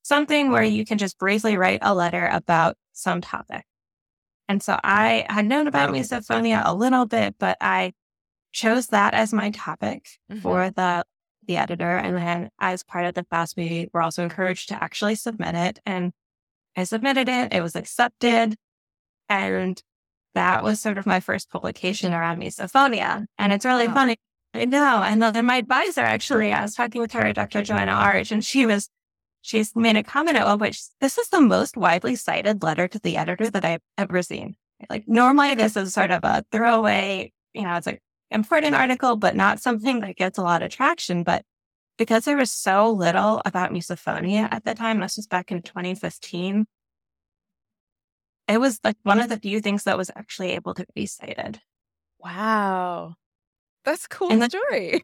something 0.04 0.52
where 0.52 0.64
you 0.64 0.86
can 0.86 0.98
just 0.98 1.18
briefly 1.20 1.58
write 1.58 1.80
a 1.82 1.94
letter 1.94 2.28
about 2.32 2.76
some 2.94 3.22
topic. 3.22 3.66
And 4.50 4.64
so 4.64 4.80
I 4.84 5.26
had 5.30 5.46
known 5.46 5.68
about 5.68 5.92
misophonia 5.92 6.62
a 6.66 6.74
little 6.74 7.06
bit, 7.06 7.36
but 7.38 7.58
I 7.60 7.94
chose 8.52 8.88
that 8.88 9.14
as 9.14 9.34
my 9.34 9.52
topic 9.52 10.08
mm-hmm. 10.32 10.42
for 10.42 10.70
the 10.70 11.04
the 11.48 11.58
editor. 11.58 11.98
And 11.98 12.16
then 12.18 12.50
as 12.60 12.84
part 12.84 13.06
of 13.06 13.16
the 13.16 13.24
class, 13.24 13.56
we 13.56 13.90
were 13.94 14.02
also 14.02 14.24
encouraged 14.24 14.70
to 14.70 14.84
actually 14.84 15.16
submit 15.16 15.56
it. 15.56 15.80
And 15.86 16.12
I 16.76 16.84
submitted 16.84 17.30
it, 17.30 17.54
it 17.54 17.62
was 17.62 17.76
accepted. 17.76 18.56
And 19.30 19.82
that 20.36 20.64
was 20.64 20.80
sort 20.80 20.98
of 20.98 21.06
my 21.06 21.20
first 21.20 21.50
publication 21.50 22.14
around 22.14 22.42
misophonia. 22.42 23.26
And 23.38 23.52
it's 23.52 23.66
really 23.66 23.88
funny. 23.88 24.18
I 24.54 24.66
know. 24.66 25.02
And 25.04 25.22
then 25.22 25.46
my 25.46 25.58
advisor 25.58 26.02
actually, 26.02 26.54
I 26.54 26.62
was 26.62 26.76
talking 26.76 27.02
with 27.02 27.14
her, 27.14 27.34
Dr. 27.34 27.64
Joanna 27.64 27.92
Arch, 27.92 28.32
and 28.32 28.44
she 28.44 28.66
was 28.66 28.90
she's 29.42 29.76
made 29.76 29.96
a 29.96 30.04
comment 30.04 30.38
at 30.38 30.46
one 30.46 30.60
point. 30.60 30.78
This 31.00 31.18
is 31.18 31.30
the 31.30 31.42
most 31.42 31.78
widely 31.78 32.16
cited 32.16 32.64
letter 32.64 32.88
to 32.88 33.00
the 33.00 33.18
editor 33.18 33.50
that 33.50 33.66
I've 33.66 33.82
ever 33.98 34.22
seen. 34.22 34.56
Like 34.90 35.06
normally 35.08 35.56
this 35.56 35.76
is 35.76 35.94
sort 35.94 36.12
of 36.12 36.24
a 36.24 36.46
throwaway, 36.52 37.32
you 37.54 37.64
know, 37.64 37.76
it's 37.76 37.88
an 37.88 37.98
important 38.32 38.76
article, 38.76 39.16
but 39.16 39.36
not 39.36 39.62
something 39.62 40.02
that 40.02 40.16
gets 40.16 40.38
a 40.38 40.44
lot 40.44 40.62
of 40.62 40.72
traction. 40.72 41.24
But 41.24 41.44
because 41.98 42.26
there 42.26 42.38
was 42.38 42.52
so 42.52 42.92
little 42.92 43.42
about 43.46 43.72
misophonia 43.72 44.48
at 44.52 44.64
the 44.64 44.76
time, 44.76 45.00
this 45.00 45.18
was 45.18 45.28
back 45.28 45.52
in 45.52 45.62
2015, 45.62 46.66
it 48.48 48.60
was 48.60 48.80
like 48.84 48.98
one 49.04 49.20
of 49.20 49.30
the 49.30 49.40
few 49.40 49.60
things 49.60 49.84
that 49.84 49.98
was 49.98 50.12
actually 50.16 50.52
able 50.52 50.74
to 50.76 50.86
be 50.96 51.06
cited. 51.06 51.60
Wow. 52.20 53.16
That's 53.84 54.06
a 54.06 54.10
cool 54.10 54.32
and 54.32 54.44
story. 54.44 55.04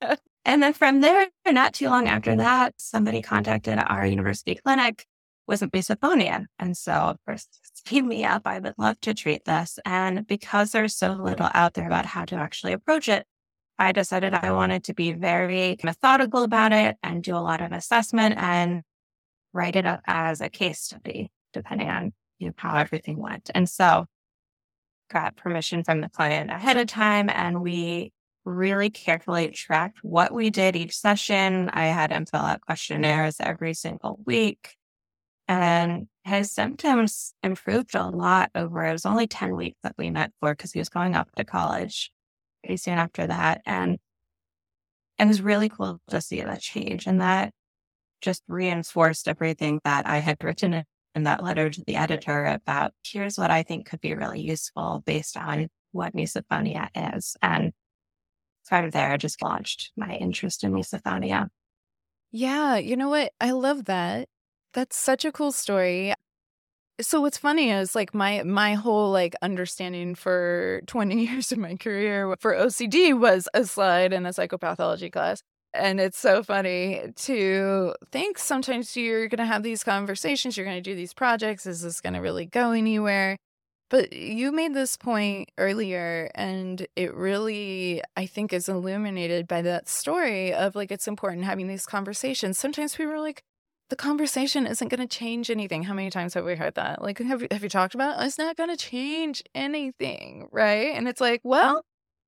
And 0.44 0.62
then 0.62 0.72
from 0.72 1.00
there, 1.02 1.28
not 1.46 1.74
too 1.74 1.88
long 1.88 2.08
after 2.08 2.34
that, 2.36 2.74
somebody 2.78 3.20
contacted 3.20 3.78
our 3.78 4.06
university 4.06 4.54
clinic 4.54 5.04
with 5.50 5.60
misophonia. 5.72 6.46
And 6.58 6.76
so, 6.76 6.92
of 6.92 7.16
course, 7.26 7.46
team 7.84 8.08
me 8.08 8.24
up. 8.24 8.42
I 8.46 8.60
would 8.60 8.74
love 8.78 8.98
to 9.00 9.12
treat 9.12 9.44
this. 9.44 9.78
And 9.84 10.26
because 10.26 10.72
there's 10.72 10.96
so 10.96 11.12
little 11.12 11.50
out 11.52 11.74
there 11.74 11.86
about 11.86 12.06
how 12.06 12.24
to 12.26 12.36
actually 12.36 12.72
approach 12.72 13.08
it, 13.08 13.26
I 13.78 13.92
decided 13.92 14.32
I 14.32 14.52
wanted 14.52 14.84
to 14.84 14.94
be 14.94 15.12
very 15.12 15.76
methodical 15.82 16.44
about 16.44 16.72
it 16.72 16.96
and 17.02 17.22
do 17.22 17.34
a 17.34 17.38
lot 17.38 17.60
of 17.60 17.72
assessment 17.72 18.36
and 18.38 18.82
write 19.52 19.74
it 19.74 19.86
up 19.86 20.00
as 20.06 20.40
a 20.40 20.48
case 20.48 20.80
study, 20.80 21.30
depending 21.52 21.88
on 21.88 22.12
you 22.38 22.48
know, 22.48 22.54
how 22.56 22.76
everything 22.76 23.18
went. 23.18 23.50
And 23.54 23.68
so 23.68 24.06
got 25.10 25.36
permission 25.36 25.82
from 25.82 26.00
the 26.00 26.08
client 26.08 26.50
ahead 26.50 26.76
of 26.76 26.86
time 26.86 27.28
and 27.28 27.60
we 27.60 28.12
really 28.44 28.90
carefully 28.90 29.48
tracked 29.48 29.98
what 30.02 30.32
we 30.32 30.50
did 30.50 30.76
each 30.76 30.96
session. 30.96 31.68
I 31.70 31.86
had 31.86 32.12
him 32.12 32.26
fill 32.26 32.40
out 32.40 32.60
questionnaires 32.60 33.36
every 33.40 33.74
single 33.74 34.20
week. 34.24 34.76
And 35.50 36.06
his 36.22 36.52
symptoms 36.52 37.34
improved 37.42 37.96
a 37.96 38.06
lot 38.06 38.52
over, 38.54 38.86
it 38.86 38.92
was 38.92 39.04
only 39.04 39.26
10 39.26 39.56
weeks 39.56 39.78
that 39.82 39.96
we 39.98 40.08
met 40.08 40.30
for 40.38 40.54
because 40.54 40.72
he 40.72 40.78
was 40.78 40.88
going 40.88 41.16
off 41.16 41.26
to 41.32 41.44
college 41.44 42.12
pretty 42.62 42.76
soon 42.76 42.98
after 42.98 43.26
that. 43.26 43.60
And 43.66 43.98
it 45.18 45.26
was 45.26 45.42
really 45.42 45.68
cool 45.68 46.00
to 46.06 46.20
see 46.20 46.40
that 46.40 46.60
change. 46.60 47.08
And 47.08 47.20
that 47.20 47.50
just 48.20 48.44
reinforced 48.46 49.26
everything 49.26 49.80
that 49.82 50.06
I 50.06 50.18
had 50.18 50.36
written 50.44 50.84
in 51.16 51.22
that 51.24 51.42
letter 51.42 51.68
to 51.68 51.84
the 51.84 51.96
editor 51.96 52.44
about 52.44 52.92
here's 53.04 53.36
what 53.36 53.50
I 53.50 53.64
think 53.64 53.86
could 53.90 54.00
be 54.00 54.14
really 54.14 54.40
useful 54.40 55.02
based 55.04 55.36
on 55.36 55.66
what 55.90 56.14
misophonia 56.14 56.90
is. 56.94 57.36
And 57.42 57.72
from 58.62 58.90
there, 58.90 59.10
I 59.10 59.16
just 59.16 59.42
launched 59.42 59.90
my 59.96 60.14
interest 60.14 60.62
in 60.62 60.70
misophonia. 60.70 61.48
Yeah, 62.30 62.76
you 62.76 62.94
know 62.94 63.08
what? 63.08 63.32
I 63.40 63.50
love 63.50 63.86
that. 63.86 64.28
That's 64.74 64.96
such 64.96 65.24
a 65.24 65.32
cool 65.32 65.52
story. 65.52 66.14
So 67.00 67.20
what's 67.22 67.38
funny 67.38 67.70
is 67.70 67.94
like 67.94 68.14
my 68.14 68.42
my 68.44 68.74
whole 68.74 69.10
like 69.10 69.34
understanding 69.42 70.14
for 70.14 70.82
20 70.86 71.24
years 71.26 71.52
of 71.52 71.58
my 71.58 71.76
career 71.76 72.36
for 72.40 72.54
OCD 72.54 73.18
was 73.18 73.48
a 73.54 73.64
slide 73.64 74.12
in 74.12 74.26
a 74.26 74.30
psychopathology 74.30 75.12
class. 75.12 75.42
And 75.72 76.00
it's 76.00 76.18
so 76.18 76.42
funny 76.42 77.12
to 77.16 77.94
think 78.10 78.38
sometimes 78.38 78.96
you're 78.96 79.28
going 79.28 79.38
to 79.38 79.44
have 79.46 79.62
these 79.62 79.84
conversations, 79.84 80.56
you're 80.56 80.66
going 80.66 80.82
to 80.82 80.90
do 80.90 80.96
these 80.96 81.14
projects. 81.14 81.64
Is 81.64 81.82
this 81.82 82.00
going 82.00 82.14
to 82.14 82.20
really 82.20 82.46
go 82.46 82.72
anywhere? 82.72 83.36
But 83.88 84.12
you 84.12 84.52
made 84.52 84.74
this 84.74 84.96
point 84.96 85.50
earlier, 85.58 86.30
and 86.34 86.86
it 86.96 87.12
really, 87.14 88.02
I 88.16 88.26
think, 88.26 88.52
is 88.52 88.68
illuminated 88.68 89.48
by 89.48 89.62
that 89.62 89.88
story 89.88 90.52
of 90.52 90.76
like 90.76 90.92
it's 90.92 91.08
important 91.08 91.44
having 91.44 91.66
these 91.68 91.86
conversations. 91.86 92.58
Sometimes 92.58 92.94
people 92.96 93.12
are 93.12 93.20
like, 93.20 93.42
the 93.90 93.96
conversation 93.96 94.66
isn't 94.66 94.88
going 94.88 95.06
to 95.06 95.06
change 95.06 95.50
anything. 95.50 95.82
How 95.82 95.94
many 95.94 96.10
times 96.10 96.34
have 96.34 96.44
we 96.44 96.56
heard 96.56 96.76
that? 96.76 97.02
Like, 97.02 97.18
have, 97.18 97.44
have 97.50 97.62
you 97.62 97.68
talked 97.68 97.94
about 97.94 98.20
it? 98.20 98.26
It's 98.26 98.38
not 98.38 98.56
going 98.56 98.70
to 98.70 98.76
change 98.76 99.42
anything, 99.54 100.48
right? 100.50 100.94
And 100.94 101.08
it's 101.08 101.20
like, 101.20 101.40
well, 101.44 101.78
oh. 101.78 101.82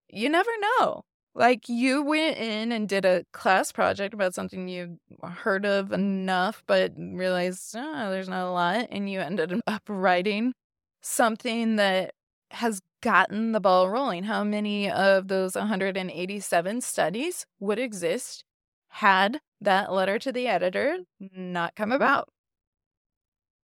you 0.09 0.28
never 0.28 0.51
know. 0.60 1.02
Like, 1.34 1.68
you 1.68 2.02
went 2.02 2.36
in 2.36 2.72
and 2.72 2.89
did 2.89 3.05
a 3.05 3.24
class 3.32 3.72
project 3.72 4.12
about 4.12 4.34
something 4.34 4.68
you 4.68 4.98
heard 5.22 5.64
of 5.64 5.93
enough, 5.93 6.62
but 6.66 6.93
realized, 6.97 7.74
oh, 7.76 8.10
there's 8.10 8.28
not 8.28 8.47
a 8.47 8.51
lot. 8.51 8.89
And 8.90 9.09
you 9.09 9.20
ended 9.20 9.59
up 9.66 9.82
writing 9.89 10.52
something 11.01 11.76
that 11.76 12.12
has 12.51 12.82
gotten 13.02 13.52
the 13.52 13.60
ball 13.60 13.89
rolling. 13.89 14.24
How 14.24 14.44
many 14.44 14.90
of 14.90 15.28
those 15.28 15.55
187 15.55 16.80
studies 16.82 17.47
would 17.60 17.78
exist 17.78 18.44
had 18.93 19.40
that 19.60 19.93
letter 19.93 20.19
to 20.19 20.32
the 20.32 20.47
editor 20.47 20.98
not 21.19 21.74
come 21.74 21.93
about? 21.93 22.28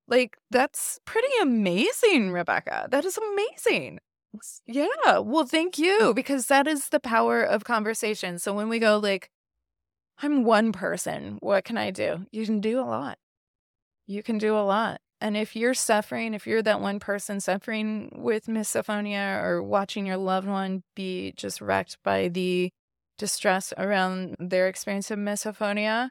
Like, 0.08 0.36
that's 0.50 0.98
pretty 1.04 1.28
amazing, 1.40 2.32
Rebecca. 2.32 2.88
That 2.90 3.04
is 3.04 3.18
amazing. 3.18 4.00
Yeah. 4.66 5.18
Well, 5.18 5.46
thank 5.46 5.78
you, 5.78 6.12
because 6.14 6.46
that 6.46 6.66
is 6.66 6.88
the 6.88 7.00
power 7.00 7.42
of 7.42 7.64
conversation. 7.64 8.38
So 8.38 8.52
when 8.52 8.68
we 8.68 8.78
go, 8.78 8.98
like, 8.98 9.30
I'm 10.18 10.44
one 10.44 10.72
person, 10.72 11.38
what 11.40 11.64
can 11.64 11.78
I 11.78 11.90
do? 11.90 12.26
You 12.32 12.44
can 12.46 12.60
do 12.60 12.80
a 12.80 12.82
lot. 12.82 13.18
You 14.06 14.22
can 14.22 14.38
do 14.38 14.56
a 14.56 14.66
lot. 14.66 15.00
And 15.20 15.36
if 15.36 15.54
you're 15.54 15.74
suffering, 15.74 16.34
if 16.34 16.48
you're 16.48 16.62
that 16.62 16.80
one 16.80 16.98
person 16.98 17.38
suffering 17.40 18.10
with 18.16 18.46
misophonia 18.46 19.40
or 19.42 19.62
watching 19.62 20.04
your 20.04 20.16
loved 20.16 20.48
one 20.48 20.82
be 20.96 21.32
just 21.36 21.60
wrecked 21.60 21.96
by 22.02 22.28
the 22.28 22.70
distress 23.18 23.72
around 23.76 24.36
their 24.38 24.68
experience 24.68 25.10
of 25.10 25.18
misophonia, 25.18 26.10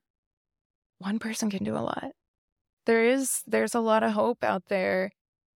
one 0.99 1.19
person 1.19 1.49
can 1.49 1.63
do 1.63 1.75
a 1.75 1.79
lot. 1.79 2.11
There 2.85 3.03
is 3.03 3.43
there's 3.45 3.75
a 3.75 3.79
lot 3.79 4.03
of 4.03 4.13
hope 4.13 4.43
out 4.43 4.63
there. 4.67 5.11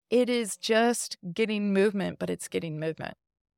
It 0.10 0.30
is 0.30 0.58
just 0.58 1.18
getting 1.34 1.74
movement, 1.74 2.20
but 2.20 2.30
it's 2.30 2.48
getting 2.48 2.80
movement, 2.80 3.16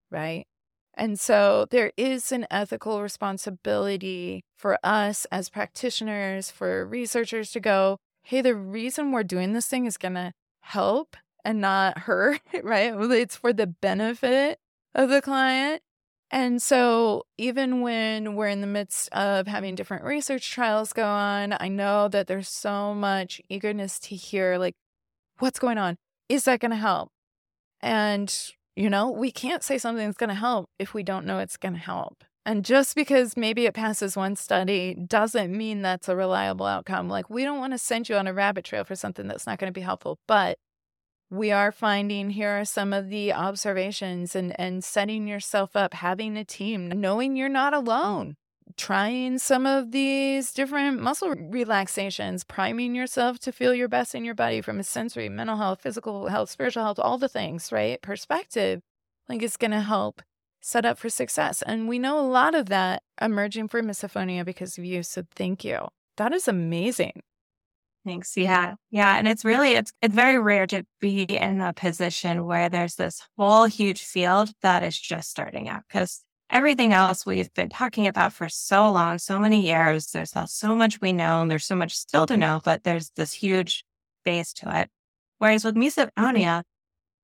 right? 0.09 0.45
And 0.93 1.19
so 1.19 1.67
there 1.69 1.91
is 1.95 2.31
an 2.31 2.47
ethical 2.49 3.01
responsibility 3.01 4.43
for 4.57 4.79
us 4.83 5.27
as 5.31 5.49
practitioners, 5.49 6.49
for 6.49 6.87
researchers 6.87 7.51
to 7.51 7.59
go, 7.59 7.97
hey, 8.23 8.41
the 8.41 8.55
reason 8.55 9.11
we're 9.11 9.23
doing 9.23 9.53
this 9.53 9.67
thing 9.67 9.85
is 9.85 9.97
going 9.97 10.15
to 10.15 10.31
help 10.61 11.15
and 11.45 11.61
not 11.61 11.99
hurt, 11.99 12.41
right? 12.63 12.93
It's 12.95 13.35
for 13.35 13.53
the 13.53 13.67
benefit 13.67 14.57
of 14.95 15.09
the 15.09 15.21
client. 15.21 15.81
And 16.29 16.61
so, 16.61 17.23
even 17.37 17.81
when 17.81 18.35
we're 18.35 18.49
in 18.49 18.59
the 18.59 18.67
midst 18.67 19.07
of 19.13 19.47
having 19.47 19.75
different 19.75 20.03
research 20.03 20.51
trials 20.51 20.91
go 20.91 21.05
on, 21.05 21.55
I 21.57 21.69
know 21.69 22.09
that 22.09 22.27
there's 22.27 22.49
so 22.49 22.93
much 22.93 23.41
eagerness 23.49 23.97
to 23.99 24.15
hear, 24.15 24.57
like, 24.57 24.75
what's 25.39 25.59
going 25.59 25.77
on? 25.77 25.97
Is 26.27 26.43
that 26.43 26.59
going 26.59 26.71
to 26.71 26.77
help? 26.77 27.11
And, 27.79 28.33
you 28.75 28.89
know, 28.89 29.09
we 29.09 29.31
can't 29.31 29.63
say 29.63 29.77
something's 29.77 30.17
going 30.17 30.29
to 30.29 30.35
help 30.35 30.69
if 30.77 30.93
we 30.93 31.01
don't 31.01 31.25
know 31.25 31.39
it's 31.39 31.55
going 31.55 31.75
to 31.75 31.79
help. 31.79 32.25
And 32.45 32.63
just 32.63 32.95
because 32.95 33.37
maybe 33.37 33.65
it 33.65 33.73
passes 33.73 34.15
one 34.15 34.35
study 34.35 34.95
doesn't 34.95 35.55
mean 35.55 35.81
that's 35.81 36.09
a 36.09 36.15
reliable 36.15 36.65
outcome. 36.65 37.07
Like, 37.09 37.29
we 37.29 37.43
don't 37.43 37.59
want 37.59 37.73
to 37.73 37.77
send 37.77 38.09
you 38.09 38.15
on 38.15 38.27
a 38.27 38.33
rabbit 38.33 38.65
trail 38.65 38.83
for 38.83 38.95
something 38.95 39.27
that's 39.27 39.45
not 39.45 39.59
going 39.59 39.71
to 39.71 39.77
be 39.77 39.81
helpful. 39.81 40.19
But 40.27 40.57
we 41.29 41.51
are 41.51 41.71
finding 41.71 42.29
here 42.29 42.59
are 42.59 42.65
some 42.65 42.93
of 42.93 43.09
the 43.09 43.33
observations 43.33 44.35
and, 44.35 44.57
and 44.59 44.83
setting 44.83 45.27
yourself 45.27 45.75
up, 45.75 45.93
having 45.93 46.37
a 46.37 46.45
team, 46.45 46.87
knowing 46.89 47.35
you're 47.35 47.49
not 47.49 47.73
alone, 47.73 48.37
trying 48.77 49.37
some 49.37 49.65
of 49.65 49.91
these 49.91 50.53
different 50.53 51.01
muscle 51.01 51.33
relaxations, 51.35 52.43
priming 52.43 52.95
yourself 52.95 53.39
to 53.39 53.51
feel 53.51 53.73
your 53.73 53.89
best 53.89 54.15
in 54.15 54.23
your 54.23 54.35
body 54.35 54.61
from 54.61 54.79
a 54.79 54.83
sensory, 54.83 55.27
mental 55.27 55.57
health, 55.57 55.81
physical 55.81 56.27
health, 56.27 56.49
spiritual 56.49 56.83
health, 56.83 56.99
all 56.99 57.17
the 57.17 57.29
things, 57.29 57.71
right? 57.71 58.01
Perspective, 58.01 58.81
like 59.27 59.43
it's 59.43 59.57
going 59.57 59.71
to 59.71 59.81
help 59.81 60.21
set 60.61 60.85
up 60.85 60.97
for 60.97 61.09
success. 61.09 61.61
And 61.61 61.89
we 61.89 61.99
know 61.99 62.19
a 62.19 62.21
lot 62.21 62.55
of 62.55 62.67
that 62.67 63.03
emerging 63.21 63.67
for 63.67 63.81
misophonia 63.81 64.45
because 64.45 64.77
of 64.77 64.85
you. 64.85 65.03
So 65.03 65.23
thank 65.35 65.65
you. 65.65 65.87
That 66.15 66.33
is 66.33 66.47
amazing. 66.47 67.21
Thanks. 68.07 68.37
Yeah. 68.37 68.75
Yeah. 68.89 69.17
And 69.17 69.27
it's 69.27 69.43
really, 69.43 69.73
it's, 69.73 69.91
it's 70.01 70.15
very 70.15 70.39
rare 70.39 70.65
to 70.67 70.85
be 71.01 71.23
in 71.23 71.59
a 71.59 71.73
position 71.73 72.45
where 72.45 72.69
there's 72.69 72.95
this 72.95 73.21
whole 73.37 73.65
huge 73.65 74.01
field 74.01 74.49
that 74.61 74.81
is 74.81 74.97
just 74.97 75.29
starting 75.29 75.67
out 75.67 75.81
because 75.89 76.23
everything 76.49 76.93
else 76.93 77.25
we've 77.25 77.53
been 77.53 77.67
talking 77.67 78.07
about 78.07 78.31
for 78.31 78.47
so 78.47 78.89
long, 78.89 79.17
so 79.17 79.37
many 79.37 79.59
years, 79.59 80.11
there's 80.11 80.31
so 80.45 80.73
much 80.73 81.01
we 81.01 81.11
know 81.11 81.41
and 81.41 81.51
there's 81.51 81.65
so 81.65 81.75
much 81.75 81.97
still 81.97 82.25
to 82.27 82.37
know, 82.37 82.61
but 82.63 82.85
there's 82.85 83.09
this 83.17 83.33
huge 83.33 83.83
base 84.23 84.53
to 84.53 84.79
it. 84.79 84.89
Whereas 85.39 85.65
with 85.65 85.75
misophonia, 85.75 86.11
mm-hmm. 86.15 86.61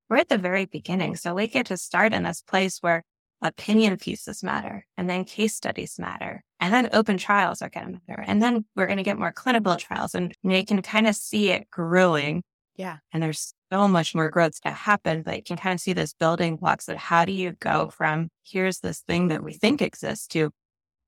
we're 0.09 0.17
at 0.17 0.27
the 0.27 0.37
very 0.37 0.65
beginning. 0.65 1.15
So 1.15 1.33
we 1.33 1.47
get 1.47 1.67
to 1.67 1.77
start 1.77 2.13
in 2.13 2.23
this 2.23 2.41
place 2.41 2.79
where 2.81 3.03
opinion 3.43 3.97
pieces 3.97 4.41
matter, 4.41 4.85
and 4.97 5.09
then 5.09 5.25
case 5.25 5.55
studies 5.55 5.99
matter, 5.99 6.43
and 6.59 6.73
then 6.73 6.89
open 6.93 7.17
trials 7.17 7.61
are 7.61 7.69
going 7.69 7.85
to 7.87 8.01
matter. 8.07 8.23
And 8.25 8.41
then 8.41 8.65
we're 8.75 8.87
going 8.87 8.97
to 8.97 9.03
get 9.03 9.19
more 9.19 9.31
clinical 9.31 9.75
trials, 9.75 10.15
and 10.15 10.33
you 10.41 10.65
can 10.65 10.81
kind 10.81 11.07
of 11.07 11.15
see 11.15 11.51
it 11.51 11.69
growing. 11.69 12.43
Yeah. 12.75 12.97
And 13.11 13.21
there's 13.21 13.53
so 13.71 13.87
much 13.87 14.15
more 14.15 14.29
growth 14.29 14.59
to 14.61 14.71
happen, 14.71 15.21
but 15.21 15.35
you 15.35 15.43
can 15.43 15.57
kind 15.57 15.75
of 15.75 15.79
see 15.79 15.93
this 15.93 16.13
building 16.13 16.55
blocks 16.55 16.89
of 16.89 16.97
how 16.97 17.25
do 17.25 17.31
you 17.31 17.51
go 17.59 17.89
from 17.89 18.29
here's 18.43 18.79
this 18.79 19.01
thing 19.01 19.27
that 19.27 19.43
we 19.43 19.53
think 19.53 19.81
exists 19.81 20.25
to 20.27 20.51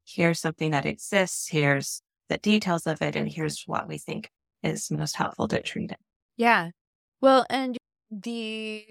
here's 0.05 0.39
something 0.39 0.71
that 0.71 0.85
exists, 0.85 1.47
here's 1.47 2.01
the 2.29 2.37
details 2.37 2.85
of 2.85 3.01
it, 3.01 3.15
and 3.15 3.27
here's 3.31 3.63
what 3.65 3.87
we 3.87 3.97
think 3.97 4.29
is 4.63 4.91
most 4.91 5.15
helpful 5.15 5.47
to 5.47 5.61
treat 5.61 5.91
it. 5.91 5.97
Yeah. 6.37 6.71
Well, 7.21 7.45
and 7.49 7.77
the 8.11 8.85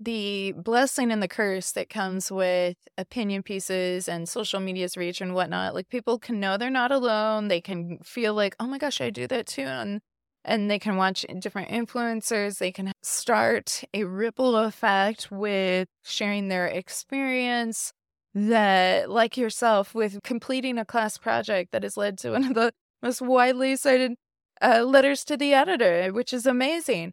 the 0.00 0.52
blessing 0.52 1.12
and 1.12 1.22
the 1.22 1.28
curse 1.28 1.72
that 1.72 1.90
comes 1.90 2.32
with 2.32 2.76
opinion 2.96 3.42
pieces 3.42 4.08
and 4.08 4.28
social 4.28 4.58
media's 4.58 4.96
reach 4.96 5.20
and 5.20 5.34
whatnot. 5.34 5.74
Like 5.74 5.90
people 5.90 6.18
can 6.18 6.40
know 6.40 6.56
they're 6.56 6.70
not 6.70 6.90
alone. 6.90 7.48
They 7.48 7.60
can 7.60 7.98
feel 8.02 8.32
like, 8.32 8.56
oh 8.58 8.66
my 8.66 8.78
gosh, 8.78 9.00
I 9.00 9.10
do 9.10 9.26
that 9.26 9.46
too. 9.46 9.62
And 9.62 10.00
and 10.42 10.70
they 10.70 10.78
can 10.78 10.96
watch 10.96 11.26
different 11.38 11.68
influencers. 11.68 12.58
They 12.58 12.72
can 12.72 12.92
start 13.02 13.84
a 13.92 14.04
ripple 14.04 14.56
effect 14.56 15.30
with 15.30 15.86
sharing 16.02 16.48
their 16.48 16.66
experience 16.66 17.92
that, 18.34 19.10
like 19.10 19.36
yourself, 19.36 19.94
with 19.94 20.22
completing 20.22 20.78
a 20.78 20.84
class 20.86 21.18
project 21.18 21.72
that 21.72 21.82
has 21.82 21.98
led 21.98 22.16
to 22.18 22.30
one 22.30 22.44
of 22.44 22.54
the 22.54 22.72
most 23.02 23.20
widely 23.20 23.76
cited 23.76 24.14
uh, 24.62 24.82
letters 24.82 25.24
to 25.26 25.36
the 25.36 25.52
editor, 25.52 26.10
which 26.10 26.32
is 26.32 26.46
amazing 26.46 27.12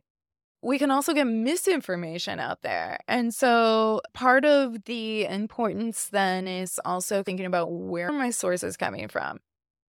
we 0.62 0.80
can 0.80 0.92
also 0.92 1.14
get 1.14 1.26
misinformation 1.26 2.40
out 2.40 2.62
there. 2.62 3.00
And 3.08 3.34
so 3.34 4.02
part 4.14 4.44
of 4.46 4.86
the 4.86 5.26
importance 5.26 6.10
then 6.10 6.48
is 6.48 6.80
also 6.84 7.24
thinking 7.24 7.46
about 7.46 7.72
where 7.72 8.12
my 8.12 8.32
source 8.32 8.64
is 8.64 8.78
coming 8.78 9.08
from. 9.08 9.40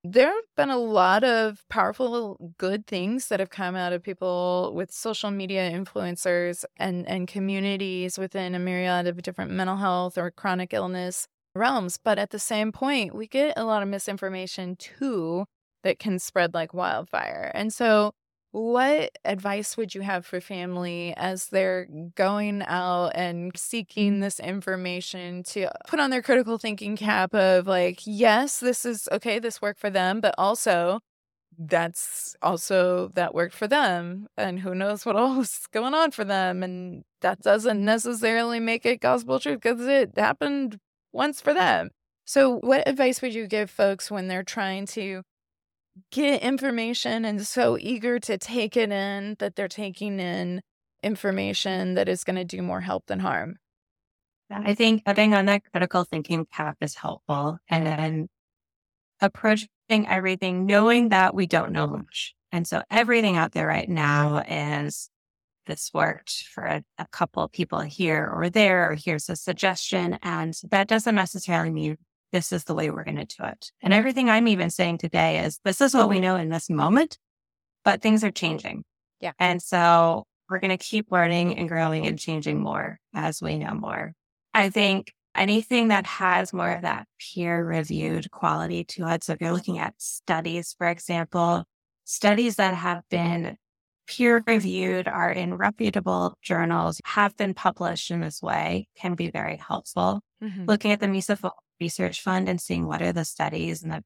There 0.04 0.28
have 0.28 0.56
been 0.56 0.70
a 0.70 0.78
lot 0.78 1.24
of 1.24 1.64
powerful, 1.68 2.54
good 2.60 2.86
things 2.86 3.28
that 3.30 3.40
have 3.40 3.50
come 3.50 3.76
out 3.76 3.92
of 3.92 4.04
people 4.04 4.72
with 4.76 4.92
social 4.92 5.32
media 5.32 5.72
influencers 5.72 6.64
and, 6.78 7.08
and 7.08 7.28
communities 7.28 8.20
within 8.20 8.54
a 8.54 8.60
myriad 8.60 9.08
of 9.08 9.22
different 9.24 9.52
mental 9.52 9.78
health 9.78 10.16
or 10.18 10.30
chronic 10.30 10.74
illness 10.74 11.28
realms. 11.56 11.98
But 11.98 12.20
at 12.20 12.30
the 12.30 12.38
same 12.38 12.72
point, 12.72 13.16
we 13.16 13.26
get 13.26 13.58
a 13.58 13.64
lot 13.64 13.82
of 13.82 13.90
misinformation 13.90 14.76
too 14.76 15.46
that 15.84 15.98
can 15.98 16.20
spread 16.20 16.54
like 16.54 16.74
wildfire. 16.74 17.52
And 17.56 17.74
so 17.74 18.12
what 18.56 19.18
advice 19.26 19.76
would 19.76 19.94
you 19.94 20.00
have 20.00 20.26
for 20.26 20.40
family 20.40 21.14
as 21.18 21.48
they're 21.48 21.88
going 22.16 22.64
out 22.66 23.10
and 23.10 23.52
seeking 23.58 24.14
mm-hmm. 24.14 24.22
this 24.22 24.40
information 24.40 25.44
to 25.44 25.70
put 25.90 26.00
on 26.00 26.10
their 26.10 26.22
critical 26.22 26.58
thinking 26.58 26.96
cap 26.96 27.36
of 27.36 27.68
like, 27.68 28.00
yes, 28.06 28.62
this 28.62 28.86
is 28.86 29.10
okay, 29.12 29.40
this 29.40 29.62
worked 29.62 29.82
for 29.82 29.90
them, 29.90 30.22
but 30.22 30.34
also 30.38 31.02
that's 31.60 32.34
also 32.42 33.10
that 33.16 33.34
worked 33.34 33.56
for 33.56 33.68
them 33.68 34.28
and 34.38 34.62
who 34.62 34.74
knows 34.74 35.06
what 35.06 35.16
else 35.18 35.60
is 35.60 35.68
going 35.74 35.94
on 35.94 36.12
for 36.12 36.24
them 36.24 36.64
and 36.64 37.04
that 37.20 37.42
doesn't 37.42 37.84
necessarily 37.84 38.62
make 38.62 38.86
it 38.86 39.02
gospel 39.02 39.38
truth 39.38 39.60
because 39.62 39.86
it 39.86 40.12
happened 40.18 40.78
once 41.14 41.40
for 41.40 41.54
them 41.54 41.90
so 42.26 42.58
what 42.58 42.88
advice 42.88 43.22
would 43.22 43.34
you 43.34 43.48
give 43.48 43.70
folks 43.70 44.12
when 44.12 44.28
they're 44.28 44.44
trying 44.44 44.86
to 44.86 45.22
get 46.12 46.42
information 46.42 47.26
and 47.26 47.46
so 47.46 47.78
eager 47.80 48.20
to 48.20 48.38
take 48.38 48.76
it 48.76 48.92
in 48.92 49.36
that 49.40 49.56
they're 49.56 49.68
taking 49.68 50.20
in 50.20 50.62
information 51.04 51.96
that 51.96 52.10
is 52.10 52.24
going 52.24 52.36
to 52.36 52.44
do 52.44 52.62
more 52.62 52.82
help 52.82 53.06
than 53.08 53.20
harm. 53.20 53.56
I 54.52 54.76
think 54.76 55.06
putting 55.06 55.34
on 55.34 55.46
that 55.46 55.64
critical 55.72 56.04
thinking 56.04 56.46
cap 56.46 56.78
is 56.82 56.96
helpful 56.96 57.58
and 57.68 57.86
then 57.86 58.28
approaching 59.22 59.68
everything 59.90 60.66
knowing 60.66 61.10
that 61.10 61.34
we 61.34 61.48
don't 61.48 61.72
know 61.72 61.88
much. 61.88 62.36
And 62.52 62.68
so 62.68 62.84
everything 62.92 63.38
out 63.38 63.54
there 63.54 63.68
right 63.68 63.90
now 63.90 64.44
is 64.48 65.10
this 65.66 65.90
worked 65.94 66.46
for 66.54 66.64
a, 66.64 66.84
a 66.98 67.08
couple 67.12 67.48
people 67.50 67.80
here 67.80 68.32
or 68.32 68.50
there, 68.50 68.92
or 68.92 68.96
here's 68.96 69.30
a 69.30 69.36
suggestion. 69.36 70.20
And 70.22 70.54
that 70.70 70.88
doesn't 70.88 71.16
necessarily 71.16 71.72
mean 71.72 71.98
this 72.36 72.52
is 72.52 72.66
the 72.66 72.76
way 72.76 72.90
we're 72.90 73.06
going 73.06 73.16
to 73.16 73.38
do 73.38 73.46
it. 73.46 73.72
And 73.82 73.94
everything 73.94 74.30
I'm 74.30 74.50
even 74.50 74.70
saying 74.70 74.98
today 74.98 75.40
is 75.40 75.58
this 75.64 75.80
is 75.80 75.94
what 75.94 76.10
we 76.10 76.20
know 76.20 76.36
in 76.36 76.50
this 76.50 76.70
moment, 76.70 77.18
but 77.86 78.02
things 78.02 78.26
are 78.26 78.32
changing. 78.32 78.84
Yeah. 79.22 79.32
And 79.40 79.62
so 79.62 80.26
we're 80.50 80.60
going 80.60 80.78
to 80.78 80.86
keep 80.86 81.14
learning 81.14 81.58
and 81.58 81.70
growing 81.70 82.06
and 82.06 82.20
changing 82.20 82.60
more 82.62 83.00
as 83.14 83.42
we 83.42 83.58
know 83.58 83.74
more. 83.74 84.12
I 84.54 84.70
think 84.70 85.14
anything 85.34 85.88
that 85.88 86.06
has 86.06 86.52
more 86.52 86.72
of 86.72 86.82
that 86.82 87.08
peer 87.20 87.66
reviewed 87.66 88.30
quality 88.32 88.84
to 88.84 89.08
it. 89.08 89.24
So 89.24 89.32
if 89.32 89.40
you're 89.40 89.54
looking 89.54 89.80
at 89.80 89.94
studies, 89.98 90.76
for 90.78 90.88
example, 90.90 91.64
studies 92.04 92.58
that 92.58 92.74
have 92.74 93.04
been 93.10 93.56
peer 94.08 94.44
reviewed 94.46 95.08
are 95.08 95.32
in 95.32 95.54
reputable 95.56 96.38
journals, 96.42 97.00
have 97.06 97.38
been 97.38 97.54
published 97.54 98.12
in 98.12 98.20
this 98.20 98.42
way 98.42 98.90
can 98.98 99.16
be 99.16 99.32
very 99.32 99.56
helpful. 99.56 100.20
Mm-hmm. 100.44 100.66
Looking 100.66 100.92
at 100.92 101.00
the 101.00 101.08
Misophonia 101.08 101.52
research 101.80 102.22
fund 102.22 102.48
and 102.50 102.60
seeing 102.60 102.86
what 102.88 103.02
are 103.02 103.14
the 103.14 103.26
studies 103.26 103.84
and 103.84 103.92
the, 103.92 104.04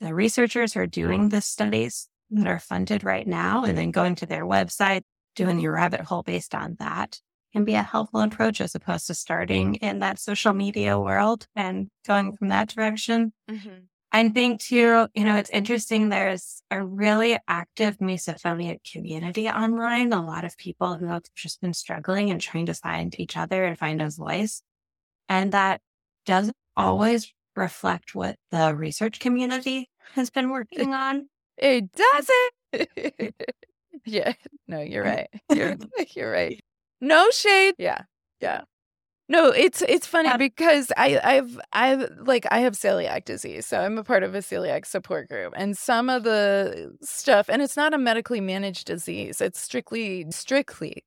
the 0.00 0.14
researchers 0.14 0.72
who 0.72 0.80
are 0.80 0.86
mm-hmm. 0.86 1.00
doing 1.00 1.28
the 1.28 1.40
studies 1.40 2.08
that 2.30 2.46
are 2.46 2.58
funded 2.58 3.04
right 3.04 3.26
now, 3.26 3.58
and 3.58 3.68
mm-hmm. 3.68 3.76
then 3.76 3.90
going 3.90 4.14
to 4.16 4.26
their 4.26 4.44
website, 4.44 5.02
doing 5.34 5.60
your 5.60 5.72
rabbit 5.72 6.00
hole 6.02 6.22
based 6.22 6.54
on 6.54 6.76
that 6.78 7.20
can 7.52 7.64
be 7.64 7.74
a 7.74 7.82
helpful 7.82 8.20
approach 8.20 8.60
as 8.60 8.74
opposed 8.74 9.06
to 9.06 9.14
starting 9.14 9.74
mm-hmm. 9.74 9.84
in 9.84 9.98
that 10.00 10.18
social 10.18 10.52
media 10.52 10.98
world 10.98 11.46
and 11.56 11.88
going 12.06 12.36
from 12.36 12.48
that 12.48 12.68
direction. 12.68 13.32
Mm-hmm. 13.50 13.84
I 14.10 14.28
think 14.30 14.60
too, 14.60 15.06
you 15.14 15.24
know, 15.24 15.36
it's 15.36 15.50
interesting. 15.50 16.08
There's 16.08 16.62
a 16.70 16.82
really 16.82 17.38
active 17.46 17.98
misophonia 17.98 18.78
community 18.90 19.48
online. 19.48 20.12
A 20.14 20.24
lot 20.24 20.44
of 20.44 20.56
people 20.56 20.94
who 20.94 21.06
have 21.06 21.24
just 21.34 21.60
been 21.60 21.74
struggling 21.74 22.30
and 22.30 22.40
trying 22.40 22.66
to 22.66 22.74
find 22.74 23.18
each 23.20 23.36
other 23.36 23.64
and 23.64 23.78
find 23.78 24.00
a 24.00 24.08
voice. 24.08 24.62
And 25.28 25.52
that 25.52 25.82
doesn't 26.24 26.56
always 26.78 27.32
reflect 27.56 28.14
what 28.14 28.36
the 28.50 28.74
research 28.74 29.20
community 29.20 29.90
has 30.14 30.30
been 30.30 30.48
working 30.50 30.94
on. 30.94 31.28
It 31.58 31.90
doesn't. 31.92 33.34
yeah. 34.06 34.32
No, 34.68 34.80
you're 34.80 35.04
right. 35.04 35.28
You're, 35.52 35.76
you're 36.14 36.30
right. 36.30 36.60
No 37.00 37.30
shade. 37.30 37.74
Yeah. 37.78 38.02
Yeah. 38.40 38.62
No, 39.30 39.48
it's 39.48 39.82
it's 39.82 40.06
funny 40.06 40.30
because 40.38 40.90
I 40.96 41.20
I've 41.22 41.60
I've 41.74 42.10
like 42.24 42.46
I 42.50 42.60
have 42.60 42.72
celiac 42.72 43.26
disease, 43.26 43.66
so 43.66 43.78
I'm 43.78 43.98
a 43.98 44.04
part 44.04 44.22
of 44.22 44.34
a 44.34 44.38
celiac 44.38 44.86
support 44.86 45.28
group, 45.28 45.52
and 45.54 45.76
some 45.76 46.08
of 46.08 46.22
the 46.24 46.96
stuff, 47.02 47.50
and 47.50 47.60
it's 47.60 47.76
not 47.76 47.92
a 47.92 47.98
medically 47.98 48.40
managed 48.40 48.86
disease; 48.86 49.42
it's 49.42 49.60
strictly 49.60 50.24
strictly 50.30 51.04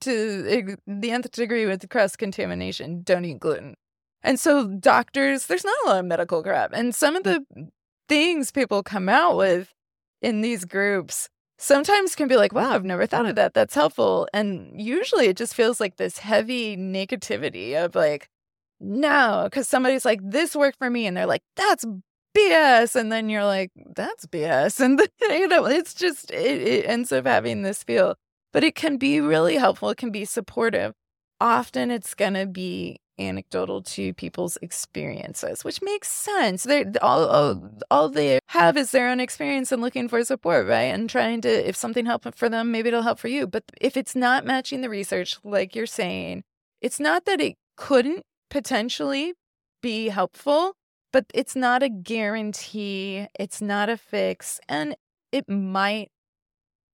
to 0.00 0.76
the 0.86 1.10
nth 1.10 1.32
degree 1.32 1.66
with 1.66 1.88
cross 1.88 2.14
contamination. 2.14 3.02
Don't 3.02 3.24
eat 3.24 3.40
gluten. 3.40 3.74
And 4.24 4.40
so, 4.40 4.66
doctors, 4.66 5.46
there's 5.46 5.64
not 5.64 5.76
a 5.84 5.88
lot 5.88 5.98
of 5.98 6.06
medical 6.06 6.42
crap. 6.42 6.72
And 6.72 6.94
some 6.94 7.14
of 7.14 7.24
the 7.24 7.44
things 8.08 8.50
people 8.50 8.82
come 8.82 9.08
out 9.08 9.36
with 9.36 9.72
in 10.22 10.40
these 10.40 10.64
groups 10.64 11.28
sometimes 11.58 12.16
can 12.16 12.26
be 12.26 12.36
like, 12.36 12.54
wow, 12.54 12.70
I've 12.70 12.84
never 12.84 13.06
thought 13.06 13.26
of 13.26 13.36
that. 13.36 13.52
That's 13.52 13.74
helpful. 13.74 14.26
And 14.32 14.80
usually 14.80 15.26
it 15.26 15.36
just 15.36 15.54
feels 15.54 15.78
like 15.78 15.96
this 15.96 16.18
heavy 16.18 16.74
negativity 16.74 17.74
of 17.74 17.94
like, 17.94 18.28
no, 18.80 19.42
because 19.44 19.68
somebody's 19.68 20.06
like, 20.06 20.20
this 20.22 20.56
worked 20.56 20.78
for 20.78 20.88
me. 20.88 21.06
And 21.06 21.16
they're 21.16 21.26
like, 21.26 21.42
that's 21.54 21.84
BS. 22.34 22.96
And 22.96 23.12
then 23.12 23.28
you're 23.28 23.44
like, 23.44 23.72
that's 23.94 24.26
BS. 24.26 24.80
And, 24.80 25.00
you 25.20 25.48
know, 25.48 25.66
it's 25.66 25.92
just, 25.92 26.30
it, 26.30 26.62
it 26.62 26.86
ends 26.86 27.12
up 27.12 27.26
having 27.26 27.60
this 27.60 27.82
feel, 27.82 28.16
but 28.54 28.64
it 28.64 28.74
can 28.74 28.96
be 28.96 29.20
really 29.20 29.56
helpful. 29.56 29.90
It 29.90 29.98
can 29.98 30.10
be 30.10 30.24
supportive. 30.24 30.94
Often 31.40 31.90
it's 31.90 32.14
going 32.14 32.34
to 32.34 32.46
be 32.46 33.00
anecdotal 33.18 33.82
to 33.82 34.12
people's 34.14 34.58
experiences, 34.62 35.64
which 35.64 35.82
makes 35.82 36.08
sense. 36.08 36.64
They 36.64 36.84
all, 37.02 37.26
all 37.26 37.70
all 37.90 38.08
they 38.08 38.40
have 38.48 38.76
is 38.76 38.90
their 38.90 39.08
own 39.08 39.20
experience 39.20 39.72
and 39.72 39.82
looking 39.82 40.08
for 40.08 40.24
support, 40.24 40.66
right? 40.66 40.84
And 40.84 41.08
trying 41.08 41.40
to 41.42 41.68
if 41.68 41.76
something 41.76 42.06
helped 42.06 42.34
for 42.36 42.48
them, 42.48 42.72
maybe 42.72 42.88
it'll 42.88 43.02
help 43.02 43.18
for 43.18 43.28
you. 43.28 43.46
But 43.46 43.64
if 43.80 43.96
it's 43.96 44.16
not 44.16 44.44
matching 44.44 44.80
the 44.80 44.90
research, 44.90 45.38
like 45.44 45.74
you're 45.74 45.86
saying, 45.86 46.44
it's 46.80 47.00
not 47.00 47.24
that 47.26 47.40
it 47.40 47.56
couldn't 47.76 48.22
potentially 48.50 49.34
be 49.82 50.08
helpful, 50.08 50.74
but 51.12 51.26
it's 51.34 51.56
not 51.56 51.82
a 51.82 51.88
guarantee. 51.88 53.26
It's 53.38 53.60
not 53.60 53.88
a 53.88 53.96
fix, 53.96 54.60
and 54.68 54.96
it 55.32 55.48
might 55.48 56.10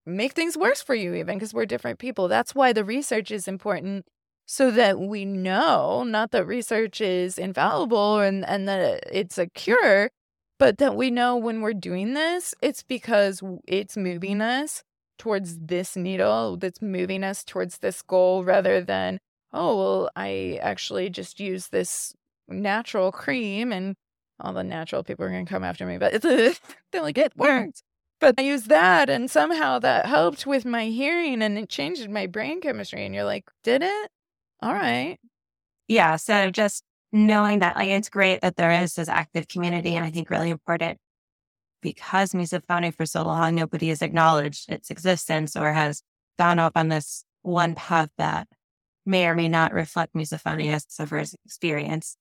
make 0.06 0.32
things 0.32 0.56
worse 0.56 0.82
for 0.82 0.94
you 0.94 1.14
even 1.14 1.36
because 1.36 1.54
we're 1.54 1.66
different 1.66 1.98
people. 1.98 2.28
That's 2.28 2.54
why 2.54 2.72
the 2.72 2.84
research 2.84 3.30
is 3.30 3.46
important 3.48 4.06
so 4.52 4.72
that 4.72 4.98
we 4.98 5.24
know 5.24 6.02
not 6.02 6.32
that 6.32 6.44
research 6.44 7.00
is 7.00 7.38
infallible 7.38 8.18
and, 8.18 8.44
and 8.48 8.66
that 8.66 9.04
it's 9.12 9.38
a 9.38 9.46
cure, 9.46 10.10
but 10.58 10.78
that 10.78 10.96
we 10.96 11.08
know 11.08 11.36
when 11.36 11.60
we're 11.60 11.72
doing 11.72 12.14
this, 12.14 12.52
it's 12.60 12.82
because 12.82 13.44
it's 13.68 13.96
moving 13.96 14.40
us 14.40 14.82
towards 15.18 15.56
this 15.56 15.94
needle, 15.94 16.56
that's 16.56 16.82
moving 16.82 17.22
us 17.22 17.44
towards 17.44 17.78
this 17.78 18.02
goal 18.02 18.42
rather 18.42 18.80
than, 18.80 19.20
oh, 19.52 19.76
well, 19.76 20.10
I 20.16 20.58
actually 20.60 21.10
just 21.10 21.38
use 21.38 21.68
this 21.68 22.12
natural 22.48 23.12
cream 23.12 23.70
and 23.70 23.94
all 24.40 24.52
the 24.52 24.64
natural 24.64 25.04
people 25.04 25.26
are 25.26 25.30
going 25.30 25.46
to 25.46 25.52
come 25.52 25.62
after 25.62 25.86
me, 25.86 25.96
but 25.96 26.12
it's 26.24 26.60
they 26.90 26.98
only 26.98 27.12
get 27.12 27.36
mm. 27.36 27.42
words. 27.42 27.84
But 28.18 28.34
I 28.36 28.42
used 28.42 28.68
that 28.68 29.08
and 29.08 29.30
somehow 29.30 29.78
that 29.78 30.06
helped 30.06 30.44
with 30.44 30.64
my 30.64 30.86
hearing 30.86 31.40
and 31.40 31.56
it 31.56 31.68
changed 31.68 32.10
my 32.10 32.26
brain 32.26 32.60
chemistry. 32.60 33.06
And 33.06 33.14
you're 33.14 33.22
like, 33.22 33.48
did 33.62 33.84
it? 33.84 34.10
All 34.62 34.72
right. 34.74 35.18
Yeah. 35.88 36.16
So 36.16 36.50
just 36.50 36.84
knowing 37.12 37.60
that 37.60 37.76
like 37.76 37.88
it's 37.88 38.08
great 38.08 38.40
that 38.42 38.56
there 38.56 38.70
is 38.70 38.94
this 38.94 39.08
active 39.08 39.48
community 39.48 39.96
and 39.96 40.04
I 40.04 40.10
think 40.10 40.30
really 40.30 40.50
important 40.50 40.98
because 41.82 42.32
misophonia 42.32 42.94
for 42.94 43.06
so 43.06 43.22
long, 43.22 43.54
nobody 43.54 43.88
has 43.88 44.02
acknowledged 44.02 44.70
its 44.70 44.90
existence 44.90 45.56
or 45.56 45.72
has 45.72 46.02
gone 46.38 46.58
off 46.58 46.72
on 46.76 46.88
this 46.88 47.24
one 47.42 47.74
path 47.74 48.10
that 48.18 48.48
may 49.06 49.26
or 49.26 49.34
may 49.34 49.48
not 49.48 49.72
reflect 49.72 50.14
misophonia 50.14 50.80
sufferer's 50.88 51.34
experience. 51.46 52.16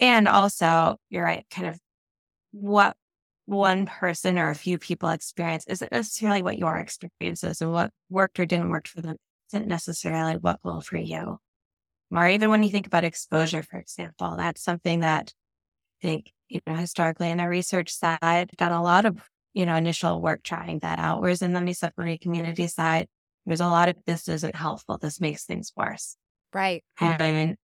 And 0.00 0.26
also, 0.26 0.96
you're 1.08 1.24
right, 1.24 1.46
kind 1.50 1.68
of 1.68 1.78
what 2.52 2.96
one 3.46 3.86
person 3.86 4.38
or 4.38 4.50
a 4.50 4.54
few 4.54 4.78
people 4.78 5.08
experience 5.10 5.66
isn't 5.68 5.92
necessarily 5.92 6.42
what 6.42 6.58
your 6.58 6.76
experience 6.76 7.44
is 7.44 7.60
and 7.60 7.72
what 7.72 7.90
worked 8.10 8.40
or 8.40 8.46
didn't 8.46 8.70
work 8.70 8.88
for 8.88 9.02
them 9.02 9.16
isn't 9.52 9.68
necessarily 9.68 10.34
what 10.34 10.58
will 10.64 10.80
for 10.80 10.96
you. 10.96 11.38
Or 12.16 12.28
even 12.28 12.50
when 12.50 12.62
you 12.62 12.70
think 12.70 12.86
about 12.86 13.04
exposure, 13.04 13.62
for 13.62 13.78
example, 13.78 14.36
that's 14.36 14.62
something 14.62 15.00
that 15.00 15.32
I 16.02 16.06
think, 16.06 16.32
you 16.48 16.60
know, 16.66 16.74
historically 16.74 17.30
in 17.30 17.38
the 17.38 17.48
research 17.48 17.92
side, 17.92 18.50
done 18.56 18.72
a 18.72 18.82
lot 18.82 19.04
of, 19.04 19.28
you 19.52 19.66
know, 19.66 19.74
initial 19.74 20.20
work 20.20 20.42
trying 20.42 20.80
that 20.80 20.98
out. 20.98 21.20
Whereas 21.20 21.42
in 21.42 21.52
the 21.52 21.60
misophonia 21.60 22.20
community 22.20 22.66
side, 22.68 23.08
there's 23.46 23.60
a 23.60 23.66
lot 23.66 23.88
of 23.88 23.96
this 24.06 24.28
isn't 24.28 24.54
helpful. 24.54 24.98
This 24.98 25.20
makes 25.20 25.44
things 25.44 25.72
worse. 25.76 26.16
Right. 26.52 26.84
And 27.00 27.56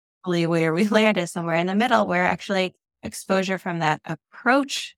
where 0.47 0.73
we 0.73 0.87
land 0.89 1.17
is 1.17 1.31
somewhere 1.31 1.55
in 1.55 1.67
the 1.67 1.75
middle 1.75 2.05
where 2.07 2.25
actually 2.25 2.75
exposure 3.03 3.57
from 3.57 3.79
that 3.79 4.01
approach, 4.05 4.95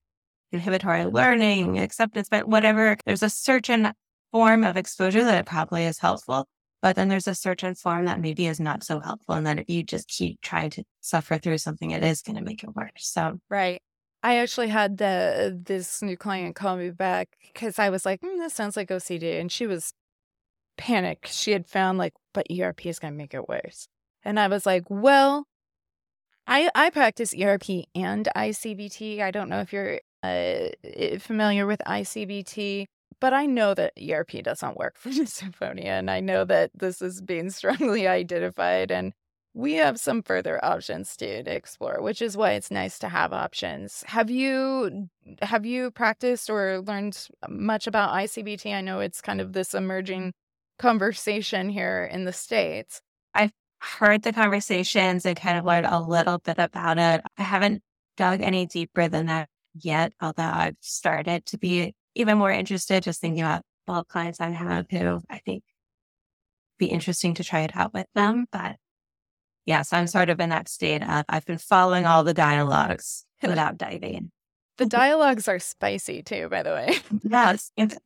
inhibitory 0.52 1.06
learning, 1.06 1.80
acceptance, 1.80 2.30
but 2.30 2.48
whatever, 2.48 2.98
there's 3.06 3.24
a 3.24 3.30
certain 3.30 3.92
form 4.32 4.64
of 4.64 4.78
exposure 4.78 5.24
that 5.24 5.46
probably 5.46 5.86
is 5.86 6.00
helpful. 6.00 6.48
But 6.82 6.96
then 6.96 7.10
there's 7.10 7.28
a 7.28 7.36
certain 7.36 7.76
form 7.76 8.06
that 8.06 8.20
maybe 8.20 8.48
is 8.48 8.60
not 8.60 8.84
so 8.84 9.00
helpful. 9.00 9.36
And 9.36 9.46
then 9.46 9.60
if 9.60 9.70
you 9.70 9.84
just 9.84 10.08
keep 10.08 10.42
trying 10.42 10.72
to 10.72 10.84
suffer 11.00 11.38
through 11.38 11.60
something, 11.60 11.92
it 11.92 12.04
is 12.04 12.22
going 12.22 12.38
to 12.38 12.44
make 12.44 12.64
it 12.64 12.76
worse. 12.76 12.92
So, 12.98 13.40
right. 13.50 13.82
I 14.24 14.38
actually 14.38 14.68
had 14.68 14.98
the 14.98 15.60
this 15.64 16.02
new 16.02 16.16
client 16.16 16.56
call 16.56 16.78
me 16.78 16.92
back 16.92 17.30
because 17.54 17.80
I 17.80 17.90
was 17.90 18.06
like, 18.06 18.22
mm, 18.22 18.38
"This 18.38 18.54
sounds 18.54 18.78
like 18.78 18.90
OCD," 18.90 19.40
and 19.40 19.52
she 19.52 19.66
was 19.66 19.94
panicked. 20.78 21.28
She 21.34 21.52
had 21.52 21.68
found 21.68 21.98
like, 21.98 22.14
"But 22.34 22.46
ERP 22.52 22.86
is 22.86 23.00
going 23.00 23.14
to 23.14 23.18
make 23.18 23.34
it 23.34 23.50
worse," 23.50 23.88
and 24.24 24.40
I 24.40 24.48
was 24.48 24.66
like, 24.66 24.84
"Well, 24.90 25.46
I 26.48 26.70
I 26.76 26.90
practice 26.92 27.34
ERP 27.34 27.86
and 27.96 28.28
ICBT. 28.36 29.22
I 29.22 29.32
don't 29.32 29.50
know 29.50 29.62
if 29.62 29.74
you're 29.74 30.00
uh, 30.24 30.70
familiar 31.20 31.66
with 31.66 31.82
ICBT, 31.88 32.86
but 33.22 33.34
I 33.34 33.46
know 33.46 33.74
that 33.76 33.94
ERP 33.98 34.44
doesn't 34.44 34.78
work 34.78 34.98
for 34.98 35.10
misophonia, 35.12 36.00
and 36.00 36.12
I 36.12 36.20
know 36.20 36.44
that 36.44 36.72
this 36.74 37.02
is 37.02 37.22
being 37.22 37.50
strongly 37.62 38.08
identified, 38.08 38.92
and 38.92 39.14
we 39.54 39.74
have 39.76 40.00
some 40.00 40.24
further 40.24 40.64
options 40.64 41.16
to, 41.18 41.44
to 41.44 41.56
explore, 41.56 42.02
which 42.02 42.22
is 42.22 42.36
why 42.36 42.54
it's 42.54 42.72
nice 42.72 42.98
to 43.00 43.10
have 43.10 43.34
options. 43.34 44.04
Have 44.08 44.30
you 44.30 45.10
have 45.42 45.66
you 45.66 45.92
practiced 45.92 46.50
or 46.50 46.82
learned 46.82 47.28
much 47.48 47.88
about 47.88 48.14
ICBT? 48.14 48.74
I 48.74 48.82
know 48.82 49.00
it's 49.00 49.22
kind 49.22 49.42
of 49.42 49.54
this 49.54 49.74
emerging 49.74 50.34
conversation 50.80 51.70
here 51.70 52.10
in 52.12 52.26
the 52.26 52.34
states. 52.34 53.02
I've 53.36 53.52
heard 53.80 54.24
the 54.24 54.34
conversations 54.34 55.26
and 55.26 55.36
kind 55.38 55.58
of 55.58 55.66
learned 55.66 55.88
a 55.88 56.00
little 56.00 56.40
bit 56.40 56.58
about 56.58 56.98
it. 56.98 57.22
I 57.38 57.44
haven't 57.44 57.84
dug 58.16 58.42
any 58.42 58.66
deeper 58.66 59.08
than 59.10 59.26
that 59.28 59.50
yet, 59.74 60.14
although 60.22 60.44
I've 60.44 60.78
started 60.80 61.46
to 61.48 61.58
be 61.58 61.94
even 62.16 62.38
more 62.38 62.52
interested 62.52 63.04
just 63.04 63.22
thinking 63.22 63.42
about 63.42 63.64
all 63.88 64.04
clients 64.04 64.40
I 64.40 64.50
have 64.50 64.86
who 64.90 65.22
I 65.30 65.40
think 65.40 65.64
be 66.78 66.88
interesting 66.88 67.36
to 67.36 67.44
try 67.44 67.62
it 67.62 67.76
out 67.76 67.94
with 67.94 68.08
them. 68.16 68.46
But 68.52 68.78
yes, 69.66 69.94
I'm 69.94 70.08
sort 70.08 70.30
of 70.30 70.40
in 70.40 70.50
that 70.50 70.68
state 70.68 71.04
of 71.04 71.26
I've 71.30 71.46
been 71.46 71.58
following 71.58 72.06
all 72.06 72.24
the 72.24 72.34
dialogues 72.34 73.26
without 73.42 73.78
diving 73.78 74.32
The 74.78 74.86
dialogues 74.86 75.48
are 75.48 75.60
spicy 75.60 76.24
too, 76.24 76.50
by 76.50 76.64
the 76.64 76.72
way. 76.72 76.98
Yes. 77.24 77.72
It's 77.78 77.98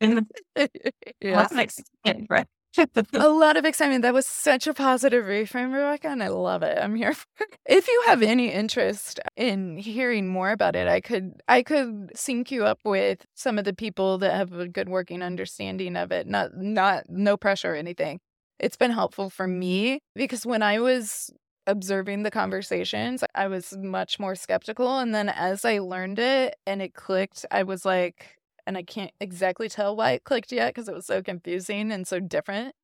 yeah. 2.04 2.14
right? 2.28 2.46
A 2.78 3.28
lot 3.28 3.56
of 3.56 3.64
excitement. 3.64 4.02
That 4.02 4.14
was 4.14 4.26
such 4.26 4.66
a 4.66 4.74
positive 4.74 5.24
reframe, 5.24 5.72
Rebecca, 5.72 6.08
and 6.08 6.22
I 6.22 6.28
love 6.28 6.62
it. 6.62 6.78
I'm 6.80 6.94
here 6.94 7.14
for 7.14 7.26
it. 7.40 7.56
If 7.66 7.88
you 7.88 8.02
have 8.06 8.22
any 8.22 8.52
interest 8.52 9.20
in 9.36 9.76
hearing 9.76 10.28
more 10.28 10.50
about 10.50 10.76
it, 10.76 10.88
I 10.88 11.00
could 11.00 11.40
I 11.48 11.62
could 11.62 12.12
sync 12.14 12.50
you 12.50 12.64
up 12.64 12.80
with 12.84 13.24
some 13.34 13.58
of 13.58 13.64
the 13.64 13.74
people 13.74 14.18
that 14.18 14.34
have 14.34 14.52
a 14.52 14.68
good 14.68 14.88
working 14.88 15.22
understanding 15.22 15.96
of 15.96 16.12
it. 16.12 16.26
Not 16.26 16.56
not 16.56 17.04
no 17.08 17.36
pressure 17.36 17.72
or 17.72 17.76
anything. 17.76 18.20
It's 18.58 18.76
been 18.76 18.92
helpful 18.92 19.30
for 19.30 19.46
me 19.46 20.00
because 20.14 20.46
when 20.46 20.62
I 20.62 20.80
was 20.80 21.30
observing 21.66 22.22
the 22.22 22.30
conversations, 22.30 23.24
I 23.34 23.48
was 23.48 23.76
much 23.76 24.18
more 24.18 24.34
skeptical. 24.34 24.98
And 24.98 25.14
then 25.14 25.28
as 25.28 25.64
I 25.64 25.78
learned 25.78 26.18
it 26.18 26.56
and 26.66 26.80
it 26.80 26.94
clicked, 26.94 27.44
I 27.50 27.64
was 27.64 27.84
like, 27.84 28.36
and 28.66 28.76
I 28.76 28.82
can't 28.82 29.12
exactly 29.20 29.68
tell 29.68 29.96
why 29.96 30.12
it 30.12 30.24
clicked 30.24 30.52
yet 30.52 30.74
because 30.74 30.88
it 30.88 30.94
was 30.94 31.06
so 31.06 31.22
confusing 31.22 31.92
and 31.92 32.06
so 32.06 32.20
different. 32.20 32.74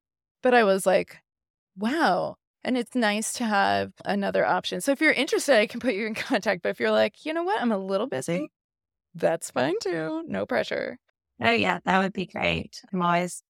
But 0.43 0.55
I 0.55 0.65
was 0.65 0.87
like, 0.87 1.19
wow. 1.77 2.37
And 2.65 2.77
it's 2.77 2.95
nice 2.95 3.33
to 3.35 3.45
have 3.45 3.93
another 4.05 4.47
option. 4.47 4.81
So 4.81 4.93
if 4.93 5.01
you're 5.01 5.13
interested, 5.13 5.57
I 5.57 5.67
can 5.67 5.81
put 5.81 5.95
you 5.95 6.07
in 6.07 6.15
contact. 6.17 6.63
But 6.63 6.71
if 6.71 6.81
you're 6.81 6.91
like, 6.93 7.25
you 7.25 7.33
know 7.35 7.43
what, 7.43 7.61
I'm 7.61 7.73
a 7.73 7.79
little 7.79 8.07
busy, 8.07 8.49
that's 9.15 9.51
fine 9.51 9.75
too. 9.83 10.23
No 10.27 10.47
pressure. 10.47 10.99
Oh, 11.41 11.51
yeah, 11.51 11.81
that 11.85 11.99
would 11.99 12.13
be 12.13 12.27
great. 12.27 12.81
I'm 12.93 13.03
always 13.03 13.43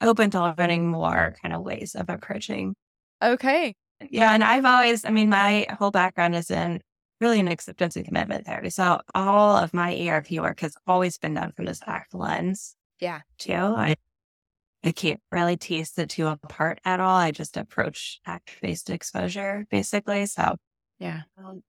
open 0.00 0.30
to 0.30 0.54
learning 0.58 0.88
more 0.88 1.36
kind 1.42 1.54
of 1.54 1.62
ways 1.62 1.94
of 1.94 2.08
approaching. 2.08 2.74
Okay. 3.22 3.74
Yeah. 4.10 4.32
And 4.32 4.42
I've 4.42 4.64
always, 4.64 5.04
I 5.04 5.10
mean, 5.10 5.28
my 5.28 5.66
whole 5.78 5.90
background 5.90 6.34
is 6.34 6.50
in 6.50 6.80
really 7.24 7.40
an 7.40 7.48
acceptance 7.48 7.96
and 7.96 8.04
commitment 8.04 8.44
therapy. 8.44 8.68
So 8.68 9.00
all 9.14 9.56
of 9.56 9.72
my 9.72 9.96
ERP 9.98 10.32
work 10.32 10.60
has 10.60 10.76
always 10.86 11.16
been 11.16 11.32
done 11.32 11.52
from 11.56 11.64
this 11.64 11.80
ACT 11.86 12.12
lens. 12.12 12.76
Yeah. 13.00 13.20
Too. 13.38 13.54
I, 13.54 13.96
I 14.84 14.92
can't 14.92 15.20
really 15.32 15.56
tease 15.56 15.92
the 15.92 16.06
two 16.06 16.26
apart 16.26 16.80
at 16.84 17.00
all. 17.00 17.16
I 17.16 17.30
just 17.30 17.56
approach 17.56 18.20
ACT 18.26 18.60
based 18.60 18.90
exposure 18.90 19.66
basically. 19.70 20.26
So 20.26 20.56
yeah. 20.98 21.22
Um, 21.38 21.62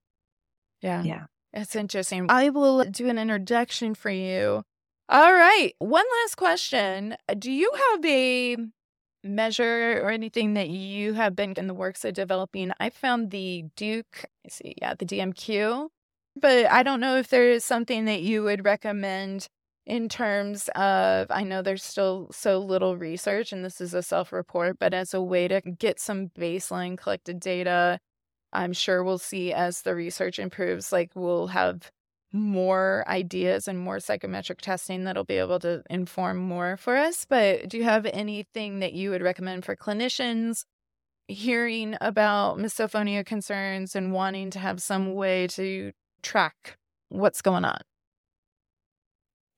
yeah. 0.82 1.02
Yeah. 1.02 1.24
It's 1.54 1.74
interesting. 1.74 2.26
I 2.28 2.50
will 2.50 2.84
do 2.84 3.08
an 3.08 3.18
introduction 3.18 3.94
for 3.94 4.10
you. 4.10 4.62
All 5.08 5.32
right. 5.32 5.72
One 5.78 6.04
last 6.22 6.36
question. 6.36 7.16
Do 7.38 7.50
you 7.50 7.72
have 7.92 8.04
a 8.04 8.56
measure 9.26 10.00
or 10.02 10.10
anything 10.10 10.54
that 10.54 10.68
you 10.68 11.14
have 11.14 11.36
been 11.36 11.54
in 11.56 11.66
the 11.66 11.74
works 11.74 12.04
of 12.04 12.14
developing, 12.14 12.72
I 12.80 12.90
found 12.90 13.30
the 13.30 13.64
Duke, 13.76 14.24
See, 14.48 14.74
yeah, 14.80 14.94
the 14.94 15.06
DMQ. 15.06 15.88
But 16.40 16.70
I 16.70 16.82
don't 16.82 17.00
know 17.00 17.16
if 17.16 17.28
there 17.28 17.50
is 17.50 17.64
something 17.64 18.04
that 18.06 18.22
you 18.22 18.42
would 18.42 18.64
recommend 18.64 19.48
in 19.86 20.08
terms 20.08 20.68
of, 20.74 21.28
I 21.30 21.44
know 21.44 21.62
there's 21.62 21.84
still 21.84 22.28
so 22.32 22.58
little 22.58 22.96
research, 22.96 23.52
and 23.52 23.64
this 23.64 23.80
is 23.80 23.94
a 23.94 24.02
self 24.02 24.32
report, 24.32 24.78
but 24.78 24.92
as 24.92 25.14
a 25.14 25.22
way 25.22 25.48
to 25.48 25.60
get 25.60 26.00
some 26.00 26.28
baseline 26.38 26.98
collected 26.98 27.40
data, 27.40 27.98
I'm 28.52 28.72
sure 28.72 29.04
we'll 29.04 29.18
see 29.18 29.52
as 29.52 29.82
the 29.82 29.94
research 29.94 30.38
improves, 30.38 30.92
like 30.92 31.12
we'll 31.14 31.48
have 31.48 31.90
more 32.32 33.04
ideas 33.08 33.68
and 33.68 33.78
more 33.78 34.00
psychometric 34.00 34.60
testing 34.60 35.04
that'll 35.04 35.24
be 35.24 35.38
able 35.38 35.60
to 35.60 35.82
inform 35.88 36.38
more 36.38 36.76
for 36.76 36.96
us. 36.96 37.24
But 37.28 37.68
do 37.68 37.78
you 37.78 37.84
have 37.84 38.06
anything 38.06 38.80
that 38.80 38.92
you 38.92 39.10
would 39.10 39.22
recommend 39.22 39.64
for 39.64 39.76
clinicians 39.76 40.64
hearing 41.28 41.96
about 42.00 42.58
misophonia 42.58 43.24
concerns 43.24 43.96
and 43.96 44.12
wanting 44.12 44.50
to 44.50 44.58
have 44.58 44.80
some 44.80 45.14
way 45.14 45.46
to 45.48 45.92
track 46.22 46.78
what's 47.08 47.42
going 47.42 47.64
on? 47.64 47.80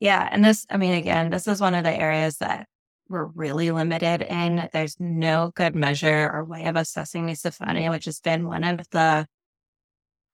Yeah. 0.01 0.29
And 0.31 0.45
this, 0.45 0.67
I 0.71 0.77
mean, 0.77 0.95
again, 0.95 1.31
this 1.31 1.49
is 1.49 1.61
one 1.61 1.75
of 1.75 1.85
the 1.85 1.95
areas 1.95 2.39
that 2.39 2.67
we're 3.09 3.27
really 3.27 3.71
limited 3.71 4.23
in. 4.23 4.69
There's 4.73 4.97
no 5.01 5.51
good 5.55 5.75
measure 5.75 6.31
or 6.33 6.45
way 6.45 6.67
of 6.67 6.77
assessing 6.77 7.27
misophonia, 7.27 7.91
which 7.91 8.05
has 8.05 8.21
been 8.21 8.47
one 8.47 8.65
of 8.65 8.89
the 8.91 9.27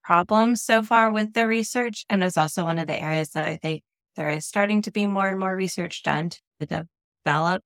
problems 0.02 0.62
so 0.62 0.82
far 0.82 1.10
with 1.10 1.32
the 1.32 1.46
research. 1.46 2.04
And 2.10 2.22
it's 2.22 2.36
also 2.36 2.64
one 2.64 2.78
of 2.78 2.86
the 2.86 3.00
areas 3.00 3.30
that 3.30 3.46
I 3.46 3.56
think 3.56 3.82
there 4.16 4.30
is 4.30 4.46
starting 4.46 4.82
to 4.82 4.90
be 4.90 5.06
more 5.06 5.28
and 5.28 5.40
more 5.40 5.56
research 5.56 6.02
done 6.02 6.30
to 6.60 6.86
develop 7.24 7.62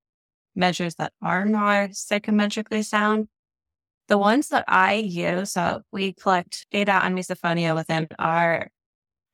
measures 0.54 0.94
that 0.96 1.12
are 1.22 1.44
more 1.46 1.88
psychometrically 1.88 2.84
sound. 2.84 3.28
The 4.08 4.18
ones 4.18 4.48
that 4.48 4.64
I 4.66 4.94
use, 4.94 5.52
so 5.52 5.82
we 5.92 6.14
collect 6.14 6.66
data 6.70 6.92
on 6.92 7.14
misophonia 7.14 7.74
within 7.74 8.08
our 8.18 8.70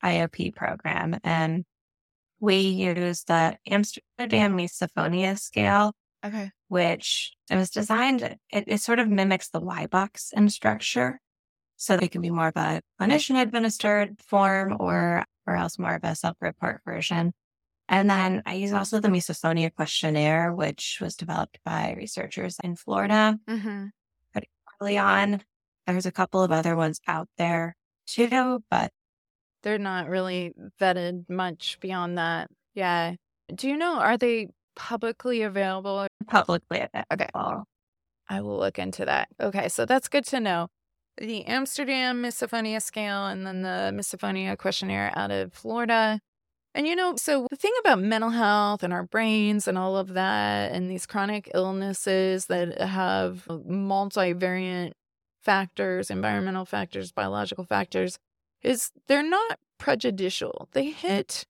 IOP 0.05 0.55
program, 0.55 1.19
and 1.23 1.65
we 2.41 2.59
use 2.59 3.25
the 3.25 3.57
Amsterdam 3.67 4.57
Misophonia 4.57 5.39
Scale, 5.39 5.95
okay. 6.25 6.51
which 6.69 7.33
it 7.51 7.57
was 7.57 7.71
designed, 7.71 8.23
it, 8.23 8.65
it 8.67 8.81
sort 8.81 8.99
of 8.99 9.09
mimics 9.09 9.49
the 9.49 9.61
Y-BOCS 9.61 10.33
in 10.35 10.49
structure. 10.49 11.21
So 11.77 11.95
it 11.95 12.11
can 12.11 12.21
be 12.21 12.31
more 12.31 12.49
of 12.49 12.57
a 12.57 12.81
clinician 13.01 13.41
administered 13.41 14.21
form 14.21 14.77
or 14.79 15.25
or 15.47 15.57
else 15.57 15.79
more 15.79 15.95
of 15.95 16.05
a 16.05 16.15
self-report 16.15 16.81
version. 16.85 17.33
And 17.89 18.09
then 18.09 18.43
I 18.47 18.55
use 18.55 18.73
also 18.73 18.99
the 19.01 19.09
misophonia 19.09 19.75
questionnaire, 19.75 20.55
which 20.55 20.99
was 21.01 21.17
developed 21.17 21.59
by 21.65 21.95
researchers 21.97 22.57
in 22.65 22.77
Florida 22.77 23.39
mm-hmm. 23.49 23.87
Early 24.81 24.99
on. 24.99 25.43
There's 25.87 26.07
a 26.07 26.13
couple 26.13 26.43
of 26.43 26.51
other 26.51 26.77
ones 26.77 27.01
out 27.07 27.29
there 27.37 27.77
too, 28.07 28.63
but 28.71 28.91
they're 29.63 29.79
not 29.79 30.09
really 30.09 30.53
vetted 30.81 31.29
much 31.29 31.79
beyond 31.81 32.19
that. 32.19 32.49
Yeah. 32.75 33.15
Do 33.55 33.69
you 33.69 33.77
know, 33.77 33.99
are 33.99 34.17
they 34.17 34.49
publicly 34.77 35.43
available? 35.43 36.07
Publicly 36.27 36.79
available. 36.81 37.07
Okay. 37.13 37.29
I 38.29 38.41
will 38.41 38.59
look 38.59 38.79
into 38.79 39.05
that. 39.05 39.29
Okay. 39.41 39.69
So 39.69 39.85
that's 39.85 40.09
good 40.09 40.25
to 40.27 40.41
know 40.41 40.69
the 41.19 41.45
Amsterdam 41.45 42.23
Misophonia 42.23 42.83
Scale 42.83 43.27
and 43.27 43.47
then 43.47 43.63
the 43.63 43.93
Misophonia 43.95 44.57
Questionnaire 44.59 45.13
out 45.15 45.31
of 45.31 45.53
Florida. 45.53 46.21
And 46.75 46.89
you 46.89 46.97
know, 46.97 47.15
so 47.17 47.47
the 47.51 47.57
thing 47.57 47.73
about 47.81 48.01
mental 48.01 48.31
health 48.31 48.83
and 48.83 48.93
our 48.93 49.05
brains 49.05 49.69
and 49.69 49.79
all 49.79 49.97
of 49.97 50.15
that, 50.15 50.73
and 50.73 50.91
these 50.91 51.07
chronic 51.07 51.49
illnesses 51.55 52.47
that 52.47 52.81
have 52.81 53.45
uh, 53.49 53.59
multivariant 53.59 54.93
factors, 55.41 56.11
environmental 56.11 56.65
factors, 56.65 57.13
biological 57.13 57.65
factors, 57.65 58.19
is 58.63 58.91
they're 59.07 59.23
not 59.23 59.59
prejudicial. 59.79 60.69
They 60.73 60.91
hit 60.91 61.45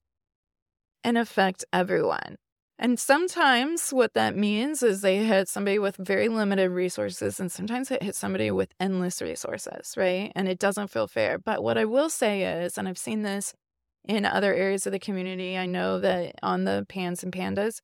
and 1.03 1.17
affect 1.17 1.65
everyone. 1.73 2.37
And 2.79 2.99
sometimes 2.99 3.91
what 3.91 4.15
that 4.15 4.37
means 4.37 4.83
is 4.83 5.01
they 5.01 5.19
hit 5.19 5.49
somebody 5.49 5.79
with 5.79 5.97
very 5.97 6.29
limited 6.29 6.71
resources, 6.71 7.39
and 7.39 7.51
sometimes 7.51 7.91
it 7.91 8.03
hits 8.03 8.19
somebody 8.19 8.51
with 8.51 8.75
endless 8.81 9.23
resources, 9.23 9.95
right? 9.97 10.33
And 10.35 10.49
it 10.49 10.59
doesn't 10.59 10.89
feel 10.89 11.07
fair. 11.07 11.39
But 11.39 11.63
what 11.63 11.79
I 11.79 11.85
will 11.85 12.11
say 12.11 12.43
is, 12.43 12.77
and 12.77 12.89
I've 12.89 12.99
seen 12.99 13.23
this 13.23 13.55
in 14.07 14.25
other 14.25 14.55
areas 14.55 14.87
of 14.87 14.93
the 14.93 14.99
community, 14.99 15.57
I 15.57 15.67
know 15.67 15.99
that 16.01 16.35
on 16.43 16.65
the 16.65 16.87
PANS 16.89 17.23
and 17.23 17.33
PANDAS 17.33 17.81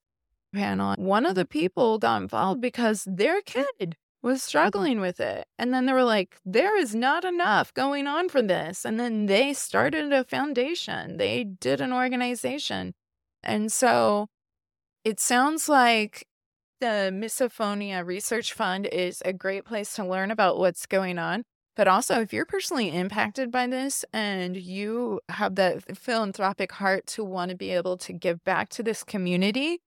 panel, 0.53 0.95
one 0.99 1.27
of 1.27 1.35
the 1.35 1.45
people 1.45 1.99
got 1.99 2.23
involved 2.23 2.61
because 2.61 3.05
their 3.07 3.41
kid 3.41 3.97
was 4.23 4.39
mm-hmm. 4.39 4.49
struggling 4.49 5.01
with 5.01 5.21
it. 5.21 5.47
And 5.59 5.73
then 5.73 5.87
they 5.87 5.93
were 5.93 6.05
like, 6.05 6.37
there 6.45 6.77
is 6.77 6.95
not 6.95 7.25
enough 7.25 7.73
going 7.73 8.07
on 8.07 8.29
for 8.29 8.43
this. 8.43 8.85
And 8.85 9.01
then 9.01 9.27
they 9.27 9.53
started 9.53 10.13
a 10.13 10.25
foundation, 10.25 11.17
they 11.17 11.45
did 11.45 11.81
an 11.81 11.93
organization. 11.93 12.95
And 13.43 13.73
so 13.73 14.29
it 15.05 15.19
sounds 15.19 15.69
like 15.69 16.27
the 16.81 17.11
Misophonia 17.13 18.05
Research 18.05 18.53
Fund 18.53 18.87
is 18.87 19.23
a 19.25 19.33
great 19.33 19.65
place 19.65 19.95
to 19.95 20.07
learn 20.07 20.31
about 20.31 20.59
what's 20.59 20.87
going 20.87 21.19
on. 21.19 21.45
But 21.77 21.89
also, 21.89 22.21
if 22.21 22.33
you're 22.33 22.45
personally 22.47 22.91
impacted 22.95 23.51
by 23.51 23.67
this 23.67 24.05
and 24.13 24.57
you 24.57 25.21
have 25.29 25.55
that 25.55 25.97
philanthropic 25.97 26.73
heart 26.73 27.07
to 27.09 27.25
want 27.25 27.51
to 27.51 27.57
be 27.57 27.71
able 27.71 27.97
to 27.99 28.13
give 28.13 28.43
back 28.45 28.69
to 28.71 28.83
this 28.83 29.03
community, 29.05 29.81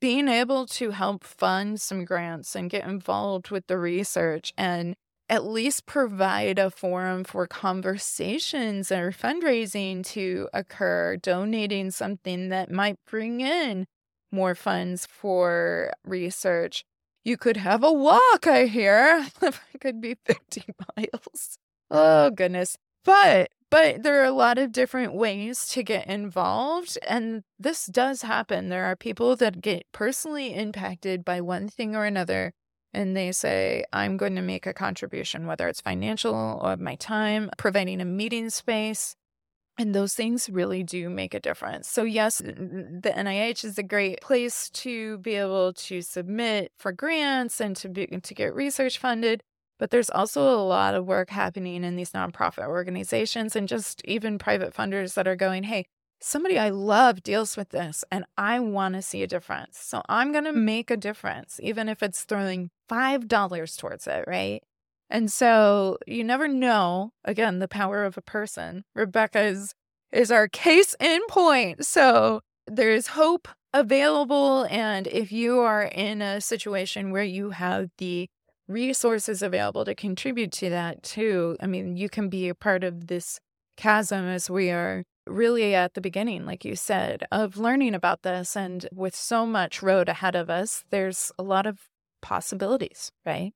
being 0.00 0.28
able 0.28 0.66
to 0.66 0.90
help 0.90 1.24
fund 1.24 1.80
some 1.80 2.04
grants 2.04 2.54
and 2.56 2.70
get 2.70 2.86
involved 2.86 3.50
with 3.50 3.66
the 3.66 3.78
research 3.78 4.52
and 4.56 4.94
at 5.28 5.44
least 5.44 5.86
provide 5.86 6.58
a 6.58 6.70
forum 6.70 7.24
for 7.24 7.46
conversations 7.46 8.90
or 8.90 9.10
fundraising 9.12 10.04
to 10.04 10.48
occur, 10.54 11.16
donating 11.16 11.90
something 11.90 12.48
that 12.48 12.70
might 12.70 12.96
bring 13.10 13.40
in 13.40 13.86
more 14.32 14.54
funds 14.54 15.06
for 15.06 15.92
research. 16.04 16.84
You 17.28 17.36
could 17.36 17.58
have 17.58 17.84
a 17.84 17.92
walk, 17.92 18.46
I 18.46 18.64
hear. 18.64 19.26
it 19.42 19.80
could 19.82 20.00
be 20.00 20.16
50 20.24 20.64
miles. 20.96 21.58
Oh 21.90 22.30
goodness. 22.30 22.78
But 23.04 23.50
but 23.68 24.02
there 24.02 24.22
are 24.22 24.24
a 24.24 24.30
lot 24.30 24.56
of 24.56 24.72
different 24.72 25.12
ways 25.12 25.68
to 25.68 25.82
get 25.82 26.06
involved 26.06 26.96
and 27.06 27.42
this 27.58 27.84
does 27.84 28.22
happen. 28.22 28.70
There 28.70 28.86
are 28.86 28.96
people 28.96 29.36
that 29.36 29.60
get 29.60 29.84
personally 29.92 30.54
impacted 30.54 31.22
by 31.22 31.42
one 31.42 31.68
thing 31.68 31.94
or 31.94 32.06
another 32.06 32.54
and 32.94 33.14
they 33.14 33.32
say 33.32 33.84
I'm 33.92 34.16
going 34.16 34.36
to 34.36 34.40
make 34.40 34.66
a 34.66 34.72
contribution 34.72 35.46
whether 35.46 35.68
it's 35.68 35.82
financial 35.82 36.58
or 36.62 36.78
my 36.78 36.94
time, 36.94 37.50
providing 37.58 38.00
a 38.00 38.06
meeting 38.06 38.48
space, 38.48 39.16
and 39.78 39.94
those 39.94 40.14
things 40.14 40.50
really 40.50 40.82
do 40.82 41.08
make 41.08 41.34
a 41.34 41.40
difference. 41.40 41.88
So, 41.88 42.02
yes, 42.02 42.38
the 42.38 43.12
NIH 43.16 43.64
is 43.64 43.78
a 43.78 43.82
great 43.84 44.20
place 44.20 44.68
to 44.70 45.18
be 45.18 45.36
able 45.36 45.72
to 45.74 46.02
submit 46.02 46.72
for 46.78 46.92
grants 46.92 47.60
and 47.60 47.76
to, 47.76 47.88
be, 47.88 48.06
to 48.06 48.34
get 48.34 48.54
research 48.54 48.98
funded. 48.98 49.40
But 49.78 49.90
there's 49.90 50.10
also 50.10 50.42
a 50.42 50.66
lot 50.66 50.94
of 50.94 51.06
work 51.06 51.30
happening 51.30 51.84
in 51.84 51.94
these 51.94 52.10
nonprofit 52.10 52.66
organizations 52.66 53.54
and 53.54 53.68
just 53.68 54.04
even 54.04 54.36
private 54.36 54.74
funders 54.74 55.14
that 55.14 55.28
are 55.28 55.36
going, 55.36 55.62
hey, 55.62 55.84
somebody 56.20 56.58
I 56.58 56.70
love 56.70 57.22
deals 57.22 57.56
with 57.56 57.68
this 57.68 58.04
and 58.10 58.24
I 58.36 58.58
want 58.58 58.96
to 58.96 59.02
see 59.02 59.22
a 59.22 59.28
difference. 59.28 59.78
So 59.78 60.02
I'm 60.08 60.32
going 60.32 60.44
to 60.44 60.52
make 60.52 60.90
a 60.90 60.96
difference, 60.96 61.60
even 61.62 61.88
if 61.88 62.02
it's 62.02 62.24
throwing 62.24 62.70
$5 62.88 63.78
towards 63.78 64.08
it, 64.08 64.24
right? 64.26 64.62
And 65.10 65.32
so 65.32 65.98
you 66.06 66.22
never 66.22 66.48
know, 66.48 67.12
again, 67.24 67.58
the 67.58 67.68
power 67.68 68.04
of 68.04 68.16
a 68.16 68.22
person. 68.22 68.84
Rebecca 68.94 69.40
is, 69.40 69.74
is 70.12 70.30
our 70.30 70.48
case 70.48 70.94
in 71.00 71.20
point. 71.28 71.86
So 71.86 72.40
there's 72.66 73.08
hope 73.08 73.48
available. 73.72 74.66
And 74.70 75.06
if 75.06 75.32
you 75.32 75.60
are 75.60 75.84
in 75.84 76.22
a 76.22 76.40
situation 76.40 77.10
where 77.10 77.22
you 77.22 77.50
have 77.50 77.88
the 77.98 78.28
resources 78.66 79.40
available 79.42 79.84
to 79.86 79.94
contribute 79.94 80.52
to 80.52 80.70
that 80.70 81.02
too, 81.02 81.56
I 81.60 81.66
mean, 81.66 81.96
you 81.96 82.08
can 82.08 82.28
be 82.28 82.48
a 82.48 82.54
part 82.54 82.84
of 82.84 83.06
this 83.06 83.40
chasm 83.76 84.26
as 84.26 84.50
we 84.50 84.70
are 84.70 85.04
really 85.26 85.74
at 85.74 85.94
the 85.94 86.00
beginning, 86.00 86.44
like 86.44 86.64
you 86.64 86.74
said, 86.74 87.24
of 87.30 87.56
learning 87.56 87.94
about 87.94 88.22
this. 88.22 88.56
And 88.56 88.86
with 88.92 89.14
so 89.14 89.46
much 89.46 89.82
road 89.82 90.08
ahead 90.08 90.34
of 90.34 90.50
us, 90.50 90.84
there's 90.90 91.32
a 91.38 91.42
lot 91.42 91.66
of 91.66 91.78
possibilities, 92.20 93.10
right? 93.24 93.52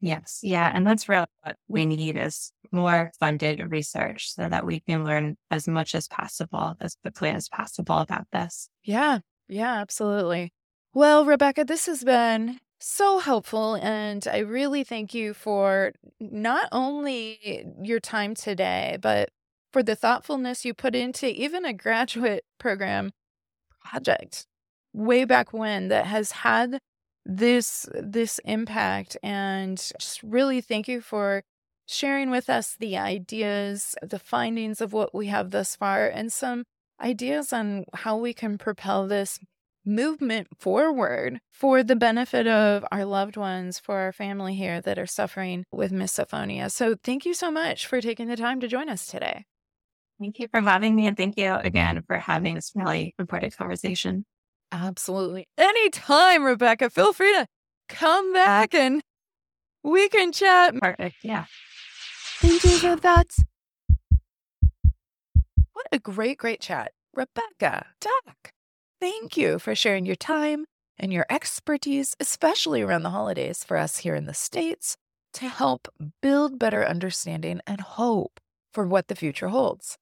Yes. 0.00 0.40
Yeah. 0.42 0.70
And 0.72 0.86
that's 0.86 1.08
really 1.08 1.26
what 1.42 1.56
we 1.68 1.86
need 1.86 2.16
is 2.16 2.52
more 2.70 3.12
funded 3.18 3.70
research 3.70 4.32
so 4.32 4.48
that 4.48 4.66
we 4.66 4.80
can 4.80 5.04
learn 5.04 5.36
as 5.50 5.66
much 5.66 5.94
as 5.94 6.06
possible, 6.08 6.74
as 6.80 6.96
quickly 7.02 7.30
as 7.30 7.48
possible 7.48 7.98
about 7.98 8.26
this. 8.32 8.68
Yeah. 8.84 9.20
Yeah, 9.48 9.74
absolutely. 9.74 10.52
Well, 10.92 11.24
Rebecca, 11.24 11.64
this 11.64 11.86
has 11.86 12.04
been 12.04 12.58
so 12.78 13.18
helpful. 13.18 13.74
And 13.76 14.26
I 14.30 14.38
really 14.38 14.84
thank 14.84 15.14
you 15.14 15.34
for 15.34 15.92
not 16.20 16.68
only 16.72 17.64
your 17.82 18.00
time 18.00 18.34
today, 18.34 18.98
but 19.00 19.30
for 19.72 19.82
the 19.82 19.96
thoughtfulness 19.96 20.64
you 20.64 20.74
put 20.74 20.94
into 20.94 21.26
even 21.26 21.64
a 21.64 21.72
graduate 21.72 22.44
program 22.58 23.12
project 23.84 24.46
way 24.92 25.24
back 25.24 25.52
when 25.52 25.88
that 25.88 26.06
has 26.06 26.32
had 26.32 26.78
this 27.26 27.88
this 27.92 28.38
impact 28.44 29.16
and 29.22 29.78
just 29.98 30.22
really 30.22 30.60
thank 30.60 30.86
you 30.88 31.00
for 31.00 31.42
sharing 31.86 32.30
with 32.30 32.48
us 32.48 32.76
the 32.78 32.96
ideas, 32.96 33.94
the 34.02 34.18
findings 34.18 34.80
of 34.80 34.92
what 34.92 35.14
we 35.14 35.26
have 35.26 35.50
thus 35.50 35.76
far 35.76 36.08
and 36.08 36.32
some 36.32 36.64
ideas 37.00 37.52
on 37.52 37.84
how 37.94 38.16
we 38.16 38.32
can 38.32 38.58
propel 38.58 39.06
this 39.06 39.38
movement 39.84 40.48
forward 40.58 41.38
for 41.52 41.82
the 41.82 41.96
benefit 41.96 42.46
of 42.46 42.84
our 42.90 43.04
loved 43.04 43.36
ones, 43.36 43.78
for 43.78 43.98
our 43.98 44.12
family 44.12 44.54
here 44.54 44.80
that 44.80 44.98
are 44.98 45.06
suffering 45.06 45.64
with 45.72 45.92
misophonia. 45.92 46.70
So, 46.70 46.96
thank 47.02 47.24
you 47.24 47.34
so 47.34 47.50
much 47.50 47.86
for 47.86 48.00
taking 48.00 48.28
the 48.28 48.36
time 48.36 48.60
to 48.60 48.68
join 48.68 48.88
us 48.88 49.06
today. 49.06 49.44
Thank 50.20 50.38
you 50.38 50.48
for 50.48 50.60
having 50.60 50.96
me. 50.96 51.06
And 51.06 51.16
thank 51.16 51.38
you 51.38 51.54
again 51.54 52.02
for 52.06 52.18
having 52.18 52.54
this 52.54 52.72
really 52.74 53.14
important 53.18 53.56
conversation. 53.56 54.24
Absolutely. 54.72 55.46
Anytime, 55.56 56.44
Rebecca, 56.44 56.90
feel 56.90 57.12
free 57.12 57.32
to 57.32 57.46
come 57.88 58.32
back 58.32 58.74
and 58.74 59.02
we 59.82 60.08
can 60.08 60.32
chat. 60.32 60.74
Perfect. 60.80 61.16
Yeah. 61.22 61.44
Thank 62.40 62.64
you 62.64 62.78
for 62.78 62.96
that. 62.96 63.36
What 65.72 65.86
a 65.92 65.98
great, 65.98 66.38
great 66.38 66.60
chat. 66.60 66.92
Rebecca, 67.14 67.86
Doc, 68.00 68.52
thank 69.00 69.36
you 69.36 69.58
for 69.58 69.74
sharing 69.74 70.04
your 70.04 70.16
time 70.16 70.66
and 70.98 71.12
your 71.12 71.26
expertise, 71.30 72.14
especially 72.18 72.82
around 72.82 73.02
the 73.02 73.10
holidays 73.10 73.64
for 73.64 73.76
us 73.76 73.98
here 73.98 74.14
in 74.14 74.26
the 74.26 74.34
States, 74.34 74.96
to 75.34 75.48
help 75.48 75.88
build 76.20 76.58
better 76.58 76.84
understanding 76.84 77.60
and 77.66 77.80
hope 77.80 78.40
for 78.72 78.86
what 78.86 79.08
the 79.08 79.14
future 79.14 79.48
holds. 79.48 79.96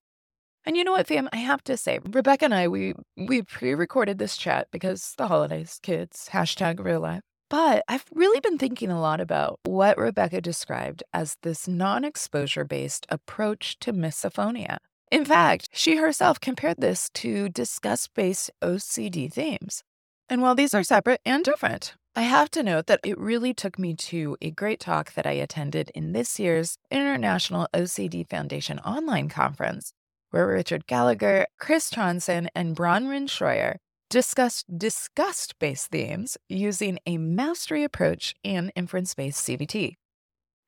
And 0.67 0.77
you 0.77 0.85
know 0.85 0.93
what, 0.93 1.07
fam? 1.07 1.29
I 1.33 1.39
have 1.39 1.63
to 1.65 1.77
say, 1.77 2.01
Rebecca 2.11 2.47
and 2.47 2.55
I, 2.55 2.69
we 2.69 2.95
we 3.17 3.43
pre-recorded 3.43 4.19
this 4.19 4.37
chat 4.37 4.69
because 4.71 5.15
the 5.19 5.29
holidays, 5.29 5.79
kids, 5.83 6.31
hashtag 6.33 6.83
real 6.83 7.01
life. 7.01 7.21
But 7.51 7.85
I've 7.89 8.07
really 8.13 8.41
been 8.41 8.59
thinking 8.59 8.91
a 8.91 9.01
lot 9.01 9.21
about 9.21 9.61
what 9.65 9.99
Rebecca 9.99 10.41
described 10.41 11.03
as 11.13 11.37
this 11.43 11.69
non 11.69 12.05
exposure 12.05 12.65
based 12.65 13.07
approach 13.11 13.79
to 13.81 13.93
misophonia. 13.93 14.79
In 15.11 15.25
fact, 15.25 15.69
she 15.73 15.97
herself 15.97 16.41
compared 16.41 16.79
this 16.79 17.11
to 17.15 17.49
disgust 17.49 18.15
based 18.15 18.51
OCD 18.63 19.33
themes. 19.33 19.83
And 20.29 20.41
while 20.41 20.55
these 20.55 20.75
are 20.75 20.83
separate 20.83 21.21
and 21.25 21.45
different, 21.45 21.95
I 22.17 22.23
have 22.23 22.51
to 22.53 22.63
note 22.63 22.87
that 22.87 23.01
it 23.05 23.19
really 23.19 23.53
took 23.53 23.79
me 23.79 23.95
to 23.95 24.37
a 24.41 24.51
great 24.51 24.81
talk 24.81 25.13
that 25.15 25.27
I 25.27 25.33
attended 25.33 25.91
in 25.95 26.13
this 26.13 26.41
year's 26.41 26.79
International 26.91 27.69
OCD 27.75 28.29
Foundation 28.29 28.79
online 28.79 29.29
conference, 29.29 29.93
where 30.35 30.49
Richard 30.49 30.89
Gallagher, 30.89 31.47
Chris 31.61 31.91
Johnson, 31.91 32.49
and 32.57 32.75
Bronwyn 32.75 33.29
Schroyer 33.29 33.77
discussed 34.11 34.67
disgust 34.77 35.57
based 35.61 35.93
themes 35.93 36.37
using 36.49 36.99
a 37.07 37.19
mastery 37.19 37.85
approach 37.85 38.35
and 38.45 38.73
inference 38.75 39.15
based 39.15 39.47
CBT. 39.47 39.95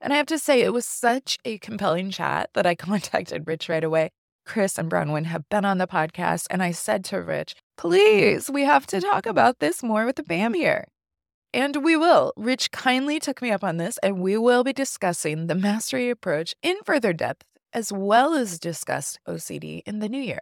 And 0.01 0.13
I 0.13 0.19
have 0.19 0.27
to 0.27 0.39
say, 0.39 0.61
it 0.61 0.73
was 0.73 0.87
such 0.87 1.37
a 1.45 1.59
compelling 1.59 2.13
chat 2.13 2.51
that 2.55 2.65
I 2.65 2.75
contacted 2.87 3.49
Rich 3.49 3.69
right 3.69 3.83
away. 3.83 4.11
Chris 4.45 4.79
and 4.79 4.89
Bronwyn 4.89 5.25
have 5.25 5.49
been 5.49 5.65
on 5.65 5.79
the 5.79 5.89
podcast, 5.89 6.47
and 6.49 6.63
I 6.63 6.71
said 6.71 7.05
to 7.07 7.21
Rich, 7.21 7.57
please, 7.77 8.49
we 8.49 8.63
have 8.63 8.87
to 8.87 9.01
talk 9.01 9.27
about 9.27 9.59
this 9.59 9.83
more 9.83 10.07
with 10.07 10.15
the 10.15 10.23
BAM 10.23 10.55
here. 10.55 10.87
And 11.53 11.83
we 11.83 11.97
will. 11.97 12.33
Rich 12.37 12.71
kindly 12.71 13.19
took 13.19 13.43
me 13.43 13.51
up 13.51 13.65
on 13.65 13.79
this, 13.79 13.99
and 13.99 14.21
we 14.21 14.37
will 14.37 14.63
be 14.63 14.73
discussing 14.73 15.49
the 15.49 15.57
mastery 15.57 16.09
approach 16.09 16.55
in 16.63 16.77
further 16.85 17.13
depth, 17.13 17.45
as 17.77 17.93
well 17.93 18.33
as 18.33 18.59
discuss 18.59 19.19
OCD 19.29 19.83
in 19.85 19.99
the 19.99 20.09
new 20.09 20.19
year. 20.19 20.41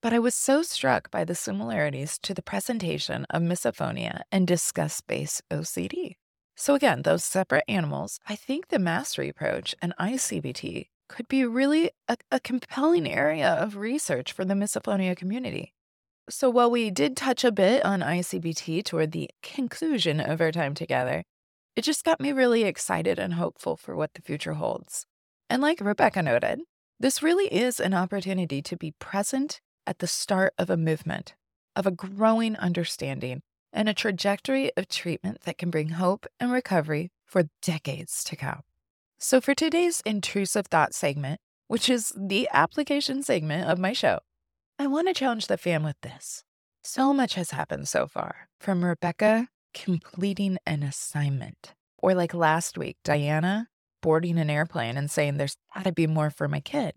But 0.00 0.12
I 0.12 0.20
was 0.20 0.36
so 0.36 0.62
struck 0.62 1.10
by 1.10 1.24
the 1.24 1.34
similarities 1.34 2.20
to 2.22 2.32
the 2.32 2.40
presentation 2.40 3.26
of 3.30 3.42
misophonia 3.42 4.20
and 4.30 4.46
disgust 4.46 5.08
based 5.08 5.42
OCD. 5.50 6.12
So, 6.54 6.76
again, 6.76 7.02
those 7.02 7.24
separate 7.24 7.64
animals, 7.66 8.20
I 8.28 8.36
think 8.36 8.68
the 8.68 8.78
mastery 8.78 9.28
approach 9.28 9.74
and 9.82 9.92
ICBT 9.98 10.86
could 11.08 11.26
be 11.26 11.44
really 11.44 11.90
a, 12.06 12.16
a, 12.30 12.38
compelling 12.38 13.10
area 13.10 13.48
of 13.48 13.76
research 13.76 14.32
for 14.32 14.44
the 14.44 14.54
misophonia 14.54 15.16
community. 15.16 15.72
So, 16.30 16.48
while 16.48 16.70
we 16.70 16.92
did 16.92 17.16
touch 17.16 17.42
a 17.42 17.50
bit 17.50 17.84
on 17.84 18.00
ICBT 18.00 18.84
toward 18.84 19.10
the 19.10 19.30
conclusion 19.42 20.20
of 20.20 20.40
our 20.40 20.52
time 20.52 20.74
together, 20.74 21.24
it 21.74 21.82
just 21.82 22.04
got 22.04 22.20
me 22.20 22.30
really 22.30 22.62
excited 22.62 23.18
and 23.18 23.34
hopeful 23.34 23.76
for 23.76 23.96
what 23.96 24.14
the 24.14 24.22
future 24.22 24.54
holds. 24.54 25.06
And 25.50 25.62
like 25.62 25.80
Rebecca 25.80 26.22
noted, 26.22 26.60
this 27.00 27.22
really 27.22 27.46
is 27.46 27.80
an 27.80 27.94
opportunity 27.94 28.60
to 28.62 28.76
be 28.76 28.92
present 28.98 29.60
at 29.86 30.00
the 30.00 30.06
start 30.06 30.52
of 30.58 30.68
a 30.68 30.76
movement, 30.76 31.34
of 31.74 31.86
a 31.86 31.90
growing 31.90 32.56
understanding, 32.56 33.40
and 33.72 33.88
a 33.88 33.94
trajectory 33.94 34.70
of 34.76 34.88
treatment 34.88 35.42
that 35.42 35.58
can 35.58 35.70
bring 35.70 35.90
hope 35.90 36.26
and 36.38 36.52
recovery 36.52 37.10
for 37.24 37.48
decades 37.62 38.24
to 38.24 38.36
come. 38.36 38.62
So, 39.18 39.40
for 39.40 39.54
today's 39.54 40.02
intrusive 40.04 40.66
thought 40.66 40.94
segment, 40.94 41.40
which 41.66 41.88
is 41.88 42.12
the 42.16 42.48
application 42.52 43.22
segment 43.22 43.68
of 43.68 43.78
my 43.78 43.92
show, 43.92 44.20
I 44.78 44.86
want 44.86 45.08
to 45.08 45.14
challenge 45.14 45.46
the 45.46 45.58
fam 45.58 45.82
with 45.82 46.00
this. 46.02 46.44
So 46.84 47.12
much 47.12 47.34
has 47.34 47.50
happened 47.50 47.88
so 47.88 48.06
far, 48.06 48.48
from 48.60 48.84
Rebecca 48.84 49.48
completing 49.74 50.58
an 50.64 50.82
assignment, 50.82 51.74
or 51.98 52.14
like 52.14 52.32
last 52.32 52.78
week, 52.78 52.96
Diana 53.04 53.68
boarding 54.00 54.38
an 54.38 54.50
airplane 54.50 54.96
and 54.96 55.10
saying, 55.10 55.36
There's 55.36 55.56
got 55.74 55.84
to 55.84 55.92
be 55.92 56.06
more 56.06 56.30
for 56.30 56.48
my 56.48 56.60
kid. 56.60 56.94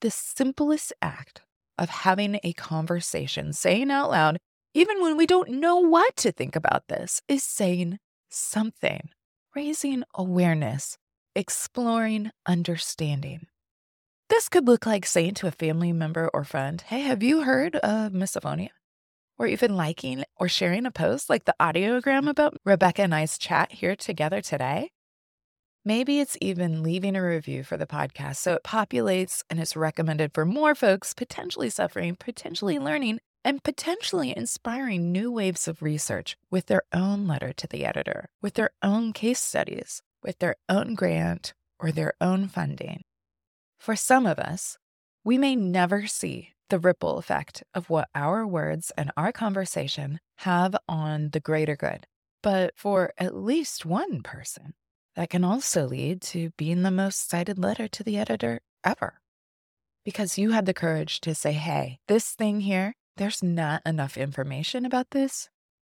The 0.00 0.10
simplest 0.10 0.92
act 1.02 1.42
of 1.78 1.88
having 1.88 2.38
a 2.42 2.52
conversation, 2.52 3.52
saying 3.52 3.90
out 3.90 4.10
loud, 4.10 4.38
even 4.74 5.02
when 5.02 5.16
we 5.16 5.26
don't 5.26 5.50
know 5.50 5.78
what 5.78 6.16
to 6.16 6.30
think 6.30 6.54
about 6.54 6.88
this, 6.88 7.20
is 7.28 7.42
saying 7.42 7.98
something, 8.28 9.08
raising 9.54 10.04
awareness, 10.14 10.96
exploring 11.34 12.30
understanding. 12.46 13.46
This 14.28 14.48
could 14.48 14.68
look 14.68 14.86
like 14.86 15.06
saying 15.06 15.34
to 15.34 15.48
a 15.48 15.52
family 15.52 15.92
member 15.92 16.30
or 16.32 16.44
friend, 16.44 16.80
Hey, 16.82 17.00
have 17.00 17.22
you 17.22 17.42
heard 17.42 17.74
of 17.76 18.12
misophonia? 18.12 18.68
Or 19.38 19.46
even 19.46 19.74
liking 19.74 20.22
or 20.36 20.48
sharing 20.48 20.86
a 20.86 20.90
post 20.90 21.28
like 21.28 21.46
the 21.46 21.54
audiogram 21.58 22.24
mm. 22.24 22.30
about 22.30 22.58
Rebecca 22.64 23.02
and 23.02 23.14
I's 23.14 23.38
chat 23.38 23.72
here 23.72 23.96
together 23.96 24.40
today. 24.40 24.90
Maybe 25.84 26.20
it's 26.20 26.36
even 26.42 26.82
leaving 26.82 27.16
a 27.16 27.22
review 27.22 27.64
for 27.64 27.78
the 27.78 27.86
podcast 27.86 28.36
so 28.36 28.52
it 28.52 28.64
populates 28.64 29.42
and 29.48 29.58
is 29.58 29.74
recommended 29.74 30.34
for 30.34 30.44
more 30.44 30.74
folks 30.74 31.14
potentially 31.14 31.70
suffering, 31.70 32.16
potentially 32.16 32.78
learning, 32.78 33.18
and 33.46 33.64
potentially 33.64 34.36
inspiring 34.36 35.10
new 35.10 35.32
waves 35.32 35.66
of 35.66 35.80
research 35.80 36.36
with 36.50 36.66
their 36.66 36.82
own 36.92 37.26
letter 37.26 37.54
to 37.54 37.66
the 37.66 37.86
editor, 37.86 38.26
with 38.42 38.54
their 38.54 38.70
own 38.82 39.14
case 39.14 39.40
studies, 39.40 40.02
with 40.22 40.38
their 40.38 40.56
own 40.68 40.94
grant, 40.94 41.54
or 41.78 41.90
their 41.90 42.12
own 42.20 42.46
funding. 42.46 43.00
For 43.78 43.96
some 43.96 44.26
of 44.26 44.38
us, 44.38 44.76
we 45.24 45.38
may 45.38 45.56
never 45.56 46.06
see 46.06 46.50
the 46.68 46.78
ripple 46.78 47.16
effect 47.16 47.62
of 47.74 47.88
what 47.88 48.08
our 48.14 48.46
words 48.46 48.92
and 48.98 49.10
our 49.16 49.32
conversation 49.32 50.20
have 50.40 50.76
on 50.86 51.30
the 51.30 51.40
greater 51.40 51.74
good. 51.74 52.06
But 52.42 52.74
for 52.76 53.14
at 53.16 53.34
least 53.34 53.86
one 53.86 54.22
person, 54.22 54.74
that 55.20 55.28
can 55.28 55.44
also 55.44 55.86
lead 55.86 56.22
to 56.22 56.48
being 56.56 56.80
the 56.80 56.90
most 56.90 57.28
cited 57.28 57.58
letter 57.58 57.86
to 57.86 58.02
the 58.02 58.16
editor 58.16 58.62
ever. 58.82 59.20
Because 60.02 60.38
you 60.38 60.52
had 60.52 60.64
the 60.64 60.72
courage 60.72 61.20
to 61.20 61.34
say, 61.34 61.52
hey, 61.52 61.98
this 62.08 62.30
thing 62.30 62.60
here, 62.60 62.94
there's 63.18 63.42
not 63.42 63.82
enough 63.84 64.16
information 64.16 64.86
about 64.86 65.10
this. 65.10 65.50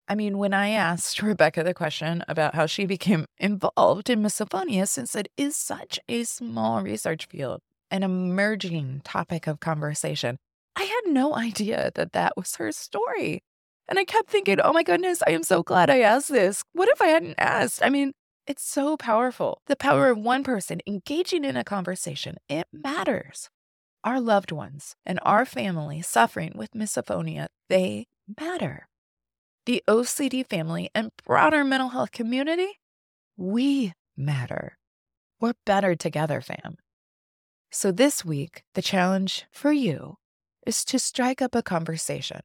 I 0.06 0.14
mean, 0.14 0.38
when 0.38 0.54
I 0.54 0.68
asked 0.68 1.20
Rebecca 1.22 1.64
the 1.64 1.74
question 1.74 2.22
about 2.28 2.54
how 2.54 2.66
she 2.66 2.86
became 2.86 3.24
involved 3.38 4.08
in 4.08 4.22
misophonia, 4.22 4.86
since 4.86 5.16
it 5.16 5.26
is 5.36 5.56
such 5.56 5.98
a 6.08 6.22
small 6.22 6.80
research 6.80 7.26
field, 7.26 7.58
an 7.90 8.04
emerging 8.04 9.00
topic 9.02 9.48
of 9.48 9.58
conversation, 9.58 10.36
I 10.76 10.84
had 10.84 11.12
no 11.12 11.34
idea 11.34 11.90
that 11.96 12.12
that 12.12 12.34
was 12.36 12.54
her 12.56 12.70
story. 12.70 13.40
And 13.88 13.98
I 13.98 14.04
kept 14.04 14.30
thinking, 14.30 14.60
oh 14.60 14.72
my 14.72 14.84
goodness, 14.84 15.20
I 15.26 15.32
am 15.32 15.42
so 15.42 15.64
glad 15.64 15.90
I 15.90 16.02
asked 16.02 16.30
this. 16.30 16.62
What 16.74 16.88
if 16.88 17.02
I 17.02 17.08
hadn't 17.08 17.34
asked? 17.38 17.80
I 17.82 17.90
mean, 17.90 18.12
it's 18.46 18.62
so 18.62 18.96
powerful. 18.96 19.60
The 19.66 19.76
power 19.76 20.10
of 20.10 20.18
one 20.18 20.44
person 20.44 20.80
engaging 20.86 21.44
in 21.44 21.56
a 21.56 21.64
conversation, 21.64 22.36
it 22.48 22.66
matters. 22.72 23.50
Our 24.04 24.20
loved 24.20 24.52
ones 24.52 24.94
and 25.04 25.18
our 25.22 25.44
family 25.44 26.00
suffering 26.02 26.52
with 26.54 26.70
misophonia, 26.72 27.48
they 27.68 28.06
matter. 28.38 28.86
The 29.64 29.82
OCD 29.88 30.46
family 30.48 30.90
and 30.94 31.10
broader 31.24 31.64
mental 31.64 31.88
health 31.88 32.12
community, 32.12 32.78
we 33.36 33.94
matter. 34.16 34.78
We're 35.40 35.54
better 35.64 35.96
together, 35.96 36.40
fam. 36.40 36.76
So 37.72 37.90
this 37.90 38.24
week, 38.24 38.62
the 38.74 38.82
challenge 38.82 39.44
for 39.50 39.72
you 39.72 40.18
is 40.66 40.84
to 40.84 40.98
strike 41.00 41.42
up 41.42 41.54
a 41.54 41.62
conversation. 41.62 42.40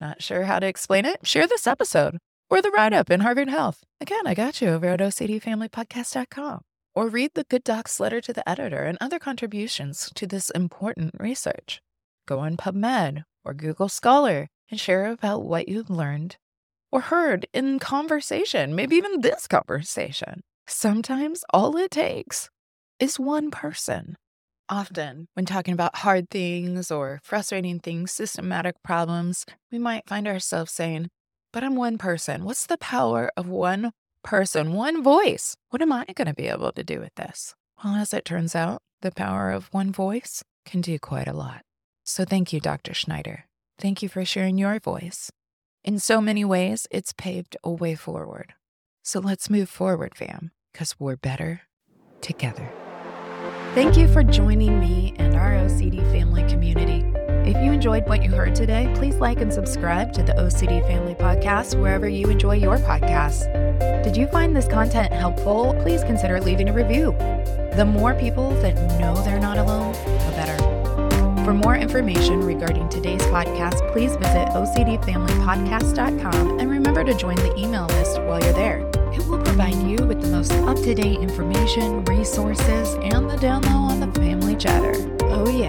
Not 0.00 0.22
sure 0.22 0.44
how 0.44 0.58
to 0.58 0.66
explain 0.66 1.04
it? 1.04 1.26
Share 1.26 1.46
this 1.46 1.66
episode 1.66 2.18
or 2.50 2.60
the 2.62 2.70
write 2.70 2.92
up 2.92 3.10
in 3.10 3.20
Harvard 3.20 3.48
Health. 3.48 3.82
Again, 4.00 4.26
I 4.26 4.34
got 4.34 4.60
you 4.60 4.68
over 4.68 4.86
at 4.86 5.00
OCDFamilyPodcast.com. 5.00 6.60
Or 6.94 7.08
read 7.08 7.32
the 7.34 7.44
Good 7.44 7.64
Doc's 7.64 7.98
letter 7.98 8.20
to 8.20 8.32
the 8.32 8.48
editor 8.48 8.84
and 8.84 8.96
other 9.00 9.18
contributions 9.18 10.10
to 10.14 10.26
this 10.28 10.50
important 10.50 11.12
research. 11.18 11.80
Go 12.26 12.38
on 12.38 12.56
PubMed 12.56 13.24
or 13.44 13.52
Google 13.52 13.88
Scholar 13.88 14.46
and 14.70 14.78
share 14.78 15.06
about 15.06 15.42
what 15.44 15.68
you've 15.68 15.90
learned. 15.90 16.36
or 16.94 17.00
heard 17.00 17.44
in 17.52 17.80
conversation, 17.80 18.72
maybe 18.72 18.94
even 18.94 19.20
this 19.20 19.48
conversation. 19.48 20.42
Sometimes 20.68 21.42
all 21.52 21.76
it 21.76 21.90
takes 21.90 22.48
is 23.00 23.18
one 23.18 23.50
person. 23.50 24.14
Often, 24.68 25.26
when 25.34 25.44
talking 25.44 25.74
about 25.74 25.96
hard 25.96 26.30
things 26.30 26.92
or 26.92 27.18
frustrating 27.24 27.80
things, 27.80 28.12
systematic 28.12 28.76
problems, 28.84 29.44
we 29.72 29.78
might 29.80 30.06
find 30.06 30.28
ourselves 30.28 30.70
saying, 30.70 31.08
But 31.54 31.62
I'm 31.62 31.76
one 31.76 31.98
person. 31.98 32.44
What's 32.44 32.66
the 32.66 32.76
power 32.78 33.30
of 33.36 33.48
one 33.48 33.92
person, 34.24 34.72
one 34.72 35.04
voice? 35.04 35.56
What 35.70 35.80
am 35.80 35.92
I 35.92 36.04
going 36.12 36.26
to 36.26 36.34
be 36.34 36.48
able 36.48 36.72
to 36.72 36.82
do 36.82 36.98
with 36.98 37.14
this? 37.14 37.54
Well, 37.82 37.94
as 37.94 38.12
it 38.12 38.24
turns 38.24 38.56
out, 38.56 38.82
the 39.02 39.12
power 39.12 39.52
of 39.52 39.68
one 39.72 39.92
voice 39.92 40.42
can 40.66 40.80
do 40.80 40.98
quite 40.98 41.28
a 41.28 41.32
lot. 41.32 41.62
So 42.02 42.24
thank 42.24 42.52
you, 42.52 42.58
Dr. 42.58 42.92
Schneider. 42.92 43.44
Thank 43.78 44.02
you 44.02 44.08
for 44.08 44.24
sharing 44.24 44.58
your 44.58 44.80
voice. 44.80 45.30
In 45.84 46.00
so 46.00 46.20
many 46.20 46.44
ways, 46.44 46.88
it's 46.90 47.12
paved 47.12 47.56
a 47.62 47.70
way 47.70 47.94
forward. 47.94 48.54
So 49.04 49.20
let's 49.20 49.48
move 49.48 49.68
forward, 49.68 50.16
fam, 50.16 50.50
because 50.72 50.96
we're 50.98 51.14
better 51.14 51.60
together. 52.20 52.68
Thank 53.74 53.96
you 53.96 54.08
for 54.08 54.24
joining 54.24 54.80
me 54.80 55.14
and 55.18 55.36
our 55.36 55.52
OCD 55.52 56.02
family 56.10 56.42
community. 56.50 57.04
If 57.46 57.62
you 57.62 57.72
enjoyed 57.72 58.08
what 58.08 58.24
you 58.24 58.30
heard 58.30 58.54
today, 58.54 58.90
please 58.96 59.16
like 59.16 59.42
and 59.42 59.52
subscribe 59.52 60.14
to 60.14 60.22
the 60.22 60.32
OCD 60.32 60.80
Family 60.86 61.14
Podcast 61.14 61.78
wherever 61.78 62.08
you 62.08 62.30
enjoy 62.30 62.54
your 62.54 62.78
podcasts. 62.78 63.44
Did 64.02 64.16
you 64.16 64.26
find 64.28 64.56
this 64.56 64.66
content 64.66 65.12
helpful? 65.12 65.78
Please 65.82 66.02
consider 66.04 66.40
leaving 66.40 66.70
a 66.70 66.72
review. 66.72 67.14
The 67.76 67.84
more 67.84 68.14
people 68.14 68.52
that 68.62 68.74
know 68.98 69.14
they're 69.24 69.38
not 69.38 69.58
alone, 69.58 69.92
the 69.92 70.32
better. 70.34 70.56
For 71.44 71.52
more 71.52 71.76
information 71.76 72.40
regarding 72.40 72.88
today's 72.88 73.20
podcast, 73.24 73.92
please 73.92 74.16
visit 74.16 74.48
OCDFamilyPodcast.com 74.48 76.60
and 76.60 76.70
remember 76.70 77.04
to 77.04 77.12
join 77.12 77.36
the 77.36 77.54
email 77.58 77.84
list 77.88 78.22
while 78.22 78.42
you're 78.42 78.54
there. 78.54 78.78
It 79.12 79.26
will 79.26 79.42
provide 79.42 79.76
you 79.82 79.98
with 80.06 80.22
the 80.22 80.28
most 80.28 80.52
up 80.52 80.78
to 80.78 80.94
date 80.94 81.20
information, 81.20 82.02
resources, 82.06 82.94
and 83.02 83.28
the 83.28 83.36
down 83.36 83.60
low 83.64 83.92
on 83.92 84.00
the 84.00 84.10
family 84.18 84.56
chatter. 84.56 84.94
Oh, 85.24 85.50
yeah, 85.50 85.68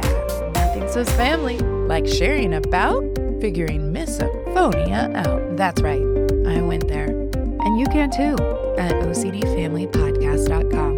family 1.04 1.58
like 1.60 2.08
sharing 2.08 2.54
about 2.54 3.04
figuring 3.42 3.92
misophonia 3.94 5.14
out. 5.14 5.58
That's 5.58 5.82
right, 5.82 6.00
I 6.48 6.62
went 6.62 6.88
there. 6.88 7.10
And 7.10 7.78
you 7.80 7.86
can 7.88 8.10
too 8.12 8.36
at 8.78 8.94
OCDFamilyPodcast.com. 9.04 10.95